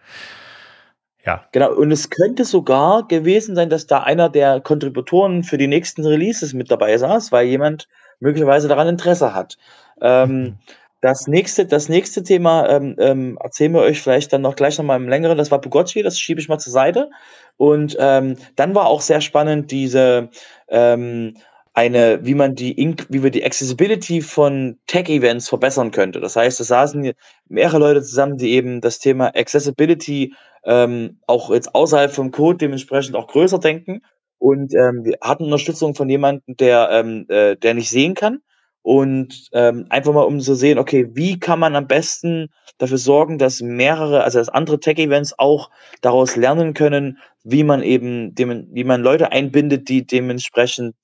äh, 1.25 1.27
ja. 1.27 1.43
Genau, 1.51 1.73
und 1.73 1.91
es 1.91 2.09
könnte 2.09 2.45
sogar 2.45 3.05
gewesen 3.05 3.55
sein, 3.55 3.69
dass 3.69 3.87
da 3.87 4.03
einer 4.03 4.29
der 4.29 4.61
Kontributoren 4.61 5.43
für 5.43 5.57
die 5.57 5.67
nächsten 5.67 6.05
Releases 6.05 6.53
mit 6.53 6.71
dabei 6.71 6.97
saß, 6.97 7.33
weil 7.33 7.45
jemand 7.47 7.89
möglicherweise 8.21 8.69
daran 8.69 8.87
Interesse 8.87 9.33
hat. 9.33 9.57
Ähm, 10.01 10.31
mhm. 10.31 10.57
Das 11.01 11.27
nächste, 11.27 11.67
das 11.67 11.89
nächste 11.89 12.23
Thema 12.23 12.67
ähm, 12.69 12.95
ähm, 12.97 13.37
erzählen 13.41 13.73
wir 13.73 13.81
euch 13.81 14.01
vielleicht 14.01 14.33
dann 14.33 14.41
noch 14.41 14.55
gleich 14.55 14.79
noch 14.79 14.85
mal 14.85 14.95
im 14.95 15.07
längeren. 15.07 15.37
Das 15.37 15.51
war 15.51 15.61
Bugocci, 15.61 16.01
das 16.01 16.19
schiebe 16.19 16.41
ich 16.41 16.49
mal 16.49 16.57
zur 16.57 16.73
Seite. 16.73 17.09
Und 17.55 17.95
ähm, 17.99 18.37
dann 18.55 18.73
war 18.73 18.87
auch 18.87 19.01
sehr 19.01 19.21
spannend 19.21 19.69
diese 19.69 20.29
ähm, 20.69 21.37
eine, 21.73 22.25
wie 22.25 22.33
man 22.33 22.55
die, 22.55 22.95
wie 23.09 23.21
wir 23.21 23.29
die 23.29 23.45
Accessibility 23.45 24.21
von 24.21 24.79
Tech-Events 24.87 25.47
verbessern 25.47 25.91
könnte. 25.91 26.19
Das 26.19 26.35
heißt, 26.35 26.59
es 26.59 26.67
saßen 26.69 27.13
mehrere 27.47 27.77
Leute 27.77 28.01
zusammen, 28.01 28.37
die 28.37 28.53
eben 28.53 28.81
das 28.81 28.97
Thema 28.97 29.27
Accessibility 29.35 30.33
ähm, 30.63 31.19
auch 31.27 31.51
jetzt 31.51 31.75
außerhalb 31.75 32.11
vom 32.11 32.31
Code 32.31 32.57
dementsprechend 32.57 33.15
auch 33.15 33.27
größer 33.27 33.59
denken. 33.59 34.01
Und 34.39 34.73
ähm, 34.73 35.03
wir 35.03 35.17
hatten 35.21 35.43
Unterstützung 35.43 35.93
von 35.93 36.09
jemandem, 36.09 36.57
der, 36.57 36.89
ähm, 36.91 37.27
äh, 37.29 37.55
der 37.55 37.75
nicht 37.75 37.91
sehen 37.91 38.15
kann 38.15 38.41
und 38.87 39.49
ähm, 39.51 39.85
einfach 39.89 40.13
mal 40.13 40.21
um 40.21 40.39
zu 40.39 40.55
sehen, 40.55 40.79
okay, 40.79 41.09
wie 41.11 41.37
kann 41.37 41.59
man 41.59 41.75
am 41.75 41.87
besten 41.87 42.47
dafür 42.77 42.97
sorgen, 42.97 43.37
dass 43.37 43.61
mehrere, 43.61 44.23
also 44.23 44.39
dass 44.39 44.47
andere 44.47 44.79
Tech-Events 44.79 45.37
auch 45.37 45.71
daraus 45.99 46.37
lernen 46.37 46.73
können, 46.73 47.17
wie 47.43 47.65
man 47.65 47.83
eben, 47.83 48.33
dem, 48.33 48.69
wie 48.71 48.85
man 48.85 49.01
Leute 49.01 49.33
einbindet, 49.33 49.89
die 49.89 50.07
dementsprechend 50.07 50.95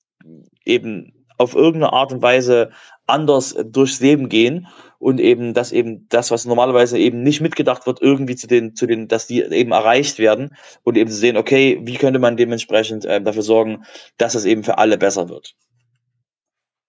eben 0.64 1.12
auf 1.36 1.54
irgendeine 1.54 1.92
Art 1.92 2.10
und 2.10 2.22
Weise 2.22 2.70
anders 3.06 3.54
durchs 3.66 4.00
Leben 4.00 4.30
gehen 4.30 4.66
und 4.98 5.20
eben, 5.20 5.52
dass 5.52 5.70
eben 5.70 6.08
das, 6.08 6.30
was 6.30 6.46
normalerweise 6.46 6.96
eben 6.96 7.22
nicht 7.22 7.42
mitgedacht 7.42 7.86
wird, 7.86 8.00
irgendwie 8.00 8.36
zu 8.36 8.46
den, 8.46 8.74
zu 8.74 8.86
den, 8.86 9.08
dass 9.08 9.26
die 9.26 9.42
eben 9.42 9.72
erreicht 9.72 10.18
werden 10.18 10.56
und 10.84 10.96
eben 10.96 11.10
zu 11.10 11.16
sehen, 11.16 11.36
okay, 11.36 11.78
wie 11.82 11.96
könnte 11.96 12.18
man 12.18 12.38
dementsprechend 12.38 13.04
äh, 13.04 13.20
dafür 13.20 13.42
sorgen, 13.42 13.84
dass 14.16 14.34
es 14.34 14.46
eben 14.46 14.64
für 14.64 14.78
alle 14.78 14.96
besser 14.96 15.28
wird. 15.28 15.54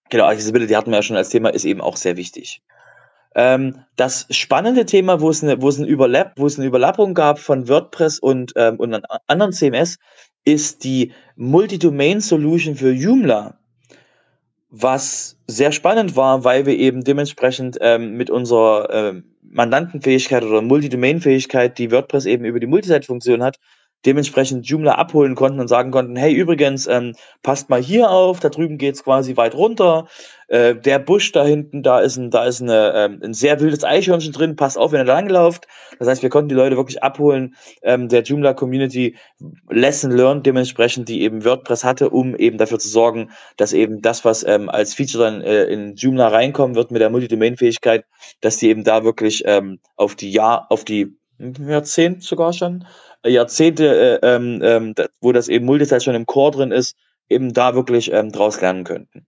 Genau, 0.09 0.25
Accessibility 0.25 0.73
hatten 0.73 0.91
wir 0.91 0.97
ja 0.97 1.03
schon 1.03 1.17
als 1.17 1.29
Thema, 1.29 1.49
ist 1.49 1.65
eben 1.65 1.81
auch 1.81 1.97
sehr 1.97 2.17
wichtig. 2.17 2.61
Ähm, 3.35 3.79
das 3.97 4.27
spannende 4.29 4.85
Thema, 4.85 5.19
wo 5.19 5.29
es 5.29 5.43
eine, 5.43 5.61
wo 5.61 5.67
es 5.69 5.77
eine 5.77 5.87
Überlapp, 5.87 6.33
wo 6.37 6.45
es 6.47 6.57
eine 6.57 6.67
Überlappung 6.67 7.13
gab 7.13 7.39
von 7.39 7.67
WordPress 7.67 8.19
und, 8.19 8.53
ähm, 8.55 8.77
und 8.77 8.95
anderen 9.27 9.51
CMS, 9.51 9.97
ist 10.45 10.83
die 10.83 11.11
Multi-Domain 11.35 12.21
Solution 12.21 12.75
für 12.75 12.91
Joomla. 12.91 13.57
was 14.69 15.37
sehr 15.47 15.71
spannend 15.71 16.15
war, 16.15 16.43
weil 16.43 16.65
wir 16.65 16.77
eben 16.77 17.03
dementsprechend 17.03 17.77
ähm, 17.81 18.17
mit 18.17 18.29
unserer 18.29 18.89
ähm, 18.91 19.23
Mandantenfähigkeit 19.41 20.43
oder 20.43 20.61
Multidomain-Fähigkeit, 20.61 21.77
die 21.77 21.91
WordPress 21.91 22.25
eben 22.25 22.45
über 22.45 22.59
die 22.59 22.67
Multisite-Funktion 22.67 23.41
hat, 23.41 23.57
dementsprechend 24.05 24.67
Joomla 24.67 24.93
abholen 24.95 25.35
konnten 25.35 25.59
und 25.59 25.67
sagen 25.67 25.91
konnten, 25.91 26.15
hey, 26.15 26.33
übrigens, 26.33 26.87
ähm, 26.87 27.15
passt 27.43 27.69
mal 27.69 27.81
hier 27.81 28.09
auf, 28.09 28.39
da 28.39 28.49
drüben 28.49 28.77
geht's 28.77 29.03
quasi 29.03 29.35
weit 29.37 29.55
runter. 29.55 30.07
Äh, 30.47 30.75
der 30.75 30.99
Busch 30.99 31.31
da 31.31 31.43
hinten, 31.43 31.81
da 31.81 31.99
ist 31.99 32.17
ein, 32.17 32.29
da 32.29 32.45
ist 32.45 32.61
eine, 32.61 32.93
ähm, 32.95 33.19
ein 33.23 33.33
sehr 33.33 33.59
wildes 33.59 33.83
Eichhörnchen 33.83 34.31
drin, 34.31 34.55
passt 34.55 34.77
auf, 34.77 34.91
wenn 34.91 35.01
ihr 35.01 35.05
da 35.05 35.13
langlauft. 35.13 35.67
Das 35.97 36.07
heißt, 36.07 36.21
wir 36.21 36.29
konnten 36.29 36.49
die 36.49 36.55
Leute 36.55 36.77
wirklich 36.77 37.01
abholen, 37.01 37.55
ähm, 37.81 38.09
der 38.09 38.21
Joomla 38.21 38.53
Community 38.53 39.15
Lesson 39.69 40.11
learned 40.11 40.45
dementsprechend, 40.45 41.09
die 41.09 41.21
eben 41.21 41.43
WordPress 41.43 41.83
hatte, 41.83 42.11
um 42.11 42.35
eben 42.35 42.57
dafür 42.57 42.77
zu 42.77 42.89
sorgen, 42.89 43.31
dass 43.57 43.73
eben 43.73 44.01
das, 44.01 44.23
was 44.23 44.43
ähm, 44.43 44.69
als 44.69 44.93
Feature 44.93 45.23
dann 45.23 45.41
äh, 45.41 45.63
in 45.65 45.95
Joomla 45.95 46.27
reinkommen 46.27 46.75
wird 46.75 46.91
mit 46.91 47.01
der 47.01 47.09
Multidomain-Fähigkeit, 47.09 48.05
dass 48.41 48.57
die 48.57 48.69
eben 48.69 48.83
da 48.83 49.03
wirklich 49.03 49.43
ähm, 49.45 49.79
auf 49.95 50.15
die 50.15 50.31
Jahr, 50.31 50.67
auf 50.69 50.85
die 50.85 51.17
Jahrzehnt 51.39 52.23
sogar 52.23 52.53
schon 52.53 52.85
Jahrzehnte, 53.25 54.19
äh, 54.21 54.35
ähm, 54.35 54.61
ähm 54.63 54.95
wo 55.21 55.31
das 55.31 55.47
eben 55.47 55.65
Multisite 55.65 56.01
schon 56.01 56.15
im 56.15 56.25
Core 56.25 56.51
drin 56.51 56.71
ist, 56.71 56.95
eben 57.29 57.53
da 57.53 57.75
wirklich 57.75 58.11
ähm, 58.11 58.31
draus 58.31 58.61
lernen 58.61 58.83
könnten. 58.83 59.25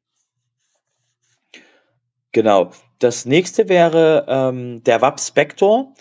Genau. 2.31 2.71
Das 2.99 3.25
nächste 3.25 3.69
wäre 3.69 4.25
ähm, 4.27 4.83
der 4.83 5.01
WAP 5.01 5.19
Spector. 5.19 5.93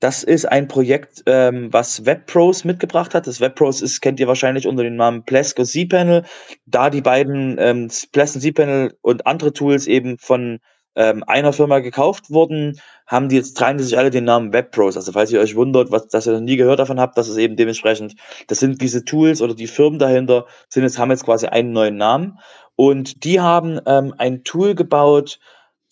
Das 0.00 0.22
ist 0.22 0.44
ein 0.44 0.68
Projekt, 0.68 1.22
ähm, 1.26 1.72
was 1.72 2.06
WebPros 2.06 2.64
mitgebracht 2.64 3.14
hat. 3.14 3.26
Das 3.26 3.40
WebPros 3.40 3.82
ist, 3.82 4.00
kennt 4.00 4.20
ihr 4.20 4.28
wahrscheinlich 4.28 4.66
unter 4.66 4.84
dem 4.84 4.96
Namen 4.96 5.24
Plesk 5.24 5.58
und 5.58 5.66
cPanel. 5.66 6.24
Da 6.66 6.88
die 6.88 7.00
beiden 7.00 7.56
ähm, 7.58 7.90
Plesk 8.12 8.36
und 8.36 8.42
cPanel 8.42 8.96
und 9.02 9.26
andere 9.26 9.52
Tools 9.52 9.86
eben 9.86 10.18
von 10.18 10.60
ähm, 10.98 11.22
einer 11.28 11.52
Firma 11.52 11.78
gekauft 11.78 12.28
wurden, 12.30 12.80
haben 13.06 13.28
die 13.28 13.36
jetzt 13.36 13.56
tragen 13.56 13.78
die 13.78 13.84
sich 13.84 13.96
alle 13.96 14.10
den 14.10 14.24
Namen 14.24 14.52
WebPros. 14.52 14.96
Also 14.96 15.12
falls 15.12 15.30
ihr 15.30 15.40
euch 15.40 15.54
wundert, 15.54 15.92
was, 15.92 16.08
dass 16.08 16.26
ihr 16.26 16.32
noch 16.32 16.40
nie 16.40 16.56
gehört 16.56 16.80
davon 16.80 16.98
habt, 16.98 17.16
das 17.16 17.28
ist 17.28 17.36
eben 17.36 17.54
dementsprechend, 17.54 18.16
das 18.48 18.58
sind 18.58 18.82
diese 18.82 19.04
Tools 19.04 19.40
oder 19.40 19.54
die 19.54 19.68
Firmen 19.68 20.00
dahinter, 20.00 20.46
sind 20.68 20.82
jetzt, 20.82 20.98
haben 20.98 21.12
jetzt 21.12 21.24
quasi 21.24 21.46
einen 21.46 21.72
neuen 21.72 21.96
Namen. 21.96 22.40
Und 22.74 23.22
die 23.24 23.40
haben 23.40 23.80
ähm, 23.86 24.12
ein 24.18 24.42
Tool 24.42 24.74
gebaut, 24.74 25.38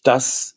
das 0.02 0.57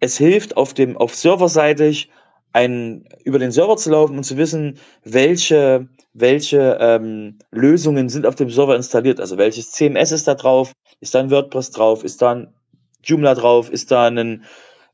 es 0.00 0.16
hilft, 0.16 0.56
auf 0.56 0.72
dem, 0.72 0.96
auf 0.96 1.14
serverseitig 1.14 2.08
ein, 2.54 3.06
über 3.24 3.38
den 3.38 3.52
Server 3.52 3.76
zu 3.76 3.90
laufen 3.90 4.16
und 4.16 4.24
zu 4.24 4.38
wissen, 4.38 4.78
welche, 5.04 5.88
welche 6.14 6.78
ähm, 6.80 7.38
Lösungen 7.50 8.08
sind 8.08 8.24
auf 8.24 8.34
dem 8.34 8.48
Server 8.48 8.76
installiert. 8.76 9.20
Also 9.20 9.36
welches 9.36 9.72
CMS 9.72 10.10
ist 10.10 10.26
da 10.26 10.34
drauf, 10.34 10.72
ist 11.00 11.14
da 11.14 11.20
ein 11.20 11.30
WordPress 11.30 11.70
drauf, 11.70 12.02
ist 12.02 12.22
da 12.22 12.32
ein 12.32 12.54
Joomla 13.02 13.34
drauf, 13.34 13.70
ist 13.70 13.90
da 13.90 14.06
ein 14.06 14.44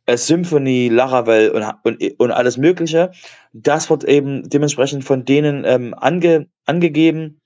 äh, 0.07 0.17
Symphony, 0.17 0.89
Laravel 0.89 1.51
und, 1.51 1.65
und, 1.83 2.21
und 2.21 2.31
alles 2.31 2.57
Mögliche. 2.57 3.11
Das 3.53 3.91
wird 3.91 4.05
eben 4.05 4.49
dementsprechend 4.49 5.05
von 5.05 5.25
denen 5.25 5.65
ähm, 5.65 5.95
ange, 5.99 6.47
angegeben. 6.65 7.41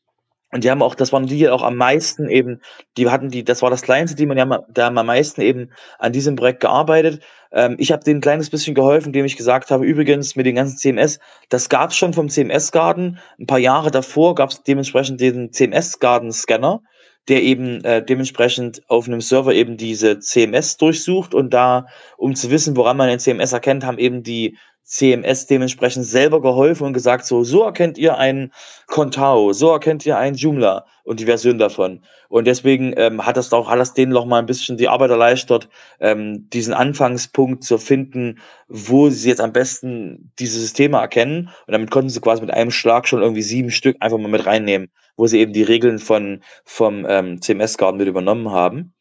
Und 0.52 0.64
die 0.64 0.70
haben 0.70 0.82
auch, 0.82 0.96
das 0.96 1.12
waren 1.12 1.26
die 1.26 1.48
auch 1.48 1.62
am 1.62 1.76
meisten 1.76 2.28
eben, 2.28 2.61
die 2.96 3.08
hatten 3.08 3.30
die, 3.30 3.44
das 3.44 3.62
war 3.62 3.70
das 3.70 3.82
kleinste 3.82 4.16
Team 4.16 4.30
und 4.30 4.36
die 4.36 4.42
haben, 4.42 4.64
da 4.68 4.86
haben 4.86 4.98
am 4.98 5.06
meisten 5.06 5.40
eben 5.40 5.70
an 6.00 6.12
diesem 6.12 6.34
Projekt 6.34 6.61
gearbeitet. 6.61 7.22
Ähm, 7.52 7.76
ich 7.78 7.92
habe 7.92 8.02
denen 8.02 8.18
ein 8.18 8.22
kleines 8.22 8.50
bisschen 8.50 8.74
geholfen, 8.74 9.08
indem 9.08 9.24
ich 9.24 9.36
gesagt 9.36 9.70
habe, 9.70 9.86
übrigens 9.86 10.34
mit 10.34 10.46
den 10.46 10.56
ganzen 10.56 10.76
CMS, 10.76 11.20
das 11.50 11.68
gab 11.68 11.90
es 11.90 11.96
schon 11.96 12.12
vom 12.12 12.28
CMS-Garden. 12.28 13.18
Ein 13.38 13.46
paar 13.46 13.58
Jahre 13.58 13.92
davor 13.92 14.34
gab 14.34 14.50
es 14.50 14.62
dementsprechend 14.64 15.20
den 15.20 15.52
CMS-Garden-Scanner 15.52 16.82
der 17.30 17.44
eben 17.44 17.84
äh, 17.84 18.04
dementsprechend 18.04 18.82
auf 18.88 19.06
einem 19.06 19.20
Server 19.20 19.54
eben 19.54 19.76
diese 19.76 20.18
CMS 20.18 20.76
durchsucht 20.76 21.32
und 21.32 21.54
da, 21.54 21.86
um 22.16 22.34
zu 22.34 22.50
wissen, 22.50 22.76
woran 22.76 22.96
man 22.96 23.08
ein 23.08 23.20
CMS 23.20 23.52
erkennt, 23.52 23.86
haben 23.86 23.98
eben 23.98 24.24
die 24.24 24.58
CMS 24.84 25.46
dementsprechend 25.46 26.04
selber 26.04 26.40
geholfen 26.42 26.86
und 26.86 26.92
gesagt, 26.92 27.24
so, 27.24 27.44
so 27.44 27.62
erkennt 27.62 27.96
ihr 27.96 28.18
einen 28.18 28.52
Contao, 28.86 29.52
so 29.52 29.70
erkennt 29.70 30.04
ihr 30.04 30.18
einen 30.18 30.34
Joomla 30.36 30.84
und 31.04 31.20
die 31.20 31.26
Version 31.26 31.58
davon. 31.58 32.02
Und 32.28 32.46
deswegen 32.46 32.94
ähm, 32.96 33.24
hat 33.24 33.36
das 33.36 33.52
auch 33.52 33.68
alles 33.68 33.94
denen 33.94 34.12
noch 34.12 34.26
mal 34.26 34.38
ein 34.38 34.46
bisschen 34.46 34.76
die 34.76 34.88
Arbeit 34.88 35.10
erleichtert, 35.10 35.68
ähm, 36.00 36.48
diesen 36.50 36.74
Anfangspunkt 36.74 37.64
zu 37.64 37.78
finden, 37.78 38.38
wo 38.68 39.10
sie 39.10 39.28
jetzt 39.28 39.40
am 39.40 39.52
besten 39.52 40.32
diese 40.38 40.58
Systeme 40.58 40.98
erkennen. 40.98 41.50
Und 41.66 41.72
damit 41.72 41.90
konnten 41.90 42.10
sie 42.10 42.20
quasi 42.20 42.40
mit 42.40 42.52
einem 42.52 42.70
Schlag 42.70 43.06
schon 43.06 43.22
irgendwie 43.22 43.42
sieben 43.42 43.70
Stück 43.70 43.96
einfach 44.00 44.18
mal 44.18 44.28
mit 44.28 44.46
reinnehmen, 44.46 44.90
wo 45.16 45.26
sie 45.26 45.40
eben 45.40 45.52
die 45.52 45.62
Regeln 45.62 45.98
von, 45.98 46.42
vom 46.64 47.06
ähm, 47.08 47.40
CMS-Garden 47.40 47.98
mit 47.98 48.08
übernommen 48.08 48.50
haben. 48.50 48.92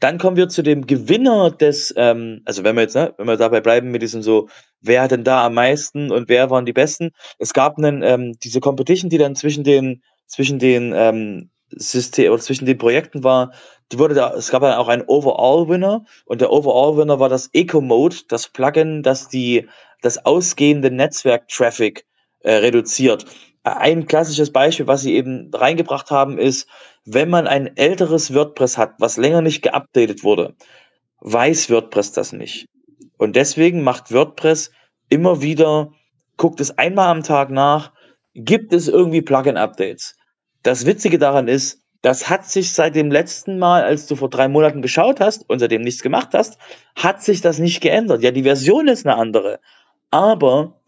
Dann 0.00 0.18
kommen 0.18 0.36
wir 0.36 0.48
zu 0.48 0.62
dem 0.62 0.86
Gewinner 0.86 1.50
des, 1.50 1.92
ähm, 1.96 2.40
also 2.46 2.64
wenn 2.64 2.74
wir 2.74 2.82
jetzt, 2.82 2.96
ne, 2.96 3.14
wenn 3.18 3.26
wir 3.26 3.36
dabei 3.36 3.60
bleiben 3.60 3.90
mit 3.90 4.02
diesem 4.02 4.22
so, 4.22 4.48
wer 4.80 5.02
hat 5.02 5.10
denn 5.10 5.24
da 5.24 5.44
am 5.46 5.54
meisten 5.54 6.10
und 6.10 6.28
wer 6.28 6.50
waren 6.50 6.64
die 6.64 6.72
Besten? 6.72 7.10
Es 7.38 7.52
gab 7.52 7.76
einen, 7.76 8.02
ähm, 8.02 8.34
diese 8.42 8.60
Competition, 8.60 9.10
die 9.10 9.18
dann 9.18 9.36
zwischen 9.36 9.62
den, 9.62 10.02
zwischen 10.26 10.58
den 10.58 10.92
ähm, 10.96 11.50
System 11.70 12.32
oder 12.32 12.42
zwischen 12.42 12.64
den 12.64 12.78
Projekten 12.78 13.22
war, 13.22 13.52
die 13.92 13.98
wurde 13.98 14.14
da, 14.14 14.34
es 14.34 14.50
gab 14.50 14.62
dann 14.62 14.74
auch 14.74 14.88
einen 14.88 15.04
Overall-Winner 15.06 16.04
und 16.24 16.40
der 16.40 16.50
Overall-Winner 16.50 17.20
war 17.20 17.28
das 17.28 17.50
Eco-Mode, 17.52 18.16
das 18.28 18.48
Plugin, 18.48 19.02
das 19.02 19.28
die, 19.28 19.68
das 20.00 20.24
ausgehende 20.24 20.90
Netzwerk-Traffic 20.90 22.06
äh, 22.40 22.54
reduziert. 22.54 23.26
Ein 23.64 24.06
klassisches 24.06 24.50
Beispiel, 24.52 24.86
was 24.86 25.02
sie 25.02 25.14
eben 25.14 25.50
reingebracht 25.52 26.10
haben, 26.10 26.38
ist, 26.38 26.66
wenn 27.04 27.30
man 27.30 27.46
ein 27.46 27.76
älteres 27.76 28.34
WordPress 28.34 28.78
hat, 28.78 28.94
was 28.98 29.16
länger 29.16 29.42
nicht 29.42 29.62
geupdatet 29.62 30.22
wurde, 30.22 30.54
weiß 31.20 31.70
WordPress 31.70 32.12
das 32.12 32.32
nicht. 32.32 32.66
Und 33.16 33.36
deswegen 33.36 33.82
macht 33.82 34.12
WordPress 34.12 34.70
immer 35.08 35.42
wieder, 35.42 35.92
guckt 36.36 36.60
es 36.60 36.76
einmal 36.78 37.08
am 37.08 37.22
Tag 37.22 37.50
nach, 37.50 37.92
gibt 38.34 38.72
es 38.72 38.88
irgendwie 38.88 39.22
Plugin-Updates. 39.22 40.16
Das 40.62 40.86
Witzige 40.86 41.18
daran 41.18 41.48
ist, 41.48 41.80
das 42.02 42.30
hat 42.30 42.46
sich 42.46 42.72
seit 42.72 42.94
dem 42.94 43.10
letzten 43.10 43.58
Mal, 43.58 43.82
als 43.82 44.06
du 44.06 44.16
vor 44.16 44.30
drei 44.30 44.48
Monaten 44.48 44.80
geschaut 44.80 45.20
hast 45.20 45.48
und 45.50 45.58
seitdem 45.58 45.82
nichts 45.82 46.02
gemacht 46.02 46.30
hast, 46.32 46.58
hat 46.94 47.22
sich 47.22 47.42
das 47.42 47.58
nicht 47.58 47.82
geändert. 47.82 48.22
Ja, 48.22 48.30
die 48.30 48.42
Version 48.42 48.88
ist 48.88 49.06
eine 49.06 49.16
andere. 49.16 49.60
Aber 50.10 50.79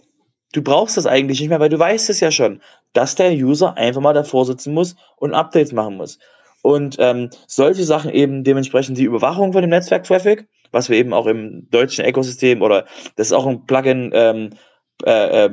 du 0.52 0.62
brauchst 0.62 0.96
das 0.96 1.06
eigentlich 1.06 1.40
nicht 1.40 1.48
mehr, 1.48 1.60
weil 1.60 1.68
du 1.68 1.78
weißt 1.78 2.10
es 2.10 2.20
ja 2.20 2.30
schon, 2.30 2.60
dass 2.92 3.14
der 3.14 3.32
User 3.32 3.76
einfach 3.76 4.00
mal 4.00 4.12
davor 4.12 4.44
sitzen 4.44 4.74
muss 4.74 4.96
und 5.16 5.34
Updates 5.34 5.72
machen 5.72 5.96
muss. 5.96 6.18
Und 6.62 6.96
ähm, 7.00 7.30
solche 7.46 7.84
Sachen 7.84 8.12
eben 8.12 8.44
dementsprechend 8.44 8.96
die 8.96 9.04
Überwachung 9.04 9.52
von 9.52 9.62
dem 9.62 9.70
Netzwerk-Traffic, 9.70 10.46
was 10.70 10.88
wir 10.88 10.96
eben 10.96 11.12
auch 11.12 11.26
im 11.26 11.68
deutschen 11.70 12.04
Ökosystem 12.04 12.62
oder 12.62 12.86
das 13.16 13.28
ist 13.28 13.32
auch 13.32 13.46
ein 13.46 13.66
Plugin, 13.66 14.10
ähm, 14.14 14.50
äh, 15.04 15.46
äh, 15.46 15.50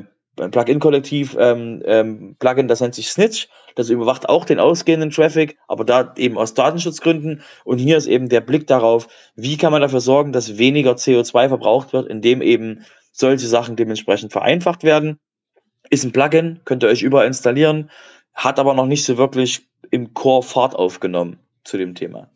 Plugin-Kollektiv, 0.47 1.35
ähm, 1.39 1.81
ähm, 1.85 2.35
Plugin, 2.39 2.67
das 2.67 2.81
nennt 2.81 2.95
sich 2.95 3.09
Snitch, 3.09 3.47
das 3.75 3.89
überwacht 3.89 4.29
auch 4.29 4.45
den 4.45 4.59
ausgehenden 4.59 5.09
Traffic, 5.09 5.57
aber 5.67 5.83
da 5.83 6.13
eben 6.17 6.37
aus 6.37 6.53
Datenschutzgründen. 6.53 7.41
Und 7.65 7.77
hier 7.77 7.97
ist 7.97 8.07
eben 8.07 8.29
der 8.29 8.41
Blick 8.41 8.67
darauf, 8.67 9.07
wie 9.35 9.57
kann 9.57 9.71
man 9.71 9.81
dafür 9.81 10.01
sorgen, 10.01 10.31
dass 10.31 10.57
weniger 10.57 10.93
CO2 10.93 11.49
verbraucht 11.49 11.93
wird, 11.93 12.07
indem 12.07 12.41
eben 12.41 12.85
solche 13.11 13.47
Sachen 13.47 13.75
dementsprechend 13.75 14.31
vereinfacht 14.31 14.83
werden. 14.83 15.19
Ist 15.89 16.03
ein 16.03 16.11
Plugin, 16.11 16.61
könnt 16.65 16.83
ihr 16.83 16.89
euch 16.89 17.01
überall 17.01 17.27
installieren, 17.27 17.89
hat 18.33 18.59
aber 18.59 18.73
noch 18.73 18.85
nicht 18.85 19.03
so 19.03 19.17
wirklich 19.17 19.67
im 19.91 20.13
Core 20.13 20.43
Fahrt 20.43 20.75
aufgenommen 20.75 21.39
zu 21.63 21.77
dem 21.77 21.95
Thema. 21.95 22.29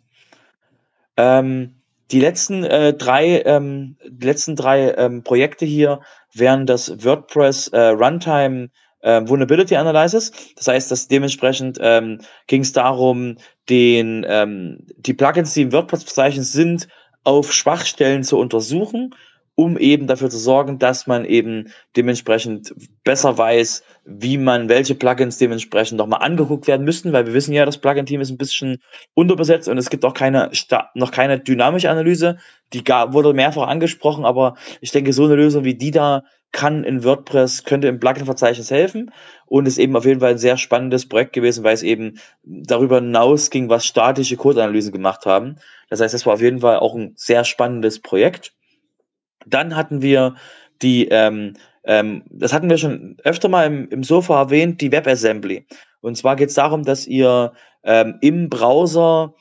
Ähm, 1.18 1.83
die 2.14 2.20
letzten 2.20 2.64
äh, 2.64 2.94
drei, 2.94 3.42
ähm, 3.46 3.98
die 4.08 4.28
letzten 4.28 4.56
drei 4.56 4.94
ähm, 4.94 5.24
Projekte 5.24 5.66
hier 5.66 6.00
wären 6.32 6.68
das 6.68 7.04
WordPress 7.04 7.70
äh, 7.70 7.88
Runtime 7.88 8.70
äh, 9.02 9.22
Vulnerability 9.28 9.76
Analysis. 9.76 10.32
Das 10.56 10.68
heißt, 10.68 10.92
dass 10.92 11.08
dementsprechend 11.08 11.80
ähm, 11.82 12.22
ging 12.46 12.62
es 12.62 12.72
darum, 12.72 13.38
den 13.68 14.24
ähm, 14.30 14.86
die 14.98 15.16
Plugins, 15.16 15.56
die 15.56 15.64
im 15.64 15.72
WordPress-Verzeichnis 15.72 16.54
sind, 16.54 16.88
auf 17.24 17.52
Schwachstellen 17.52 18.24
zu 18.24 18.38
untersuchen 18.38 19.16
um 19.56 19.78
eben 19.78 20.08
dafür 20.08 20.30
zu 20.30 20.38
sorgen, 20.38 20.80
dass 20.80 21.06
man 21.06 21.26
eben 21.26 21.72
dementsprechend 21.96 22.74
besser 23.04 23.38
weiß, 23.38 23.84
wie 24.06 24.38
man, 24.38 24.68
welche 24.68 24.96
Plugins 24.96 25.38
dementsprechend 25.38 25.98
nochmal 25.98 26.22
angeguckt 26.22 26.68
werden 26.68 26.86
müssten, 26.86 27.14
weil 27.14 27.28
wir 27.28 27.34
wissen 27.34 27.54
ja, 27.54 27.66
das 27.66 27.78
Plugin-Team 27.78 28.22
ist 28.22 28.32
ein 28.32 28.38
bisschen 28.38 28.82
unterbesetzt 29.14 29.68
und 29.68 29.78
es 29.78 29.90
gibt 29.90 30.06
auch 30.06 30.14
keine, 30.14 30.50
noch 30.96 31.12
keine 31.12 31.40
dynamische 31.40 31.90
Analyse. 31.90 32.38
Die 32.74 32.82
wurde 32.82 33.34
mehrfach 33.34 33.68
angesprochen, 33.68 34.26
aber 34.26 34.56
ich 34.82 34.92
denke, 34.92 35.14
so 35.14 35.26
eine 35.26 35.36
Lösung 35.36 35.64
wie 35.64 35.76
die 35.76 35.92
da 35.92 36.24
kann 36.52 36.84
in 36.84 37.04
WordPress, 37.04 37.64
könnte 37.64 37.88
im 37.88 38.00
Plugin-Verzeichnis 38.00 38.72
helfen 38.72 39.12
und 39.48 39.68
ist 39.68 39.80
eben 39.80 39.96
auf 39.96 40.06
jeden 40.06 40.20
Fall 40.20 40.32
ein 40.32 40.38
sehr 40.38 40.58
spannendes 40.58 41.10
Projekt 41.10 41.34
gewesen, 41.34 41.64
weil 41.64 41.74
es 41.74 41.84
eben 41.84 42.20
darüber 42.44 42.98
hinaus 42.98 43.50
ging, 43.50 43.70
was 43.70 43.86
statische 43.86 44.38
Code-Analysen 44.38 44.92
gemacht 44.92 45.26
haben. 45.26 45.58
Das 45.90 46.00
heißt, 46.00 46.14
das 46.14 46.26
war 46.26 46.36
auf 46.36 46.42
jeden 46.42 46.60
Fall 46.60 46.78
auch 46.78 46.96
ein 46.96 47.14
sehr 47.16 47.44
spannendes 47.44 48.00
Projekt. 48.00 48.54
Dann 49.46 49.76
hatten 49.76 50.02
wir 50.02 50.36
die, 50.82 51.08
ähm, 51.10 51.54
ähm, 51.84 52.24
das 52.30 52.54
hatten 52.54 52.70
wir 52.70 52.78
schon 52.78 53.18
öfter 53.24 53.50
mal 53.50 53.66
im, 53.66 53.90
im 53.90 54.04
Sofa 54.04 54.40
erwähnt, 54.40 54.82
die 54.82 54.92
WebAssembly. 54.92 55.66
Und 56.02 56.18
zwar 56.18 56.36
geht 56.36 56.50
es 56.50 56.56
darum, 56.56 56.84
dass 56.84 57.08
ihr 57.08 57.54
ähm, 57.84 58.18
im 58.22 58.50
Browser 58.50 59.34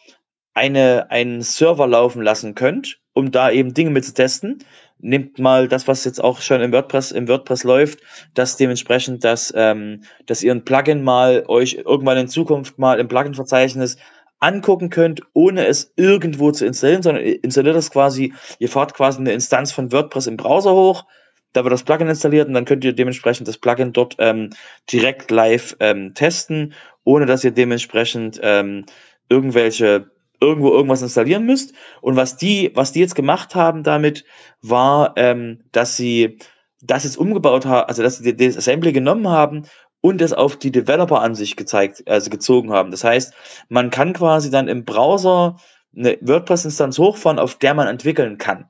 eine, 0.54 1.10
einen 1.10 1.42
Server 1.42 1.86
laufen 1.86 2.22
lassen 2.22 2.54
könnt, 2.54 3.00
um 3.14 3.30
da 3.30 3.50
eben 3.50 3.74
Dinge 3.74 3.90
mit 3.90 4.04
zu 4.04 4.14
testen. 4.14 4.58
Nehmt 4.98 5.38
mal 5.38 5.66
das, 5.66 5.88
was 5.88 6.04
jetzt 6.04 6.22
auch 6.22 6.40
schon 6.40 6.60
im 6.60 6.72
WordPress, 6.72 7.10
im 7.10 7.26
WordPress 7.26 7.64
läuft, 7.64 8.00
dass 8.34 8.56
dementsprechend, 8.56 9.24
dass, 9.24 9.52
ähm, 9.56 10.02
dass 10.26 10.42
ihr 10.42 10.52
ein 10.52 10.64
Plugin 10.64 11.02
mal 11.02 11.44
euch 11.48 11.74
irgendwann 11.84 12.18
in 12.18 12.28
Zukunft 12.28 12.78
mal 12.78 13.00
im 13.00 13.08
Plugin-Verzeichnis 13.08 13.96
angucken 14.42 14.90
könnt, 14.90 15.22
ohne 15.32 15.66
es 15.66 15.92
irgendwo 15.96 16.50
zu 16.50 16.66
installieren, 16.66 17.02
sondern 17.02 17.24
installiert 17.24 17.76
das 17.76 17.90
quasi, 17.90 18.34
ihr 18.58 18.68
fahrt 18.68 18.94
quasi 18.94 19.18
eine 19.18 19.32
Instanz 19.32 19.72
von 19.72 19.92
WordPress 19.92 20.26
im 20.26 20.36
Browser 20.36 20.72
hoch, 20.72 21.04
da 21.52 21.64
wird 21.64 21.72
das 21.72 21.84
Plugin 21.84 22.08
installiert 22.08 22.48
und 22.48 22.54
dann 22.54 22.64
könnt 22.64 22.84
ihr 22.84 22.94
dementsprechend 22.94 23.46
das 23.46 23.58
Plugin 23.58 23.92
dort 23.92 24.16
ähm, 24.18 24.50
direkt 24.90 25.30
live 25.30 25.76
ähm, 25.80 26.14
testen, 26.14 26.74
ohne 27.04 27.26
dass 27.26 27.44
ihr 27.44 27.50
dementsprechend 27.50 28.40
ähm, 28.42 28.86
irgendwelche 29.28 30.10
irgendwo 30.40 30.70
irgendwas 30.72 31.02
installieren 31.02 31.46
müsst. 31.46 31.72
Und 32.00 32.16
was 32.16 32.36
die, 32.36 32.72
was 32.74 32.92
die 32.92 33.00
jetzt 33.00 33.14
gemacht 33.14 33.54
haben 33.54 33.84
damit, 33.84 34.24
war, 34.60 35.12
ähm, 35.16 35.60
dass 35.70 35.96
sie 35.96 36.38
das 36.80 37.04
jetzt 37.04 37.16
umgebaut 37.16 37.64
haben, 37.64 37.86
also 37.86 38.02
dass 38.02 38.18
sie 38.18 38.36
das 38.36 38.56
Assembly 38.56 38.92
genommen 38.92 39.28
haben 39.28 39.62
und 40.02 40.20
es 40.20 40.34
auf 40.34 40.56
die 40.56 40.72
Developer-Ansicht 40.72 41.56
gezeigt, 41.56 42.06
also 42.06 42.28
gezogen 42.28 42.70
haben. 42.70 42.90
Das 42.90 43.04
heißt, 43.04 43.32
man 43.70 43.88
kann 43.88 44.12
quasi 44.12 44.50
dann 44.50 44.68
im 44.68 44.84
Browser 44.84 45.56
eine 45.96 46.18
WordPress-Instanz 46.20 46.98
hochfahren, 46.98 47.38
auf 47.38 47.54
der 47.54 47.72
man 47.72 47.86
entwickeln 47.88 48.36
kann. 48.36 48.66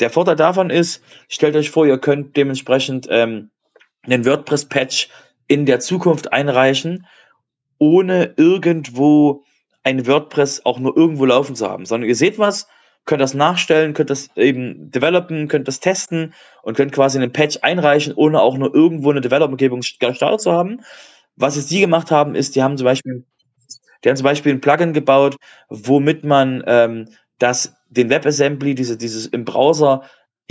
Der 0.00 0.10
Vorteil 0.10 0.36
davon 0.36 0.70
ist, 0.70 1.02
stellt 1.28 1.56
euch 1.56 1.70
vor, 1.70 1.86
ihr 1.86 1.98
könnt 1.98 2.36
dementsprechend 2.36 3.06
ähm, 3.10 3.50
einen 4.02 4.24
WordPress-Patch 4.24 5.08
in 5.48 5.66
der 5.66 5.80
Zukunft 5.80 6.32
einreichen, 6.32 7.06
ohne 7.78 8.34
irgendwo 8.36 9.44
ein 9.82 10.06
WordPress 10.06 10.64
auch 10.64 10.78
nur 10.78 10.96
irgendwo 10.96 11.24
laufen 11.24 11.56
zu 11.56 11.68
haben, 11.68 11.84
sondern 11.84 12.08
ihr 12.08 12.16
seht 12.16 12.38
was, 12.38 12.68
könnt 13.04 13.20
das 13.20 13.34
nachstellen, 13.34 13.94
könnt 13.94 14.10
das 14.10 14.30
eben 14.36 14.90
developen, 14.90 15.48
könnt 15.48 15.68
das 15.68 15.80
testen 15.80 16.34
und 16.62 16.76
könnt 16.76 16.92
quasi 16.92 17.18
einen 17.18 17.32
Patch 17.32 17.58
einreichen, 17.62 18.14
ohne 18.14 18.40
auch 18.40 18.56
nur 18.56 18.74
irgendwo 18.74 19.10
eine 19.10 19.20
Develop-Umgebung 19.20 19.80
gestartet 19.80 20.40
zu 20.40 20.52
haben. 20.52 20.80
Was 21.36 21.56
jetzt 21.56 21.70
die 21.70 21.80
gemacht 21.80 22.10
haben, 22.10 22.34
ist, 22.34 22.54
die 22.54 22.62
haben 22.62 22.76
zum 22.76 22.84
Beispiel, 22.84 23.24
die 24.04 24.08
haben 24.08 24.16
zum 24.16 24.24
Beispiel 24.24 24.52
ein 24.52 24.60
Plugin 24.60 24.92
gebaut, 24.92 25.36
womit 25.68 26.24
man 26.24 26.62
ähm, 26.66 27.08
das, 27.38 27.74
den 27.88 28.10
WebAssembly, 28.10 28.74
diese, 28.74 28.96
dieses 28.96 29.26
im 29.26 29.44
Browser 29.44 30.02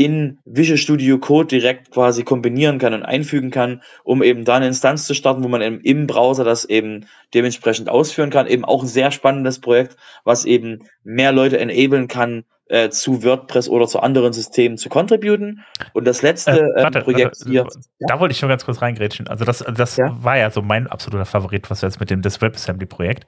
in 0.03 0.39
Visual 0.45 0.77
Studio 0.77 1.19
Code 1.19 1.47
direkt 1.47 1.91
quasi 1.91 2.23
kombinieren 2.23 2.79
kann 2.79 2.95
und 2.95 3.03
einfügen 3.03 3.51
kann, 3.51 3.83
um 4.03 4.23
eben 4.23 4.45
da 4.45 4.55
eine 4.55 4.65
Instanz 4.65 5.05
zu 5.05 5.13
starten, 5.13 5.43
wo 5.43 5.47
man 5.47 5.61
im, 5.61 5.79
im 5.81 6.07
Browser 6.07 6.43
das 6.43 6.65
eben 6.65 7.05
dementsprechend 7.35 7.87
ausführen 7.87 8.31
kann. 8.31 8.47
Eben 8.47 8.65
auch 8.65 8.81
ein 8.81 8.87
sehr 8.87 9.11
spannendes 9.11 9.59
Projekt, 9.59 9.97
was 10.23 10.45
eben 10.45 10.79
mehr 11.03 11.31
Leute 11.31 11.59
enablen 11.59 12.07
kann, 12.07 12.45
äh, 12.67 12.89
zu 12.89 13.23
WordPress 13.23 13.69
oder 13.69 13.85
zu 13.85 13.99
anderen 13.99 14.33
Systemen 14.33 14.77
zu 14.77 14.89
contributen. 14.89 15.63
Und 15.93 16.05
das 16.05 16.23
letzte 16.23 16.51
äh, 16.51 16.55
ähm, 16.59 16.83
warte, 16.83 17.01
Projekt 17.01 17.39
warte, 17.39 17.49
hier. 17.49 17.67
Da 17.99 18.15
ja? 18.15 18.19
wollte 18.19 18.33
ich 18.33 18.41
nur 18.41 18.49
ganz 18.49 18.65
kurz 18.65 18.81
reingrätschen. 18.81 19.27
Also 19.27 19.45
das, 19.45 19.59
das 19.59 19.97
ja? 19.97 20.17
war 20.19 20.37
ja 20.37 20.49
so 20.49 20.63
mein 20.63 20.87
absoluter 20.87 21.25
Favorit, 21.25 21.69
was 21.69 21.81
jetzt 21.81 21.99
mit 21.99 22.09
dem 22.09 22.23
das 22.23 22.41
WebAssembly-Projekt. 22.41 23.27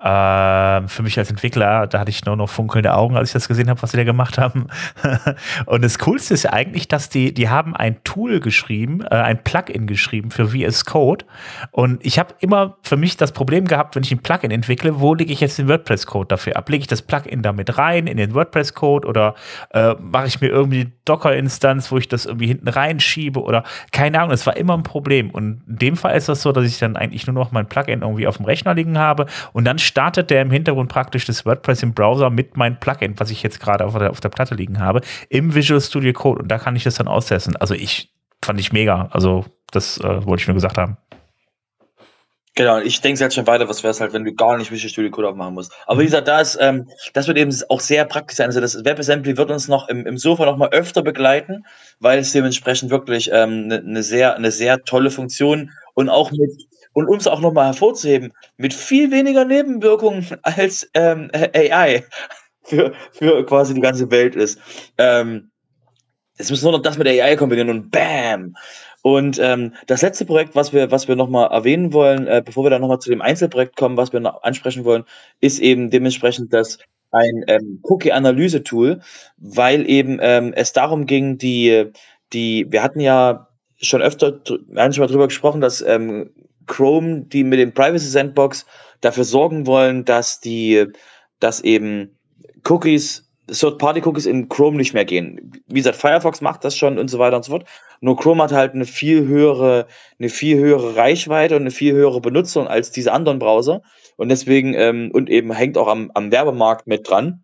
Äh, 0.00 0.86
für 0.86 1.02
mich 1.02 1.18
als 1.18 1.28
Entwickler, 1.28 1.88
da 1.88 1.98
hatte 1.98 2.10
ich 2.10 2.24
nur 2.24 2.36
noch 2.36 2.48
funkelnde 2.48 2.94
Augen, 2.94 3.16
als 3.16 3.30
ich 3.30 3.32
das 3.32 3.48
gesehen 3.48 3.68
habe, 3.68 3.82
was 3.82 3.90
sie 3.90 3.96
da 3.96 4.04
gemacht 4.04 4.38
haben. 4.38 4.68
und 5.66 5.82
das 5.82 5.98
Coolste 5.98 6.34
ist 6.34 6.46
eigentlich, 6.46 6.86
dass 6.86 7.08
die, 7.08 7.34
die 7.34 7.48
haben 7.48 7.74
ein 7.74 8.02
Tool 8.04 8.38
geschrieben, 8.38 9.02
äh, 9.02 9.16
ein 9.16 9.42
Plugin 9.42 9.88
geschrieben 9.88 10.30
für 10.30 10.50
VS 10.50 10.84
Code. 10.84 11.24
Und 11.72 12.04
ich 12.06 12.20
habe 12.20 12.32
immer 12.38 12.76
für 12.82 12.96
mich 12.96 13.16
das 13.16 13.32
Problem 13.32 13.66
gehabt, 13.66 13.96
wenn 13.96 14.04
ich 14.04 14.12
ein 14.12 14.20
Plugin 14.20 14.52
entwickle, 14.52 15.00
wo 15.00 15.14
lege 15.14 15.32
ich 15.32 15.40
jetzt 15.40 15.58
den 15.58 15.66
WordPress-Code 15.66 16.28
dafür 16.28 16.56
ab? 16.56 16.68
Lege 16.68 16.82
ich 16.82 16.86
das 16.86 17.02
Plugin 17.02 17.42
damit 17.42 17.76
rein 17.76 18.06
in 18.06 18.18
den 18.18 18.34
WordPress-Code 18.34 19.08
oder 19.08 19.34
äh, 19.70 19.94
mache 19.98 20.28
ich 20.28 20.40
mir 20.40 20.48
irgendwie 20.48 20.92
Docker-Instanz, 21.06 21.90
wo 21.90 21.98
ich 21.98 22.06
das 22.06 22.24
irgendwie 22.24 22.46
hinten 22.46 22.68
reinschiebe 22.68 23.42
oder 23.42 23.64
keine 23.90 24.20
Ahnung, 24.20 24.32
es 24.32 24.46
war 24.46 24.56
immer 24.56 24.76
ein 24.76 24.84
Problem. 24.84 25.30
Und 25.30 25.62
in 25.66 25.76
dem 25.78 25.96
Fall 25.96 26.16
ist 26.16 26.28
das 26.28 26.42
so, 26.42 26.52
dass 26.52 26.64
ich 26.64 26.78
dann 26.78 26.96
eigentlich 26.96 27.26
nur 27.26 27.34
noch 27.34 27.50
mein 27.50 27.66
Plugin 27.66 28.02
irgendwie 28.02 28.28
auf 28.28 28.36
dem 28.36 28.46
Rechner 28.46 28.74
liegen 28.74 28.96
habe 28.96 29.26
und 29.52 29.64
dann 29.64 29.78
startet 29.88 30.30
der 30.30 30.42
im 30.42 30.50
Hintergrund 30.50 30.88
praktisch 30.88 31.24
das 31.24 31.44
WordPress 31.44 31.82
im 31.82 31.94
Browser 31.94 32.30
mit 32.30 32.56
meinem 32.56 32.78
Plugin, 32.78 33.18
was 33.18 33.30
ich 33.30 33.42
jetzt 33.42 33.60
gerade 33.60 33.84
auf 33.84 33.98
der, 33.98 34.10
auf 34.10 34.20
der 34.20 34.28
Platte 34.28 34.54
liegen 34.54 34.78
habe, 34.78 35.00
im 35.28 35.54
Visual 35.54 35.80
Studio 35.80 36.12
Code 36.12 36.42
und 36.42 36.48
da 36.48 36.58
kann 36.58 36.76
ich 36.76 36.84
das 36.84 36.96
dann 36.96 37.08
austesten. 37.08 37.56
Also 37.56 37.74
ich 37.74 38.12
fand 38.42 38.60
ich 38.60 38.72
mega. 38.72 39.08
Also 39.10 39.44
das 39.72 39.98
äh, 39.98 40.24
wollte 40.24 40.42
ich 40.42 40.48
nur 40.48 40.54
gesagt 40.54 40.78
haben. 40.78 40.96
Genau, 42.54 42.78
ich 42.78 43.00
denke 43.00 43.20
jetzt 43.20 43.36
schon 43.36 43.46
weiter, 43.46 43.68
was 43.68 43.84
wäre 43.84 43.92
es 43.92 44.00
halt, 44.00 44.12
wenn 44.12 44.24
du 44.24 44.34
gar 44.34 44.58
nicht 44.58 44.72
Visual 44.72 44.90
Studio 44.90 45.12
Code 45.12 45.28
aufmachen 45.28 45.54
musst. 45.54 45.72
Aber 45.86 46.00
wie 46.00 46.06
gesagt, 46.06 46.26
da 46.26 46.40
ist, 46.40 46.58
ähm, 46.60 46.88
das 47.12 47.28
wird 47.28 47.38
eben 47.38 47.54
auch 47.68 47.78
sehr 47.78 48.04
praktisch 48.04 48.36
sein. 48.36 48.46
Also 48.46 48.60
das 48.60 48.84
WebAssembly 48.84 49.36
wird 49.36 49.52
uns 49.52 49.68
noch 49.68 49.88
im, 49.88 50.04
im 50.06 50.18
Sofa 50.18 50.44
noch 50.44 50.56
mal 50.56 50.70
öfter 50.70 51.02
begleiten, 51.02 51.64
weil 52.00 52.18
es 52.18 52.32
dementsprechend 52.32 52.90
wirklich 52.90 53.32
eine 53.32 53.42
ähm, 53.44 53.66
ne, 53.68 53.82
ne 53.84 54.02
sehr, 54.02 54.34
eine 54.34 54.50
sehr 54.50 54.82
tolle 54.82 55.12
Funktion 55.12 55.70
und 55.94 56.08
auch 56.08 56.32
mit 56.32 56.50
und 56.98 57.06
um 57.06 57.16
es 57.16 57.28
auch 57.28 57.40
nochmal 57.40 57.66
hervorzuheben, 57.66 58.32
mit 58.56 58.74
viel 58.74 59.12
weniger 59.12 59.44
Nebenwirkungen 59.44 60.26
als 60.42 60.90
ähm, 60.94 61.30
AI 61.32 62.04
für, 62.64 62.92
für 63.12 63.46
quasi 63.46 63.72
die 63.72 63.80
ganze 63.80 64.10
Welt 64.10 64.34
ist. 64.34 64.58
Ähm, 64.98 65.52
jetzt 66.38 66.50
müssen 66.50 66.66
wir 66.66 66.72
noch 66.72 66.82
das 66.82 66.98
mit 66.98 67.06
AI 67.06 67.36
kombinieren 67.36 67.70
und 67.70 67.90
bam! 67.92 68.56
Und 69.02 69.38
ähm, 69.38 69.74
das 69.86 70.02
letzte 70.02 70.24
Projekt, 70.24 70.56
was 70.56 70.72
wir, 70.72 70.90
was 70.90 71.06
wir 71.06 71.14
nochmal 71.14 71.52
erwähnen 71.52 71.92
wollen, 71.92 72.26
äh, 72.26 72.42
bevor 72.44 72.64
wir 72.64 72.70
dann 72.70 72.80
nochmal 72.80 72.98
zu 72.98 73.10
dem 73.10 73.22
Einzelprojekt 73.22 73.76
kommen, 73.76 73.96
was 73.96 74.12
wir 74.12 74.18
noch 74.18 74.42
ansprechen 74.42 74.84
wollen, 74.84 75.04
ist 75.40 75.60
eben 75.60 75.90
dementsprechend 75.90 76.52
das 76.52 76.78
ein 77.12 77.44
ähm, 77.46 77.78
Cookie-Analyse-Tool, 77.84 79.00
weil 79.36 79.88
eben 79.88 80.18
ähm, 80.20 80.52
es 80.52 80.72
darum 80.72 81.06
ging, 81.06 81.38
die, 81.38 81.92
die, 82.32 82.66
wir 82.70 82.82
hatten 82.82 82.98
ja 82.98 83.46
schon 83.80 84.02
öfter 84.02 84.40
manchmal 84.68 85.06
drüber 85.06 85.28
gesprochen, 85.28 85.60
dass 85.60 85.80
ähm, 85.80 86.30
Chrome, 86.68 87.22
die 87.22 87.42
mit 87.42 87.58
dem 87.58 87.72
Privacy 87.72 88.06
Sandbox 88.06 88.66
dafür 89.00 89.24
sorgen 89.24 89.66
wollen, 89.66 90.04
dass 90.04 90.40
die, 90.40 90.86
dass 91.40 91.60
eben 91.60 92.16
Cookies, 92.64 93.28
Third-Party-Cookies 93.50 94.26
in 94.26 94.48
Chrome 94.48 94.76
nicht 94.76 94.94
mehr 94.94 95.04
gehen. 95.04 95.52
Wie 95.66 95.80
gesagt, 95.80 95.96
Firefox 95.96 96.40
macht 96.40 96.64
das 96.64 96.76
schon 96.76 96.98
und 96.98 97.08
so 97.08 97.18
weiter 97.18 97.36
und 97.36 97.44
so 97.44 97.52
fort. 97.52 97.66
Nur 98.00 98.16
Chrome 98.16 98.42
hat 98.42 98.52
halt 98.52 98.74
eine 98.74 98.84
viel 98.84 99.26
höhere, 99.26 99.86
eine 100.18 100.28
viel 100.28 100.58
höhere 100.58 100.96
Reichweite 100.96 101.56
und 101.56 101.62
eine 101.62 101.70
viel 101.70 101.94
höhere 101.94 102.20
Benutzung 102.20 102.68
als 102.68 102.90
diese 102.90 103.12
anderen 103.12 103.38
Browser. 103.38 103.82
Und 104.16 104.28
deswegen, 104.28 104.74
ähm, 104.74 105.10
und 105.12 105.30
eben 105.30 105.52
hängt 105.52 105.78
auch 105.78 105.88
am, 105.88 106.10
am 106.14 106.30
Werbemarkt 106.30 106.86
mit 106.86 107.08
dran. 107.08 107.42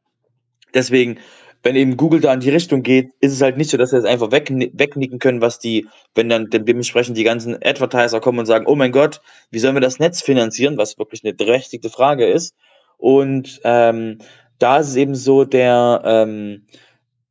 Deswegen 0.74 1.18
wenn 1.64 1.76
eben 1.76 1.96
Google 1.96 2.20
da 2.20 2.32
in 2.32 2.40
die 2.40 2.50
Richtung 2.50 2.82
geht, 2.82 3.10
ist 3.20 3.32
es 3.32 3.40
halt 3.40 3.56
nicht 3.56 3.70
so, 3.70 3.78
dass 3.78 3.90
sie 3.90 3.96
das 3.96 4.04
einfach 4.04 4.30
weg, 4.30 4.50
wegnicken 4.50 5.18
können, 5.18 5.40
was 5.40 5.58
die, 5.58 5.88
wenn 6.14 6.28
dann 6.28 6.50
dementsprechend 6.50 7.16
die 7.16 7.24
ganzen 7.24 7.56
Advertiser 7.64 8.20
kommen 8.20 8.38
und 8.38 8.46
sagen, 8.46 8.66
oh 8.66 8.76
mein 8.76 8.92
Gott, 8.92 9.22
wie 9.50 9.58
sollen 9.58 9.74
wir 9.74 9.80
das 9.80 9.98
Netz 9.98 10.20
finanzieren, 10.20 10.76
was 10.76 10.98
wirklich 10.98 11.24
eine 11.24 11.32
berechtigte 11.32 11.88
Frage 11.88 12.26
ist. 12.26 12.54
Und 12.98 13.60
ähm, 13.64 14.18
da 14.58 14.78
ist 14.78 14.88
es 14.88 14.96
eben 14.96 15.14
so, 15.14 15.44
der, 15.44 16.02
ähm, 16.04 16.66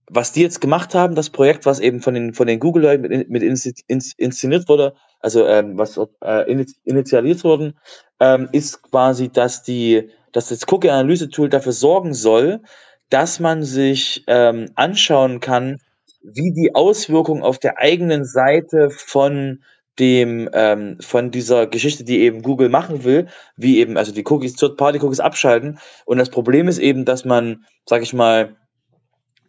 was 0.10 0.32
die 0.32 0.42
jetzt 0.42 0.62
gemacht 0.62 0.96
haben, 0.96 1.14
das 1.14 1.30
Projekt, 1.30 1.68
was 1.68 1.80
eben 1.80 2.02
von 2.02 2.16
den, 2.16 2.34
von 2.34 2.48
den 2.48 2.60
Google-Leuten 2.60 3.04
mit, 3.04 3.30
mit 3.30 3.44
inszeniert 3.44 4.68
wurde, 4.68 4.96
also 5.20 5.46
ähm, 5.48 5.78
was 5.78 6.00
äh, 6.22 6.52
initialisiert 6.84 7.44
wurden, 7.44 7.78
ähm, 8.20 8.50
ist 8.52 8.82
quasi, 8.82 9.30
dass 9.30 9.62
die, 9.62 10.10
dass 10.32 10.50
das 10.50 10.68
Cookie-Analyse-Tool 10.68 11.50
dafür 11.50 11.72
sorgen 11.72 12.16
soll, 12.16 12.62
dass 13.10 13.40
man 13.40 13.64
sich 13.64 14.24
ähm, 14.28 14.70
anschauen 14.76 15.40
kann, 15.40 15.78
wie 16.24 16.54
die 16.54 16.74
Auswirkungen 16.74 17.44
auf 17.44 17.60
der 17.60 17.78
eigenen 17.78 18.26
Seite 18.26 18.90
von 18.90 19.64
dem 20.00 20.50
ähm, 20.54 20.98
von 21.02 21.30
dieser 21.30 21.68
Geschichte, 21.68 22.04
die 22.04 22.22
eben 22.22 22.42
Google 22.42 22.70
machen 22.70 23.04
will, 23.04 23.28
wie 23.58 23.80
eben 23.80 23.98
also 23.98 24.12
die 24.12 24.24
Cookies, 24.26 24.56
Third-Party-Cookies 24.56 25.20
abschalten. 25.20 25.80
Und 26.06 26.18
das 26.18 26.30
Problem 26.30 26.68
ist 26.68 26.80
eben, 26.80 27.06
dass 27.06 27.26
man, 27.26 27.66
sag 27.88 28.02
ich 28.02 28.14
mal, 28.14 28.56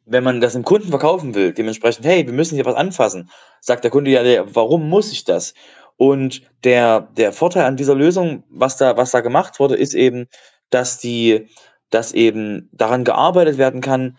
wenn 0.05 0.25
man 0.25 0.41
das 0.43 0.53
dem 0.53 0.65
Kunden 0.65 0.89
verkaufen 0.89 1.35
will, 1.35 1.53
dementsprechend, 1.53 2.05
hey, 2.05 2.27
wir 2.27 2.35
müssen 2.35 2.57
hier 2.57 2.67
was 2.67 2.75
anfassen, 2.75 3.31
sagt 3.61 3.85
der 3.85 3.91
Kunde 3.91 4.11
ja, 4.11 4.45
warum 4.55 4.89
muss 4.89 5.13
ich 5.13 5.25
das? 5.25 5.55
Und 5.97 6.43
der 6.65 7.09
der 7.17 7.33
Vorteil 7.33 7.65
an 7.65 7.77
dieser 7.77 7.95
Lösung, 7.95 8.45
was 8.51 8.77
da 8.77 8.97
was 8.97 9.13
da 9.13 9.21
gemacht 9.21 9.61
wurde, 9.61 9.77
ist 9.77 9.95
eben, 9.95 10.27
dass 10.69 10.99
die 10.99 11.49
dass 11.95 12.13
eben 12.13 12.69
daran 12.73 13.05
gearbeitet 13.05 13.57
werden 13.57 13.81
kann, 13.81 14.19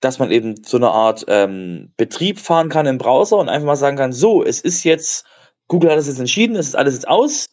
dass 0.00 0.18
man 0.18 0.30
eben 0.30 0.56
so 0.64 0.78
eine 0.78 0.90
Art 0.90 1.24
ähm, 1.28 1.92
Betrieb 1.96 2.38
fahren 2.38 2.70
kann 2.70 2.86
im 2.86 2.98
Browser 2.98 3.36
und 3.36 3.48
einfach 3.48 3.66
mal 3.66 3.76
sagen 3.76 3.96
kann, 3.96 4.12
so, 4.12 4.42
es 4.42 4.60
ist 4.60 4.82
jetzt, 4.84 5.26
Google 5.68 5.90
hat 5.90 5.98
es 5.98 6.06
jetzt 6.06 6.20
entschieden, 6.20 6.56
es 6.56 6.68
ist 6.68 6.76
alles 6.76 6.94
jetzt 6.94 7.08
aus 7.08 7.48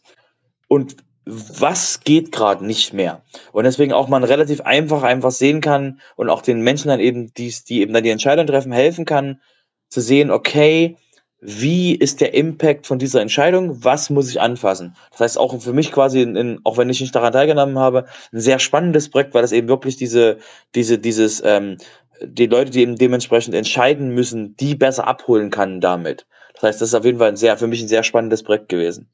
und 0.67 0.95
was 1.25 2.01
geht 2.01 2.31
gerade 2.31 2.65
nicht 2.65 2.93
mehr. 2.93 3.21
Und 3.51 3.65
deswegen 3.65 3.93
auch 3.93 4.07
man 4.07 4.23
relativ 4.23 4.61
einfach 4.61 5.03
einfach 5.03 5.31
sehen 5.31 5.61
kann 5.61 5.99
und 6.15 6.29
auch 6.29 6.41
den 6.41 6.61
Menschen 6.61 6.87
dann 6.87 6.99
eben, 6.99 7.33
die, 7.33 7.53
die 7.67 7.81
eben 7.81 7.93
dann 7.93 8.03
die 8.03 8.09
Entscheidung 8.09 8.47
treffen, 8.47 8.71
helfen 8.71 9.05
kann, 9.05 9.41
zu 9.89 10.01
sehen, 10.01 10.31
okay, 10.31 10.97
wie 11.45 11.93
ist 11.93 12.21
der 12.21 12.33
Impact 12.33 12.87
von 12.87 12.99
dieser 12.99 13.21
Entscheidung, 13.21 13.83
was 13.83 14.09
muss 14.09 14.29
ich 14.29 14.39
anfassen. 14.39 14.95
Das 15.11 15.19
heißt 15.19 15.37
auch 15.37 15.61
für 15.61 15.73
mich 15.73 15.91
quasi, 15.91 16.21
in, 16.21 16.37
in, 16.37 16.61
auch 16.63 16.77
wenn 16.77 16.89
ich 16.89 17.01
nicht 17.01 17.13
daran 17.13 17.33
teilgenommen 17.33 17.77
habe, 17.77 18.05
ein 18.31 18.39
sehr 18.39 18.59
spannendes 18.59 19.09
Projekt, 19.09 19.33
weil 19.33 19.41
das 19.41 19.51
eben 19.51 19.67
wirklich 19.67 19.97
diese, 19.97 20.37
diese, 20.73 20.97
dieses, 20.99 21.43
ähm, 21.45 21.77
die 22.21 22.45
Leute, 22.45 22.71
die 22.71 22.81
eben 22.81 22.95
dementsprechend 22.95 23.55
entscheiden 23.55 24.13
müssen, 24.13 24.55
die 24.55 24.75
besser 24.75 25.05
abholen 25.05 25.49
kann 25.49 25.81
damit. 25.81 26.25
Das 26.53 26.63
heißt, 26.63 26.81
das 26.81 26.89
ist 26.89 26.95
auf 26.95 27.03
jeden 27.03 27.19
Fall 27.19 27.29
ein 27.29 27.35
sehr, 27.35 27.57
für 27.57 27.67
mich 27.67 27.81
ein 27.81 27.89
sehr 27.89 28.03
spannendes 28.03 28.43
Projekt 28.43 28.69
gewesen. 28.69 29.09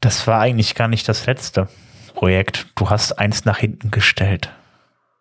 Das 0.00 0.26
war 0.26 0.40
eigentlich 0.40 0.74
gar 0.74 0.88
nicht 0.88 1.06
das 1.06 1.26
letzte 1.26 1.68
Projekt. 2.14 2.66
Du 2.76 2.88
hast 2.88 3.18
eins 3.18 3.44
nach 3.44 3.58
hinten 3.58 3.90
gestellt. 3.90 4.50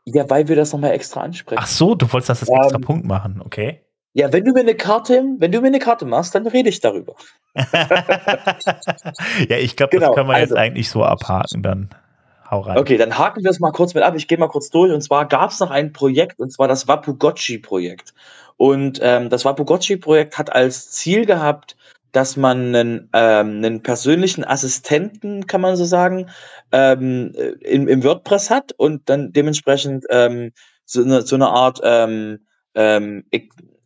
Ja, 0.05 0.29
weil 0.29 0.47
wir 0.47 0.55
das 0.55 0.71
nochmal 0.71 0.91
extra 0.91 1.21
ansprechen. 1.21 1.59
Ach 1.61 1.67
so, 1.67 1.93
du 1.93 2.11
wolltest 2.13 2.29
das 2.29 2.41
als 2.41 2.49
extra 2.49 2.77
ähm, 2.77 2.81
Punkt 2.81 3.05
machen, 3.05 3.41
okay. 3.43 3.81
Ja, 4.13 4.33
wenn 4.33 4.43
du 4.43 4.53
mir 4.53 4.61
eine 4.61 4.75
Karte, 4.75 5.23
wenn 5.37 5.51
du 5.51 5.61
mir 5.61 5.67
eine 5.67 5.79
Karte 5.79 6.05
machst, 6.05 6.33
dann 6.33 6.47
rede 6.47 6.69
ich 6.69 6.79
darüber. 6.79 7.13
ja, 7.55 9.57
ich 9.57 9.75
glaube, 9.75 9.91
genau, 9.91 10.07
das 10.07 10.15
können 10.15 10.29
wir 10.29 10.35
also, 10.35 10.55
jetzt 10.55 10.57
eigentlich 10.57 10.89
so 10.89 11.03
abhaken 11.03 11.61
dann. 11.61 11.89
Hau 12.49 12.61
rein. 12.61 12.79
Okay, 12.79 12.97
dann 12.97 13.17
haken 13.17 13.43
wir 13.43 13.51
es 13.51 13.59
mal 13.59 13.71
kurz 13.71 13.93
mit 13.93 14.03
ab. 14.03 14.15
Ich 14.15 14.27
gehe 14.27 14.39
mal 14.39 14.47
kurz 14.47 14.71
durch. 14.71 14.91
Und 14.91 15.01
zwar 15.01 15.27
gab 15.27 15.51
es 15.51 15.59
noch 15.59 15.69
ein 15.69 15.93
Projekt, 15.93 16.39
und 16.39 16.51
zwar 16.51 16.67
das 16.67 16.87
Wapugotchi-Projekt. 16.87 18.15
Und 18.57 18.99
ähm, 19.03 19.29
das 19.29 19.45
Wapugotchi-Projekt 19.45 20.39
hat 20.39 20.51
als 20.51 20.89
Ziel 20.89 21.25
gehabt, 21.25 21.75
dass 22.11 22.37
man 22.37 22.75
einen, 22.75 23.09
ähm, 23.13 23.57
einen 23.57 23.83
persönlichen 23.83 24.43
Assistenten, 24.43 25.45
kann 25.45 25.61
man 25.61 25.75
so 25.75 25.85
sagen, 25.85 26.31
ähm, 26.71 27.35
im, 27.61 27.87
im 27.87 28.03
WordPress 28.03 28.49
hat 28.49 28.71
und 28.71 29.07
dann 29.07 29.31
dementsprechend 29.31 30.05
ähm, 30.09 30.51
so, 30.85 31.03
eine, 31.03 31.21
so 31.21 31.35
eine 31.35 31.49
Art 31.49 31.79
ähm, 31.83 32.39
ähm, 32.73 33.25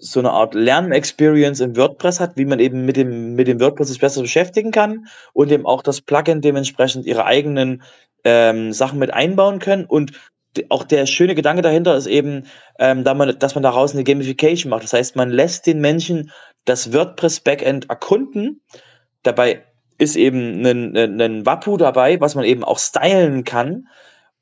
so 0.03 0.19
eine 0.19 0.31
Art 0.31 0.53
Lernexperience 0.53 1.61
im 1.61 1.77
WordPress 1.77 2.19
hat, 2.19 2.35
wie 2.35 2.45
man 2.45 2.59
eben 2.59 2.85
mit 2.85 2.97
dem, 2.97 3.35
mit 3.35 3.47
dem 3.47 3.61
WordPress 3.61 3.88
sich 3.88 3.99
besser 3.99 4.21
beschäftigen 4.21 4.71
kann 4.71 5.07
und 5.31 5.51
eben 5.51 5.65
auch 5.65 5.81
das 5.81 6.01
Plugin 6.01 6.41
dementsprechend 6.41 7.05
ihre 7.05 7.25
eigenen 7.25 7.84
ähm, 8.25 8.73
Sachen 8.73 8.99
mit 8.99 9.13
einbauen 9.13 9.59
können. 9.59 9.85
Und 9.85 10.11
auch 10.69 10.84
der 10.84 11.05
schöne 11.05 11.35
Gedanke 11.35 11.61
dahinter 11.61 11.95
ist 11.95 12.07
eben, 12.07 12.47
ähm, 12.80 13.03
da 13.03 13.13
man, 13.13 13.39
dass 13.39 13.55
man 13.55 13.63
daraus 13.63 13.93
eine 13.93 14.03
Gamification 14.03 14.69
macht. 14.69 14.84
Das 14.84 14.93
heißt, 14.93 15.15
man 15.15 15.30
lässt 15.30 15.65
den 15.65 15.80
Menschen 15.80 16.31
das 16.65 16.93
WordPress-Backend 16.93 17.89
erkunden. 17.89 18.61
Dabei 19.23 19.63
ist 19.97 20.17
eben 20.17 20.65
ein, 20.65 21.21
ein, 21.21 21.45
Wappu 21.45 21.77
dabei, 21.77 22.19
was 22.19 22.35
man 22.35 22.43
eben 22.43 22.63
auch 22.63 22.80
stylen 22.80 23.45
kann. 23.45 23.88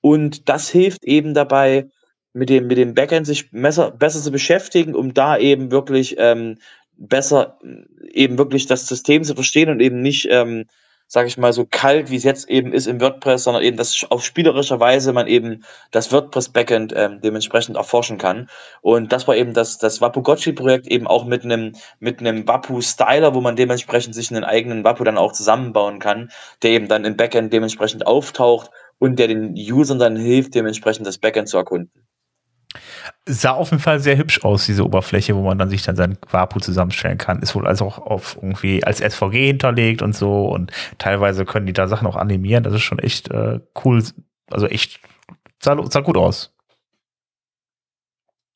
Und 0.02 0.50
das 0.50 0.70
hilft 0.70 1.04
eben 1.04 1.36
dabei, 1.36 1.88
mit 2.34 2.50
dem, 2.50 2.68
mit 2.68 2.78
dem 2.78 2.94
Backend 2.94 3.28
sich 3.28 3.52
besser, 3.52 3.92
besser 3.92 4.22
zu 4.22 4.32
beschäftigen, 4.32 4.96
um 4.96 5.14
da 5.14 5.38
eben 5.38 5.72
wirklich 5.72 6.16
ähm, 6.18 6.58
besser 6.98 7.58
eben 8.12 8.38
wirklich 8.38 8.68
das 8.68 8.88
System 8.88 9.24
zu 9.24 9.36
verstehen 9.36 9.70
und 9.70 9.80
eben 9.80 10.02
nicht, 10.02 10.28
ähm, 10.30 10.66
sage 11.08 11.28
ich 11.28 11.38
mal, 11.38 11.52
so 11.52 11.66
kalt, 11.70 12.10
wie 12.10 12.16
es 12.16 12.24
jetzt 12.24 12.50
eben 12.50 12.72
ist 12.72 12.88
im 12.88 13.02
WordPress, 13.02 13.44
sondern 13.44 13.64
eben, 13.64 13.76
dass 13.76 14.06
auf 14.10 14.24
spielerischer 14.24 14.80
Weise 14.80 15.12
man 15.12 15.28
eben 15.28 15.66
das 15.92 16.12
WordPress-Backend 16.12 16.94
ähm, 16.96 17.20
dementsprechend 17.22 17.76
erforschen 17.76 18.18
kann. 18.18 18.50
Und 18.82 19.12
das 19.12 19.28
war 19.28 19.36
eben 19.36 19.54
das, 19.54 19.78
das 19.78 20.00
Wapugotchi-Projekt 20.00 20.88
eben 20.88 21.08
auch 21.08 21.26
mit 21.26 21.44
einem 21.44 21.74
mit 22.00 22.20
einem 22.22 22.48
Wapu-Styler, 22.48 23.36
wo 23.36 23.42
man 23.42 23.58
dementsprechend 23.58 24.16
sich 24.16 24.32
einen 24.32 24.46
eigenen 24.46 24.84
Wapu 24.86 25.04
dann 25.04 25.18
auch 25.18 25.34
zusammenbauen 25.34 26.00
kann, 26.00 26.32
der 26.64 26.72
eben 26.72 26.88
dann 26.88 27.04
im 27.04 27.18
Backend 27.18 27.52
dementsprechend 27.52 28.08
auftaucht 28.08 28.70
und 29.00 29.20
der 29.20 29.28
den 29.28 29.56
Usern 29.56 30.00
dann 30.00 30.16
hilft, 30.16 30.56
dementsprechend 30.56 31.08
das 31.08 31.18
Backend 31.18 31.50
zu 31.50 31.58
erkunden. 31.58 31.92
Sah 33.26 33.52
auf 33.52 33.72
jeden 33.72 33.82
Fall 33.82 34.00
sehr 34.00 34.18
hübsch 34.18 34.44
aus, 34.44 34.66
diese 34.66 34.86
Oberfläche, 34.86 35.36
wo 35.36 35.42
man 35.42 35.58
dann 35.58 35.70
sich 35.70 35.84
dann 35.84 35.96
sein 35.96 36.18
Wapu 36.30 36.60
zusammenstellen 36.60 37.18
kann. 37.18 37.42
Ist 37.42 37.56
wohl 37.56 37.68
also 37.68 37.86
auch 37.86 37.98
auf 38.00 38.38
irgendwie 38.42 38.84
als 38.84 39.00
SVG 39.00 39.48
hinterlegt 39.48 40.02
und 40.02 40.16
so 40.16 40.48
und 40.48 40.72
teilweise 40.98 41.46
können 41.46 41.66
die 41.66 41.74
da 41.74 41.88
Sachen 41.88 42.08
auch 42.08 42.16
animieren. 42.16 42.64
Das 42.64 42.74
ist 42.74 42.82
schon 42.82 43.00
echt 43.00 43.30
äh, 43.30 43.60
cool. 43.84 44.04
Also 44.50 44.68
echt, 44.68 45.00
sah, 45.60 45.78
sah 45.90 46.00
gut 46.02 46.18
aus. 46.18 46.54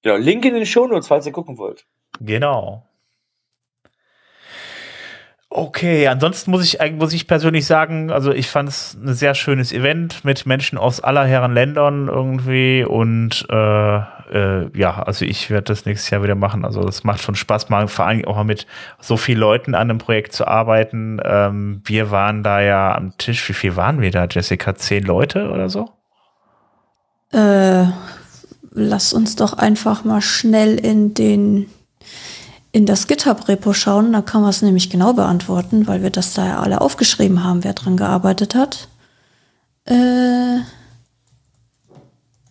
Ja, 0.04 0.16
Link 0.16 0.46
in 0.46 0.54
den 0.54 0.66
Shownotes, 0.66 1.08
falls 1.08 1.26
ihr 1.26 1.32
gucken 1.32 1.58
wollt. 1.58 1.86
Genau. 2.20 2.88
Okay, 5.57 6.10
ansonsten 6.10 6.52
muss 6.52 6.65
ich, 6.65 6.80
muss 6.98 7.14
ich 7.14 7.27
persönlich 7.27 7.65
sagen, 7.65 8.11
also 8.11 8.34
ich 8.34 8.49
fand 8.49 8.68
es 8.68 8.98
ein 9.02 9.14
sehr 9.14 9.34
schönes 9.36 9.72
Event 9.72 10.26
mit 10.26 10.45
Menschen 10.45 10.77
aus 10.77 10.99
aller 10.99 11.23
Herren 11.23 11.53
Ländern 11.53 12.10
irgendwie 12.10 12.84
und 12.84 13.45
äh, 13.49 13.95
äh, 13.95 14.77
ja, 14.77 15.02
also 15.02 15.23
ich 15.23 15.49
werde 15.49 15.64
das 15.64 15.86
nächstes 15.86 16.10
Jahr 16.10 16.23
wieder 16.23 16.36
machen. 16.36 16.65
Also 16.65 16.84
das 16.84 17.06
macht 17.06 17.22
schon 17.22 17.36
Spaß, 17.36 17.69
mal 17.69 17.88
vor 17.88 18.06
allem 18.06 18.26
auch 18.26 18.36
mal 18.36 18.44
mit 18.44 18.68
so 18.99 19.15
vielen 19.15 19.40
Leuten 19.40 19.76
an 19.76 19.90
einem 19.90 19.98
Projekt 19.98 20.34
zu 20.34 20.45
arbeiten. 20.45 21.22
Ähm, 21.23 21.82
wir 21.86 22.11
waren 22.11 22.44
da 22.44 22.60
ja 22.60 22.94
am 22.94 23.18
Tisch, 23.18 23.48
wie 23.48 23.53
viel 23.53 23.77
waren 23.77 24.02
wir 24.02 24.11
da, 24.11 24.27
Jessica? 24.30 24.76
Zehn 24.76 25.06
Leute 25.06 25.52
oder 25.52 25.69
so? 25.69 25.90
Äh, 27.32 27.86
lass 28.72 29.14
uns 29.14 29.38
doch 29.38 29.53
einfach 29.53 30.03
mal 30.03 30.22
schnell 30.22 30.77
in 30.77 31.14
den 31.14 31.68
in 32.76 32.85
das 32.85 33.07
GitHub-Repo 33.07 33.72
schauen, 33.72 34.11
da 34.11 34.22
kann 34.22 34.41
man 34.41 34.49
es 34.49 34.61
nämlich 34.61 34.89
genau 34.89 35.14
beantworten, 35.14 35.88
weil 35.88 36.03
wir 36.03 36.10
das 36.10 36.34
da 36.34 36.45
ja 36.45 36.60
alle 36.60 36.81
aufgeschrieben 36.81 37.41
haben, 37.41 37.64
wer 37.64 37.72
dran 37.72 37.95
gearbeitet 37.95 38.53
hat. 38.53 38.89
Äh, 39.85 40.57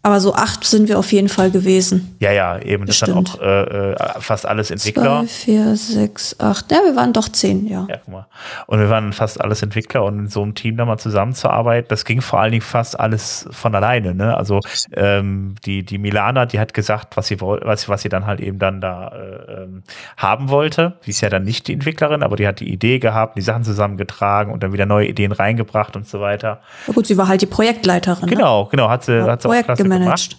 aber 0.05 0.21
so 0.21 0.35
acht 0.35 0.65
sind 0.65 0.89
wir 0.91 0.99
auf 0.99 1.13
jeden 1.13 1.31
Fall 1.31 1.51
gewesen. 1.51 2.15
Ja, 2.21 2.31
ja, 2.31 2.59
eben. 2.59 2.85
Das 2.85 2.99
sind 2.99 3.15
auch 3.15 3.41
äh, 3.41 3.93
äh, 3.93 3.97
fast 4.21 4.45
alles 4.45 4.71
Entwickler. 4.71 5.21
Zwei, 5.21 5.27
vier, 5.27 5.77
sechs, 5.77 6.39
acht. 6.39 6.71
Ja, 6.71 6.81
wir 6.85 6.95
waren 6.95 7.15
doch 7.15 7.27
zehn, 7.27 7.67
ja. 7.67 7.87
Ja, 7.89 7.97
guck 8.05 8.13
mal. 8.13 8.27
Und 8.67 8.81
wir 8.81 8.91
waren 8.91 9.15
fast 9.15 9.41
alles 9.41 9.63
Entwickler 9.63 10.05
und 10.05 10.19
in 10.19 10.29
so 10.29 10.43
einem 10.43 10.55
Team 10.55 10.77
da 10.77 10.85
mal 10.85 10.99
zusammenzuarbeiten, 10.99 11.89
das 11.89 12.05
ging 12.05 12.21
vor 12.21 12.39
allen 12.39 12.53
Dingen 12.53 12.61
fast 12.61 13.01
alles 13.01 13.49
von 13.51 13.75
alleine. 13.75 14.15
Ne? 14.15 14.37
Also 14.37 14.61
ähm, 14.93 15.55
die, 15.65 15.87
die 15.87 15.97
Milana, 15.97 16.45
die 16.45 16.61
hat 16.61 16.75
gesagt, 16.75 17.17
was 17.17 17.29
sie 17.29 17.41
was, 17.41 17.89
was 17.89 18.03
sie 18.03 18.11
dann 18.11 18.27
halt 18.27 18.41
eben 18.41 18.59
dann 18.59 18.83
da 18.83 19.09
äh, 19.09 19.63
ähm, 19.63 19.85
haben 20.19 20.51
wollte. 20.51 20.99
Sie 21.01 21.13
ist 21.13 21.23
ja 21.23 21.31
dann 21.31 21.45
nicht 21.45 21.67
die 21.67 21.73
Entwicklerin, 21.73 22.23
aber 22.23 22.37
die 22.37 22.47
hat 22.47 22.61
die 22.61 22.71
Idee 22.71 22.99
gehabt, 22.99 23.39
die 23.39 23.43
Sachen 23.43 23.65
zusammengetragen 23.65 24.53
und 24.53 24.63
dann 24.63 24.75
wieder 24.75 24.85
neue 24.85 25.09
Ideen 25.09 25.33
reingebracht 25.33 25.97
und 25.97 26.07
so 26.07 26.21
weiter. 26.21 26.61
Ja 26.89 26.93
gut, 26.93 27.07
sie 27.07 27.17
war 27.17 27.27
halt 27.27 27.41
die 27.41 27.47
Projektleiterin. 27.47 28.29
Ne? 28.29 28.37
Genau, 28.37 28.67
genau, 28.67 28.91
hat 28.91 29.05
sie, 29.05 29.17
ja, 29.17 29.27
hat 29.27 29.41
sie 29.41 29.49
auch 29.49 29.55
gemanagt. 29.99 30.37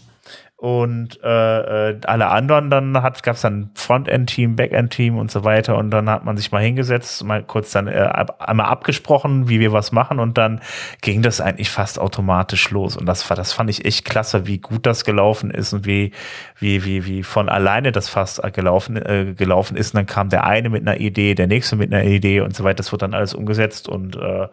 Und 0.57 1.21
äh, 1.21 1.89
äh, 1.89 2.01
alle 2.05 2.29
anderen 2.29 2.69
dann 2.69 2.93
gab 2.93 3.27
es 3.27 3.41
dann 3.41 3.71
Frontend-Team, 3.75 4.55
Backend-Team 4.55 5.17
und 5.17 5.29
so 5.29 5.43
weiter. 5.43 5.77
Und 5.77 5.91
dann 5.91 6.09
hat 6.09 6.23
man 6.23 6.37
sich 6.37 6.51
mal 6.51 6.63
hingesetzt, 6.63 7.23
mal 7.25 7.43
kurz 7.43 7.71
dann 7.71 7.87
äh, 7.87 8.25
einmal 8.39 8.67
abgesprochen, 8.67 9.49
wie 9.49 9.59
wir 9.59 9.73
was 9.73 9.91
machen. 9.91 10.17
Und 10.17 10.37
dann 10.37 10.61
ging 11.01 11.21
das 11.21 11.41
eigentlich 11.41 11.69
fast 11.69 11.99
automatisch 11.99 12.71
los. 12.71 12.95
Und 12.95 13.05
das 13.05 13.29
war, 13.29 13.35
das 13.35 13.51
fand 13.51 13.69
ich 13.69 13.83
echt 13.83 14.05
klasse, 14.05 14.47
wie 14.47 14.59
gut 14.59 14.85
das 14.85 15.03
gelaufen 15.03 15.51
ist 15.51 15.73
und 15.73 15.85
wie, 15.85 16.13
wie, 16.57 16.85
wie, 16.85 17.05
wie 17.05 17.23
von 17.23 17.49
alleine 17.49 17.91
das 17.91 18.07
fast 18.07 18.41
gelaufen, 18.53 18.95
äh, 18.95 19.35
gelaufen 19.37 19.75
ist. 19.75 19.93
Und 19.93 19.97
dann 19.97 20.07
kam 20.07 20.29
der 20.29 20.45
eine 20.45 20.69
mit 20.69 20.87
einer 20.87 21.01
Idee, 21.01 21.35
der 21.35 21.47
nächste 21.47 21.75
mit 21.75 21.93
einer 21.93 22.05
Idee 22.05 22.39
und 22.39 22.55
so 22.55 22.63
weiter. 22.63 22.77
Das 22.77 22.93
wurde 22.93 23.01
dann 23.01 23.13
alles 23.13 23.33
umgesetzt 23.33 23.89
und 23.89 24.15
äh, 24.15 24.47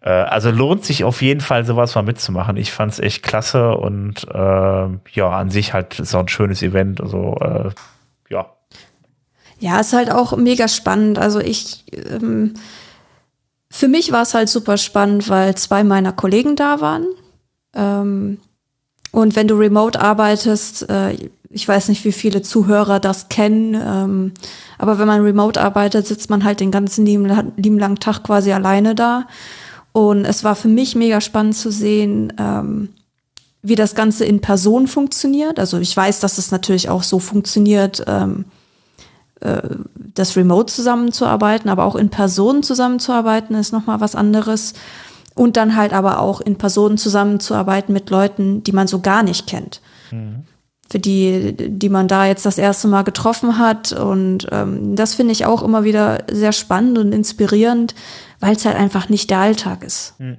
äh, 0.00 0.10
also 0.10 0.50
lohnt 0.50 0.84
sich 0.84 1.04
auf 1.04 1.22
jeden 1.22 1.40
Fall, 1.40 1.64
sowas 1.64 1.94
mal 1.94 2.02
mitzumachen. 2.02 2.56
Ich 2.56 2.72
fand 2.72 2.92
es 2.92 2.98
echt 2.98 3.22
klasse 3.22 3.76
und 3.76 4.26
äh, 4.32 4.88
ja, 5.12 5.30
an 5.30 5.50
sich 5.50 5.72
halt 5.72 5.94
so 5.94 6.18
ein 6.18 6.28
schönes 6.28 6.62
Event. 6.62 7.00
Also 7.00 7.36
äh, 7.40 7.70
ja. 8.30 8.46
Ja, 9.58 9.80
ist 9.80 9.92
halt 9.92 10.10
auch 10.10 10.36
mega 10.36 10.68
spannend. 10.68 11.18
Also 11.18 11.40
ich, 11.40 11.84
ähm, 11.92 12.54
für 13.70 13.88
mich 13.88 14.12
war 14.12 14.22
es 14.22 14.34
halt 14.34 14.48
super 14.48 14.76
spannend, 14.76 15.28
weil 15.28 15.54
zwei 15.56 15.82
meiner 15.84 16.12
Kollegen 16.12 16.54
da 16.54 16.80
waren. 16.80 17.06
Ähm, 17.74 18.38
und 19.10 19.36
wenn 19.36 19.48
du 19.48 19.56
remote 19.56 20.00
arbeitest, 20.00 20.88
äh, 20.88 21.16
ich 21.50 21.66
weiß 21.66 21.88
nicht, 21.88 22.04
wie 22.04 22.12
viele 22.12 22.42
Zuhörer 22.42 23.00
das 23.00 23.28
kennen, 23.28 23.74
ähm, 23.74 24.32
aber 24.76 24.98
wenn 24.98 25.06
man 25.06 25.22
remote 25.22 25.60
arbeitet, 25.60 26.06
sitzt 26.06 26.30
man 26.30 26.44
halt 26.44 26.60
den 26.60 26.70
ganzen 26.70 27.06
lieben, 27.06 27.52
lieben 27.56 27.78
langen 27.78 27.98
Tag 27.98 28.22
quasi 28.22 28.52
alleine 28.52 28.94
da. 28.94 29.26
Und 29.98 30.26
es 30.26 30.44
war 30.44 30.54
für 30.54 30.68
mich 30.68 30.94
mega 30.94 31.20
spannend 31.20 31.56
zu 31.56 31.72
sehen, 31.72 32.32
ähm, 32.38 32.90
wie 33.62 33.74
das 33.74 33.96
Ganze 33.96 34.24
in 34.24 34.40
Person 34.40 34.86
funktioniert. 34.86 35.58
Also 35.58 35.78
ich 35.78 35.96
weiß, 35.96 36.20
dass 36.20 36.38
es 36.38 36.52
natürlich 36.52 36.88
auch 36.88 37.02
so 37.02 37.18
funktioniert, 37.18 38.04
ähm, 38.06 38.44
äh, 39.40 39.60
das 40.14 40.36
Remote 40.36 40.72
zusammenzuarbeiten, 40.72 41.68
aber 41.68 41.82
auch 41.82 41.96
in 41.96 42.10
Person 42.10 42.62
zusammenzuarbeiten 42.62 43.56
ist 43.56 43.72
nochmal 43.72 44.00
was 44.00 44.14
anderes. 44.14 44.74
Und 45.34 45.56
dann 45.56 45.74
halt 45.74 45.92
aber 45.92 46.20
auch 46.20 46.40
in 46.40 46.54
Personen 46.54 46.96
zusammenzuarbeiten 46.96 47.92
mit 47.92 48.08
Leuten, 48.08 48.62
die 48.62 48.72
man 48.72 48.86
so 48.86 49.00
gar 49.00 49.24
nicht 49.24 49.48
kennt. 49.48 49.80
Mhm. 50.12 50.44
Für 50.88 51.00
die, 51.00 51.56
die 51.56 51.88
man 51.88 52.06
da 52.06 52.24
jetzt 52.24 52.46
das 52.46 52.56
erste 52.56 52.86
Mal 52.86 53.02
getroffen 53.02 53.58
hat. 53.58 53.90
Und 53.90 54.46
ähm, 54.52 54.94
das 54.94 55.16
finde 55.16 55.32
ich 55.32 55.44
auch 55.44 55.64
immer 55.64 55.82
wieder 55.82 56.22
sehr 56.30 56.52
spannend 56.52 56.98
und 56.98 57.12
inspirierend, 57.12 57.96
weil 58.40 58.54
es 58.56 58.64
halt 58.64 58.76
einfach 58.76 59.08
nicht 59.08 59.30
der 59.30 59.38
Alltag 59.38 59.82
ist. 59.82 60.14
Hm. 60.18 60.38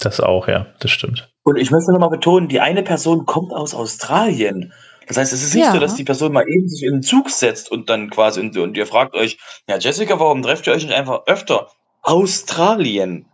Das 0.00 0.20
auch, 0.20 0.46
ja, 0.48 0.66
das 0.80 0.90
stimmt. 0.90 1.28
Und 1.42 1.56
ich 1.56 1.70
möchte 1.70 1.92
nochmal 1.92 2.10
betonen, 2.10 2.48
die 2.48 2.60
eine 2.60 2.82
Person 2.82 3.26
kommt 3.26 3.52
aus 3.52 3.74
Australien. 3.74 4.72
Das 5.06 5.16
heißt, 5.16 5.32
es 5.32 5.42
ist 5.42 5.54
nicht 5.54 5.64
Ja. 5.64 5.72
so, 5.72 5.80
dass 5.80 5.94
die 5.94 6.04
Person 6.04 6.32
mal 6.32 6.46
eben 6.48 6.68
sich 6.68 6.82
in 6.84 6.92
den 6.96 7.02
Zug 7.02 7.30
setzt 7.30 7.70
und 7.70 7.88
dann 7.88 8.10
quasi 8.10 8.40
und, 8.40 8.56
und 8.58 8.76
ihr 8.76 8.86
fragt 8.86 9.14
euch, 9.14 9.38
ja 9.66 9.78
Jessica, 9.78 10.20
warum 10.20 10.42
trefft 10.42 10.66
ihr 10.66 10.74
euch 10.74 10.84
nicht 10.84 10.94
einfach 10.94 11.22
öfter? 11.26 11.68
Australien. 12.02 13.26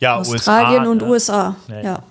Ja, 0.00 0.16
Australien 0.16 0.82
USA, 0.82 0.90
und 0.90 1.02
ne? 1.02 1.08
USA. 1.08 1.56
Ja, 1.68 1.80
Ja. 1.82 2.02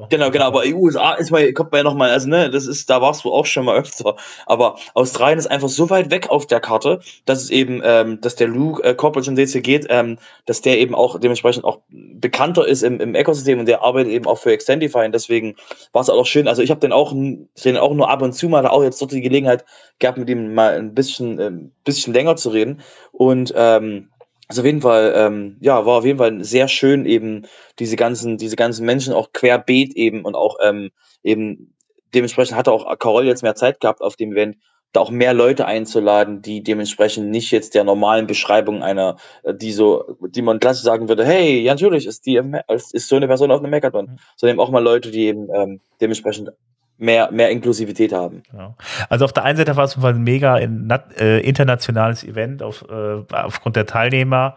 Ja. 0.00 0.06
Genau, 0.08 0.30
genau, 0.30 0.44
aber 0.46 0.64
USA 0.74 1.14
ist 1.14 1.30
mal, 1.30 1.52
kommt 1.52 1.72
man 1.72 1.78
ja 1.80 1.84
nochmal, 1.84 2.10
also 2.10 2.28
ne, 2.28 2.50
das 2.50 2.66
ist, 2.66 2.88
da 2.90 3.00
warst 3.00 3.24
du 3.24 3.32
auch 3.32 3.46
schon 3.46 3.64
mal 3.64 3.76
öfter. 3.76 4.16
Aber 4.46 4.76
Australien 4.94 5.38
ist 5.38 5.46
einfach 5.46 5.68
so 5.68 5.90
weit 5.90 6.10
weg 6.10 6.30
auf 6.30 6.46
der 6.46 6.60
Karte, 6.60 7.00
dass 7.24 7.42
es 7.42 7.50
eben, 7.50 7.80
ähm, 7.84 8.20
dass 8.20 8.36
der 8.36 8.48
Luke 8.48 8.82
äh, 8.82 8.94
Corporate 8.94 9.30
und 9.30 9.36
DC 9.36 9.62
geht, 9.62 9.86
ähm, 9.88 10.18
dass 10.46 10.60
der 10.60 10.78
eben 10.78 10.94
auch 10.94 11.18
dementsprechend 11.18 11.64
auch 11.64 11.80
bekannter 11.88 12.66
ist 12.66 12.82
im, 12.82 13.00
im 13.00 13.14
Ökosystem 13.14 13.58
und 13.58 13.66
der 13.66 13.82
arbeitet 13.82 14.12
eben 14.12 14.26
auch 14.26 14.38
für 14.38 14.52
Extendify 14.52 15.04
und 15.04 15.12
deswegen 15.12 15.56
war 15.92 16.02
es 16.02 16.10
auch 16.10 16.26
schön. 16.26 16.48
Also 16.48 16.62
ich 16.62 16.70
habe 16.70 16.80
den 16.80 16.92
auch, 16.92 17.12
den 17.12 17.76
auch 17.76 17.94
nur 17.94 18.10
ab 18.10 18.22
und 18.22 18.32
zu 18.32 18.48
mal, 18.48 18.66
auch 18.66 18.82
jetzt 18.82 19.00
dort 19.00 19.12
die 19.12 19.20
Gelegenheit 19.20 19.64
gehabt, 19.98 20.18
mit 20.18 20.28
ihm 20.28 20.54
mal 20.54 20.74
ein 20.74 20.94
bisschen, 20.94 21.38
ähm, 21.38 21.72
bisschen 21.84 22.12
länger 22.14 22.36
zu 22.36 22.50
reden. 22.50 22.80
Und 23.12 23.52
ähm, 23.56 24.10
also 24.48 24.62
auf 24.62 24.66
jeden 24.66 24.82
Fall, 24.82 25.12
ähm, 25.16 25.56
ja, 25.60 25.86
war 25.86 25.98
auf 25.98 26.04
jeden 26.04 26.18
Fall 26.18 26.44
sehr 26.44 26.68
schön, 26.68 27.06
eben 27.06 27.46
diese 27.78 27.96
ganzen, 27.96 28.36
diese 28.36 28.56
ganzen 28.56 28.84
Menschen 28.84 29.14
auch 29.14 29.32
querbeet 29.32 29.94
eben 29.96 30.24
und 30.24 30.34
auch 30.34 30.56
ähm, 30.62 30.90
eben 31.22 31.74
dementsprechend 32.14 32.56
hatte 32.56 32.72
auch 32.72 32.98
Carol 32.98 33.24
jetzt 33.26 33.42
mehr 33.42 33.54
Zeit 33.54 33.80
gehabt 33.80 34.00
auf 34.00 34.16
dem 34.16 34.32
Event, 34.32 34.56
da 34.92 35.00
auch 35.00 35.10
mehr 35.10 35.34
Leute 35.34 35.66
einzuladen, 35.66 36.40
die 36.40 36.62
dementsprechend 36.62 37.28
nicht 37.30 37.50
jetzt 37.50 37.74
der 37.74 37.82
normalen 37.84 38.26
Beschreibung 38.26 38.82
einer, 38.82 39.16
äh, 39.42 39.54
die 39.54 39.72
so, 39.72 40.16
die 40.28 40.42
man 40.42 40.60
klassisch 40.60 40.84
sagen 40.84 41.08
würde, 41.08 41.24
hey, 41.24 41.60
ja 41.60 41.72
natürlich 41.72 42.06
ist 42.06 42.26
die, 42.26 42.40
ist 42.68 43.08
so 43.08 43.16
eine 43.16 43.26
Person 43.26 43.50
auf 43.50 43.62
einem 43.62 43.74
Hackathon, 43.74 44.06
Mhm. 44.06 44.18
sondern 44.36 44.54
eben 44.54 44.60
auch 44.60 44.70
mal 44.70 44.82
Leute, 44.82 45.10
die 45.10 45.26
eben 45.26 45.48
ähm, 45.52 45.80
dementsprechend 46.00 46.50
mehr, 46.96 47.30
mehr 47.30 47.50
Inklusivität 47.50 48.12
haben. 48.12 48.42
Genau. 48.50 48.76
Also 49.08 49.24
auf 49.24 49.32
der 49.32 49.44
einen 49.44 49.56
Seite 49.56 49.76
war 49.76 49.84
es 49.84 49.96
ein 49.96 50.22
mega 50.22 50.58
äh, 50.58 51.40
internationales 51.40 52.24
Event 52.24 52.62
auf, 52.62 52.84
äh, 52.88 53.22
aufgrund 53.32 53.76
der 53.76 53.86
Teilnehmer. 53.86 54.56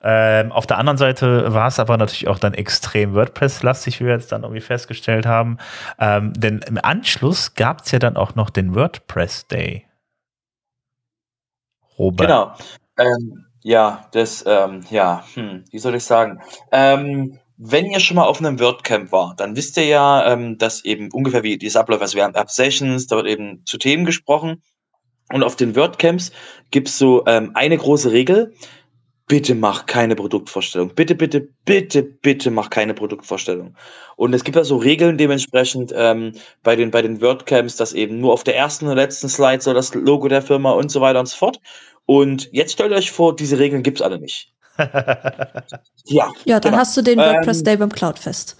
Ähm, 0.00 0.52
auf 0.52 0.66
der 0.66 0.78
anderen 0.78 0.96
Seite 0.96 1.52
war 1.52 1.66
es 1.66 1.80
aber 1.80 1.96
natürlich 1.96 2.28
auch 2.28 2.38
dann 2.38 2.54
extrem 2.54 3.14
WordPress-lastig, 3.14 3.98
wie 3.98 4.04
wir 4.04 4.12
jetzt 4.12 4.30
dann 4.30 4.42
irgendwie 4.42 4.60
festgestellt 4.60 5.26
haben. 5.26 5.58
Ähm, 5.98 6.32
denn 6.34 6.60
im 6.66 6.78
Anschluss 6.80 7.54
gab 7.54 7.82
es 7.84 7.90
ja 7.90 7.98
dann 7.98 8.16
auch 8.16 8.36
noch 8.36 8.50
den 8.50 8.74
WordPress 8.74 9.48
Day. 9.48 9.86
Robert. 11.98 12.28
Genau. 12.28 12.52
Ähm, 12.96 13.46
ja, 13.62 14.06
das, 14.12 14.44
ähm, 14.46 14.84
ja, 14.88 15.24
hm, 15.34 15.64
wie 15.70 15.78
soll 15.80 15.96
ich 15.96 16.04
sagen? 16.04 16.40
Ähm, 16.70 17.40
wenn 17.58 17.86
ihr 17.86 17.98
schon 17.98 18.16
mal 18.16 18.24
auf 18.24 18.38
einem 18.38 18.60
WordCamp 18.60 19.10
war, 19.10 19.34
dann 19.36 19.56
wisst 19.56 19.76
ihr 19.76 19.84
ja, 19.84 20.32
ähm, 20.32 20.58
dass 20.58 20.84
eben 20.84 21.10
ungefähr 21.12 21.42
wie 21.42 21.58
dieses 21.58 21.76
Abläuft, 21.76 22.02
also 22.02 22.16
wir 22.16 22.22
haben 22.22 22.36
App 22.36 22.50
Sessions, 22.50 23.08
da 23.08 23.16
wird 23.16 23.26
eben 23.26 23.62
zu 23.66 23.78
Themen 23.78 24.04
gesprochen. 24.04 24.62
Und 25.30 25.42
auf 25.42 25.56
den 25.56 25.76
WordCamps 25.76 26.30
gibt's 26.70 26.96
so 26.96 27.24
ähm, 27.26 27.50
eine 27.54 27.76
große 27.76 28.12
Regel. 28.12 28.54
Bitte 29.26 29.54
mach 29.54 29.84
keine 29.84 30.14
Produktvorstellung. 30.14 30.94
Bitte, 30.94 31.14
bitte, 31.14 31.48
bitte, 31.66 32.02
bitte 32.02 32.50
mach 32.50 32.70
keine 32.70 32.94
Produktvorstellung. 32.94 33.76
Und 34.16 34.32
es 34.32 34.42
gibt 34.44 34.56
ja 34.56 34.64
so 34.64 34.76
Regeln 34.76 35.18
dementsprechend 35.18 35.92
ähm, 35.94 36.32
bei 36.62 36.76
den 36.76 36.90
bei 36.90 37.02
den 37.02 37.20
WordCamps, 37.20 37.76
dass 37.76 37.92
eben 37.92 38.20
nur 38.20 38.32
auf 38.32 38.44
der 38.44 38.56
ersten 38.56 38.86
und 38.86 38.96
letzten 38.96 39.28
Slide 39.28 39.60
soll 39.60 39.74
das 39.74 39.92
Logo 39.94 40.28
der 40.28 40.40
Firma 40.40 40.70
und 40.70 40.90
so 40.90 41.02
weiter 41.02 41.20
und 41.20 41.26
so 41.26 41.36
fort. 41.36 41.60
Und 42.06 42.48
jetzt 42.52 42.72
stellt 42.72 42.92
euch 42.92 43.10
vor, 43.10 43.36
diese 43.36 43.58
Regeln 43.58 43.82
gibt's 43.82 44.00
alle 44.00 44.18
nicht. 44.18 44.54
Ja, 46.04 46.30
Ja, 46.44 46.60
dann 46.60 46.72
genau. 46.72 46.76
hast 46.78 46.96
du 46.96 47.02
den 47.02 47.18
Ähm, 47.18 47.24
WordPress 47.26 47.62
Day 47.64 47.76
beim 47.76 47.90
Cloudfest. 47.92 48.56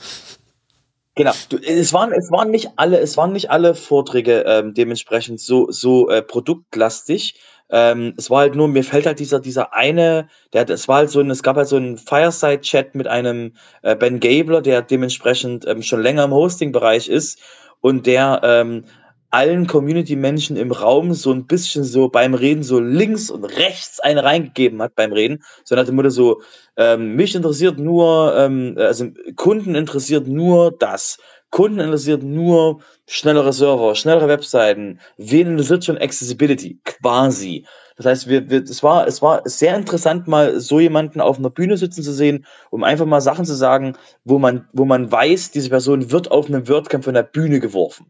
Genau. 1.14 1.32
Du, 1.48 1.56
es 1.56 1.92
waren 1.92 2.12
es 2.12 2.30
waren 2.30 2.50
nicht 2.50 2.70
alle 2.76 2.98
es 3.00 3.16
waren 3.16 3.32
nicht 3.32 3.50
alle 3.50 3.74
Vorträge 3.74 4.44
ähm, 4.46 4.74
dementsprechend 4.74 5.40
so 5.40 5.66
so 5.70 6.08
äh, 6.10 6.22
produktlastig. 6.22 7.40
Ähm, 7.70 8.14
es 8.16 8.30
war 8.30 8.40
halt 8.40 8.54
nur 8.54 8.68
mir 8.68 8.84
fällt 8.84 9.06
halt 9.06 9.18
dieser 9.18 9.40
dieser 9.40 9.74
eine, 9.74 10.28
der 10.52 10.68
es 10.70 10.86
war 10.86 10.98
halt 10.98 11.10
so 11.10 11.20
ein 11.20 11.30
es 11.30 11.42
gab 11.42 11.56
halt 11.56 11.66
so 11.68 11.76
einen 11.76 11.98
Fireside 11.98 12.60
Chat 12.60 12.94
mit 12.94 13.08
einem 13.08 13.54
äh, 13.82 13.96
Ben 13.96 14.20
Gabler, 14.20 14.62
der 14.62 14.82
dementsprechend 14.82 15.66
ähm, 15.66 15.82
schon 15.82 16.02
länger 16.02 16.24
im 16.24 16.32
Hosting 16.32 16.70
Bereich 16.70 17.08
ist 17.08 17.40
und 17.80 18.06
der 18.06 18.40
ähm, 18.44 18.84
allen 19.30 19.66
Community-Menschen 19.66 20.56
im 20.56 20.72
Raum 20.72 21.12
so 21.12 21.32
ein 21.32 21.46
bisschen 21.46 21.84
so 21.84 22.08
beim 22.08 22.34
Reden 22.34 22.62
so 22.62 22.80
links 22.80 23.30
und 23.30 23.44
rechts 23.44 24.00
eine 24.00 24.24
reingegeben 24.24 24.80
hat 24.80 24.94
beim 24.94 25.12
Reden, 25.12 25.42
so 25.64 25.74
nach 25.74 25.84
dem 25.84 25.96
Motto 25.96 26.10
so, 26.10 26.42
ähm, 26.76 27.14
mich 27.16 27.34
interessiert 27.34 27.78
nur, 27.78 28.34
ähm, 28.36 28.74
also 28.78 29.08
Kunden 29.36 29.74
interessiert 29.74 30.26
nur 30.26 30.72
das. 30.72 31.18
Kunden 31.50 31.80
interessiert 31.80 32.22
nur 32.22 32.80
schnellere 33.06 33.52
Server, 33.52 33.94
schnellere 33.94 34.28
Webseiten. 34.28 35.00
Wen 35.16 35.48
interessiert 35.48 35.84
schon 35.84 35.98
Accessibility? 35.98 36.78
Quasi. 36.84 37.64
Das 37.96 38.06
heißt, 38.06 38.28
wir, 38.28 38.48
wir, 38.48 38.62
es 38.62 38.82
war, 38.82 39.06
es 39.08 39.22
war 39.22 39.42
sehr 39.44 39.74
interessant, 39.74 40.28
mal 40.28 40.60
so 40.60 40.78
jemanden 40.78 41.20
auf 41.20 41.38
einer 41.38 41.50
Bühne 41.50 41.76
sitzen 41.76 42.02
zu 42.02 42.12
sehen, 42.12 42.46
um 42.70 42.84
einfach 42.84 43.06
mal 43.06 43.20
Sachen 43.20 43.44
zu 43.44 43.54
sagen, 43.54 43.96
wo 44.24 44.38
man, 44.38 44.68
wo 44.72 44.84
man 44.84 45.10
weiß, 45.10 45.50
diese 45.50 45.70
Person 45.70 46.10
wird 46.10 46.30
auf 46.30 46.46
einem 46.46 46.68
WordCamp 46.68 47.04
von 47.04 47.14
der 47.14 47.24
Bühne 47.24 47.60
geworfen. 47.60 48.06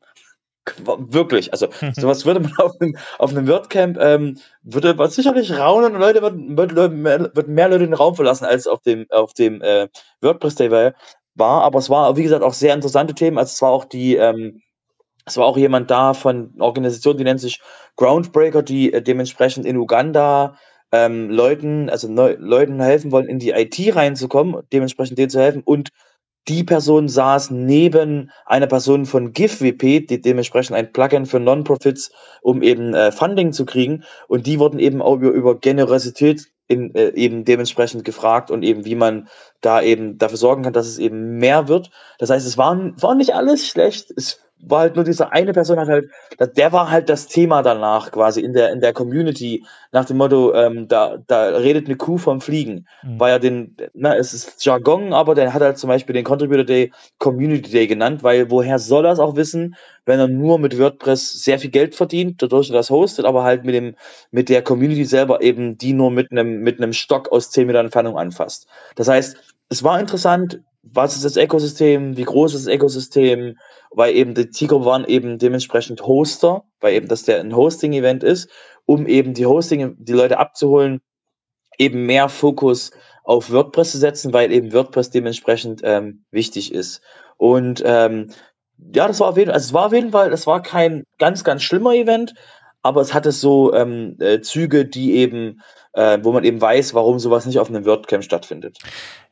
Wirklich, 0.77 1.53
also 1.53 1.69
sowas 1.97 2.24
würde 2.27 2.40
man 2.40 2.53
auf 2.59 2.73
einem, 2.81 2.97
auf 3.19 3.31
einem 3.31 3.49
WordCamp, 3.49 3.99
ähm, 4.01 4.39
würde 4.62 4.95
man 4.95 5.11
sicherlich 5.11 5.57
raunen 5.57 5.95
und 5.95 6.01
Leute 6.01 6.23
würden, 6.23 6.57
würden, 6.57 7.03
mehr, 7.03 7.31
würden 7.35 7.55
mehr 7.55 7.69
Leute 7.69 7.85
den 7.85 7.95
Raum 7.95 8.15
verlassen 8.15 8.45
als 8.45 8.66
auf 8.66 8.81
dem, 8.82 9.07
auf 9.11 9.35
dem 9.35 9.62
äh, 9.62 9.89
WordPress 10.20 10.57
Day 10.57 10.70
war, 10.70 10.95
war. 11.35 11.62
Aber 11.62 11.78
es 11.78 11.90
war, 11.90 12.16
wie 12.16 12.23
gesagt, 12.23 12.43
auch 12.43 12.55
sehr 12.55 12.74
interessante 12.74 13.15
Themen. 13.15 13.39
Also 13.39 13.53
es 13.53 13.62
war 13.62 13.70
auch 13.70 13.85
die, 13.85 14.16
ähm, 14.16 14.62
es 15.27 15.36
war 15.36 15.47
auch 15.47 15.57
jemand 15.57 15.90
da 15.90 16.15
von 16.15 16.53
einer 16.55 16.65
Organisation, 16.65 17.16
die 17.16 17.24
nennt 17.24 17.40
sich 17.40 17.61
Groundbreaker, 17.97 18.62
die 18.62 18.93
äh, 18.93 19.03
dementsprechend 19.03 19.66
in 19.66 19.77
Uganda 19.77 20.57
ähm, 20.93 21.31
Leuten, 21.31 21.90
also 21.90 22.09
neu, 22.09 22.36
Leuten 22.39 22.81
helfen 22.81 23.12
wollen, 23.12 23.28
in 23.28 23.39
die 23.39 23.51
IT 23.51 23.95
reinzukommen, 23.95 24.62
dementsprechend 24.73 25.19
denen 25.19 25.31
zu 25.31 25.40
helfen 25.40 25.62
und 25.65 25.90
die 26.48 26.64
Person 26.64 27.08
saß 27.08 27.50
neben 27.50 28.30
einer 28.46 28.66
Person 28.66 29.06
von 29.06 29.32
GiveWP, 29.32 30.06
die 30.06 30.20
dementsprechend 30.20 30.76
ein 30.76 30.92
Plugin 30.92 31.26
für 31.26 31.40
Non-Profits, 31.40 32.10
um 32.40 32.62
eben 32.62 32.94
äh, 32.94 33.12
Funding 33.12 33.52
zu 33.52 33.66
kriegen. 33.66 34.04
Und 34.28 34.46
die 34.46 34.58
wurden 34.58 34.78
eben 34.78 35.02
auch 35.02 35.16
über, 35.16 35.30
über 35.30 35.58
Generosität 35.58 36.46
in, 36.66 36.94
äh, 36.94 37.10
eben 37.10 37.44
dementsprechend 37.44 38.04
gefragt 38.04 38.50
und 38.50 38.62
eben 38.62 38.84
wie 38.84 38.94
man 38.94 39.28
da 39.60 39.82
eben 39.82 40.18
dafür 40.18 40.38
sorgen 40.38 40.62
kann, 40.62 40.72
dass 40.72 40.86
es 40.86 40.98
eben 40.98 41.36
mehr 41.38 41.68
wird. 41.68 41.90
Das 42.18 42.30
heißt, 42.30 42.46
es 42.46 42.58
war, 42.58 42.76
war 43.00 43.14
nicht 43.14 43.34
alles 43.34 43.66
schlecht. 43.66 44.10
Es 44.16 44.40
war 44.60 44.80
halt 44.80 44.97
nur 44.97 45.05
diese 45.05 45.32
eine 45.32 45.52
Person 45.52 45.78
hat 45.78 45.89
halt, 45.89 46.10
der 46.56 46.72
war 46.72 46.90
halt 46.90 47.09
das 47.09 47.26
Thema 47.28 47.62
danach 47.62 48.10
quasi 48.10 48.40
in 48.40 48.52
der 48.52 48.72
in 48.72 48.80
der 48.80 48.93
Community 48.93 49.64
nach 49.93 50.05
dem 50.05 50.16
Motto, 50.18 50.52
ähm, 50.55 50.89
da 50.89 51.18
da 51.26 51.48
redet 51.51 51.86
eine 51.86 51.97
Kuh 51.97 52.18
vom 52.18 52.40
Fliegen, 52.40 52.86
Mhm. 53.02 53.20
weil 53.20 53.32
er 53.32 53.39
den, 53.39 53.76
na 53.94 54.16
es 54.16 54.35
ist 54.35 54.64
Jargon, 54.64 55.12
aber 55.12 55.35
der 55.35 55.55
hat 55.55 55.62
halt 55.62 55.78
zum 55.78 55.89
Beispiel 55.89 56.14
den 56.14 56.24
Contributor 56.24 56.64
Day 56.64 56.93
Community 57.18 57.70
Day 57.70 57.86
genannt, 57.86 58.22
weil 58.22 58.51
woher 58.51 58.78
soll 58.78 59.05
er 59.06 59.12
es 59.12 59.18
auch 59.20 59.36
wissen, 59.36 59.76
wenn 60.06 60.18
er 60.20 60.28
nur 60.28 60.59
mit 60.59 60.78
WordPress 60.78 61.44
sehr 61.44 61.59
viel 61.59 61.70
Geld 61.70 61.94
verdient, 61.94 62.43
dadurch 62.43 62.68
dass 62.68 62.74
er 62.74 62.78
das 62.78 62.90
hostet, 62.90 63.24
aber 63.26 63.44
halt 63.44 63.64
mit 63.64 63.74
dem 63.74 63.94
mit 64.30 64.48
der 64.48 64.62
Community 64.62 65.05
selber 65.05 65.40
eben 65.43 65.78
die 65.78 65.93
nur 65.93 66.10
mit 66.10 66.30
einem 66.32 66.60
mit 66.62 66.78
einem 66.80 66.93
Stock 66.93 67.30
aus 67.32 67.51
10 67.51 67.66
Meter 67.66 67.80
Entfernung 67.80 68.18
anfasst. 68.18 68.66
Das 68.97 69.09
heißt, 69.09 69.36
es 69.70 69.85
war 69.85 70.01
interessant, 70.01 70.60
was 70.82 71.16
ist 71.16 71.24
das 71.24 71.36
Ökosystem, 71.36 72.16
wie 72.16 72.24
groß 72.24 72.55
ist 72.55 72.66
das 72.66 72.74
Ökosystem, 72.74 73.56
weil 73.90 74.14
eben 74.14 74.34
die 74.34 74.50
Zielgruppe 74.50 74.86
waren 74.86 75.05
eben 75.05 75.38
dementsprechend 75.38 76.02
Hoster, 76.06 76.64
weil 76.80 76.94
eben 76.94 77.09
das 77.09 77.24
der 77.24 77.40
ein 77.40 77.56
Hosting-Event 77.56 78.22
ist, 78.24 78.48
um 78.86 79.06
eben 79.06 79.34
die 79.34 79.46
Hosting, 79.46 79.96
die 79.98 80.12
Leute 80.12 80.38
abzuholen, 80.38 81.00
eben 81.78 82.06
mehr 82.06 82.28
Fokus 82.28 82.90
auf 83.24 83.50
WordPress 83.50 83.92
zu 83.92 83.98
setzen, 83.98 84.32
weil 84.32 84.52
eben 84.52 84.72
WordPress 84.72 85.10
dementsprechend 85.10 85.82
ähm, 85.84 86.24
wichtig 86.30 86.72
ist. 86.72 87.02
Und 87.36 87.82
ähm, 87.84 88.30
ja, 88.94 89.06
das 89.06 89.20
war 89.20 89.28
auf 89.28 89.36
jeden 89.36 89.48
Fall, 89.48 89.55
also 89.55 89.66
es 89.66 89.74
war 89.74 89.86
auf 89.86 89.92
jeden 89.92 90.12
Fall, 90.12 90.30
das 90.30 90.46
war 90.46 90.62
kein 90.62 91.05
ganz, 91.18 91.44
ganz 91.44 91.62
schlimmer 91.62 91.94
Event, 91.94 92.34
aber 92.82 93.00
es 93.00 93.12
hatte 93.12 93.32
so 93.32 93.74
ähm, 93.74 94.16
äh, 94.20 94.40
Züge, 94.40 94.86
die 94.86 95.16
eben, 95.16 95.60
äh, 95.92 96.18
wo 96.22 96.32
man 96.32 96.44
eben 96.44 96.60
weiß, 96.60 96.94
warum 96.94 97.18
sowas 97.18 97.44
nicht 97.44 97.59
auf 97.59 97.68
einem 97.68 97.84
WordCamp 97.84 98.24
stattfindet. 98.24 98.78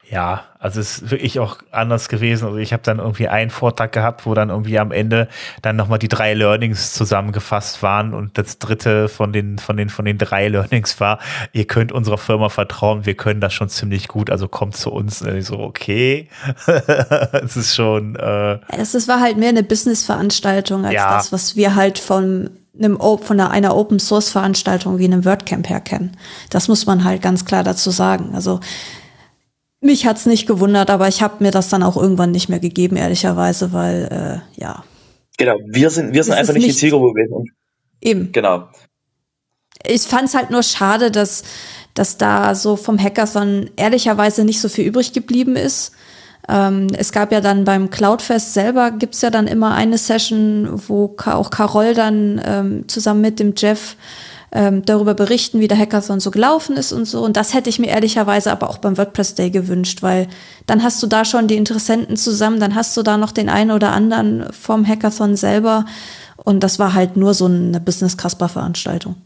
Ja, 0.08 0.44
also 0.60 0.80
es 0.80 0.98
ist 0.98 1.10
wirklich 1.10 1.40
auch 1.40 1.58
anders 1.72 2.08
gewesen. 2.08 2.46
Also 2.46 2.58
ich 2.58 2.72
habe 2.72 2.82
dann 2.84 2.98
irgendwie 2.98 3.26
einen 3.26 3.50
Vortrag 3.50 3.90
gehabt, 3.90 4.24
wo 4.24 4.34
dann 4.34 4.50
irgendwie 4.50 4.78
am 4.78 4.92
Ende 4.92 5.26
dann 5.62 5.74
nochmal 5.74 5.98
die 5.98 6.06
drei 6.06 6.32
Learnings 6.34 6.92
zusammengefasst 6.92 7.82
waren 7.82 8.14
und 8.14 8.38
das 8.38 8.60
dritte 8.60 9.08
von 9.08 9.32
den, 9.32 9.58
von 9.58 9.76
den, 9.76 9.88
von 9.88 10.04
den 10.04 10.16
drei 10.16 10.46
Learnings 10.46 11.00
war, 11.00 11.18
ihr 11.52 11.66
könnt 11.66 11.90
unserer 11.90 12.18
Firma 12.18 12.48
vertrauen, 12.50 13.04
wir 13.04 13.14
können 13.14 13.40
das 13.40 13.52
schon 13.52 13.68
ziemlich 13.68 14.06
gut, 14.06 14.30
also 14.30 14.46
kommt 14.46 14.76
zu 14.76 14.92
uns. 14.92 15.22
Und 15.22 15.36
ich 15.36 15.46
so, 15.46 15.58
okay. 15.58 16.28
es 16.66 17.56
ist 17.56 17.74
schon, 17.74 18.14
äh, 18.14 18.58
Es, 18.68 18.94
es 18.94 19.08
war 19.08 19.20
halt 19.20 19.38
mehr 19.38 19.48
eine 19.48 19.64
Business-Veranstaltung 19.64 20.84
als 20.84 20.94
Ja. 20.94 21.16
das, 21.16 21.32
was 21.32 21.56
wir 21.56 21.74
halt 21.74 21.98
von 21.98 22.50
einem, 22.78 22.98
von 22.98 23.40
einer, 23.40 23.50
einer 23.50 23.74
Open-Source-Veranstaltung 23.76 24.98
wie 24.98 25.04
einem 25.06 25.24
WordCamp 25.24 25.68
her 25.68 25.80
kennen. 25.80 26.16
Das 26.50 26.68
muss 26.68 26.86
man 26.86 27.04
halt 27.04 27.22
ganz 27.22 27.44
klar 27.44 27.64
dazu 27.64 27.90
sagen. 27.90 28.34
Also 28.34 28.60
mich 29.86 30.06
hat's 30.06 30.26
nicht 30.26 30.46
gewundert, 30.46 30.90
aber 30.90 31.08
ich 31.08 31.22
habe 31.22 31.42
mir 31.42 31.50
das 31.50 31.70
dann 31.70 31.82
auch 31.82 31.96
irgendwann 31.96 32.32
nicht 32.32 32.48
mehr 32.48 32.60
gegeben, 32.60 32.96
ehrlicherweise, 32.96 33.72
weil 33.72 34.42
äh, 34.56 34.60
ja, 34.60 34.84
Genau, 35.36 35.58
wir 35.66 35.90
sind, 35.90 36.14
wir 36.14 36.24
sind 36.24 36.34
Es 36.34 36.40
einfach 36.40 36.54
nicht 36.54 36.68
die 36.68 36.74
Zielgruppe 36.74 37.12
gewesen. 37.12 37.44
Eben. 38.00 38.32
Genau. 38.32 38.68
Ich 39.84 40.02
fand 40.02 40.28
es 40.28 40.34
halt 40.34 40.50
nur 40.50 40.62
schade, 40.62 41.10
dass, 41.10 41.44
dass 41.94 42.16
da 42.16 42.54
so 42.54 42.76
vom 42.76 42.98
Hackathon 42.98 43.70
ehrlicherweise 43.76 44.44
nicht 44.44 44.60
so 44.60 44.68
viel 44.68 44.86
übrig 44.86 45.12
geblieben 45.12 45.56
ist. 45.56 45.92
Ähm, 46.48 46.88
es 46.96 47.12
gab 47.12 47.32
ja 47.32 47.40
dann 47.40 47.64
beim 47.64 47.90
Cloudfest 47.90 48.54
selber 48.54 48.92
gibt's 48.92 49.20
ja 49.20 49.30
dann 49.30 49.46
immer 49.46 49.74
eine 49.74 49.98
Session, 49.98 50.80
wo 50.88 51.16
auch 51.26 51.50
Carol 51.50 51.94
dann 51.94 52.40
ähm, 52.44 52.88
zusammen 52.88 53.20
mit 53.20 53.38
dem 53.40 53.54
Jeff 53.56 53.96
ähm, 54.56 54.84
darüber 54.86 55.12
berichten, 55.12 55.60
wie 55.60 55.68
der 55.68 55.78
Hackathon 55.78 56.18
so 56.18 56.30
gelaufen 56.30 56.76
ist 56.76 56.92
und 56.92 57.04
so. 57.04 57.22
Und 57.22 57.36
das 57.36 57.52
hätte 57.52 57.68
ich 57.68 57.78
mir 57.78 57.88
ehrlicherweise 57.88 58.50
aber 58.50 58.70
auch 58.70 58.78
beim 58.78 58.96
WordPress 58.96 59.34
Day 59.34 59.50
gewünscht, 59.50 60.02
weil 60.02 60.28
dann 60.66 60.82
hast 60.82 61.02
du 61.02 61.06
da 61.06 61.26
schon 61.26 61.46
die 61.46 61.56
Interessenten 61.56 62.16
zusammen, 62.16 62.58
dann 62.58 62.74
hast 62.74 62.96
du 62.96 63.02
da 63.02 63.18
noch 63.18 63.32
den 63.32 63.50
einen 63.50 63.70
oder 63.70 63.92
anderen 63.92 64.50
vom 64.52 64.88
Hackathon 64.88 65.36
selber. 65.36 65.84
Und 66.42 66.60
das 66.64 66.78
war 66.78 66.94
halt 66.94 67.16
nur 67.16 67.34
so 67.34 67.44
eine 67.44 67.80
Business-Casper-Veranstaltung. 67.80 69.16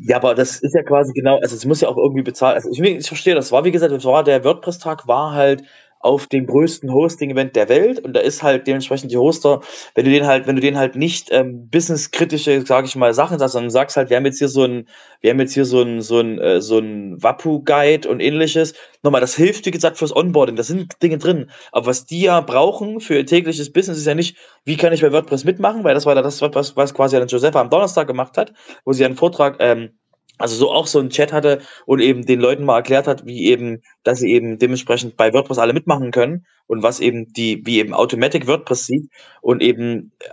Ja, 0.00 0.16
aber 0.16 0.34
das 0.34 0.60
ist 0.60 0.74
ja 0.74 0.82
quasi 0.82 1.12
genau, 1.12 1.38
also 1.40 1.54
es 1.54 1.64
muss 1.66 1.80
ja 1.80 1.88
auch 1.88 1.96
irgendwie 1.96 2.22
bezahlt. 2.22 2.56
Also 2.56 2.70
ich, 2.70 2.80
ich 2.80 3.06
verstehe, 3.06 3.34
das 3.34 3.52
war, 3.52 3.64
wie 3.64 3.70
gesagt, 3.70 3.92
das 3.92 4.04
war 4.04 4.22
der 4.22 4.44
WordPress-Tag 4.44 5.08
war 5.08 5.32
halt 5.32 5.64
auf 6.00 6.26
dem 6.26 6.46
größten 6.46 6.92
Hosting-Event 6.92 7.56
der 7.56 7.68
Welt 7.68 7.98
und 8.00 8.12
da 8.12 8.20
ist 8.20 8.42
halt 8.42 8.66
dementsprechend 8.66 9.10
die 9.10 9.16
Hoster, 9.16 9.60
wenn 9.94 10.04
du 10.04 10.10
den 10.10 10.26
halt, 10.26 10.46
wenn 10.46 10.56
du 10.56 10.62
den 10.62 10.78
halt 10.78 10.96
nicht 10.96 11.28
ähm, 11.30 11.68
businesskritische, 11.68 12.64
sage 12.64 12.86
ich 12.86 12.96
mal, 12.96 13.14
Sachen 13.14 13.38
sagst, 13.38 13.52
sondern 13.52 13.70
sagst 13.70 13.96
halt, 13.96 14.10
wir 14.10 14.16
haben 14.16 14.26
jetzt 14.26 14.38
hier 14.38 14.48
so 14.48 14.64
ein, 14.64 14.88
wir 15.20 15.30
haben 15.30 15.40
jetzt 15.40 15.54
hier 15.54 15.64
so 15.64 15.82
ein, 15.82 16.00
so 16.00 16.20
ein, 16.20 16.38
äh, 16.38 16.60
so 16.60 16.78
ein 16.78 17.22
Wappu-Guide 17.22 18.08
und 18.08 18.20
ähnliches. 18.20 18.74
Nochmal, 19.02 19.20
das 19.20 19.34
hilft, 19.34 19.66
wie 19.66 19.70
gesagt, 19.70 19.98
fürs 19.98 20.14
Onboarding, 20.14 20.56
da 20.56 20.62
sind 20.62 21.02
Dinge 21.02 21.18
drin. 21.18 21.50
Aber 21.72 21.86
was 21.86 22.06
die 22.06 22.22
ja 22.22 22.40
brauchen 22.40 23.00
für 23.00 23.16
ihr 23.16 23.26
tägliches 23.26 23.72
Business 23.72 23.98
ist 23.98 24.06
ja 24.06 24.14
nicht, 24.14 24.36
wie 24.64 24.76
kann 24.76 24.92
ich 24.92 25.00
bei 25.00 25.12
WordPress 25.12 25.44
mitmachen, 25.44 25.84
weil 25.84 25.94
das 25.94 26.06
war 26.06 26.14
das, 26.14 26.40
was, 26.40 26.76
was 26.76 26.94
quasi 26.94 27.16
dann 27.16 27.28
Josefa 27.28 27.60
am 27.60 27.70
Donnerstag 27.70 28.06
gemacht 28.06 28.36
hat, 28.36 28.52
wo 28.84 28.92
sie 28.92 29.04
einen 29.04 29.16
Vortrag, 29.16 29.56
ähm, 29.60 29.90
also 30.38 30.56
so 30.56 30.70
auch 30.70 30.86
so 30.86 30.98
einen 31.00 31.10
Chat 31.10 31.32
hatte 31.32 31.60
und 31.86 32.00
eben 32.00 32.24
den 32.24 32.40
Leuten 32.40 32.64
mal 32.64 32.76
erklärt 32.76 33.06
hat, 33.06 33.26
wie 33.26 33.46
eben, 33.46 33.82
dass 34.04 34.20
sie 34.20 34.32
eben 34.32 34.58
dementsprechend 34.58 35.16
bei 35.16 35.32
WordPress 35.32 35.58
alle 35.58 35.72
mitmachen 35.72 36.10
können 36.10 36.46
und 36.66 36.82
was 36.82 37.00
eben 37.00 37.32
die, 37.32 37.64
wie 37.66 37.78
eben 37.78 37.94
Automatic 37.94 38.46
WordPress 38.46 38.86
sieht 38.86 39.10
und 39.42 39.62
eben, 39.62 40.12
äh, 40.20 40.28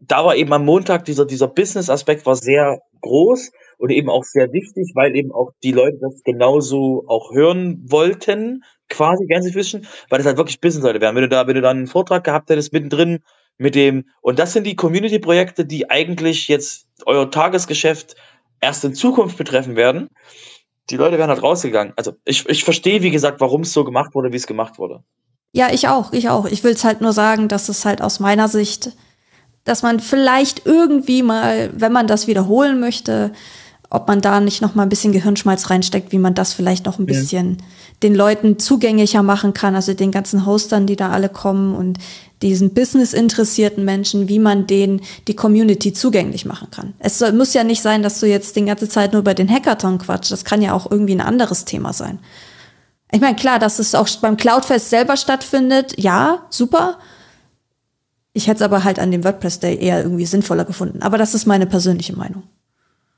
da 0.00 0.24
war 0.24 0.36
eben 0.36 0.52
am 0.52 0.64
Montag 0.64 1.04
dieser, 1.04 1.24
dieser 1.24 1.48
Business-Aspekt 1.48 2.26
war 2.26 2.36
sehr 2.36 2.80
groß 3.00 3.50
und 3.78 3.90
eben 3.90 4.08
auch 4.08 4.24
sehr 4.24 4.52
wichtig, 4.52 4.92
weil 4.94 5.16
eben 5.16 5.32
auch 5.32 5.50
die 5.62 5.72
Leute 5.72 5.98
das 6.00 6.22
genauso 6.22 7.04
auch 7.08 7.32
hören 7.32 7.82
wollten, 7.88 8.62
quasi 8.88 9.26
Gänsefüßchen, 9.26 9.86
weil 10.08 10.18
das 10.18 10.26
halt 10.26 10.36
wirklich 10.36 10.60
Business-Leute 10.60 11.00
wären. 11.00 11.14
Wenn 11.14 11.22
du 11.22 11.28
da, 11.28 11.46
wenn 11.46 11.54
du 11.54 11.60
dann 11.60 11.78
einen 11.78 11.86
Vortrag 11.86 12.24
gehabt 12.24 12.50
hättest 12.50 12.72
mittendrin 12.72 13.20
mit 13.58 13.74
dem, 13.74 14.04
und 14.20 14.38
das 14.38 14.52
sind 14.52 14.66
die 14.66 14.76
Community-Projekte, 14.76 15.64
die 15.64 15.90
eigentlich 15.90 16.48
jetzt 16.48 16.86
euer 17.04 17.30
Tagesgeschäft 17.30 18.16
erst 18.60 18.84
in 18.84 18.94
Zukunft 18.94 19.36
betreffen 19.36 19.76
werden. 19.76 20.08
Die 20.90 20.96
Leute 20.96 21.18
wären 21.18 21.30
halt 21.30 21.42
rausgegangen. 21.42 21.92
Also 21.96 22.12
ich, 22.24 22.48
ich 22.48 22.64
verstehe, 22.64 23.02
wie 23.02 23.10
gesagt, 23.10 23.40
warum 23.40 23.62
es 23.62 23.72
so 23.72 23.84
gemacht 23.84 24.14
wurde, 24.14 24.32
wie 24.32 24.36
es 24.36 24.46
gemacht 24.46 24.78
wurde. 24.78 25.02
Ja, 25.52 25.72
ich 25.72 25.88
auch, 25.88 26.12
ich 26.12 26.28
auch. 26.28 26.46
Ich 26.46 26.64
will 26.64 26.72
es 26.72 26.84
halt 26.84 27.00
nur 27.00 27.12
sagen, 27.12 27.48
dass 27.48 27.68
es 27.68 27.84
halt 27.84 28.02
aus 28.02 28.20
meiner 28.20 28.46
Sicht, 28.46 28.92
dass 29.64 29.82
man 29.82 30.00
vielleicht 30.00 30.66
irgendwie 30.66 31.22
mal, 31.22 31.70
wenn 31.74 31.92
man 31.92 32.06
das 32.06 32.26
wiederholen 32.26 32.78
möchte, 32.78 33.32
ob 33.90 34.08
man 34.08 34.20
da 34.20 34.40
nicht 34.40 34.62
noch 34.62 34.74
mal 34.74 34.82
ein 34.82 34.88
bisschen 34.88 35.12
Gehirnschmalz 35.12 35.70
reinsteckt, 35.70 36.12
wie 36.12 36.18
man 36.18 36.34
das 36.34 36.52
vielleicht 36.52 36.86
noch 36.86 36.98
ein 36.98 37.06
bisschen 37.06 37.58
den 38.02 38.14
Leuten 38.14 38.58
zugänglicher 38.58 39.22
machen 39.22 39.54
kann, 39.54 39.74
also 39.74 39.94
den 39.94 40.10
ganzen 40.10 40.44
Hostern, 40.44 40.86
die 40.86 40.96
da 40.96 41.10
alle 41.10 41.28
kommen 41.28 41.74
und 41.74 41.98
diesen 42.42 42.74
Business-interessierten 42.74 43.84
Menschen, 43.84 44.28
wie 44.28 44.38
man 44.38 44.66
denen 44.66 45.00
die 45.28 45.36
Community 45.36 45.92
zugänglich 45.92 46.44
machen 46.44 46.68
kann. 46.70 46.92
Es 46.98 47.18
soll, 47.18 47.32
muss 47.32 47.54
ja 47.54 47.64
nicht 47.64 47.80
sein, 47.80 48.02
dass 48.02 48.20
du 48.20 48.26
jetzt 48.26 48.56
die 48.56 48.64
ganze 48.64 48.88
Zeit 48.88 49.12
nur 49.12 49.20
über 49.20 49.34
den 49.34 49.48
Hackathon 49.48 49.98
quatsch. 49.98 50.30
Das 50.30 50.44
kann 50.44 50.60
ja 50.60 50.74
auch 50.74 50.90
irgendwie 50.90 51.14
ein 51.14 51.22
anderes 51.22 51.64
Thema 51.64 51.92
sein. 51.92 52.18
Ich 53.12 53.20
meine, 53.20 53.36
klar, 53.36 53.58
dass 53.58 53.78
es 53.78 53.94
auch 53.94 54.08
beim 54.20 54.36
Cloudfest 54.36 54.90
selber 54.90 55.16
stattfindet, 55.16 55.94
ja, 55.96 56.46
super. 56.50 56.98
Ich 58.34 58.48
hätte 58.48 58.56
es 58.56 58.62
aber 58.62 58.84
halt 58.84 58.98
an 58.98 59.10
dem 59.10 59.24
WordPress 59.24 59.60
Day 59.60 59.78
eher 59.78 60.02
irgendwie 60.02 60.26
sinnvoller 60.26 60.66
gefunden. 60.66 61.00
Aber 61.00 61.16
das 61.16 61.34
ist 61.34 61.46
meine 61.46 61.66
persönliche 61.66 62.14
Meinung. 62.14 62.42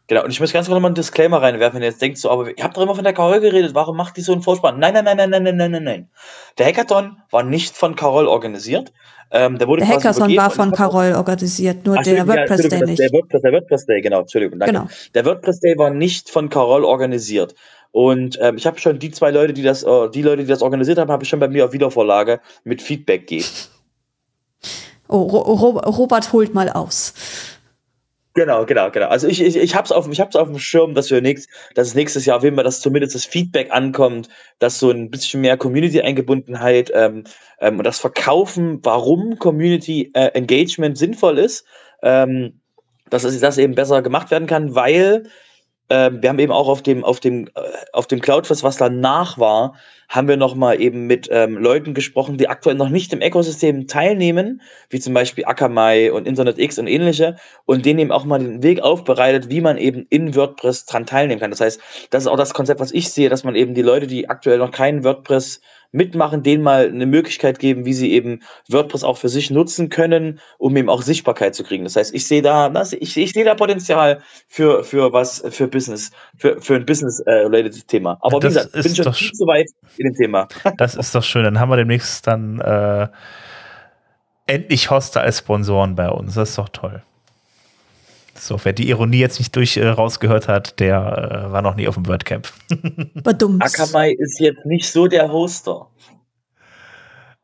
Genau, 0.09 0.25
und 0.25 0.31
ich 0.31 0.41
muss 0.41 0.55
ganz 0.55 0.67
kurz 0.67 0.75
nochmal 0.75 0.89
einen 0.89 0.95
Disclaimer 0.95 1.43
reinwerfen, 1.43 1.77
wenn 1.77 1.83
ihr 1.83 1.91
jetzt 1.91 2.01
denkt, 2.01 2.17
so, 2.17 2.31
aber 2.31 2.49
ihr 2.49 2.65
habt 2.65 2.77
doch 2.77 2.83
immer 2.83 2.95
von 2.95 3.05
der 3.05 3.13
Carol 3.13 3.41
geredet, 3.41 3.75
warum 3.75 3.95
macht 3.97 4.17
die 4.17 4.23
so 4.23 4.33
einen 4.33 4.41
Vorspann? 4.41 4.79
Nein, 4.79 4.95
nein, 4.95 5.05
nein, 5.05 5.19
nein, 5.19 5.31
nein, 5.31 5.43
nein, 5.43 5.57
nein, 5.57 5.71
nein, 5.71 5.85
nein. 5.85 6.09
Der 6.57 6.67
Hackathon 6.67 7.19
war 7.31 7.43
nicht 7.43 7.77
von 7.77 7.95
Carol 7.95 8.27
organisiert. 8.27 8.91
Ähm, 9.31 9.59
der 9.59 9.69
wurde 9.69 9.85
Der 9.85 9.95
Hackathon 9.95 10.35
war 10.35 10.51
von 10.51 10.73
Carol 10.73 11.13
organisiert, 11.13 11.85
nur 11.85 11.99
Ach, 11.99 12.03
der 12.03 12.27
WordPress 12.27 12.69
Day 12.69 12.81
nicht. 12.81 12.99
Der 12.99 13.13
WordPress, 13.13 13.43
der 13.43 13.53
WordPress 13.53 13.85
Day, 13.85 14.01
genau, 14.01 14.21
Entschuldigung, 14.21 14.59
danke. 14.59 14.73
Genau. 14.73 14.89
Der 15.15 15.27
WordPress 15.27 15.61
Day 15.61 15.77
war 15.77 15.91
nicht 15.91 16.31
von 16.31 16.49
Carol 16.49 16.85
organisiert. 16.85 17.55
Und 17.91 18.39
ähm, 18.41 18.57
ich 18.57 18.67
habe 18.67 18.79
schon 18.79 18.99
die 18.99 19.11
zwei 19.11 19.31
Leute, 19.31 19.53
die 19.53 19.63
das, 19.63 19.83
äh, 19.83 20.09
die 20.09 20.23
Leute, 20.23 20.43
die 20.43 20.49
das 20.49 20.63
organisiert 20.63 20.99
haben, 20.99 21.11
habe 21.11 21.25
ich 21.25 21.29
schon 21.29 21.41
bei 21.41 21.49
mir 21.49 21.67
auf 21.67 21.73
Wiedervorlage 21.73 22.41
mit 22.65 22.81
Feedback 22.81 23.27
gegeben. 23.27 23.47
Oh, 25.11 25.23
Ro 25.23 25.39
Ro 25.39 25.71
Robert 25.89 26.35
holt 26.35 26.53
mal 26.53 26.69
aus. 26.69 27.15
Genau, 28.39 28.65
genau, 28.67 28.89
genau. 28.93 29.09
Also 29.09 29.27
ich, 29.27 29.43
ich, 29.43 29.57
ich 29.57 29.75
hab's 29.75 29.91
auf, 29.91 30.09
ich 30.09 30.21
hab's 30.21 30.37
auf 30.37 30.47
dem 30.47 30.61
Schirm, 30.61 30.95
dass 30.95 31.11
wir 31.11 31.21
nächst, 31.21 31.51
dass 31.75 31.89
es 31.89 31.95
nächstes 31.97 32.25
Jahr 32.25 32.37
auf 32.37 32.45
jeden 32.45 32.55
Fall, 32.55 32.65
zumindest 32.81 33.17
das 33.17 33.25
Feedback 33.25 33.73
ankommt, 33.73 34.29
dass 34.61 34.79
so 34.79 34.93
ein 34.93 35.11
bisschen 35.11 35.41
mehr 35.41 35.57
Community-Eingebundenheit 35.57 36.93
ähm, 36.95 37.25
ähm, 37.59 37.79
und 37.79 37.85
das 37.85 37.99
Verkaufen, 37.99 38.79
warum 38.85 39.41
Community 39.41 40.13
äh, 40.15 40.31
sinnvoll 40.95 41.37
ist, 41.37 41.65
ähm, 42.05 42.61
dass 43.11 43.25
es 43.25 43.41
das 43.41 43.59
eben 43.59 43.75
besser 43.75 44.03
gemacht 44.03 44.31
werden 44.31 44.47
kann, 44.47 44.77
weil 44.77 45.25
ähm, 45.91 46.23
wir 46.23 46.29
haben 46.29 46.39
eben 46.39 46.53
auch 46.53 46.69
auf 46.69 46.83
dem, 46.83 47.05
auf 47.05 47.19
dem, 47.19 47.49
äh, 47.49 47.61
auf 47.93 48.07
dem 48.07 48.21
Cloudfest, 48.21 48.63
was 48.63 48.77
danach 48.77 49.37
war, 49.39 49.75
haben 50.09 50.27
wir 50.27 50.37
nochmal 50.37 50.81
eben 50.81 51.07
mit 51.07 51.29
ähm, 51.31 51.59
Leuten 51.59 51.93
gesprochen, 51.93 52.39
die 52.39 52.49
aktuell 52.49 52.77
noch 52.77 52.89
nicht 52.89 53.13
im 53.13 53.21
Ökosystem 53.21 53.87
teilnehmen, 53.87 54.63
wie 54.89 55.01
zum 55.01 55.13
Beispiel 55.13 55.45
Akamai 55.45 56.11
und 56.13 56.27
InternetX 56.27 56.79
und 56.79 56.87
ähnliche, 56.87 57.37
und 57.67 57.85
denen 57.85 57.99
eben 57.99 58.13
auch 58.13 58.25
mal 58.25 58.39
den 58.39 58.63
Weg 58.63 58.81
aufbereitet, 58.81 59.51
wie 59.51 59.61
man 59.61 59.77
eben 59.77 60.07
in 60.09 60.35
WordPress 60.35 60.87
dran 60.87 61.05
teilnehmen 61.05 61.41
kann. 61.41 61.51
Das 61.51 61.61
heißt, 61.61 61.81
das 62.11 62.23
ist 62.23 62.29
auch 62.29 62.37
das 62.37 62.55
Konzept, 62.55 62.81
was 62.81 62.93
ich 62.93 63.11
sehe, 63.11 63.29
dass 63.29 63.45
man 63.45 63.55
eben 63.55 63.75
die 63.75 63.83
Leute, 63.83 64.07
die 64.07 64.31
aktuell 64.31 64.59
noch 64.59 64.71
keinen 64.71 65.05
WordPress 65.05 65.61
mitmachen, 65.91 66.43
denen 66.43 66.63
mal 66.63 66.87
eine 66.89 67.07
Möglichkeit 67.07 67.59
geben, 67.59 67.85
wie 67.85 67.95
sie 67.95 68.13
eben 68.13 68.43
WordPress 68.69 69.05
auch 69.05 69.17
für 69.17 69.29
sich 69.29 69.51
nutzen 69.51 69.89
können, 69.89 70.41
um 70.59 70.77
eben 70.77 70.89
auch 70.89 71.03
Sichtbarkeit 71.03 71.55
zu 71.55 71.65
kriegen. 71.65 71.85
Das 71.85 71.97
heißt, 71.97 72.15
ich 72.15 72.27
sehe 72.27 72.43
da, 72.43 72.71
ich, 72.93 73.17
ich 73.17 73.33
sehe 73.33 73.45
da 73.45 73.55
Potenzial 73.55 74.21
für, 74.49 74.85
für 74.85 75.13
was, 75.13 75.43
für 75.51 75.67
Business, 75.67 76.11
für, 76.37 76.61
für 76.61 76.77
ein 76.77 76.85
Business-related 76.85 77.89
Thema. 77.89 78.19
Aber 78.21 78.39
wie 78.39 78.41
Das 78.41 78.55
gesagt, 78.55 78.77
ich 78.77 78.83
bin 78.83 79.05
schon 79.05 79.15
viel 79.15 79.33
zu 79.33 79.47
weit 79.47 79.69
in 79.97 80.13
dem 80.13 80.15
Thema. 80.15 80.49
Das 80.77 80.95
ist 80.95 81.15
doch 81.15 81.23
schön. 81.23 81.45
Dann 81.45 81.59
haben 81.59 81.71
wir 81.71 81.77
demnächst 81.77 82.27
dann 82.27 82.61
äh, 82.61 83.09
endlich 84.47 84.91
Hoster 84.91 85.23
als 85.23 85.39
Sponsoren 85.39 85.95
bei 85.97 86.09
uns. 86.09 86.35
Das 86.35 86.51
ist 86.51 86.59
doch 86.59 86.69
toll. 86.69 87.03
So, 88.39 88.59
wer 88.63 88.73
die 88.73 88.89
Ironie 88.89 89.19
jetzt 89.19 89.39
nicht 89.39 89.55
durch 89.57 89.77
äh, 89.77 89.87
rausgehört 89.87 90.49
hat, 90.49 90.81
der 90.81 91.47
äh, 91.49 91.53
war 91.53 91.63
noch 91.63 91.75
nie 91.75 91.89
auf 91.89 91.95
dem 91.95 92.07
WordCamp. 92.07 92.49
Akamai 93.61 94.13
ist 94.13 94.41
jetzt 94.41 94.65
nicht 94.65 94.91
so 94.91 95.07
der 95.07 95.31
Hoster. 95.31 95.89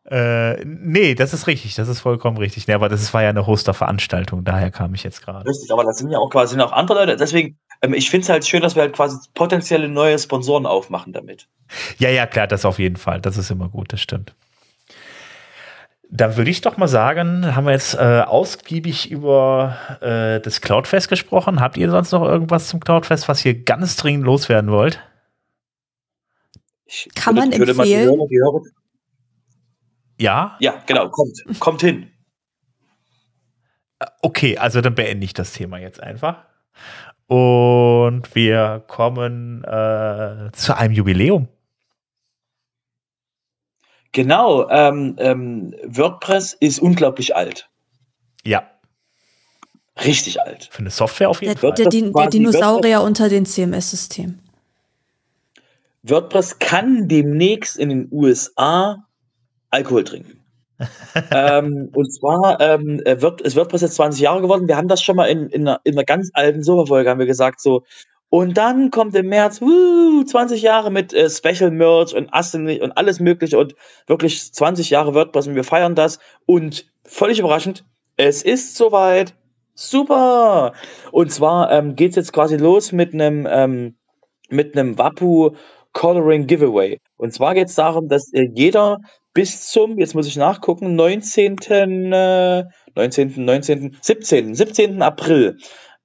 Äh, 0.07 0.63
nee, 0.65 1.15
das 1.15 1.33
ist 1.33 1.47
richtig, 1.47 1.75
das 1.77 1.89
ist 1.89 2.01
vollkommen 2.01 2.37
richtig. 2.37 2.69
Nee, 2.69 2.75
aber 2.75 2.91
das 2.91 3.01
ist, 3.01 3.15
war 3.15 3.23
ja 3.23 3.31
eine 3.31 3.47
Hoster-Veranstaltung, 3.47 4.45
daher 4.45 4.71
kam 4.71 4.95
ich 4.95 5.03
jetzt 5.03 5.23
gerade. 5.23 5.49
Richtig, 5.49 5.71
aber 5.73 5.85
das 5.85 5.99
sind 5.99 6.11
ja 6.11 6.19
auch 6.19 6.29
quasi 6.29 6.61
auch 6.61 6.73
andere 6.73 7.01
Leute. 7.01 7.17
Deswegen, 7.17 7.59
ähm, 7.81 7.95
ich 7.95 8.11
finde 8.11 8.25
es 8.25 8.29
halt 8.29 8.47
schön, 8.47 8.61
dass 8.61 8.75
wir 8.75 8.83
halt 8.83 8.95
quasi 8.95 9.17
potenzielle 9.33 9.89
neue 9.89 10.19
Sponsoren 10.19 10.67
aufmachen 10.67 11.15
damit. 11.15 11.49
Ja, 11.99 12.11
ja, 12.11 12.27
klar, 12.27 12.47
das 12.47 12.67
auf 12.67 12.79
jeden 12.79 12.97
Fall. 12.97 13.21
Das 13.23 13.39
ist 13.39 13.51
immer 13.51 13.71
gut, 13.71 13.93
das 13.95 14.01
stimmt. 14.01 14.35
Da 16.17 16.37
würde 16.37 16.49
ich 16.49 16.61
doch 16.61 16.77
mal 16.77 16.87
sagen, 16.87 17.57
haben 17.57 17.65
wir 17.67 17.73
jetzt 17.73 17.95
äh, 17.95 18.21
ausgiebig 18.25 19.11
über 19.11 19.77
äh, 20.01 20.39
das 20.41 20.61
Cloudfest 20.61 21.09
gesprochen. 21.09 21.59
Habt 21.61 21.77
ihr 21.77 21.91
sonst 21.91 22.13
noch 22.13 22.23
irgendwas 22.23 22.69
zum 22.69 22.79
Cloudfest, 22.79 23.29
was 23.29 23.45
ihr 23.45 23.65
ganz 23.65 23.97
dringend 23.97 24.25
loswerden 24.25 24.71
wollt? 24.71 25.01
Ich 26.85 27.09
Kann 27.17 27.35
würde- 27.35 27.49
man 27.51 27.59
würde 27.59 27.73
empfehlen? 27.73 28.21
Ja? 30.21 30.57
Ja, 30.61 30.81
genau, 30.87 31.09
kommt, 31.09 31.37
kommt 31.59 31.81
hin. 31.81 32.13
Okay, 34.23 34.57
also 34.57 34.81
dann 34.81 34.95
beende 34.95 35.25
ich 35.25 35.35
das 35.35 35.53
Thema 35.53 35.79
jetzt 35.79 36.01
einfach. 36.01 36.45
Und 37.27 38.33
wir 38.37 38.85
kommen 38.87 39.65
äh, 39.65 40.53
zu 40.53 40.77
einem 40.77 40.95
Jubiläum. 40.95 41.49
Genau, 44.15 44.69
ähm, 44.71 45.17
ähm, 45.19 45.75
WordPress 45.85 46.55
ist 46.61 46.79
unglaublich 46.79 47.35
alt. 47.35 47.69
Ja, 48.45 48.71
Richtig 50.05 50.41
alt. 50.41 50.69
für 50.71 50.81
eine 50.81 50.91
Software 50.91 51.29
auf 51.29 51.43
jeden 51.43 51.55
Der, 51.55 51.61
Fall. 51.61 51.73
der, 51.73 51.89
der 51.89 52.11
quasi 52.13 52.31
Dinosaurier 52.31 53.03
unter 53.03 53.29
den 53.29 53.45
CMS-Systemen. 53.45 54.41
WordPress 56.05 56.59
kann 56.61 57.09
demnächst 57.09 57.77
in 57.77 57.89
den 57.89 58.09
USA 58.13 59.05
Alkohol 59.71 60.05
trinken. 60.05 60.41
ähm, 61.33 61.91
und 61.93 62.13
zwar 62.13 62.61
ähm, 62.61 63.01
wird, 63.05 63.41
es 63.41 63.57
WordPress 63.57 63.83
jetzt 63.83 63.95
20 63.95 64.21
Jahre 64.21 64.43
geworden. 64.43 64.69
Wir 64.69 64.77
haben 64.77 64.89
das 64.89 65.03
schon 65.03 65.17
mal 65.17 65.27
in, 65.27 65.49
in, 65.49 65.67
einer, 65.67 65.81
in 65.83 65.95
einer 65.95 66.05
ganz 66.05 66.31
alten 66.35 66.63
Superfolge 66.63 67.11
haben 67.11 67.19
wir 67.19 67.27
gesagt, 67.27 67.61
so, 67.61 67.83
und 68.29 68.57
dann 68.57 68.91
kommt 68.91 69.15
im 69.15 69.29
März, 69.29 69.61
wuh, 69.61 70.25
20 70.25 70.63
Jahre 70.63 70.91
mit 70.91 71.13
äh, 71.13 71.31
Special 71.31 71.71
Merch 71.71 72.15
und 72.15 72.33
Assen 72.33 72.67
und 72.81 72.93
alles 72.93 73.21
mögliche 73.21 73.59
und 73.59 73.75
wirklich 74.07 74.53
20 74.53 74.91
Jahre 74.91 75.15
WordPress 75.15 75.47
und 75.47 75.55
wir 75.55 75.65
feiern 75.65 75.95
das. 75.95 76.19
Und 76.47 76.87
völlig 77.05 77.39
überraschend, 77.39 77.85
es 78.17 78.43
ist 78.43 78.77
soweit. 78.77 79.35
Super! 79.77 80.73
Und 81.11 81.33
zwar 81.33 81.71
ähm, 81.73 81.97
geht 81.97 82.11
es 82.11 82.17
jetzt 82.17 82.33
quasi 82.33 82.57
los 82.57 82.93
mit 82.93 83.13
einem 83.13 83.47
ähm, 83.51 83.97
mit 84.49 84.77
einem 84.77 84.99
Wapu 84.99 85.51
Coloring 85.93 86.47
Giveaway. 86.47 86.99
Und 87.17 87.33
zwar 87.33 87.55
geht 87.55 87.69
es 87.69 87.75
darum, 87.75 88.09
dass 88.09 88.33
äh, 88.33 88.49
jeder 88.55 88.99
bis 89.33 89.69
zum, 89.69 89.99
jetzt 89.99 90.15
muss 90.15 90.27
ich 90.27 90.37
nachgucken, 90.37 90.95
19. 90.95 91.57
Äh, 92.13 92.65
19. 92.95 93.45
19. 93.45 93.97
17. 94.01 94.55
17. 94.55 95.03
April. 95.03 95.57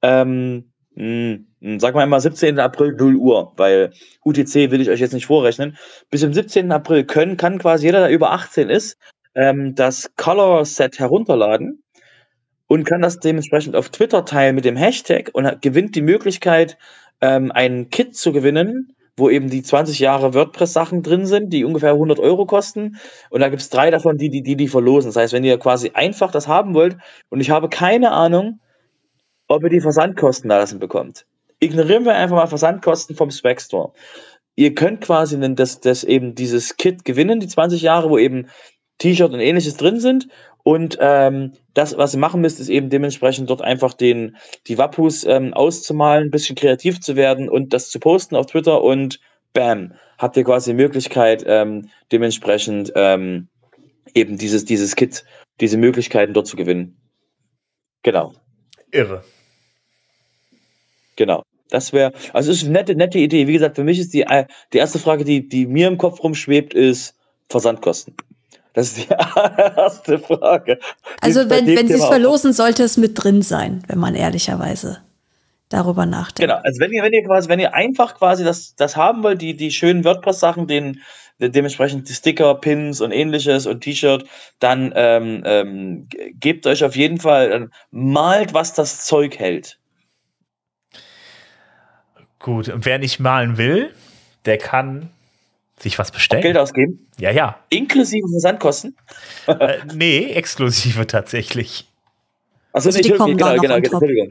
Ähm, 0.01 0.71
mh, 0.95 1.03
hm, 1.03 1.48
sagen 1.61 1.98
wir 1.98 2.06
mal 2.06 2.22
17. 2.22 2.60
April 2.60 2.94
0 2.94 3.15
Uhr, 3.15 3.53
weil 3.57 3.91
UTC 4.23 4.72
will 4.72 4.81
ich 4.81 4.90
euch 4.90 4.99
jetzt 4.99 5.14
nicht 5.14 5.26
vorrechnen. 5.26 5.77
Bis 6.10 6.22
zum 6.22 6.34
17. 6.34 6.72
April 6.72 7.03
können, 7.03 7.38
kann 7.38 7.60
quasi 7.60 7.88
jeder, 7.88 7.99
der 7.99 8.10
über 8.10 8.31
18 8.31 8.69
ist, 8.69 8.98
ähm, 9.36 9.76
das 9.76 10.11
Color 10.15 10.65
Set 10.65 10.99
herunterladen 10.99 11.84
und 12.68 12.84
kann 12.86 13.02
das 13.02 13.19
dementsprechend 13.19 13.76
auf 13.76 13.90
Twitter 13.90 14.26
teilen 14.26 14.56
mit 14.56 14.65
dem 14.65 14.77
Hashtag 14.77 15.31
und 15.34 15.61
gewinnt 15.61 15.95
die 15.95 16.02
Möglichkeit, 16.02 16.77
ähm, 17.22 17.52
ein 17.52 17.90
Kit 17.90 18.15
zu 18.15 18.31
gewinnen, 18.31 18.95
wo 19.18 19.30
eben 19.30 19.49
die 19.49 19.64
20 19.64 19.99
Jahre 19.99 20.34
WordPress-Sachen 20.34 21.03
drin 21.03 21.26
sind, 21.26 21.52
die 21.52 21.65
ungefähr 21.65 21.91
100 21.91 22.19
Euro 22.19 22.45
kosten. 22.45 22.98
Und 23.30 23.41
da 23.41 23.49
gibt 23.49 23.61
es 23.61 23.69
drei 23.69 23.91
davon, 23.91 24.18
die, 24.18 24.30
die, 24.30 24.41
die 24.41 24.56
die 24.56 24.69
verlosen. 24.69 25.10
Das 25.10 25.18
heißt, 25.18 25.34
wenn 25.34 25.44
ihr 25.44 25.60
quasi 25.60 25.91
einfach 25.94 26.31
das 26.31 26.48
haben 26.48 26.73
wollt 26.73 26.95
und 27.30 27.41
ich 27.41 27.49
habe 27.49 27.68
keine 27.68 28.11
Ahnung, 28.11 28.60
ob 29.49 29.64
ihr 29.64 29.69
die 29.69 29.81
Versandkosten 29.81 30.49
da 30.49 30.60
lassen 30.60 30.80
bekommt. 30.80 31.26
Ignorieren 31.60 32.06
wir 32.06 32.15
einfach 32.15 32.36
mal 32.36 32.48
Versandkosten 32.48 33.15
vom 33.15 33.31
Swag 33.31 33.61
Store. 33.61 33.91
Ihr 34.56 34.76
könnt 34.76 35.02
quasi 35.02 35.40
das, 35.56 35.80
das 35.80 36.03
eben 36.03 36.36
dieses 36.36 36.77
Kit 36.77 37.06
gewinnen, 37.06 37.40
die 37.40 37.48
20 37.48 37.81
Jahre, 37.81 38.10
wo 38.10 38.18
eben 38.18 38.48
T-Shirt 38.98 39.31
und 39.31 39.40
ähnliches 39.40 39.77
drin 39.77 39.99
sind. 39.99 40.27
Und 40.64 40.98
ähm, 40.99 41.53
das, 41.73 41.98
was 41.98 42.14
ihr 42.14 42.19
machen 42.19 42.41
müsst, 42.41 42.60
ist 42.60 42.69
eben 42.69 42.90
dementsprechend 42.90 43.49
dort 43.49 43.61
einfach 43.61 43.94
den, 43.94 44.38
die 44.68 44.77
Wappus 44.77 45.23
ähm, 45.23 45.53
auszumalen, 45.53 46.27
ein 46.27 46.31
bisschen 46.31 46.56
kreativ 46.56 46.99
zu 46.99 47.15
werden 47.15 47.49
und 47.49 47.73
das 47.73 47.90
zu 47.90 47.99
posten 47.99 48.36
auf 48.36 48.48
Twitter 48.48 48.84
und 48.84 49.19
bam, 49.53 49.94
habt 50.18 50.38
ihr 50.38 50.44
quasi 50.44 50.72
die 50.72 50.77
Möglichkeit, 50.77 51.44
ähm, 51.48 51.90
dementsprechend 52.11 52.91
ähm, 52.95 53.48
eben 54.14 54.38
dieses, 54.38 54.65
dieses 54.65 54.95
Kit, 54.95 55.23
diese 55.61 55.77
Möglichkeiten 55.77 56.34
dort 56.34 56.48
zu 56.48 56.57
gewinnen. 56.57 56.98
Genau. 58.03 58.34
Irre. 58.91 59.23
Genau. 61.19 61.43
Das 61.69 61.91
wäre, 61.91 62.13
also 62.31 62.49
es 62.49 62.59
ist 62.59 62.63
eine 62.63 62.79
nette, 62.79 62.95
nette 62.95 63.19
Idee. 63.19 63.45
Wie 63.45 63.53
gesagt, 63.53 63.75
für 63.75 63.83
mich 63.83 63.99
ist 63.99 64.13
die, 64.13 64.21
äh, 64.21 64.45
die 64.71 64.77
erste 64.77 64.99
Frage, 64.99 65.25
die, 65.25 65.47
die 65.47 65.67
mir 65.67 65.87
im 65.87 65.97
Kopf 65.97 66.23
rumschwebt, 66.23 66.73
ist 66.73 67.13
Versandkosten. 67.49 68.15
Das 68.73 68.87
ist 68.87 68.97
die 68.99 69.13
erste 69.77 70.17
Frage. 70.17 70.79
Also 71.19 71.49
wenn, 71.49 71.67
wenn 71.67 71.89
Sie 71.89 71.95
es 71.95 72.05
verlosen, 72.05 72.53
sollte 72.53 72.83
es 72.83 72.95
mit 72.95 73.21
drin 73.21 73.41
sein, 73.41 73.83
wenn 73.87 73.99
man 73.99 74.15
ehrlicherweise 74.15 74.99
darüber 75.67 76.05
nachdenkt. 76.05 76.39
Genau, 76.39 76.61
also 76.63 76.79
wenn 76.79 76.91
ihr, 76.93 77.03
wenn 77.03 77.13
ihr 77.13 77.23
quasi, 77.25 77.49
wenn 77.49 77.59
ihr 77.59 77.73
einfach 77.73 78.15
quasi 78.15 78.45
das, 78.45 78.75
das 78.75 78.95
haben 78.95 79.21
wollt, 79.21 79.41
die, 79.41 79.57
die 79.57 79.71
schönen 79.71 80.05
WordPress-Sachen, 80.05 80.67
den, 80.67 81.01
dementsprechend 81.39 82.07
die 82.07 82.13
Sticker, 82.13 82.55
Pins 82.55 83.01
und 83.01 83.11
ähnliches 83.11 83.67
und 83.67 83.81
T-Shirt, 83.81 84.23
dann 84.59 84.93
ähm, 84.95 85.43
ähm, 85.45 86.07
gebt 86.39 86.65
euch 86.65 86.85
auf 86.85 86.95
jeden 86.95 87.19
Fall, 87.19 87.69
malt, 87.91 88.53
was 88.53 88.73
das 88.73 89.05
Zeug 89.05 89.37
hält. 89.37 89.78
Gut, 92.39 92.71
wer 92.73 92.99
nicht 92.99 93.19
malen 93.19 93.57
will, 93.57 93.93
der 94.45 94.57
kann 94.57 95.09
sich 95.77 95.99
was 95.99 96.11
bestellen? 96.11 96.41
Geld 96.41 96.57
ausgeben? 96.57 97.07
Ja, 97.19 97.31
ja. 97.31 97.59
Inklusive 97.69 98.27
Versandkosten? 98.29 98.95
äh, 99.47 99.77
nee, 99.93 100.31
exklusive 100.31 101.05
tatsächlich. 101.07 101.85
Achso, 102.71 102.89
also 102.89 102.97
nee, 102.97 103.03
die 103.03 103.11
kommen 103.11 103.37
genau, 103.37 103.55
genau, 103.55 103.75
Entschuldigung. 103.75 104.29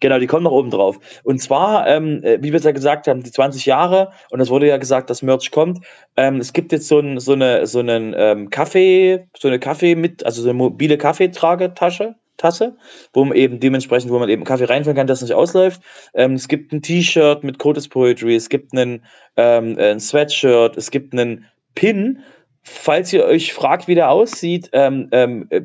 Genau, 0.00 0.18
die 0.18 0.26
kommen 0.26 0.42
noch 0.42 0.52
oben 0.52 0.70
drauf. 0.70 0.98
Und 1.22 1.40
zwar, 1.40 1.86
ähm, 1.86 2.24
äh, 2.24 2.38
wie 2.42 2.50
wir 2.50 2.58
es 2.58 2.64
ja 2.64 2.72
gesagt 2.72 3.06
haben, 3.06 3.22
die 3.22 3.30
20 3.30 3.66
Jahre, 3.66 4.10
und 4.30 4.40
es 4.40 4.50
wurde 4.50 4.66
ja 4.66 4.76
gesagt, 4.76 5.10
dass 5.10 5.22
Merch 5.22 5.52
kommt. 5.52 5.86
Ähm, 6.16 6.38
es 6.38 6.52
gibt 6.52 6.72
jetzt 6.72 6.88
so, 6.88 6.98
ein, 6.98 7.20
so 7.20 7.34
eine, 7.34 7.68
so 7.68 7.78
einen 7.78 8.12
ähm, 8.16 8.50
Kaffee, 8.50 9.28
so 9.38 9.46
eine 9.46 9.60
Kaffee 9.60 9.94
mit, 9.94 10.26
also 10.26 10.42
so 10.42 10.48
eine 10.48 10.58
mobile 10.58 10.98
Kaffeetragetasche, 10.98 12.16
Tasse, 12.42 12.76
wo 13.12 13.24
man 13.24 13.36
eben 13.36 13.60
dementsprechend, 13.60 14.10
wo 14.10 14.18
man 14.18 14.28
eben 14.28 14.44
Kaffee 14.44 14.64
reinfüllen 14.64 14.96
kann, 14.96 15.06
das 15.06 15.22
nicht 15.22 15.34
ausläuft. 15.34 15.80
Ähm, 16.14 16.34
es 16.34 16.48
gibt 16.48 16.72
ein 16.72 16.82
T-Shirt 16.82 17.44
mit 17.44 17.58
Codes 17.58 17.88
Poetry, 17.88 18.34
es 18.34 18.48
gibt 18.48 18.72
einen, 18.72 19.04
ähm, 19.36 19.78
ein 19.78 20.00
Sweatshirt, 20.00 20.76
es 20.76 20.90
gibt 20.90 21.12
einen 21.12 21.46
Pin. 21.74 22.20
Falls 22.64 23.12
ihr 23.12 23.24
euch 23.24 23.52
fragt, 23.52 23.88
wie 23.88 23.94
der 23.94 24.10
aussieht, 24.10 24.70
ähm, 24.72 25.08
ähm, 25.12 25.46
äh, 25.50 25.62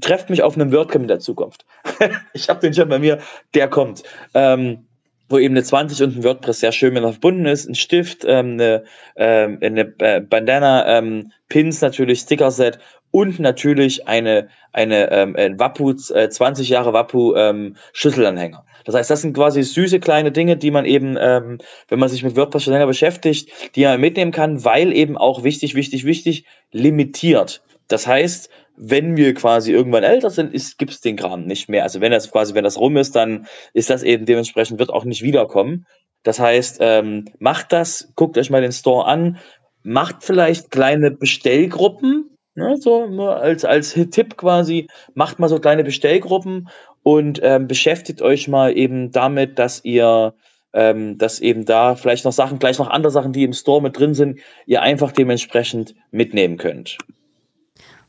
trefft 0.00 0.30
mich 0.30 0.42
auf 0.42 0.56
einem 0.56 0.72
WordCamp 0.72 1.04
in 1.04 1.08
der 1.08 1.20
Zukunft. 1.20 1.64
ich 2.32 2.48
habe 2.48 2.60
den 2.60 2.74
schon 2.74 2.88
bei 2.88 2.98
mir, 2.98 3.18
der 3.54 3.68
kommt. 3.68 4.02
Ähm, 4.34 4.86
wo 5.28 5.38
eben 5.38 5.54
eine 5.54 5.64
20 5.64 6.02
und 6.02 6.16
ein 6.16 6.24
WordPress 6.24 6.60
sehr 6.60 6.70
schön 6.70 6.90
miteinander 6.90 7.14
verbunden 7.14 7.46
ist, 7.46 7.68
ein 7.68 7.74
Stift, 7.74 8.24
ähm, 8.24 8.52
eine, 8.52 8.84
ähm, 9.16 9.58
eine 9.60 9.92
äh, 9.98 10.20
Bandana, 10.20 10.98
ähm, 10.98 11.32
Pins 11.48 11.80
natürlich, 11.80 12.20
Sticker-Set 12.20 12.78
und 13.16 13.40
natürlich 13.40 14.06
eine, 14.06 14.48
eine 14.74 15.10
ähm, 15.10 15.58
Wappu, 15.58 15.94
äh, 16.12 16.28
20 16.28 16.68
Jahre 16.68 16.92
Wappu 16.92 17.34
ähm, 17.34 17.76
Schlüsselanhänger. 17.94 18.66
Das 18.84 18.94
heißt, 18.94 19.08
das 19.08 19.22
sind 19.22 19.32
quasi 19.32 19.62
süße 19.62 20.00
kleine 20.00 20.32
Dinge, 20.32 20.58
die 20.58 20.70
man 20.70 20.84
eben, 20.84 21.16
ähm, 21.18 21.56
wenn 21.88 21.98
man 21.98 22.10
sich 22.10 22.22
mit 22.22 22.36
WordPress 22.36 22.64
schon 22.64 22.74
länger 22.74 22.86
beschäftigt, 22.86 23.50
die 23.74 23.84
man 23.84 24.02
mitnehmen 24.02 24.32
kann, 24.32 24.66
weil 24.66 24.94
eben 24.94 25.16
auch 25.16 25.44
wichtig, 25.44 25.74
wichtig, 25.74 26.04
wichtig, 26.04 26.44
limitiert. 26.72 27.62
Das 27.88 28.06
heißt, 28.06 28.50
wenn 28.76 29.16
wir 29.16 29.32
quasi 29.32 29.72
irgendwann 29.72 30.04
älter 30.04 30.28
sind, 30.28 30.52
gibt 30.76 30.90
es 30.90 31.00
den 31.00 31.16
Kram 31.16 31.46
nicht 31.46 31.70
mehr. 31.70 31.84
Also 31.84 32.02
wenn 32.02 32.12
das 32.12 32.30
quasi, 32.30 32.52
wenn 32.52 32.64
das 32.64 32.78
rum 32.78 32.98
ist, 32.98 33.16
dann 33.16 33.46
ist 33.72 33.88
das 33.88 34.02
eben 34.02 34.26
dementsprechend, 34.26 34.78
wird 34.78 34.90
auch 34.90 35.06
nicht 35.06 35.22
wiederkommen. 35.22 35.86
Das 36.22 36.38
heißt, 36.38 36.80
ähm, 36.80 37.24
macht 37.38 37.72
das, 37.72 38.12
guckt 38.14 38.36
euch 38.36 38.50
mal 38.50 38.60
den 38.60 38.72
Store 38.72 39.06
an, 39.06 39.38
macht 39.82 40.22
vielleicht 40.22 40.70
kleine 40.70 41.12
Bestellgruppen, 41.12 42.35
ne, 42.56 42.76
so 42.78 43.06
nur 43.06 43.36
als, 43.36 43.64
als 43.64 43.92
Tipp 44.10 44.36
quasi, 44.36 44.88
macht 45.14 45.38
mal 45.38 45.48
so 45.48 45.58
kleine 45.58 45.84
Bestellgruppen 45.84 46.68
und 47.02 47.40
ähm, 47.42 47.68
beschäftigt 47.68 48.22
euch 48.22 48.48
mal 48.48 48.76
eben 48.76 49.12
damit, 49.12 49.58
dass 49.58 49.84
ihr 49.84 50.34
ähm, 50.76 51.16
dass 51.16 51.40
eben 51.40 51.64
da 51.64 51.96
vielleicht 51.96 52.26
noch 52.26 52.32
Sachen, 52.32 52.58
gleich 52.58 52.78
noch 52.78 52.90
andere 52.90 53.10
Sachen, 53.10 53.32
die 53.32 53.44
im 53.44 53.54
Store 53.54 53.80
mit 53.80 53.98
drin 53.98 54.12
sind, 54.12 54.40
ihr 54.66 54.82
einfach 54.82 55.10
dementsprechend 55.10 55.94
mitnehmen 56.10 56.58
könnt. 56.58 56.98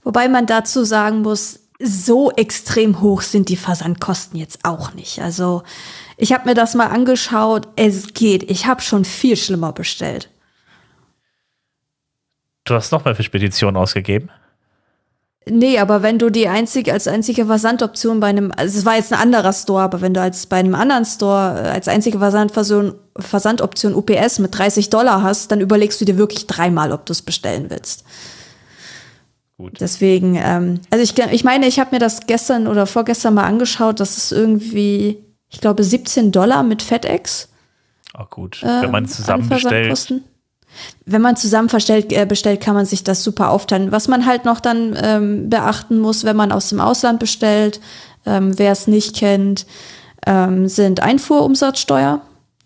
Wobei 0.03 0.27
man 0.27 0.45
dazu 0.45 0.83
sagen 0.83 1.21
muss, 1.21 1.67
so 1.79 2.31
extrem 2.31 3.01
hoch 3.01 3.21
sind 3.21 3.49
die 3.49 3.55
Versandkosten 3.55 4.37
jetzt 4.37 4.59
auch 4.63 4.93
nicht. 4.93 5.21
Also 5.21 5.63
ich 6.17 6.33
habe 6.33 6.49
mir 6.49 6.55
das 6.55 6.75
mal 6.75 6.87
angeschaut, 6.87 7.67
es 7.77 8.13
geht. 8.13 8.49
Ich 8.51 8.65
habe 8.65 8.81
schon 8.81 9.05
viel 9.05 9.37
schlimmer 9.37 9.71
bestellt. 9.71 10.29
Du 12.67 12.75
hast 12.75 12.91
noch 12.91 13.05
mal 13.05 13.15
für 13.15 13.23
Spedition 13.23 13.77
ausgegeben? 13.77 14.29
Nee, 15.49 15.79
aber 15.79 16.03
wenn 16.03 16.19
du 16.19 16.29
die 16.29 16.49
einzige, 16.49 16.91
als 16.91 17.07
einzige 17.07 17.45
Versandoption 17.45 18.19
bei 18.19 18.27
einem, 18.27 18.51
also 18.55 18.77
es 18.77 18.85
war 18.85 18.97
jetzt 18.97 19.13
ein 19.13 19.19
anderer 19.19 19.53
Store, 19.53 19.81
aber 19.81 20.01
wenn 20.01 20.13
du 20.13 20.21
als 20.21 20.45
bei 20.45 20.57
einem 20.57 20.75
anderen 20.75 21.05
Store 21.05 21.63
äh, 21.63 21.69
als 21.69 21.87
einzige 21.87 22.19
Versandversion, 22.19 22.95
Versandoption 23.17 23.95
UPS 23.95 24.39
mit 24.39 24.57
30 24.57 24.89
Dollar 24.89 25.23
hast, 25.23 25.49
dann 25.51 25.61
überlegst 25.61 26.01
du 26.01 26.05
dir 26.05 26.17
wirklich 26.17 26.47
dreimal, 26.47 26.91
ob 26.91 27.05
du 27.05 27.13
es 27.13 27.21
bestellen 27.21 27.69
willst. 27.69 28.03
Gut. 29.57 29.79
Deswegen, 29.79 30.35
ähm, 30.35 30.81
also 30.89 31.01
ich, 31.01 31.17
ich 31.17 31.45
meine, 31.45 31.67
ich 31.67 31.79
habe 31.79 31.95
mir 31.95 31.99
das 31.99 32.27
gestern 32.27 32.67
oder 32.67 32.85
vorgestern 32.85 33.33
mal 33.33 33.45
angeschaut, 33.45 34.01
das 34.01 34.17
ist 34.17 34.33
irgendwie, 34.33 35.23
ich 35.49 35.61
glaube, 35.61 35.83
17 35.83 36.33
Dollar 36.33 36.61
mit 36.63 36.81
FedEx. 36.81 37.47
Auch 38.13 38.25
oh, 38.25 38.27
gut, 38.29 38.61
äh, 38.63 38.81
wenn 38.81 38.91
man 38.91 39.07
zusammen 39.07 39.47
bestellt. 39.47 40.21
Wenn 41.05 41.21
man 41.21 41.35
zusammen 41.35 41.69
äh, 41.69 42.25
bestellt, 42.25 42.61
kann 42.61 42.75
man 42.75 42.85
sich 42.85 43.03
das 43.03 43.23
super 43.23 43.51
aufteilen. 43.51 43.91
Was 43.91 44.07
man 44.07 44.25
halt 44.25 44.45
noch 44.45 44.59
dann 44.59 44.97
ähm, 45.01 45.49
beachten 45.49 45.99
muss, 45.99 46.23
wenn 46.23 46.35
man 46.35 46.51
aus 46.51 46.69
dem 46.69 46.79
Ausland 46.79 47.19
bestellt, 47.19 47.79
ähm, 48.25 48.57
wer 48.57 48.71
es 48.71 48.87
nicht 48.87 49.15
kennt, 49.15 49.65
ähm, 50.25 50.67
sind 50.67 51.01
Einfuhrumsatzsteuer. 51.01 52.21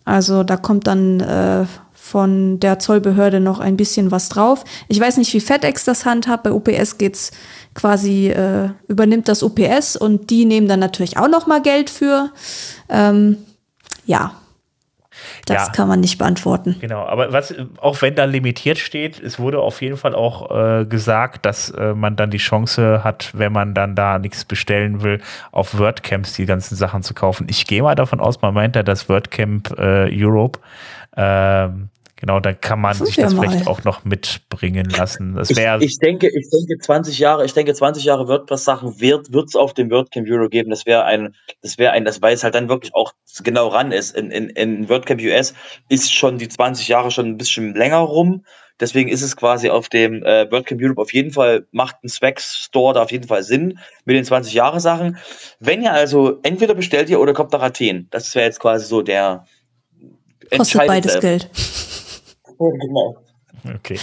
Also 0.05 0.43
da 0.43 0.57
kommt 0.57 0.87
dann 0.87 1.19
äh, 1.19 1.65
von 1.93 2.59
der 2.59 2.79
Zollbehörde 2.79 3.39
noch 3.39 3.59
ein 3.59 3.77
bisschen 3.77 4.11
was 4.11 4.27
drauf. 4.27 4.65
Ich 4.89 4.99
weiß 4.99 5.17
nicht, 5.17 5.33
wie 5.33 5.39
FedEx 5.39 5.85
das 5.85 6.05
handhabt. 6.05 6.43
Bei 6.43 6.51
UPS 6.51 6.97
geht's 6.97 7.31
quasi, 7.73 8.27
äh, 8.27 8.69
übernimmt 8.87 9.27
das 9.27 9.43
UPS 9.43 9.95
und 9.95 10.29
die 10.29 10.45
nehmen 10.45 10.67
dann 10.67 10.79
natürlich 10.79 11.17
auch 11.17 11.29
noch 11.29 11.47
mal 11.47 11.61
Geld 11.61 11.89
für. 11.89 12.31
Ähm, 12.89 13.37
ja. 14.05 14.33
Das 15.45 15.67
Ja. 15.67 15.71
kann 15.73 15.87
man 15.87 15.99
nicht 15.99 16.17
beantworten. 16.17 16.75
Genau, 16.79 17.05
aber 17.05 17.33
was, 17.33 17.53
auch 17.77 18.01
wenn 18.01 18.15
da 18.15 18.25
limitiert 18.25 18.77
steht, 18.77 19.19
es 19.19 19.39
wurde 19.39 19.59
auf 19.59 19.81
jeden 19.81 19.97
Fall 19.97 20.15
auch 20.15 20.51
äh, 20.81 20.85
gesagt, 20.85 21.45
dass 21.45 21.69
äh, 21.69 21.93
man 21.93 22.15
dann 22.15 22.29
die 22.31 22.37
Chance 22.37 23.03
hat, 23.03 23.31
wenn 23.33 23.51
man 23.51 23.73
dann 23.73 23.95
da 23.95 24.19
nichts 24.19 24.45
bestellen 24.45 25.01
will, 25.03 25.21
auf 25.51 25.77
WordCamps 25.77 26.33
die 26.33 26.45
ganzen 26.45 26.75
Sachen 26.75 27.03
zu 27.03 27.13
kaufen. 27.13 27.47
Ich 27.49 27.67
gehe 27.67 27.81
mal 27.83 27.95
davon 27.95 28.19
aus, 28.19 28.41
man 28.41 28.53
meint 28.53 28.75
ja 28.75 28.83
das 28.83 29.09
WordCamp 29.09 29.77
äh, 29.77 30.09
Europe. 30.11 30.59
Ähm, 31.17 31.89
genau, 32.21 32.39
dann 32.39 32.59
kann 32.61 32.79
man 32.79 32.93
Hoffen 32.93 33.07
sich 33.07 33.17
das 33.17 33.33
mal. 33.33 33.49
vielleicht 33.49 33.67
auch 33.67 33.83
noch 33.83 34.05
mitbringen 34.05 34.89
lassen. 34.89 35.35
Das 35.35 35.49
Ich, 35.49 35.57
wäre 35.57 35.83
ich 35.83 35.97
denke, 35.97 36.27
ich 36.27 36.49
denke 36.49 36.77
20 36.79 37.19
Jahre, 37.19 37.43
ich 37.43 37.53
denke 37.53 37.73
20 37.73 38.05
Jahre 38.05 38.27
WordPress-Sachen 38.27 39.01
wird 39.01 39.33
wird's 39.33 39.55
auf 39.55 39.73
dem 39.73 39.91
WordCamp 39.91 40.29
Euro 40.29 40.47
geben. 40.47 40.69
Das 40.69 40.85
wäre 40.85 41.03
ein, 41.03 41.35
das 41.61 41.77
wäre 41.77 41.91
ein, 41.91 42.05
das 42.05 42.21
weil 42.21 42.33
es 42.33 42.43
halt 42.43 42.55
dann 42.55 42.69
wirklich 42.69 42.95
auch 42.95 43.13
genau 43.43 43.67
ran 43.67 43.91
ist. 43.91 44.15
In, 44.15 44.31
in, 44.31 44.49
in 44.51 44.87
WordCamp 44.87 45.21
US 45.21 45.53
ist 45.89 46.13
schon 46.13 46.37
die 46.37 46.47
20 46.47 46.87
Jahre 46.87 47.11
schon 47.11 47.25
ein 47.25 47.37
bisschen 47.37 47.75
länger 47.75 47.97
rum. 47.97 48.45
Deswegen 48.79 49.09
ist 49.09 49.21
es 49.21 49.35
quasi 49.35 49.69
auf 49.69 49.89
dem 49.89 50.23
äh, 50.23 50.49
WordCamp 50.51 50.81
Europe 50.81 51.01
auf 51.01 51.13
jeden 51.13 51.31
Fall, 51.31 51.67
macht 51.71 52.03
ein 52.03 52.09
Specs 52.09 52.55
Store 52.55 52.95
da 52.95 53.03
auf 53.03 53.11
jeden 53.11 53.27
Fall 53.27 53.43
Sinn 53.43 53.77
mit 54.05 54.15
den 54.15 54.25
20 54.25 54.53
Jahre 54.53 54.79
Sachen. 54.79 55.17
Wenn 55.59 55.83
ihr 55.83 55.93
also 55.93 56.39
entweder 56.41 56.73
bestellt 56.73 57.09
ihr 57.09 57.19
oder 57.19 57.33
kommt 57.33 57.51
nach 57.51 57.61
Athen. 57.61 58.07
Das 58.09 58.33
wäre 58.33 58.45
jetzt 58.45 58.59
quasi 58.59 58.85
so 58.85 59.03
der 59.03 59.45
Kostet 60.57 60.87
beides 60.87 61.19
Geld. 61.19 61.49
Genau. 62.81 63.15
okay. 63.75 63.99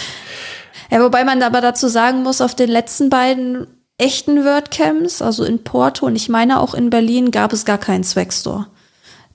Ja, 0.91 1.03
wobei 1.03 1.23
man 1.23 1.41
aber 1.43 1.61
dazu 1.61 1.87
sagen 1.87 2.23
muss, 2.23 2.41
auf 2.41 2.55
den 2.55 2.69
letzten 2.69 3.09
beiden 3.09 3.67
echten 3.97 4.43
WordCamps, 4.45 5.21
also 5.21 5.43
in 5.43 5.63
Porto 5.63 6.05
und 6.05 6.15
ich 6.15 6.29
meine 6.29 6.59
auch 6.61 6.73
in 6.73 6.89
Berlin, 6.89 7.31
gab 7.31 7.53
es 7.53 7.65
gar 7.65 7.77
keinen 7.77 8.03
Swag 8.03 8.31
Store. 8.33 8.67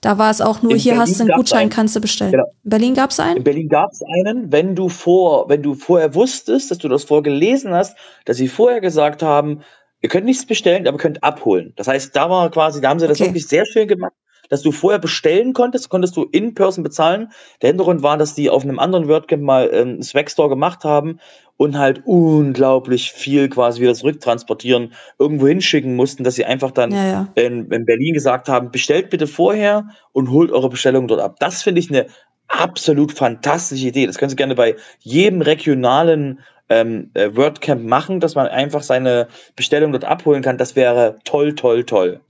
Da 0.00 0.18
war 0.18 0.30
es 0.30 0.40
auch 0.40 0.60
nur, 0.62 0.72
In 0.72 0.78
hier 0.78 0.92
Berlin 0.94 1.08
hast 1.08 1.18
du 1.20 1.24
einen 1.24 1.32
Gutschein, 1.36 1.58
einen. 1.60 1.70
kannst 1.70 1.96
du 1.96 2.00
bestellen. 2.00 2.32
Genau. 2.32 2.44
In 2.64 2.70
Berlin 2.70 2.94
gab 2.94 3.10
es 3.10 3.20
einen? 3.20 3.36
In 3.38 3.44
Berlin 3.44 3.68
gab 3.68 3.90
es 3.90 4.00
einen, 4.02 4.52
wenn 4.52 4.74
du 4.74 4.88
vor, 4.88 5.48
wenn 5.48 5.62
du 5.62 5.74
vorher 5.74 6.14
wusstest, 6.14 6.70
dass 6.70 6.78
du 6.78 6.88
das 6.88 7.04
vorher 7.04 7.22
gelesen 7.22 7.72
hast, 7.72 7.96
dass 8.26 8.36
sie 8.36 8.48
vorher 8.48 8.80
gesagt 8.80 9.22
haben, 9.22 9.62
ihr 10.02 10.08
könnt 10.10 10.26
nichts 10.26 10.44
bestellen, 10.46 10.86
aber 10.86 10.98
könnt 10.98 11.22
abholen. 11.24 11.72
Das 11.76 11.88
heißt, 11.88 12.14
da 12.16 12.28
war 12.28 12.50
quasi, 12.50 12.80
da 12.82 12.90
haben 12.90 13.00
sie 13.00 13.06
das 13.08 13.18
Okay. 13.20 13.30
wirklich 13.30 13.46
sehr 13.48 13.64
schön 13.64 13.88
gemacht, 13.88 14.12
dass 14.48 14.62
du 14.62 14.72
vorher 14.72 14.98
bestellen 14.98 15.52
konntest, 15.52 15.88
konntest 15.88 16.16
du 16.16 16.24
in 16.30 16.54
Person 16.54 16.84
bezahlen. 16.84 17.32
Der 17.62 17.68
Hintergrund 17.68 18.02
war, 18.02 18.16
dass 18.16 18.34
die 18.34 18.50
auf 18.50 18.62
einem 18.62 18.78
anderen 18.78 19.08
WordCamp 19.08 19.42
mal 19.42 19.70
ähm, 19.72 19.88
einen 19.88 20.02
Swag 20.02 20.30
Store 20.30 20.48
gemacht 20.48 20.84
haben 20.84 21.18
und 21.56 21.78
halt 21.78 22.02
unglaublich 22.04 23.12
viel 23.12 23.48
quasi 23.48 23.80
wieder 23.80 23.94
zurücktransportieren, 23.94 24.92
irgendwo 25.18 25.46
hinschicken 25.46 25.94
mussten, 25.94 26.24
dass 26.24 26.34
sie 26.34 26.44
einfach 26.44 26.72
dann 26.72 26.90
Ja, 26.90 27.06
ja. 27.06 27.28
in, 27.36 27.70
in 27.70 27.84
Berlin 27.84 28.14
gesagt 28.14 28.48
haben, 28.48 28.70
bestellt 28.70 29.10
bitte 29.10 29.26
vorher 29.26 29.88
und 30.12 30.30
holt 30.30 30.50
eure 30.50 30.68
Bestellung 30.68 31.06
dort 31.06 31.20
ab. 31.20 31.36
Das 31.38 31.62
finde 31.62 31.80
ich 31.80 31.90
eine 31.90 32.06
absolut 32.48 33.12
fantastische 33.12 33.88
Idee. 33.88 34.06
Das 34.06 34.18
können 34.18 34.30
Sie 34.30 34.36
gerne 34.36 34.54
bei 34.54 34.76
jedem 35.00 35.42
regionalen 35.42 36.40
ähm, 36.68 37.10
äh, 37.14 37.30
WordCamp 37.34 37.84
machen, 37.84 38.20
dass 38.20 38.34
man 38.34 38.46
einfach 38.48 38.82
seine 38.82 39.28
Bestellung 39.56 39.92
dort 39.92 40.04
abholen 40.04 40.42
kann. 40.42 40.58
Das 40.58 40.76
wäre 40.76 41.18
toll, 41.24 41.54
toll, 41.54 41.84
toll. 41.84 42.20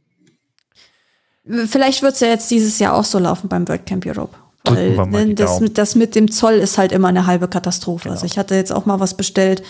Vielleicht 1.46 2.02
wird 2.02 2.14
es 2.14 2.20
ja 2.20 2.28
jetzt 2.28 2.50
dieses 2.50 2.78
Jahr 2.78 2.94
auch 2.94 3.04
so 3.04 3.18
laufen 3.18 3.48
beim 3.48 3.68
WordCamp 3.68 4.06
Europe. 4.06 4.34
Weil 4.64 4.96
wir 4.96 5.06
mal 5.06 5.24
die 5.24 5.28
ne, 5.28 5.34
das, 5.34 5.60
das 5.74 5.94
mit 5.94 6.14
dem 6.14 6.30
Zoll 6.30 6.54
ist 6.54 6.78
halt 6.78 6.92
immer 6.92 7.08
eine 7.08 7.26
halbe 7.26 7.48
Katastrophe. 7.48 8.04
Genau. 8.04 8.14
Also 8.14 8.24
ich 8.24 8.38
hatte 8.38 8.54
jetzt 8.54 8.72
auch 8.72 8.86
mal 8.86 8.98
was 8.98 9.14
bestellt, 9.14 9.62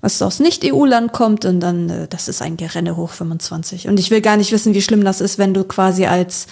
was 0.00 0.22
aus 0.22 0.38
Nicht-EU-Land 0.38 1.12
kommt 1.12 1.44
und 1.44 1.58
dann, 1.58 1.90
äh, 1.90 2.08
das 2.08 2.28
ist 2.28 2.42
ein 2.42 2.56
Gerenne 2.56 2.96
hoch 2.96 3.10
25. 3.10 3.88
Und 3.88 3.98
ich 3.98 4.10
will 4.12 4.20
gar 4.20 4.36
nicht 4.36 4.52
wissen, 4.52 4.72
wie 4.74 4.82
schlimm 4.82 5.04
das 5.04 5.20
ist, 5.20 5.38
wenn 5.38 5.52
du 5.52 5.64
quasi 5.64 6.06
als, 6.06 6.46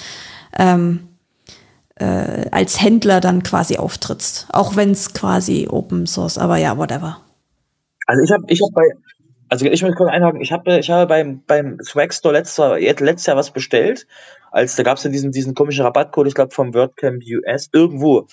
ähm, 0.59 1.09
äh, 1.95 2.49
als 2.51 2.81
Händler 2.81 3.21
dann 3.21 3.45
quasi 3.45 3.77
auftrittst. 3.77 4.49
Auch 4.53 4.75
wenn 4.75 4.91
es 4.91 5.13
quasi 5.13 5.69
Open 5.71 6.09
Source, 6.09 6.37
aber 6.37 6.57
ja, 6.57 6.77
whatever. 6.77 7.19
Also 8.07 8.23
ich 8.25 8.33
habe 8.33 8.45
ich 8.49 8.61
hab 8.61 8.73
bei, 8.73 8.83
also 9.49 9.67
ich 9.67 9.83
muss 9.83 9.95
kurz 9.95 10.11
einhaken, 10.11 10.41
ich 10.41 10.51
habe 10.51 10.79
ich 10.79 10.91
habe 10.91 11.07
beim, 11.07 11.43
beim 11.47 11.79
Swag 11.81 12.13
Store 12.13 12.35
letztes 12.35 12.57
Jahr, 12.57 12.79
letztes 12.79 13.27
Jahr 13.27 13.37
was 13.37 13.53
bestellt, 13.53 14.07
als 14.55 14.77
da 14.77 14.85
gab 14.85 14.99
es 14.99 15.05
ja 15.05 15.11
diesen, 15.11 15.33
diesen 15.33 15.55
komischen 15.55 15.85
Rabattcode, 15.85 16.29
ich 16.29 16.35
glaube 16.35 16.55
vom 16.55 16.73
WordCamp 16.75 17.23
US, 17.27 17.69
irgendwo. 17.73 18.29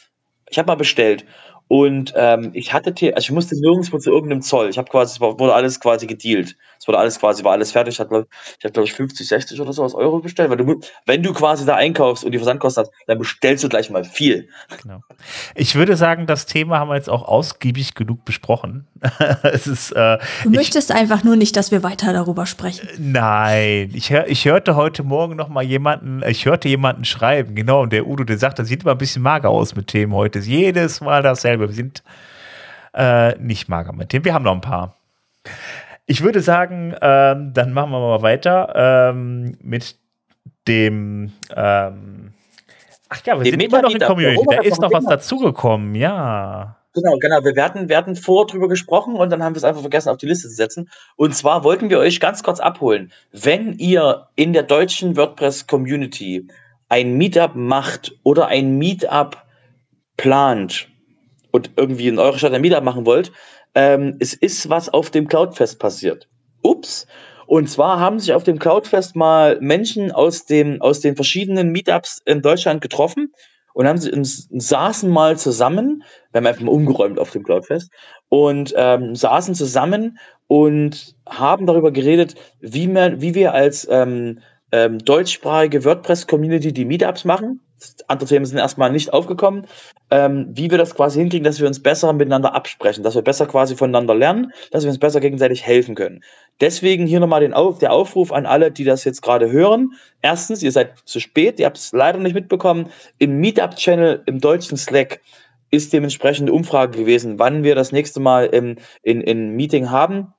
Ich 0.50 0.60
habe 0.60 0.68
mal 0.68 0.76
bestellt 0.76 1.26
und 1.68 2.14
ähm, 2.16 2.52
ich 2.54 2.74
hatte, 2.74 2.92
also 3.16 3.26
ich 3.26 3.32
musste 3.32 3.60
nirgendwo 3.60 3.98
zu 3.98 4.12
irgendeinem 4.12 4.42
Zoll. 4.42 4.70
Ich 4.70 4.78
habe 4.78 4.90
quasi, 4.90 5.16
es 5.16 5.22
wurde 5.22 5.54
alles 5.54 5.80
quasi 5.80 6.06
gedealt. 6.06 6.56
Es 6.82 6.88
wurde 6.88 6.98
alles 6.98 7.20
quasi, 7.20 7.44
war 7.44 7.52
alles 7.52 7.72
fertig. 7.72 7.94
Ich 7.94 8.00
habe, 8.00 8.26
ich 8.58 8.66
hab, 8.66 8.74
glaube 8.74 8.88
ich, 8.88 8.94
50, 8.94 9.28
60 9.28 9.62
oder 9.62 9.72
so 9.72 9.84
aus 9.84 9.94
Euro 9.94 10.18
bestellt, 10.18 10.50
weil 10.50 10.58
du, 10.58 10.82
wenn 11.06 11.22
du 11.22 11.32
quasi 11.32 11.64
da 11.64 11.76
einkaufst 11.76 12.24
und 12.24 12.32
die 12.32 12.40
Versandkosten 12.40 12.86
hast, 12.86 12.92
dann 13.06 13.20
bestellst 13.20 13.64
du 13.64 13.70
gleich 13.70 13.92
mal 13.92 14.04
viel. 14.04 14.50
Genau. 14.82 15.02
Ich 15.54 15.76
würde 15.76 15.96
sagen, 15.96 16.26
das 16.26 16.48
Thema 16.48 16.80
haben 16.80 16.90
wir 16.90 16.96
jetzt 16.96 17.08
auch 17.10 17.22
ausgiebig 17.22 17.94
genug 17.94 18.26
besprochen. 18.26 18.88
es 19.44 19.68
ist, 19.68 19.92
äh, 19.92 20.18
Du 20.42 20.50
ich, 20.50 20.56
möchtest 20.56 20.92
einfach 20.92 21.24
nur 21.24 21.36
nicht, 21.36 21.56
dass 21.56 21.70
wir 21.70 21.84
weiter 21.84 22.14
darüber 22.14 22.48
sprechen. 22.48 22.90
nein, 22.98 23.92
ich, 23.94 24.10
ich 24.10 24.46
hörte 24.46 24.76
heute 24.76 25.04
Morgen 25.04 25.36
noch 25.36 25.50
mal 25.50 25.62
jemanden, 25.62 26.24
ich 26.28 26.48
hörte 26.48 26.68
jemanden 26.68 27.06
schreiben, 27.06 27.54
genau, 27.54 27.82
und 27.84 27.94
der 27.94 28.08
Udo, 28.08 28.24
der 28.24 28.40
sagt, 28.40 28.58
das 28.58 28.68
sieht 28.68 28.82
immer 28.82 28.94
ein 28.94 28.98
bisschen 28.98 29.22
mager 29.22 29.52
aus 29.52 29.76
mit 29.76 29.86
Themen 29.86 30.14
heute. 30.14 30.40
Ist 30.40 30.48
jedes 30.48 31.00
Mal 31.00 31.22
dasselbe. 31.22 31.68
Wir 31.68 31.76
sind 31.76 32.02
äh, 32.96 33.38
nicht 33.38 33.70
mager 33.70 33.94
mit 33.94 34.10
Themen. 34.10 34.26
Wir 34.26 34.34
haben 34.34 34.46
noch 34.46 34.56
ein 34.56 34.62
paar. 34.62 34.96
Ich 36.06 36.24
würde 36.24 36.42
sagen, 36.42 36.96
ähm, 37.02 37.54
dann 37.54 37.74
machen 37.74 37.92
wir 37.92 38.00
mal 38.00 38.22
weiter 38.22 38.74
ähm, 39.12 39.58
mit 39.62 39.96
dem. 40.68 41.32
Ähm, 41.56 42.34
ach 43.10 43.22
ja, 43.26 43.38
wir 43.38 43.44
Dem 43.44 43.60
sind 43.60 43.64
immer 43.64 43.82
noch 43.82 43.94
in. 43.94 44.00
Community. 44.00 44.46
Da 44.50 44.62
ist 44.62 44.82
noch 44.82 44.92
was 44.92 45.06
dazugekommen, 45.06 45.96
ja. 45.96 46.78
Genau, 46.94 47.16
genau. 47.20 47.44
Wir 47.44 47.64
hatten, 47.64 47.88
wir 47.88 47.96
hatten 47.96 48.18
vor 48.18 48.48
drüber 48.48 48.68
gesprochen 48.68 49.16
und 49.16 49.30
dann 49.30 49.42
haben 49.42 49.56
wir 49.56 49.58
es 49.60 49.64
einfach 49.64 49.82
vergessen, 49.82 50.10
auf 50.10 50.18
die 50.18 50.26
Liste 50.26 50.50
zu 50.50 50.56
setzen. 50.56 50.90
Und 51.16 51.34
zwar 51.34 51.64
wollten 51.64 51.90
wir 51.90 52.00
euch 52.00 52.20
ganz 52.20 52.44
kurz 52.44 52.60
abholen. 52.60 53.14
Wenn 53.32 53.74
ihr 53.74 54.28
in 54.36 54.52
der 54.52 54.64
deutschen 54.64 55.16
WordPress-Community 55.16 56.48
ein 56.90 57.18
Meetup 57.18 57.56
macht 57.56 58.12
oder 58.24 58.48
ein 58.48 58.78
Meetup 58.78 59.38
plant 60.18 60.90
und 61.52 61.72
irgendwie 61.78 62.10
in 62.10 62.20
eurer 62.20 62.38
Stadt 62.38 62.54
ein 62.54 62.62
Meetup 62.62 62.84
machen 62.84 63.06
wollt, 63.06 63.32
ähm, 63.76 64.18
es 64.20 64.34
ist 64.34 64.70
was 64.70 64.90
auf 64.90 65.10
dem 65.10 65.28
Cloudfest 65.28 65.80
passiert. 65.80 66.28
Ups. 66.62 67.08
Und 67.48 67.70
zwar 67.70 68.00
haben 68.00 68.20
sich 68.20 68.34
auf 68.34 68.44
dem 68.44 68.60
Cloudfest 68.60 69.16
mal 69.16 69.60
Menschen 69.60 70.12
aus, 70.12 70.46
dem, 70.46 70.82
aus 70.82 71.02
den 71.02 71.16
verschiedenen 71.16 71.72
Meetups 71.72 72.22
in 72.26 72.42
Deutschland 72.42 72.82
getroffen 72.82 73.34
und 73.74 73.88
haben 73.88 73.98
sie, 73.98 74.12
saßen 74.14 75.10
mal 75.10 75.38
zusammen, 75.38 76.04
wir 76.32 76.40
haben 76.40 76.48
einfach 76.48 76.62
mal 76.62 76.72
umgeräumt 76.72 77.20
auf 77.20 77.32
dem 77.32 77.44
Cloudfest 77.44 77.92
und 78.30 78.74
ähm, 78.78 79.16
saßen 79.16 79.56
zusammen 79.56 80.18
und 80.48 81.16
haben 81.28 81.66
darüber 81.66 81.92
geredet, 81.92 82.36
wie, 82.60 82.88
man, 82.88 83.22
wie 83.22 83.36
wir 83.36 83.54
als 83.54 83.88
ähm, 83.90 84.40
ähm, 84.72 85.00
deutschsprachige 85.00 85.84
WordPress-Community 85.84 86.74
die 86.74 86.86
Meetups 86.86 87.26
machen. 87.26 87.62
Andere 88.08 88.30
Themen 88.30 88.46
sind 88.46 88.60
erstmal 88.60 88.92
nicht 88.92 89.12
aufgekommen. 89.12 89.66
Ähm, 90.14 90.50
wie 90.52 90.70
wir 90.70 90.78
das 90.78 90.94
quasi 90.94 91.20
hinkriegen, 91.20 91.46
dass 91.46 91.62
wir 91.62 91.68
uns 91.68 91.82
besser 91.82 92.12
miteinander 92.12 92.54
absprechen, 92.54 93.02
dass 93.02 93.16
wir 93.16 93.22
besser 93.22 93.46
quasi 93.46 93.78
voneinander 93.78 94.14
lernen, 94.14 94.52
dass 94.72 94.84
wir 94.84 94.90
uns 94.90 95.00
besser 95.00 95.22
gegenseitig 95.22 95.66
helfen 95.66 95.96
können. 95.96 96.22
Deswegen 96.60 97.08
hier 97.08 97.22
nochmal 97.22 97.40
den 97.40 97.54
Auf, 97.54 97.80
der 97.80 97.94
Aufruf 97.94 98.34
an 98.34 98.46
alle, 98.46 98.72
die 98.72 98.84
das 98.84 99.06
jetzt 99.06 99.22
gerade 99.22 99.50
hören. 99.52 99.94
Erstens, 100.22 100.64
ihr 100.64 100.72
seid 100.74 100.96
zu 101.06 101.22
spät, 101.22 101.60
ihr 101.60 101.66
habt 101.66 101.78
es 101.78 101.94
leider 101.94 102.20
nicht 102.20 102.34
mitbekommen. 102.34 102.90
Im 103.20 103.38
Meetup-Channel 103.40 104.24
im 104.26 104.40
deutschen 104.42 104.78
Slack 104.78 105.22
ist 105.72 105.94
dementsprechend 105.94 106.50
eine 106.50 106.58
Umfrage 106.58 106.98
gewesen, 106.98 107.40
wann 107.40 107.64
wir 107.64 107.76
das 107.76 107.94
nächste 107.94 108.20
Mal 108.20 108.48
im, 108.48 108.78
in, 109.04 109.22
in 109.22 109.56
Meeting 109.56 109.90
haben. 109.90 110.34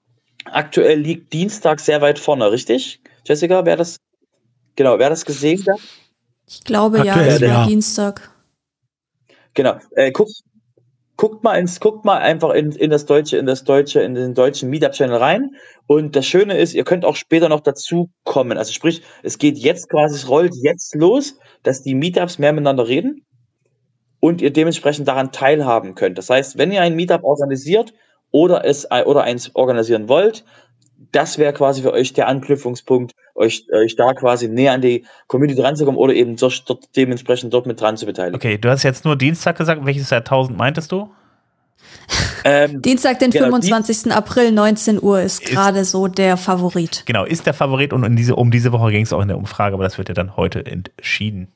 Aktuell 0.45 0.99
liegt 0.99 1.33
Dienstag 1.33 1.81
sehr 1.81 2.03
weit 2.03 2.19
vorne, 2.19 2.53
richtig? 2.53 3.01
Jessica, 3.27 3.65
wer 3.65 3.77
das, 3.77 3.97
genau, 4.77 4.99
wer 4.99 5.09
das 5.09 5.25
gesehen 5.25 5.65
hat? 5.67 5.81
Ich 6.47 6.63
glaube 6.65 6.99
ja, 6.99 7.15
Aktuell 7.15 7.29
es 7.29 7.41
war 7.41 7.49
ja. 7.49 7.67
Dienstag. 7.67 8.32
Genau. 9.55 9.77
Äh, 9.97 10.13
guckt, 10.13 10.33
guckt 11.17 11.45
mal 11.45 11.55
ins, 11.57 11.81
guckt 11.81 12.05
mal 12.05 12.19
einfach 12.19 12.51
in, 12.51 12.73
in 12.73 12.91
das 12.91 13.07
deutsche, 13.07 13.37
in 13.37 13.47
das 13.47 13.65
deutsche, 13.65 14.01
in 14.01 14.15
den 14.15 14.35
deutschen 14.35 14.71
Meetup-Channel 14.71 15.17
rein. 15.17 15.51
Und 15.87 16.17
das 16.17 16.27
Schöne 16.27 16.57
ist, 16.59 16.75
ihr 16.75 16.85
könnt 16.85 17.05
auch 17.05 17.17
später 17.17 17.49
noch 17.49 17.61
dazu 17.61 18.11
kommen. 18.25 18.59
Also 18.59 18.73
sprich, 18.73 19.03
es 19.23 19.39
geht 19.39 19.59
jetzt 19.59 19.89
quasi, 19.89 20.17
es 20.17 20.29
rollt 20.29 20.55
jetzt 20.63 20.95
los, 20.95 21.39
dass 21.63 21.83
die 21.83 21.95
Meetups 21.95 22.39
mehr 22.39 22.53
miteinander 22.53 22.89
reden 22.89 23.25
und 24.21 24.41
ihr 24.41 24.53
dementsprechend 24.53 25.09
daran 25.09 25.33
teilhaben 25.33 25.95
könnt. 25.95 26.19
Das 26.19 26.31
heißt, 26.31 26.57
wenn 26.59 26.73
ihr 26.73 26.81
ein 26.81 26.95
Meetup 26.95 27.25
organisiert 27.25 27.93
oder 28.31 28.65
es 28.65 28.91
oder 28.91 29.23
eins 29.25 29.55
organisieren 29.55 30.09
wollt, 30.09 30.45
das 31.13 31.39
wäre 31.39 31.53
quasi 31.53 31.83
für 31.83 31.93
euch 31.93 32.13
der 32.13 32.29
Anknüpfungspunkt, 32.29 33.13
euch, 33.35 33.67
euch 33.73 33.97
da 33.97 34.13
quasi 34.15 34.49
näher 34.49 34.73
an 34.73 34.81
die 34.81 35.05
Community 35.27 35.61
ranzukommen 35.61 35.99
oder 35.99 36.15
eben 36.15 36.37
dort, 36.37 36.69
dort 36.69 36.85
dementsprechend 36.97 37.53
dort 37.53 37.67
mit 37.67 37.81
dran 37.81 37.97
zu 37.97 38.07
beteiligen. 38.07 38.37
Okay, 38.37 38.59
du 38.59 38.69
hast 38.69 38.83
jetzt 38.83 39.05
nur 39.05 39.17
Dienstag 39.17 39.57
gesagt. 39.57 39.85
Welches 39.85 40.11
Jahrtausend 40.11 40.57
meintest 40.57 40.93
du? 40.93 41.11
Ähm, 42.45 42.83
Dienstag, 42.83 43.19
den 43.19 43.31
Genau, 43.31 43.47
25. 43.47 44.13
April, 44.13 44.53
19 44.53 45.03
Uhr 45.03 45.21
ist 45.21 45.43
Ist- 45.43 45.51
gerade 45.51 45.85
so 45.85 46.09
der 46.09 46.37
Favorit. 46.37 47.03
Genau, 47.07 47.25
ist 47.25 47.47
der 47.47 47.55
Favorit 47.55 47.93
und 47.93 48.05
in 48.05 48.17
diese, 48.17 48.37
um 48.37 48.51
diese 48.51 48.73
Woche 48.73 48.91
ging 48.91 49.03
es 49.05 49.13
auch 49.13 49.21
in 49.23 49.29
der 49.29 49.39
Umfrage, 49.39 49.75
aber 49.75 49.85
das 49.85 49.99
wird 49.99 50.09
ja 50.09 50.15
dann 50.15 50.37
heute 50.37 50.65
entschieden. 50.67 51.49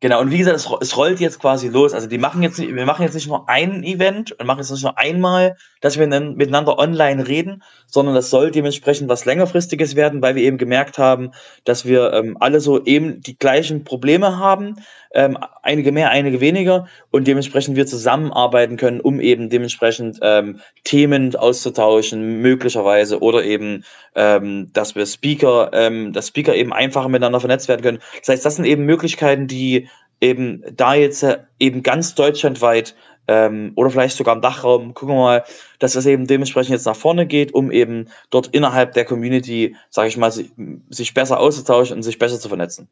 Genau, 0.00 0.20
und 0.20 0.30
wie 0.30 0.36
gesagt, 0.36 0.56
es, 0.56 0.68
es, 0.82 0.96
rollt 0.98 1.20
jetzt 1.20 1.38
quasi 1.38 1.68
los. 1.68 1.94
Also 1.94 2.06
die 2.06 2.18
machen 2.18 2.42
jetzt, 2.42 2.58
wir 2.58 2.84
machen 2.84 3.02
jetzt 3.02 3.14
nicht 3.14 3.28
nur 3.28 3.48
ein 3.48 3.82
Event 3.82 4.32
und 4.32 4.46
machen 4.46 4.58
jetzt 4.58 4.70
nicht 4.70 4.82
nur 4.82 4.98
einmal, 4.98 5.56
dass 5.80 5.98
wir 5.98 6.06
miteinander 6.06 6.78
online 6.78 7.26
reden, 7.26 7.62
sondern 7.86 8.14
das 8.14 8.28
soll 8.28 8.50
dementsprechend 8.50 9.08
was 9.08 9.24
längerfristiges 9.24 9.96
werden, 9.96 10.20
weil 10.20 10.34
wir 10.34 10.42
eben 10.42 10.58
gemerkt 10.58 10.98
haben, 10.98 11.30
dass 11.64 11.86
wir 11.86 12.12
ähm, 12.12 12.36
alle 12.40 12.60
so 12.60 12.84
eben 12.84 13.22
die 13.22 13.38
gleichen 13.38 13.84
Probleme 13.84 14.38
haben, 14.38 14.76
ähm, 15.16 15.38
einige 15.62 15.92
mehr, 15.92 16.10
einige 16.10 16.40
weniger 16.40 16.86
und 17.10 17.26
dementsprechend 17.26 17.74
wir 17.74 17.86
zusammenarbeiten 17.86 18.76
können, 18.76 19.00
um 19.00 19.18
eben 19.18 19.48
dementsprechend 19.48 20.18
ähm, 20.20 20.60
Themen 20.84 21.34
auszutauschen, 21.34 22.42
möglicherweise 22.42 23.20
oder 23.20 23.42
eben, 23.42 23.84
ähm, 24.14 24.70
dass 24.74 24.94
wir 24.94 25.06
Speaker, 25.06 25.70
ähm, 25.72 26.12
dass 26.12 26.28
Speaker 26.28 26.54
eben 26.54 26.72
einfacher 26.72 27.08
miteinander 27.08 27.40
vernetzt 27.40 27.66
werden 27.66 27.80
können. 27.80 27.98
Das 28.20 28.28
heißt, 28.28 28.44
das 28.44 28.56
sind 28.56 28.66
eben 28.66 28.84
Möglichkeiten, 28.84 29.46
die 29.46 29.88
eben 30.20 30.62
da 30.70 30.94
jetzt 30.94 31.22
äh, 31.22 31.38
eben 31.58 31.82
ganz 31.82 32.14
deutschlandweit 32.14 32.94
ähm, 33.26 33.72
oder 33.74 33.88
vielleicht 33.88 34.18
sogar 34.18 34.36
im 34.36 34.42
Dachraum, 34.42 34.92
gucken 34.92 35.14
wir 35.14 35.20
mal, 35.20 35.44
dass 35.78 35.94
das 35.94 36.04
eben 36.04 36.26
dementsprechend 36.26 36.72
jetzt 36.72 36.84
nach 36.84 36.94
vorne 36.94 37.26
geht, 37.26 37.54
um 37.54 37.72
eben 37.72 38.08
dort 38.28 38.48
innerhalb 38.48 38.92
der 38.92 39.06
Community, 39.06 39.76
sage 39.88 40.08
ich 40.08 40.18
mal, 40.18 40.30
sich 40.30 41.14
besser 41.14 41.40
auszutauschen 41.40 41.96
und 41.96 42.02
sich 42.02 42.18
besser 42.18 42.38
zu 42.38 42.48
vernetzen. 42.48 42.88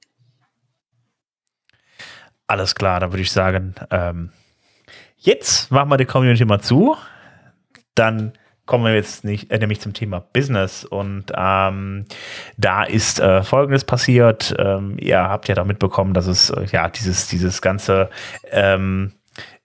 Alles 2.55 2.77
klar, 2.77 3.01
dann 3.01 3.11
würde 3.11 3.23
ich 3.23 3.33
sagen, 3.33 3.75
ähm, 3.91 4.31
jetzt 5.19 5.73
machen 5.73 5.91
wir 5.91 5.97
die 5.97 6.05
Community 6.05 6.45
mal 6.45 6.61
zu. 6.61 6.97
Dann 7.97 8.35
kommen 8.65 8.85
wir 8.85 8.95
jetzt 8.95 9.25
nicht, 9.25 9.51
äh, 9.51 9.59
nämlich 9.59 9.81
zum 9.81 9.93
Thema 9.93 10.21
Business. 10.21 10.85
Und 10.85 11.33
ähm, 11.37 12.05
da 12.57 12.85
ist 12.85 13.19
äh, 13.19 13.43
Folgendes 13.43 13.83
passiert. 13.83 14.55
Ähm, 14.57 14.97
ihr 15.01 15.19
habt 15.19 15.49
ja 15.49 15.57
da 15.57 15.65
mitbekommen, 15.65 16.15
dass 16.15 16.29
es 16.29 16.51
äh, 16.51 16.65
ja 16.71 16.89
dieses, 16.89 17.27
dieses 17.27 17.61
ganze 17.61 18.09
ähm, 18.53 19.11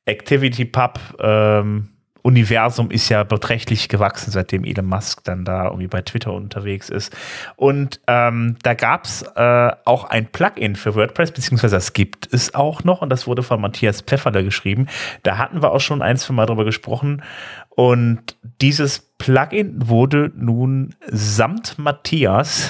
Activity 0.06 0.66
Pub 0.66 0.99
ähm, 1.20 1.90
Universum 2.21 2.91
ist 2.91 3.09
ja 3.09 3.23
beträchtlich 3.23 3.89
gewachsen, 3.89 4.31
seitdem 4.31 4.63
Elon 4.63 4.85
Musk 4.85 5.23
dann 5.23 5.45
da 5.45 5.65
irgendwie 5.65 5.87
bei 5.87 6.01
Twitter 6.01 6.33
unterwegs 6.33 6.89
ist. 6.89 7.15
Und 7.55 7.99
ähm, 8.07 8.57
da 8.63 8.73
gab 8.73 9.05
es 9.05 9.21
äh, 9.35 9.71
auch 9.85 10.05
ein 10.05 10.27
Plugin 10.27 10.75
für 10.75 10.95
WordPress, 10.95 11.31
beziehungsweise 11.31 11.77
es 11.77 11.93
gibt 11.93 12.31
es 12.33 12.53
auch 12.55 12.83
noch 12.83 13.01
und 13.01 13.09
das 13.09 13.27
wurde 13.27 13.43
von 13.43 13.61
Matthias 13.61 14.01
Pfefferle 14.01 14.43
geschrieben. 14.43 14.87
Da 15.23 15.37
hatten 15.37 15.61
wir 15.61 15.71
auch 15.71 15.81
schon 15.81 16.01
ein, 16.01 16.17
zwei 16.17 16.33
Mal 16.33 16.45
drüber 16.45 16.65
gesprochen. 16.65 17.23
Und 17.69 18.37
dieses 18.61 18.99
Plugin 18.99 19.87
wurde 19.87 20.31
nun 20.35 20.95
samt 21.07 21.79
Matthias 21.79 22.69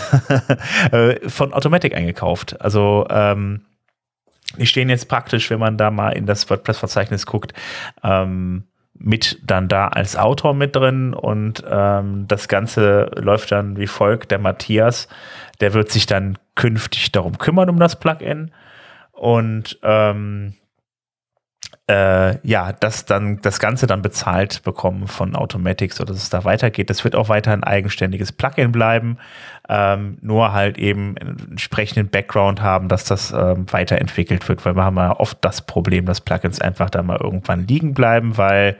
äh, 0.91 1.27
von 1.27 1.53
Automatic 1.53 1.95
eingekauft. 1.95 2.61
Also 2.61 3.07
ähm, 3.09 3.61
die 4.57 4.65
stehen 4.65 4.89
jetzt 4.89 5.07
praktisch, 5.07 5.49
wenn 5.49 5.59
man 5.59 5.77
da 5.77 5.91
mal 5.91 6.11
in 6.11 6.25
das 6.25 6.49
WordPress-Verzeichnis 6.49 7.25
guckt, 7.25 7.53
ähm, 8.03 8.63
mit 8.99 9.39
dann 9.43 9.67
da 9.69 9.87
als 9.87 10.17
Autor 10.17 10.53
mit 10.53 10.75
drin 10.75 11.13
und 11.13 11.63
ähm, 11.67 12.25
das 12.27 12.47
Ganze 12.49 13.09
läuft 13.15 13.51
dann 13.51 13.77
wie 13.77 13.87
folgt. 13.87 14.31
Der 14.31 14.39
Matthias, 14.39 15.07
der 15.61 15.73
wird 15.73 15.89
sich 15.89 16.05
dann 16.05 16.37
künftig 16.55 17.11
darum 17.11 17.37
kümmern, 17.37 17.69
um 17.69 17.79
das 17.79 17.97
Plugin 17.97 18.51
und 19.13 19.79
ähm, 19.83 20.55
äh, 21.89 22.37
ja, 22.47 22.71
das 22.71 23.05
dann 23.05 23.41
das 23.41 23.59
Ganze 23.59 23.87
dann 23.87 24.03
bezahlt 24.03 24.61
bekommen 24.61 25.07
von 25.07 25.35
Automatics, 25.35 25.95
so 25.95 26.05
dass 26.05 26.17
es 26.17 26.29
da 26.29 26.43
weitergeht. 26.43 26.91
Das 26.91 27.03
wird 27.03 27.15
auch 27.15 27.29
weiter 27.29 27.51
ein 27.51 27.63
eigenständiges 27.63 28.31
Plugin 28.31 28.71
bleiben, 28.71 29.17
ähm, 29.67 30.19
nur 30.21 30.53
halt 30.53 30.77
eben 30.77 31.17
einen 31.17 31.49
entsprechenden 31.49 32.09
Background 32.09 32.61
haben, 32.61 32.89
dass 32.89 33.05
das 33.05 33.31
ähm, 33.31 33.65
weiterentwickelt 33.71 34.47
wird, 34.47 34.63
weil 34.65 34.75
wir 34.75 34.83
haben 34.83 34.97
ja 34.97 35.19
oft 35.19 35.39
das 35.41 35.63
Problem, 35.63 36.05
dass 36.05 36.21
Plugins 36.21 36.61
einfach 36.61 36.91
da 36.91 37.01
mal 37.01 37.17
irgendwann 37.17 37.65
liegen 37.65 37.95
bleiben, 37.95 38.37
weil 38.37 38.77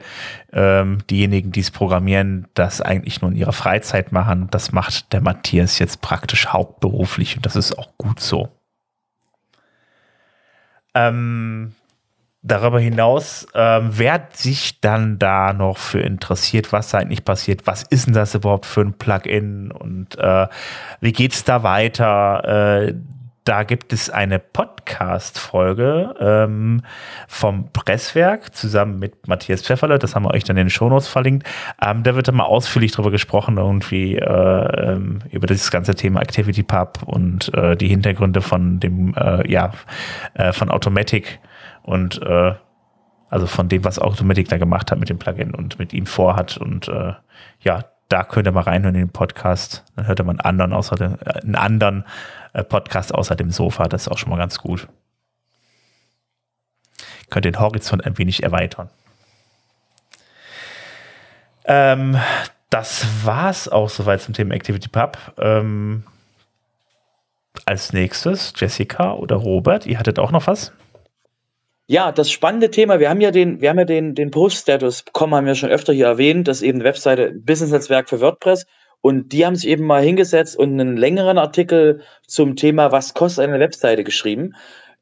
ähm, 0.52 0.98
diejenigen, 1.10 1.50
die 1.50 1.60
es 1.60 1.72
programmieren, 1.72 2.46
das 2.54 2.80
eigentlich 2.80 3.22
nur 3.22 3.32
in 3.32 3.36
ihrer 3.36 3.52
Freizeit 3.52 4.12
machen. 4.12 4.46
Das 4.52 4.70
macht 4.70 5.12
der 5.12 5.20
Matthias 5.20 5.80
jetzt 5.80 6.00
praktisch 6.00 6.46
hauptberuflich 6.46 7.34
und 7.34 7.44
das 7.44 7.56
ist 7.56 7.76
auch 7.76 7.88
gut 7.98 8.20
so. 8.20 8.50
Ähm, 10.94 11.72
Darüber 12.42 12.80
hinaus, 12.80 13.46
ähm, 13.54 13.90
wer 13.92 14.28
sich 14.32 14.80
dann 14.80 15.18
da 15.18 15.52
noch 15.52 15.76
für 15.76 16.00
interessiert, 16.00 16.72
was 16.72 16.90
da 16.90 16.98
eigentlich 16.98 17.24
passiert, 17.24 17.66
was 17.66 17.82
ist 17.82 18.06
denn 18.06 18.14
das 18.14 18.34
überhaupt 18.34 18.64
für 18.64 18.80
ein 18.80 18.94
Plugin 18.94 19.70
und 19.70 20.18
äh, 20.18 20.46
wie 21.00 21.12
geht's 21.12 21.44
da 21.44 21.62
weiter? 21.62 22.88
Äh, 22.88 22.94
da 23.44 23.62
gibt 23.62 23.92
es 23.92 24.10
eine 24.10 24.38
Podcast-Folge 24.38 26.14
ähm, 26.20 26.82
vom 27.26 27.70
Presswerk 27.72 28.54
zusammen 28.54 28.98
mit 28.98 29.28
Matthias 29.28 29.62
Pfefferle. 29.62 29.98
Das 29.98 30.14
haben 30.14 30.24
wir 30.24 30.32
euch 30.32 30.44
dann 30.44 30.56
in 30.56 30.66
den 30.66 30.70
Shownotes 30.70 31.08
verlinkt. 31.08 31.48
Ähm, 31.82 32.02
da 32.02 32.14
wird 32.14 32.28
dann 32.28 32.36
mal 32.36 32.44
ausführlich 32.44 32.92
drüber 32.92 33.10
gesprochen, 33.10 33.56
irgendwie 33.56 34.16
äh, 34.16 34.92
ähm, 34.92 35.20
über 35.30 35.46
das 35.46 35.70
ganze 35.70 35.94
Thema 35.94 36.20
Activity 36.20 36.62
Pub 36.62 37.00
und 37.06 37.52
äh, 37.54 37.76
die 37.76 37.88
Hintergründe 37.88 38.42
von 38.42 38.78
dem, 38.78 39.14
äh, 39.14 39.50
ja, 39.50 39.72
äh, 40.34 40.52
von 40.52 40.70
Automatic 40.70 41.40
und 41.82 42.22
äh, 42.22 42.54
also 43.30 43.46
von 43.46 43.68
dem, 43.68 43.84
was 43.84 43.98
Automatic 43.98 44.48
da 44.48 44.58
gemacht 44.58 44.90
hat 44.90 44.98
mit 44.98 45.08
dem 45.08 45.18
Plugin 45.18 45.54
und 45.54 45.78
mit 45.78 45.92
ihm 45.92 46.06
vorhat. 46.06 46.56
Und 46.56 46.88
äh, 46.88 47.14
ja, 47.60 47.84
da 48.08 48.24
könnt 48.24 48.48
ihr 48.48 48.52
mal 48.52 48.62
reinhören 48.62 48.96
in 48.96 49.02
den 49.02 49.12
Podcast. 49.12 49.84
Dann 49.94 50.06
hört 50.08 50.20
ihr 50.20 50.24
mal 50.24 50.32
einen 50.32 50.40
anderen, 50.40 50.72
außer 50.72 50.96
dem, 50.96 51.14
äh, 51.24 51.40
einen 51.40 51.54
anderen 51.54 52.04
äh, 52.52 52.64
Podcast 52.64 53.14
außer 53.14 53.36
dem 53.36 53.50
Sofa. 53.50 53.84
Das 53.84 54.02
ist 54.02 54.08
auch 54.08 54.18
schon 54.18 54.30
mal 54.30 54.36
ganz 54.36 54.58
gut. 54.58 54.88
Könnt 57.30 57.44
den 57.44 57.60
Horizont 57.60 58.04
ein 58.04 58.18
wenig 58.18 58.42
erweitern. 58.42 58.90
Ähm, 61.64 62.18
das 62.68 63.06
war's 63.24 63.68
auch 63.68 63.88
soweit 63.88 64.20
zum 64.20 64.34
Thema 64.34 64.54
Activity 64.54 64.88
Pub. 64.88 65.16
Ähm, 65.38 66.04
als 67.64 67.92
nächstes 67.92 68.52
Jessica 68.56 69.12
oder 69.12 69.36
Robert, 69.36 69.86
ihr 69.86 69.98
hattet 69.98 70.18
auch 70.18 70.32
noch 70.32 70.48
was? 70.48 70.72
Ja, 71.90 72.12
das 72.12 72.30
spannende 72.30 72.70
Thema, 72.70 73.00
wir 73.00 73.10
haben 73.10 73.20
ja 73.20 73.32
den, 73.32 73.60
wir 73.60 73.68
haben 73.68 73.80
ja 73.80 73.84
den, 73.84 74.14
den 74.14 74.30
Post-Status.com 74.30 75.34
haben 75.34 75.44
wir 75.44 75.56
schon 75.56 75.70
öfter 75.70 75.92
hier 75.92 76.06
erwähnt, 76.06 76.46
das 76.46 76.58
ist 76.58 76.62
eben 76.62 76.78
eine 76.78 76.84
Webseite, 76.84 77.32
Business-Netzwerk 77.32 78.08
für 78.08 78.20
WordPress. 78.20 78.66
Und 79.00 79.32
die 79.32 79.44
haben 79.44 79.56
sich 79.56 79.68
eben 79.68 79.86
mal 79.86 80.00
hingesetzt 80.00 80.56
und 80.56 80.80
einen 80.80 80.96
längeren 80.96 81.36
Artikel 81.36 82.02
zum 82.28 82.54
Thema, 82.54 82.92
was 82.92 83.14
kostet 83.14 83.42
eine 83.48 83.58
Webseite 83.58 84.04
geschrieben. 84.04 84.54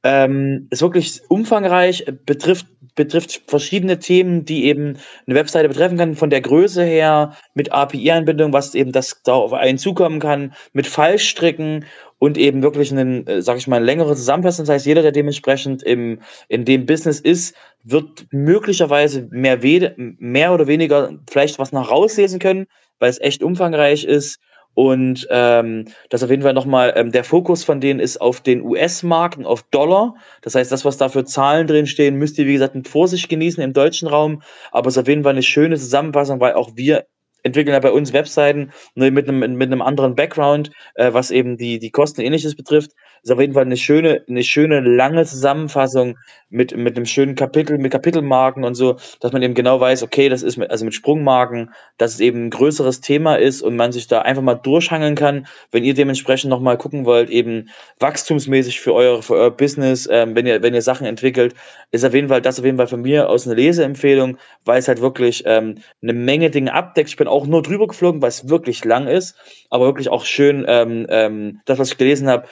Ähm, 0.02 0.68
ist 0.70 0.80
wirklich 0.80 1.20
umfangreich, 1.28 2.06
betrifft, 2.24 2.68
betrifft 2.94 3.42
verschiedene 3.48 3.98
Themen, 3.98 4.46
die 4.46 4.64
eben 4.64 4.96
eine 5.26 5.36
Webseite 5.36 5.68
betreffen 5.68 5.98
kann, 5.98 6.14
von 6.14 6.30
der 6.30 6.40
Größe 6.40 6.84
her, 6.84 7.36
mit 7.52 7.70
API-Anbindung, 7.70 8.54
was 8.54 8.74
eben 8.74 8.92
das 8.92 9.20
da 9.24 9.34
auf 9.34 9.52
einen 9.52 9.76
zukommen 9.76 10.20
kann, 10.20 10.54
mit 10.72 10.86
Fallstricken 10.86 11.84
und 12.18 12.36
eben 12.36 12.62
wirklich 12.62 12.92
einen, 12.92 13.26
äh, 13.26 13.42
sag 13.42 13.56
ich 13.58 13.68
mal, 13.68 13.82
längere 13.82 14.14
Zusammenfassung. 14.14 14.66
Das 14.66 14.74
heißt, 14.74 14.86
jeder, 14.86 15.02
der 15.02 15.12
dementsprechend 15.12 15.82
im, 15.82 16.20
in 16.48 16.64
dem 16.64 16.86
Business 16.86 17.20
ist, 17.20 17.54
wird 17.84 18.26
möglicherweise 18.30 19.28
mehr, 19.30 19.58
mehr 19.96 20.52
oder 20.52 20.66
weniger 20.66 21.12
vielleicht 21.30 21.58
was 21.58 21.72
noch 21.72 21.90
rauslesen 21.90 22.38
können, 22.38 22.66
weil 22.98 23.10
es 23.10 23.20
echt 23.20 23.42
umfangreich 23.42 24.04
ist. 24.04 24.40
Und 24.74 25.26
ähm, 25.30 25.86
das 26.08 26.22
auf 26.22 26.30
jeden 26.30 26.42
Fall 26.42 26.52
nochmal, 26.52 26.92
ähm, 26.94 27.10
der 27.10 27.24
Fokus 27.24 27.64
von 27.64 27.80
denen 27.80 27.98
ist 27.98 28.20
auf 28.20 28.40
den 28.40 28.62
US-Marken, 28.62 29.44
auf 29.44 29.64
Dollar. 29.64 30.14
Das 30.42 30.54
heißt, 30.54 30.70
das, 30.70 30.84
was 30.84 30.96
da 30.96 31.08
für 31.08 31.24
Zahlen 31.24 31.66
drin 31.66 31.86
stehen, 31.86 32.14
müsst 32.14 32.38
ihr, 32.38 32.46
wie 32.46 32.52
gesagt, 32.52 32.76
mit 32.76 32.86
Vorsicht 32.86 33.28
genießen 33.28 33.60
im 33.62 33.72
deutschen 33.72 34.06
Raum. 34.06 34.40
Aber 34.70 34.86
es 34.86 34.94
ist 34.94 35.00
auf 35.00 35.08
jeden 35.08 35.24
Fall 35.24 35.32
eine 35.32 35.42
schöne 35.42 35.76
Zusammenfassung, 35.76 36.38
weil 36.38 36.52
auch 36.52 36.76
wir 36.76 37.06
entwickeln 37.42 37.74
ja 37.74 37.80
bei 37.80 37.92
uns 37.92 38.12
Webseiten 38.12 38.72
ne, 38.94 39.10
mit 39.10 39.28
einem, 39.28 39.56
mit 39.56 39.68
einem 39.68 39.82
anderen 39.82 40.14
Background, 40.14 40.70
äh, 40.94 41.12
was 41.12 41.30
eben 41.30 41.56
die, 41.56 41.78
die 41.78 41.90
Kosten 41.90 42.20
ähnliches 42.20 42.56
betrifft. 42.56 42.92
Ist 43.22 43.32
auf 43.32 43.40
jeden 43.40 43.54
Fall 43.54 43.64
eine 43.64 43.76
schöne, 43.76 44.22
eine 44.28 44.42
schöne 44.42 44.80
lange 44.80 45.24
Zusammenfassung 45.24 46.16
mit, 46.50 46.76
mit 46.76 46.96
einem 46.96 47.06
schönen 47.06 47.34
Kapitel, 47.34 47.78
mit 47.78 47.92
Kapitelmarken 47.92 48.64
und 48.64 48.74
so, 48.74 48.96
dass 49.20 49.32
man 49.32 49.42
eben 49.42 49.54
genau 49.54 49.80
weiß, 49.80 50.02
okay, 50.02 50.28
das 50.28 50.42
ist 50.42 50.56
mit, 50.56 50.70
also 50.70 50.84
mit 50.84 50.94
Sprungmarken, 50.94 51.70
dass 51.98 52.14
es 52.14 52.20
eben 52.20 52.46
ein 52.46 52.50
größeres 52.50 53.00
Thema 53.00 53.36
ist 53.36 53.60
und 53.60 53.76
man 53.76 53.92
sich 53.92 54.06
da 54.06 54.22
einfach 54.22 54.42
mal 54.42 54.54
durchhangeln 54.54 55.14
kann. 55.14 55.46
Wenn 55.70 55.84
ihr 55.84 55.94
dementsprechend 55.94 56.50
nochmal 56.50 56.78
gucken 56.78 57.04
wollt, 57.04 57.28
eben 57.28 57.68
wachstumsmäßig 58.00 58.80
für 58.80 58.94
euer, 58.94 59.22
für 59.22 59.34
euer 59.34 59.50
Business, 59.50 60.08
ähm, 60.10 60.34
wenn 60.34 60.46
ihr, 60.46 60.62
wenn 60.62 60.74
ihr 60.74 60.82
Sachen 60.82 61.06
entwickelt, 61.06 61.54
ist 61.90 62.04
auf 62.04 62.14
jeden 62.14 62.28
Fall, 62.28 62.40
das 62.40 62.58
auf 62.58 62.64
jeden 62.64 62.78
Fall 62.78 62.86
von 62.86 63.02
mir 63.02 63.28
aus 63.28 63.46
eine 63.46 63.54
Leseempfehlung, 63.54 64.38
weil 64.64 64.78
es 64.78 64.88
halt 64.88 65.00
wirklich 65.00 65.42
ähm, 65.46 65.76
eine 66.02 66.12
Menge 66.12 66.50
Dinge 66.50 66.72
abdeckt. 66.72 67.10
Ich 67.10 67.16
bin 67.16 67.28
auch 67.28 67.46
nur 67.46 67.62
drüber 67.62 67.86
geflogen, 67.86 68.22
weil 68.22 68.28
es 68.28 68.48
wirklich 68.48 68.84
lang 68.84 69.06
ist, 69.06 69.36
aber 69.70 69.86
wirklich 69.86 70.08
auch 70.08 70.24
schön, 70.24 70.64
ähm, 70.68 71.06
ähm, 71.10 71.60
das, 71.66 71.78
was 71.78 71.92
ich 71.92 71.98
gelesen 71.98 72.28
habe, 72.28 72.46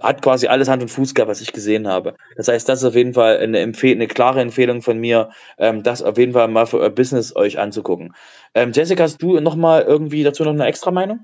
hat 0.00 0.22
quasi 0.22 0.46
alles 0.46 0.68
Hand 0.68 0.82
und 0.82 0.88
Fuß 0.88 1.14
gehabt, 1.14 1.30
was 1.30 1.40
ich 1.40 1.52
gesehen 1.52 1.88
habe. 1.88 2.14
Das 2.36 2.48
heißt, 2.48 2.68
das 2.68 2.80
ist 2.80 2.84
auf 2.84 2.94
jeden 2.94 3.14
Fall 3.14 3.38
eine, 3.38 3.58
Empfehl 3.60 3.94
eine 3.94 4.06
klare 4.06 4.40
Empfehlung 4.40 4.82
von 4.82 4.98
mir, 4.98 5.30
ähm, 5.58 5.82
das 5.82 6.02
auf 6.02 6.18
jeden 6.18 6.32
Fall 6.32 6.48
mal 6.48 6.66
für 6.66 6.78
euer 6.78 6.90
Business 6.90 7.34
euch 7.34 7.58
anzugucken. 7.58 8.14
Ähm, 8.54 8.72
Jessica, 8.72 9.02
hast 9.02 9.20
du 9.22 9.40
noch 9.40 9.56
mal 9.56 9.82
irgendwie 9.82 10.22
dazu 10.22 10.44
noch 10.44 10.52
eine 10.52 10.66
extra 10.66 10.90
Meinung? 10.90 11.20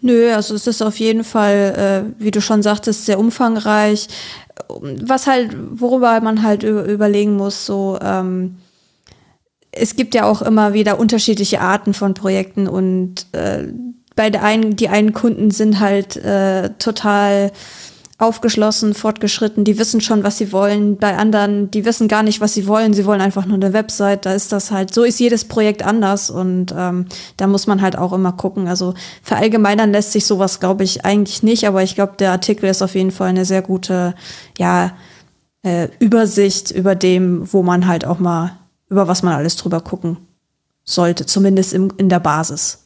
Nö, 0.00 0.32
also 0.32 0.54
es 0.54 0.66
ist 0.66 0.82
auf 0.82 0.98
jeden 0.98 1.24
Fall, 1.24 2.14
äh, 2.18 2.22
wie 2.22 2.30
du 2.30 2.40
schon 2.40 2.62
sagtest, 2.62 3.06
sehr 3.06 3.18
umfangreich. 3.18 4.08
Was 4.68 5.26
halt, 5.26 5.56
worüber 5.56 6.20
man 6.20 6.42
halt 6.42 6.62
überlegen 6.62 7.36
muss, 7.36 7.66
so, 7.66 7.98
ähm, 8.00 8.56
es 9.72 9.96
gibt 9.96 10.14
ja 10.14 10.24
auch 10.24 10.42
immer 10.42 10.72
wieder 10.72 10.98
unterschiedliche 10.98 11.60
Arten 11.60 11.94
von 11.94 12.14
Projekten 12.14 12.66
und 12.66 13.26
äh, 13.32 13.68
bei 14.16 14.30
der 14.30 14.42
einen, 14.42 14.74
die 14.74 14.88
einen 14.88 15.12
Kunden 15.12 15.50
sind 15.50 15.78
halt 15.78 16.16
äh, 16.16 16.70
total 16.78 17.52
aufgeschlossen, 18.18 18.94
fortgeschritten, 18.94 19.64
die 19.64 19.78
wissen 19.78 20.00
schon, 20.00 20.24
was 20.24 20.38
sie 20.38 20.50
wollen. 20.50 20.96
Bei 20.96 21.18
anderen, 21.18 21.70
die 21.70 21.84
wissen 21.84 22.08
gar 22.08 22.22
nicht, 22.22 22.40
was 22.40 22.54
sie 22.54 22.66
wollen, 22.66 22.94
sie 22.94 23.04
wollen 23.04 23.20
einfach 23.20 23.44
nur 23.44 23.56
eine 23.56 23.74
Website. 23.74 24.24
Da 24.24 24.32
ist 24.32 24.52
das 24.52 24.70
halt, 24.70 24.94
so 24.94 25.04
ist 25.04 25.20
jedes 25.20 25.44
Projekt 25.44 25.82
anders 25.82 26.30
und 26.30 26.74
ähm, 26.76 27.06
da 27.36 27.46
muss 27.46 27.66
man 27.66 27.82
halt 27.82 27.98
auch 27.98 28.14
immer 28.14 28.32
gucken. 28.32 28.68
Also 28.68 28.94
verallgemeinern 29.22 29.92
lässt 29.92 30.12
sich 30.12 30.24
sowas, 30.24 30.60
glaube 30.60 30.82
ich, 30.82 31.04
eigentlich 31.04 31.42
nicht, 31.42 31.68
aber 31.68 31.82
ich 31.82 31.94
glaube, 31.94 32.14
der 32.18 32.32
Artikel 32.32 32.70
ist 32.70 32.82
auf 32.82 32.94
jeden 32.94 33.10
Fall 33.10 33.28
eine 33.28 33.44
sehr 33.44 33.60
gute, 33.60 34.14
ja, 34.56 34.92
äh, 35.62 35.88
Übersicht 35.98 36.70
über 36.70 36.94
dem, 36.94 37.52
wo 37.52 37.62
man 37.62 37.86
halt 37.86 38.06
auch 38.06 38.18
mal, 38.18 38.52
über 38.88 39.08
was 39.08 39.22
man 39.22 39.34
alles 39.34 39.56
drüber 39.56 39.80
gucken 39.80 40.16
sollte, 40.84 41.26
zumindest 41.26 41.74
im, 41.74 41.92
in 41.98 42.08
der 42.08 42.20
Basis. 42.20 42.85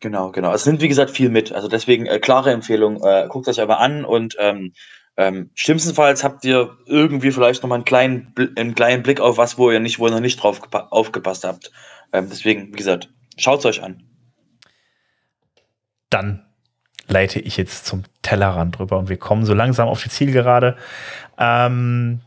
Genau, 0.00 0.30
genau. 0.30 0.52
Es 0.52 0.66
nimmt, 0.66 0.82
wie 0.82 0.88
gesagt, 0.88 1.10
viel 1.10 1.30
mit. 1.30 1.52
Also 1.52 1.68
deswegen 1.68 2.06
äh, 2.06 2.18
klare 2.18 2.52
Empfehlung, 2.52 3.02
äh, 3.02 3.26
guckt 3.28 3.48
euch 3.48 3.60
aber 3.60 3.80
an 3.80 4.04
und 4.04 4.36
ähm, 4.38 4.72
ähm, 5.16 5.50
schlimmstenfalls 5.54 6.22
habt 6.22 6.44
ihr 6.44 6.76
irgendwie 6.84 7.32
vielleicht 7.32 7.62
nochmal 7.62 7.76
einen 7.76 7.86
kleinen, 7.86 8.34
einen 8.56 8.74
kleinen 8.74 9.02
Blick 9.02 9.20
auf 9.20 9.38
was, 9.38 9.56
wo 9.56 9.70
ihr 9.70 9.80
nicht, 9.80 9.98
wo 9.98 10.06
ihr 10.06 10.10
noch 10.10 10.20
nicht 10.20 10.42
drauf 10.42 10.60
aufgepasst 10.90 11.44
habt. 11.44 11.72
Ähm, 12.12 12.28
deswegen, 12.28 12.68
wie 12.68 12.76
gesagt, 12.76 13.08
schaut 13.38 13.60
es 13.60 13.66
euch 13.66 13.82
an. 13.82 14.02
Dann 16.10 16.44
leite 17.08 17.40
ich 17.40 17.56
jetzt 17.56 17.86
zum 17.86 18.02
Tellerrand 18.22 18.78
drüber 18.78 18.98
und 18.98 19.08
wir 19.08 19.16
kommen 19.16 19.46
so 19.46 19.54
langsam 19.54 19.88
auf 19.88 20.02
die 20.02 20.10
Zielgerade. 20.10 20.76
Ähm, 21.38 22.20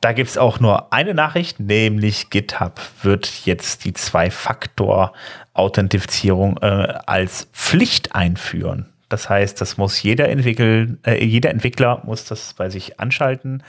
da 0.00 0.12
gibt 0.12 0.30
es 0.30 0.38
auch 0.38 0.60
nur 0.60 0.92
eine 0.92 1.14
Nachricht, 1.14 1.58
nämlich 1.60 2.30
GitHub 2.30 2.80
wird 3.02 3.46
jetzt 3.46 3.84
die 3.84 3.92
Zwei-Faktor-Authentifizierung 3.92 6.56
äh, 6.58 6.94
als 7.06 7.48
Pflicht 7.52 8.14
einführen. 8.14 8.92
Das 9.08 9.30
heißt, 9.30 9.60
das 9.60 9.78
muss 9.78 10.02
jeder, 10.02 10.28
Entwickel, 10.28 10.98
äh, 11.04 11.24
jeder 11.24 11.50
Entwickler 11.50 12.02
muss 12.04 12.24
das 12.24 12.52
bei 12.54 12.68
sich 12.68 13.00
anschalten. 13.00 13.62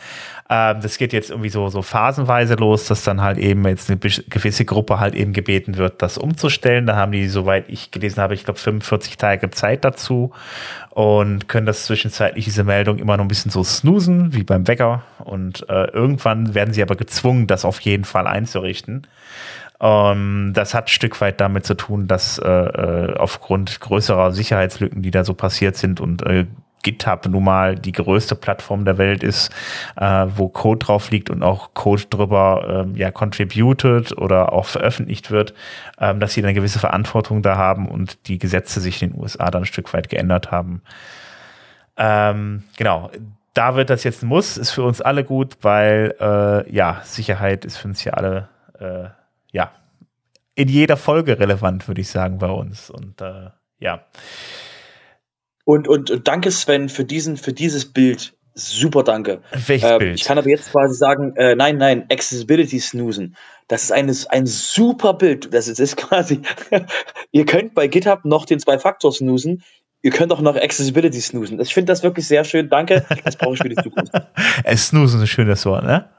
Ähm, 0.49 0.81
das 0.81 0.97
geht 0.97 1.13
jetzt 1.13 1.29
irgendwie 1.29 1.49
so, 1.49 1.69
so 1.69 1.81
phasenweise 1.81 2.55
los, 2.55 2.87
dass 2.87 3.03
dann 3.03 3.21
halt 3.21 3.37
eben 3.37 3.65
jetzt 3.65 3.89
eine 3.89 3.99
gewisse 3.99 4.65
Gruppe 4.65 4.99
halt 4.99 5.15
eben 5.15 5.31
gebeten 5.31 5.77
wird, 5.77 6.01
das 6.01 6.17
umzustellen. 6.17 6.87
Da 6.87 6.97
haben 6.97 7.13
die, 7.13 7.27
soweit 7.29 7.69
ich 7.69 7.91
gelesen 7.91 8.21
habe, 8.21 8.33
ich 8.33 8.43
glaube 8.43 8.59
45 8.59 9.17
Tage 9.17 9.49
Zeit 9.49 9.85
dazu 9.85 10.31
und 10.89 11.47
können 11.47 11.65
das 11.65 11.85
zwischenzeitlich 11.85 12.43
diese 12.43 12.65
Meldung 12.65 12.97
immer 12.97 13.15
noch 13.15 13.23
ein 13.23 13.29
bisschen 13.29 13.51
so 13.51 13.63
snoosen, 13.63 14.33
wie 14.33 14.43
beim 14.43 14.67
Wecker. 14.67 15.03
Und 15.19 15.67
äh, 15.69 15.85
irgendwann 15.91 16.53
werden 16.53 16.73
sie 16.73 16.81
aber 16.81 16.97
gezwungen, 16.97 17.47
das 17.47 17.63
auf 17.63 17.79
jeden 17.79 18.03
Fall 18.03 18.27
einzurichten. 18.27 19.07
Ähm, 19.81 20.51
das 20.53 20.73
hat 20.73 20.85
ein 20.85 20.89
Stück 20.89 21.19
weit 21.21 21.39
damit 21.39 21.65
zu 21.65 21.75
tun, 21.75 22.07
dass 22.07 22.37
äh, 22.37 22.49
äh, 22.49 23.15
aufgrund 23.17 23.79
größerer 23.79 24.31
Sicherheitslücken, 24.31 25.01
die 25.01 25.11
da 25.11 25.23
so 25.23 25.33
passiert 25.33 25.77
sind 25.77 25.99
und 26.01 26.25
äh, 26.25 26.45
GitHub 26.83 27.25
nun 27.27 27.43
mal 27.43 27.75
die 27.75 27.91
größte 27.91 28.35
Plattform 28.35 28.85
der 28.85 28.97
Welt 28.97 29.23
ist, 29.23 29.51
äh, 29.97 30.27
wo 30.35 30.47
Code 30.49 30.85
drauf 30.85 31.11
liegt 31.11 31.29
und 31.29 31.43
auch 31.43 31.73
Code 31.73 32.05
drüber 32.09 32.85
ähm, 32.85 32.95
ja 32.95 33.11
contributed 33.11 34.17
oder 34.17 34.53
auch 34.53 34.65
veröffentlicht 34.65 35.31
wird, 35.31 35.53
ähm, 35.99 36.19
dass 36.19 36.33
sie 36.33 36.43
eine 36.43 36.53
gewisse 36.53 36.79
Verantwortung 36.79 37.41
da 37.41 37.57
haben 37.57 37.87
und 37.87 38.27
die 38.27 38.39
Gesetze 38.39 38.79
sich 38.79 39.01
in 39.01 39.11
den 39.11 39.21
USA 39.21 39.51
dann 39.51 39.63
ein 39.63 39.65
Stück 39.65 39.93
weit 39.93 40.09
geändert 40.09 40.51
haben. 40.51 40.81
Ähm, 41.97 42.63
genau, 42.77 43.11
da 43.53 43.75
wird 43.75 43.89
das 43.89 44.03
jetzt 44.03 44.23
ein 44.23 44.27
Muss, 44.27 44.57
ist 44.57 44.71
für 44.71 44.83
uns 44.83 45.01
alle 45.01 45.25
gut, 45.25 45.57
weil 45.61 46.15
äh, 46.19 46.71
ja, 46.73 47.01
Sicherheit 47.03 47.65
ist 47.65 47.77
für 47.77 47.89
uns 47.89 47.99
hier 47.99 48.17
alle 48.17 48.47
äh, 48.79 49.09
ja, 49.51 49.71
in 50.55 50.67
jeder 50.67 50.97
Folge 50.97 51.39
relevant, 51.39 51.87
würde 51.87 52.01
ich 52.01 52.09
sagen, 52.09 52.37
bei 52.37 52.49
uns. 52.49 52.89
Und 52.89 53.21
äh, 53.21 53.49
ja. 53.79 54.05
Und, 55.63 55.87
und, 55.87 56.11
und 56.11 56.27
danke, 56.27 56.51
Sven, 56.51 56.89
für, 56.89 57.05
diesen, 57.05 57.37
für 57.37 57.53
dieses 57.53 57.93
Bild. 57.93 58.33
Super, 58.55 59.03
danke. 59.03 59.41
Welches 59.67 59.89
ähm, 59.89 59.99
Bild? 59.99 60.15
Ich 60.15 60.25
kann 60.25 60.37
aber 60.37 60.49
jetzt 60.49 60.71
quasi 60.71 60.95
sagen, 60.95 61.33
äh, 61.37 61.55
nein, 61.55 61.77
nein, 61.77 62.05
Accessibility 62.11 62.79
Snoosen. 62.79 63.37
Das 63.69 63.83
ist 63.83 63.91
eine, 63.91 64.13
ein 64.29 64.45
super 64.47 65.13
Bild. 65.13 65.53
Das 65.53 65.69
ist, 65.69 65.79
ist 65.79 65.95
quasi, 65.95 66.41
ihr 67.31 67.45
könnt 67.45 67.73
bei 67.73 67.87
GitHub 67.87 68.25
noch 68.25 68.45
den 68.45 68.59
Zwei-Faktor 68.59 69.13
snoosen. 69.13 69.63
Ihr 70.01 70.11
könnt 70.11 70.33
auch 70.33 70.41
noch 70.41 70.55
Accessibility 70.55 71.21
snoosen. 71.21 71.59
Ich 71.61 71.73
finde 71.73 71.91
das 71.91 72.03
wirklich 72.03 72.27
sehr 72.27 72.43
schön. 72.43 72.69
Danke. 72.69 73.05
Das 73.23 73.37
brauche 73.37 73.53
ich 73.53 73.61
für 73.61 73.69
die 73.69 73.75
Zukunft. 73.75 74.11
snoosen 74.75 75.19
ist 75.19 75.23
ein 75.23 75.27
schönes 75.27 75.65
Wort, 75.65 75.85
ne? 75.85 76.09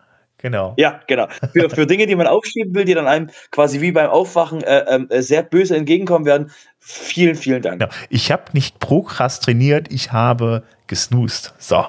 Genau. 0.42 0.74
Ja, 0.78 1.00
genau. 1.06 1.28
Für, 1.52 1.68
für 1.70 1.86
Dinge, 1.86 2.06
die 2.06 2.16
man 2.16 2.26
aufschieben 2.26 2.74
will, 2.74 2.84
die 2.84 2.94
dann 2.94 3.06
einem 3.06 3.30
quasi 3.50 3.80
wie 3.80 3.92
beim 3.92 4.08
Aufwachen 4.08 4.62
äh, 4.62 4.84
ähm, 4.88 5.06
äh, 5.10 5.20
sehr 5.22 5.42
böse 5.42 5.76
entgegenkommen 5.76 6.24
werden. 6.24 6.50
Vielen, 6.78 7.34
vielen 7.34 7.62
Dank. 7.62 7.80
Genau. 7.80 7.92
Ich 8.08 8.32
habe 8.32 8.44
nicht 8.52 8.78
prokrastiniert, 8.78 9.92
ich 9.92 10.12
habe 10.12 10.62
gesnoost. 10.86 11.54
So, 11.58 11.84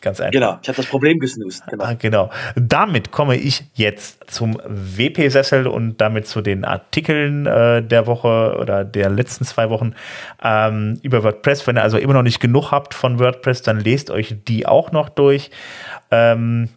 ganz 0.00 0.20
einfach. 0.20 0.32
Genau, 0.32 0.58
ich 0.62 0.68
habe 0.68 0.76
das 0.76 0.86
Problem 0.86 1.18
gesnoost. 1.18 1.66
Genau. 1.66 1.84
Ah, 1.84 1.94
genau. 1.94 2.30
Damit 2.54 3.10
komme 3.10 3.36
ich 3.36 3.64
jetzt 3.74 4.30
zum 4.30 4.60
WP-Sessel 4.64 5.66
und 5.66 6.00
damit 6.00 6.28
zu 6.28 6.40
den 6.40 6.64
Artikeln 6.64 7.46
äh, 7.46 7.82
der 7.82 8.06
Woche 8.06 8.56
oder 8.60 8.84
der 8.84 9.10
letzten 9.10 9.44
zwei 9.44 9.70
Wochen 9.70 9.94
ähm, 10.40 11.00
über 11.02 11.24
WordPress. 11.24 11.66
Wenn 11.66 11.76
ihr 11.76 11.82
also 11.82 11.98
immer 11.98 12.14
noch 12.14 12.22
nicht 12.22 12.38
genug 12.38 12.70
habt 12.70 12.94
von 12.94 13.18
WordPress, 13.18 13.62
dann 13.62 13.80
lest 13.80 14.10
euch 14.10 14.36
die 14.46 14.66
auch 14.66 14.92
noch 14.92 15.08
durch. 15.08 15.50
Ähm, 16.12 16.68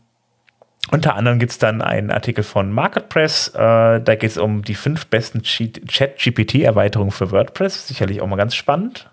unter 0.92 1.16
anderem 1.16 1.40
gibt 1.40 1.54
es 1.54 1.58
dann 1.58 1.82
einen 1.82 2.12
Artikel 2.12 2.44
von 2.44 2.72
Marketpress, 2.72 3.50
äh, 3.56 4.02
da 4.02 4.16
geht 4.16 4.32
es 4.32 4.38
um 4.38 4.62
die 4.62 4.76
fünf 4.76 5.08
besten 5.08 5.42
Chat-GPT-Erweiterungen 5.42 7.12
für 7.12 7.32
WordPress, 7.32 7.88
sicherlich 7.88 8.22
auch 8.22 8.28
mal 8.28 8.36
ganz 8.36 8.56
spannend. 8.56 9.10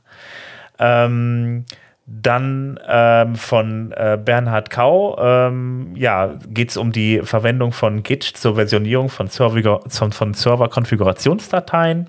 Ähm, 0.81 1.65
dann 2.07 2.81
ähm, 2.89 3.37
von 3.37 3.93
äh, 3.93 4.19
Bernhard 4.23 4.71
Kau, 4.71 5.19
ähm, 5.21 5.93
ja, 5.95 6.39
geht 6.49 6.71
es 6.71 6.77
um 6.77 6.91
die 6.91 7.21
Verwendung 7.23 7.73
von 7.73 8.03
Git 8.03 8.25
zur 8.25 8.57
Versionierung 8.57 9.09
von, 9.09 9.29
Server, 9.29 9.83
von 9.89 10.35
Server-Konfigurationsdateien. 10.35 12.09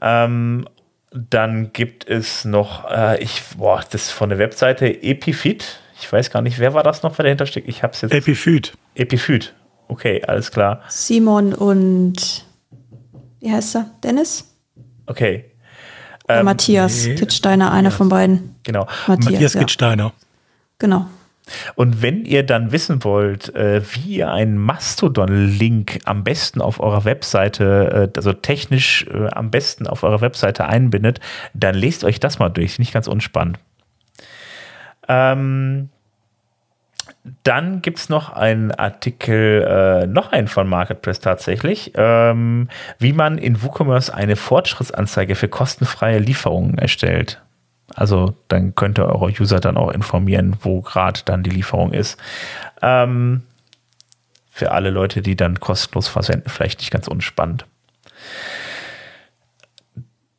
Ähm, 0.00 0.68
dann 1.12 1.72
gibt 1.72 2.08
es 2.08 2.44
noch, 2.44 2.90
äh, 2.90 3.22
ich, 3.22 3.42
boah, 3.58 3.82
das 3.90 4.04
ist 4.04 4.10
von 4.12 4.30
der 4.30 4.38
Webseite 4.38 4.86
Epifit 5.02 5.80
ich 6.02 6.12
weiß 6.12 6.30
gar 6.30 6.42
nicht, 6.42 6.58
wer 6.58 6.74
war 6.74 6.82
das 6.82 7.04
noch, 7.04 7.16
wer 7.16 7.22
dahinter 7.22 7.46
steckt? 7.46 7.68
Ich 7.68 7.84
habe 7.84 7.92
es 7.92 8.00
jetzt. 8.00 8.12
Epiphyt. 8.12 8.72
Epiphyt. 8.96 9.54
Okay, 9.86 10.22
alles 10.26 10.50
klar. 10.50 10.82
Simon 10.88 11.54
und 11.54 12.44
wie 13.40 13.52
heißt 13.52 13.76
er? 13.76 13.90
Dennis? 14.02 14.52
Okay. 15.06 15.44
Ähm, 16.28 16.44
Matthias 16.44 17.06
nee. 17.06 17.14
Kittsteiner, 17.14 17.70
einer 17.70 17.90
ja. 17.90 17.96
von 17.96 18.08
beiden. 18.08 18.56
Genau. 18.64 18.86
Matthias, 19.06 19.30
Matthias 19.30 19.52
Kittsteiner. 19.52 20.12
Genau. 20.78 21.06
Und 21.74 22.02
wenn 22.02 22.24
ihr 22.24 22.44
dann 22.44 22.72
wissen 22.72 23.04
wollt, 23.04 23.54
äh, 23.54 23.82
wie 23.94 24.16
ihr 24.16 24.30
einen 24.30 24.58
Mastodon-Link 24.58 26.00
am 26.04 26.24
besten 26.24 26.60
auf 26.60 26.80
eurer 26.80 27.04
Webseite, 27.04 28.10
äh, 28.12 28.16
also 28.16 28.32
technisch 28.32 29.06
äh, 29.06 29.28
am 29.32 29.50
besten 29.50 29.86
auf 29.86 30.02
eurer 30.02 30.20
Webseite 30.20 30.66
einbindet, 30.66 31.20
dann 31.54 31.74
lest 31.74 32.04
euch 32.04 32.18
das 32.18 32.38
mal 32.38 32.48
durch. 32.48 32.78
Nicht 32.78 32.92
ganz 32.92 33.06
unspannend. 33.06 33.58
Ähm, 35.08 35.90
dann 37.44 37.82
gibt 37.82 37.98
es 37.98 38.08
noch 38.08 38.30
einen 38.32 38.72
Artikel, 38.72 39.62
äh, 39.62 40.06
noch 40.06 40.32
einen 40.32 40.48
von 40.48 40.68
Marketplace 40.68 41.20
tatsächlich, 41.20 41.92
ähm, 41.94 42.68
wie 42.98 43.12
man 43.12 43.38
in 43.38 43.62
WooCommerce 43.62 44.10
eine 44.10 44.36
Fortschrittsanzeige 44.36 45.34
für 45.34 45.48
kostenfreie 45.48 46.18
Lieferungen 46.18 46.78
erstellt. 46.78 47.40
Also 47.94 48.34
dann 48.48 48.74
könnt 48.74 48.98
ihr 48.98 49.06
eure 49.06 49.30
User 49.30 49.60
dann 49.60 49.76
auch 49.76 49.90
informieren, 49.90 50.56
wo 50.60 50.80
gerade 50.80 51.20
dann 51.24 51.42
die 51.42 51.50
Lieferung 51.50 51.92
ist. 51.92 52.18
Ähm, 52.80 53.42
für 54.50 54.72
alle 54.72 54.90
Leute, 54.90 55.22
die 55.22 55.36
dann 55.36 55.60
kostenlos 55.60 56.08
versenden, 56.08 56.50
vielleicht 56.50 56.80
nicht 56.80 56.90
ganz 56.90 57.08
unspannend. 57.08 57.66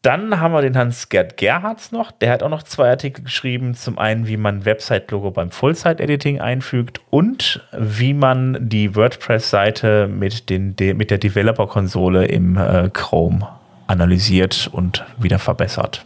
Dann 0.04 0.42
haben 0.42 0.54
wir 0.54 0.62
den 0.62 0.78
Hans-Gerd 0.78 1.38
Gerhards 1.38 1.94
noch. 1.94 2.12
Der 2.12 2.30
hat 2.30 2.44
auch 2.44 2.50
noch 2.50 2.64
zwei 2.64 2.90
Artikel 2.90 3.24
geschrieben. 3.24 3.74
Zum 3.74 3.98
einen, 3.98 4.28
wie 4.28 4.36
man 4.36 4.66
Website-Logo 4.66 5.32
beim 5.32 5.50
Full-Site-Editing 5.50 6.42
einfügt 6.42 7.00
und 7.10 7.66
wie 7.72 8.14
man 8.14 8.58
die 8.68 8.98
WordPress-Seite 8.98 10.10
mit, 10.10 10.50
mit 10.50 11.10
der 11.10 11.18
Developer-Konsole 11.18 12.26
im 12.26 12.58
äh, 12.58 12.90
Chrome 12.92 13.48
analysiert 13.88 14.70
und 14.74 15.06
wieder 15.18 15.40
verbessert. 15.40 16.06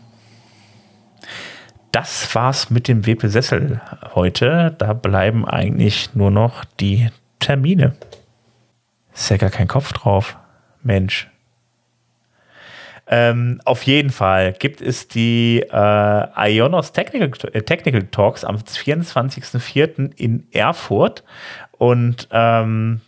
Das 1.91 2.35
war's 2.35 2.69
mit 2.69 2.87
dem 2.87 3.07
WP-Sessel 3.07 3.81
heute. 4.13 4.75
Da 4.77 4.93
bleiben 4.93 5.43
eigentlich 5.47 6.13
nur 6.13 6.29
noch 6.29 6.65
die 6.65 7.09
Termine. 7.39 7.95
Ist 9.11 9.31
ja 9.31 9.37
gar 9.37 9.49
kein 9.49 9.67
Kopf 9.67 9.91
drauf. 9.93 10.37
Mensch. 10.83 11.31
Ähm, 13.09 13.61
auf 13.63 13.83
jeden 13.83 14.09
Fall 14.09 14.53
gibt 14.53 14.81
es 14.81 15.07
die 15.07 15.61
äh, 15.61 16.51
Ionos 16.51 16.91
Technical, 16.91 17.31
äh, 17.53 17.61
Technical 17.61 18.03
Talks 18.03 18.43
am 18.43 18.57
24.04. 18.57 20.11
in 20.17 20.47
Erfurt. 20.51 21.23
Und 21.71 22.27
ähm, 22.31 23.01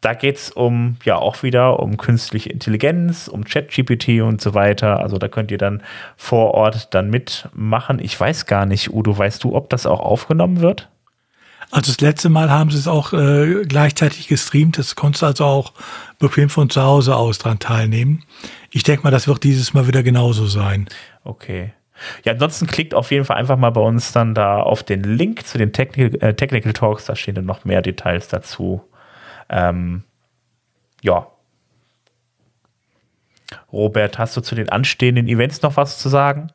da 0.00 0.12
geht 0.12 0.36
es 0.36 0.50
um, 0.50 0.96
ja, 1.04 1.16
auch 1.16 1.42
wieder 1.42 1.80
um 1.80 1.96
künstliche 1.96 2.50
Intelligenz, 2.50 3.28
um 3.28 3.44
ChatGPT 3.44 4.20
und 4.20 4.40
so 4.40 4.52
weiter. 4.54 5.00
Also 5.00 5.18
da 5.18 5.28
könnt 5.28 5.50
ihr 5.50 5.58
dann 5.58 5.82
vor 6.16 6.52
Ort 6.52 6.92
dann 6.92 7.08
mitmachen. 7.08 8.00
Ich 8.00 8.18
weiß 8.18 8.46
gar 8.46 8.66
nicht, 8.66 8.92
Udo, 8.92 9.16
weißt 9.16 9.42
du, 9.44 9.54
ob 9.54 9.70
das 9.70 9.86
auch 9.86 10.00
aufgenommen 10.00 10.60
wird? 10.60 10.90
Also 11.74 11.90
das 11.90 12.00
letzte 12.00 12.28
Mal 12.28 12.50
haben 12.50 12.70
sie 12.70 12.78
es 12.78 12.86
auch 12.86 13.12
äh, 13.12 13.64
gleichzeitig 13.64 14.28
gestreamt. 14.28 14.78
Das 14.78 14.94
konntest 14.94 15.22
du 15.22 15.26
also 15.26 15.44
auch 15.44 15.72
bequem 16.20 16.48
von 16.48 16.70
zu 16.70 16.80
Hause 16.80 17.16
aus 17.16 17.38
dran 17.38 17.58
teilnehmen. 17.58 18.22
Ich 18.70 18.84
denke 18.84 19.02
mal, 19.02 19.10
das 19.10 19.26
wird 19.26 19.42
dieses 19.42 19.74
Mal 19.74 19.88
wieder 19.88 20.04
genauso 20.04 20.46
sein. 20.46 20.86
Okay. 21.24 21.72
Ja, 22.24 22.34
ansonsten 22.34 22.68
klickt 22.68 22.94
auf 22.94 23.10
jeden 23.10 23.24
Fall 23.24 23.38
einfach 23.38 23.56
mal 23.56 23.70
bei 23.70 23.80
uns 23.80 24.12
dann 24.12 24.36
da 24.36 24.60
auf 24.62 24.84
den 24.84 25.02
Link 25.02 25.48
zu 25.48 25.58
den 25.58 25.72
Technical, 25.72 26.22
äh, 26.22 26.34
Technical 26.34 26.72
Talks. 26.72 27.06
Da 27.06 27.16
stehen 27.16 27.34
dann 27.34 27.46
noch 27.46 27.64
mehr 27.64 27.82
Details 27.82 28.28
dazu. 28.28 28.84
Ähm, 29.48 30.04
ja. 31.02 31.26
Robert, 33.72 34.16
hast 34.16 34.36
du 34.36 34.42
zu 34.42 34.54
den 34.54 34.68
anstehenden 34.68 35.26
Events 35.26 35.60
noch 35.62 35.76
was 35.76 35.98
zu 35.98 36.08
sagen? 36.08 36.52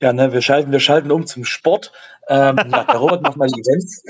Ja, 0.00 0.12
ne, 0.12 0.32
wir 0.32 0.42
schalten, 0.42 0.72
wir 0.72 0.80
schalten 0.80 1.10
um 1.10 1.26
zum 1.26 1.44
Sport. 1.44 1.92
Ähm, 2.28 2.56
ja, 2.70 2.84
der 2.84 2.96
Robert 2.96 3.22
macht 3.22 3.36
mal 3.36 3.48
die 3.48 3.60
Events. 3.60 4.02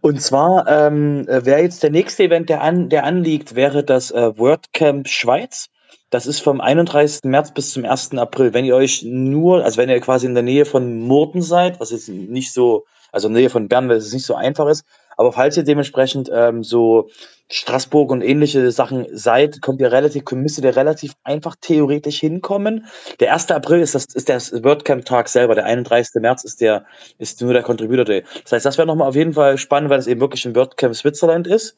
Und 0.00 0.22
zwar 0.22 0.66
ähm, 0.66 1.26
wäre 1.26 1.60
jetzt 1.60 1.82
der 1.82 1.90
nächste 1.90 2.24
Event, 2.24 2.48
der, 2.48 2.62
an, 2.62 2.88
der 2.88 3.04
anliegt, 3.04 3.54
wäre 3.54 3.84
das 3.84 4.10
äh, 4.10 4.38
WordCamp 4.38 5.08
Schweiz. 5.08 5.68
Das 6.08 6.26
ist 6.26 6.40
vom 6.40 6.60
31. 6.60 7.24
März 7.24 7.52
bis 7.52 7.72
zum 7.72 7.84
1. 7.84 8.14
April. 8.14 8.54
Wenn 8.54 8.64
ihr 8.64 8.74
euch 8.74 9.02
nur, 9.02 9.62
also 9.64 9.76
wenn 9.76 9.90
ihr 9.90 10.00
quasi 10.00 10.26
in 10.26 10.34
der 10.34 10.42
Nähe 10.42 10.64
von 10.64 10.98
Murten 11.00 11.42
seid, 11.42 11.78
was 11.78 11.90
jetzt 11.90 12.08
nicht 12.08 12.52
so, 12.52 12.86
also 13.12 13.28
in 13.28 13.34
der 13.34 13.42
Nähe 13.42 13.50
von 13.50 13.68
Bern, 13.68 13.88
weil 13.88 13.96
es 13.96 14.12
nicht 14.12 14.26
so 14.26 14.34
einfach 14.34 14.68
ist, 14.68 14.84
aber 15.20 15.32
falls 15.32 15.54
ihr 15.58 15.64
dementsprechend 15.64 16.30
ähm, 16.32 16.64
so 16.64 17.10
Straßburg 17.50 18.10
und 18.10 18.22
ähnliche 18.22 18.72
Sachen 18.72 19.04
seid, 19.12 19.60
kommt 19.60 19.78
ihr 19.82 19.92
relativ, 19.92 20.22
müsstet 20.32 20.64
ihr 20.64 20.74
relativ 20.74 21.12
einfach 21.24 21.56
theoretisch 21.60 22.20
hinkommen. 22.20 22.86
Der 23.20 23.34
1. 23.34 23.50
April 23.50 23.80
ist 23.80 23.94
das, 23.94 24.06
ist 24.14 24.30
der 24.30 24.40
WordCamp-Tag 24.64 25.28
selber. 25.28 25.54
Der 25.54 25.66
31. 25.66 26.22
März 26.22 26.44
ist 26.44 26.62
der, 26.62 26.86
ist 27.18 27.42
nur 27.42 27.52
der 27.52 27.62
Contributor 27.62 28.06
Day. 28.06 28.24
Das 28.44 28.52
heißt, 28.52 28.64
das 28.64 28.78
wäre 28.78 28.86
nochmal 28.86 29.08
auf 29.08 29.14
jeden 29.14 29.34
Fall 29.34 29.58
spannend, 29.58 29.90
weil 29.90 29.98
es 29.98 30.06
eben 30.06 30.22
wirklich 30.22 30.46
ein 30.46 30.56
WordCamp 30.56 30.96
Switzerland 30.96 31.46
ist. 31.46 31.76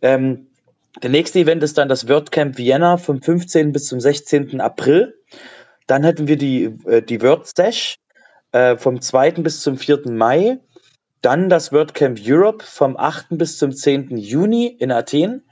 Ähm, 0.00 0.46
der 1.02 1.10
nächste 1.10 1.40
Event 1.40 1.64
ist 1.64 1.76
dann 1.76 1.88
das 1.88 2.08
WordCamp 2.08 2.58
Vienna 2.58 2.96
vom 2.96 3.20
15. 3.20 3.72
bis 3.72 3.86
zum 3.86 3.98
16. 3.98 4.60
April. 4.60 5.18
Dann 5.88 6.04
hätten 6.04 6.28
wir 6.28 6.36
die, 6.36 6.76
äh, 6.86 7.02
die 7.02 7.20
WordSesh 7.20 7.96
äh, 8.52 8.76
vom 8.76 9.00
2. 9.00 9.32
bis 9.32 9.62
zum 9.62 9.78
4. 9.78 10.02
Mai. 10.12 10.60
Dann 11.24 11.48
das 11.48 11.72
WordCamp 11.72 12.20
Europe 12.22 12.62
vom 12.62 12.98
8. 12.98 13.28
bis 13.30 13.56
zum 13.56 13.72
10. 13.72 14.18
Juni 14.18 14.66
in 14.66 14.92
Athen 14.92 15.42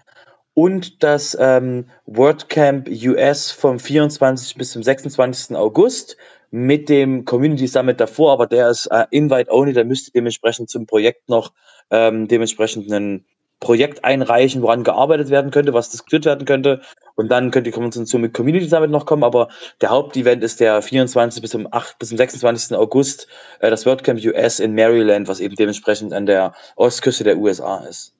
und 0.53 1.03
das 1.03 1.35
ähm, 1.41 1.87
WordCamp 2.05 2.91
US 3.07 3.51
vom 3.51 3.79
24. 3.79 4.57
bis 4.57 4.73
zum 4.73 4.83
26. 4.83 5.57
August 5.57 6.19
mit 6.51 6.91
dem 6.91 7.25
Community 7.25 7.67
Summit 7.67 7.99
davor, 8.01 8.33
aber 8.33 8.47
der 8.47 8.69
ist 8.69 8.85
äh, 8.89 9.07
Invite 9.13 9.51
Only, 9.51 9.73
da 9.73 9.83
müsst 9.83 10.09
ihr 10.09 10.13
dementsprechend 10.13 10.69
zum 10.69 10.85
Projekt 10.85 11.31
noch 11.31 11.55
ähm, 11.91 12.29
dementsprechend 12.29 12.93
einen 12.93 13.25
Projekt 13.59 14.05
einreichen, 14.05 14.61
woran 14.61 14.85
gearbeitet 14.85 15.31
werden 15.31 15.51
könnte, 15.53 15.73
was 15.73 15.89
diskutiert 15.89 16.27
werden 16.27 16.45
könnte. 16.45 16.83
Und 17.23 17.29
dann 17.29 17.53
könnt 17.53 17.69
ihr 17.69 17.73
Konversation 17.73 18.21
mit 18.21 18.35
Community 18.35 18.67
Summit 18.67 18.91
noch 18.91 19.07
kommen. 19.07 19.23
Aber 19.23 19.49
der 19.81 19.91
Hauptevent 19.91 20.43
ist 20.43 20.59
der 20.59 20.83
24. 20.83 21.41
bis 21.41 21.53
zum 21.53 21.69
8. 21.71 21.97
bis 22.01 22.09
zum 22.09 22.19
26. 22.19 22.77
August, 22.77 23.29
äh, 23.61 23.71
das 23.71 23.87
WordCamp 23.87 24.19
US 24.25 24.59
in 24.59 24.75
Maryland, 24.75 25.29
was 25.29 25.39
eben 25.39 25.55
dementsprechend 25.55 26.13
an 26.13 26.27
der 26.27 26.53
Ostküste 26.75 27.23
der 27.23 27.39
USA 27.39 27.79
ist. 27.89 28.13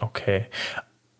Okay. 0.00 0.46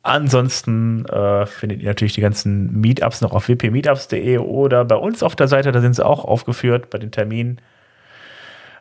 Ansonsten 0.03 1.07
äh, 1.07 1.47
findet 1.47 1.83
ihr 1.83 1.87
natürlich 1.87 2.15
die 2.15 2.21
ganzen 2.21 2.81
Meetups 2.81 3.21
noch 3.21 3.33
auf 3.33 3.49
wpmeetups.de 3.49 4.39
oder 4.39 4.85
bei 4.85 4.97
uns 4.97 5.23
auf 5.23 5.37
der 5.37 5.47
Seite, 5.47 5.71
da 5.71 5.81
sind 5.81 5.95
sie 5.95 6.05
auch 6.05 6.25
aufgeführt 6.25 6.91
bei 6.91 6.99
den 6.99 7.13
Terminen. 7.13 7.61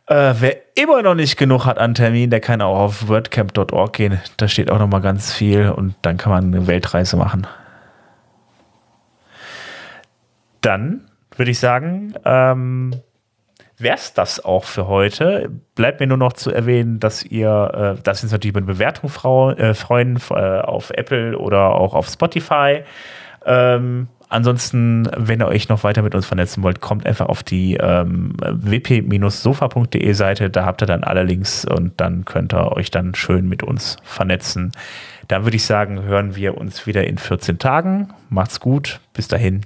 Äh, 0.07 0.33
wer 0.39 0.57
immer 0.75 1.03
noch 1.03 1.13
nicht 1.13 1.37
genug 1.37 1.65
hat 1.65 1.77
an 1.77 1.93
Termin, 1.93 2.31
der 2.31 2.39
kann 2.39 2.63
auch 2.63 2.79
auf 2.79 3.07
wordcamp.org 3.07 3.93
gehen. 3.93 4.19
Da 4.37 4.47
steht 4.47 4.71
auch 4.71 4.79
noch 4.79 4.87
mal 4.87 5.01
ganz 5.01 5.31
viel 5.31 5.69
und 5.69 5.93
dann 6.01 6.17
kann 6.17 6.31
man 6.31 6.45
eine 6.45 6.65
Weltreise 6.65 7.15
machen. 7.17 7.45
Dann 10.61 11.01
würde 11.35 11.51
ich 11.51 11.59
sagen, 11.59 12.13
ähm, 12.25 12.91
wäre 13.77 13.95
es 13.95 14.13
das 14.13 14.43
auch 14.43 14.63
für 14.65 14.87
heute. 14.87 15.49
Bleibt 15.75 15.99
mir 15.99 16.07
nur 16.07 16.17
noch 16.17 16.33
zu 16.33 16.51
erwähnen, 16.51 16.99
dass 16.99 17.23
ihr, 17.23 17.95
äh, 17.97 18.01
dass 18.01 18.21
wir 18.21 18.25
uns 18.25 18.31
natürlich 18.31 18.51
über 18.51 18.59
eine 18.59 18.73
Bewertung 18.73 19.09
frau, 19.09 19.51
äh, 19.51 19.73
freuen 19.73 20.19
äh, 20.29 20.33
auf 20.33 20.91
Apple 20.91 21.37
oder 21.37 21.75
auch 21.75 21.93
auf 21.93 22.07
Spotify. 22.07 22.83
Ähm, 23.45 24.07
Ansonsten, 24.31 25.09
wenn 25.17 25.41
ihr 25.41 25.47
euch 25.49 25.67
noch 25.67 25.83
weiter 25.83 26.03
mit 26.03 26.15
uns 26.15 26.25
vernetzen 26.25 26.63
wollt, 26.63 26.79
kommt 26.79 27.05
einfach 27.05 27.25
auf 27.25 27.43
die 27.43 27.75
ähm, 27.75 28.33
wp-sofa.de 28.39 30.13
Seite. 30.13 30.49
Da 30.49 30.65
habt 30.65 30.81
ihr 30.81 30.85
dann 30.85 31.03
alle 31.03 31.23
Links 31.23 31.65
und 31.65 31.99
dann 31.99 32.23
könnt 32.23 32.53
ihr 32.53 32.71
euch 32.71 32.89
dann 32.91 33.13
schön 33.13 33.49
mit 33.49 33.61
uns 33.61 33.97
vernetzen. 34.03 34.71
Dann 35.27 35.43
würde 35.43 35.57
ich 35.57 35.65
sagen, 35.65 36.03
hören 36.03 36.37
wir 36.37 36.57
uns 36.57 36.87
wieder 36.87 37.05
in 37.05 37.17
14 37.17 37.59
Tagen. 37.59 38.13
Macht's 38.29 38.61
gut. 38.61 39.01
Bis 39.11 39.27
dahin. 39.27 39.65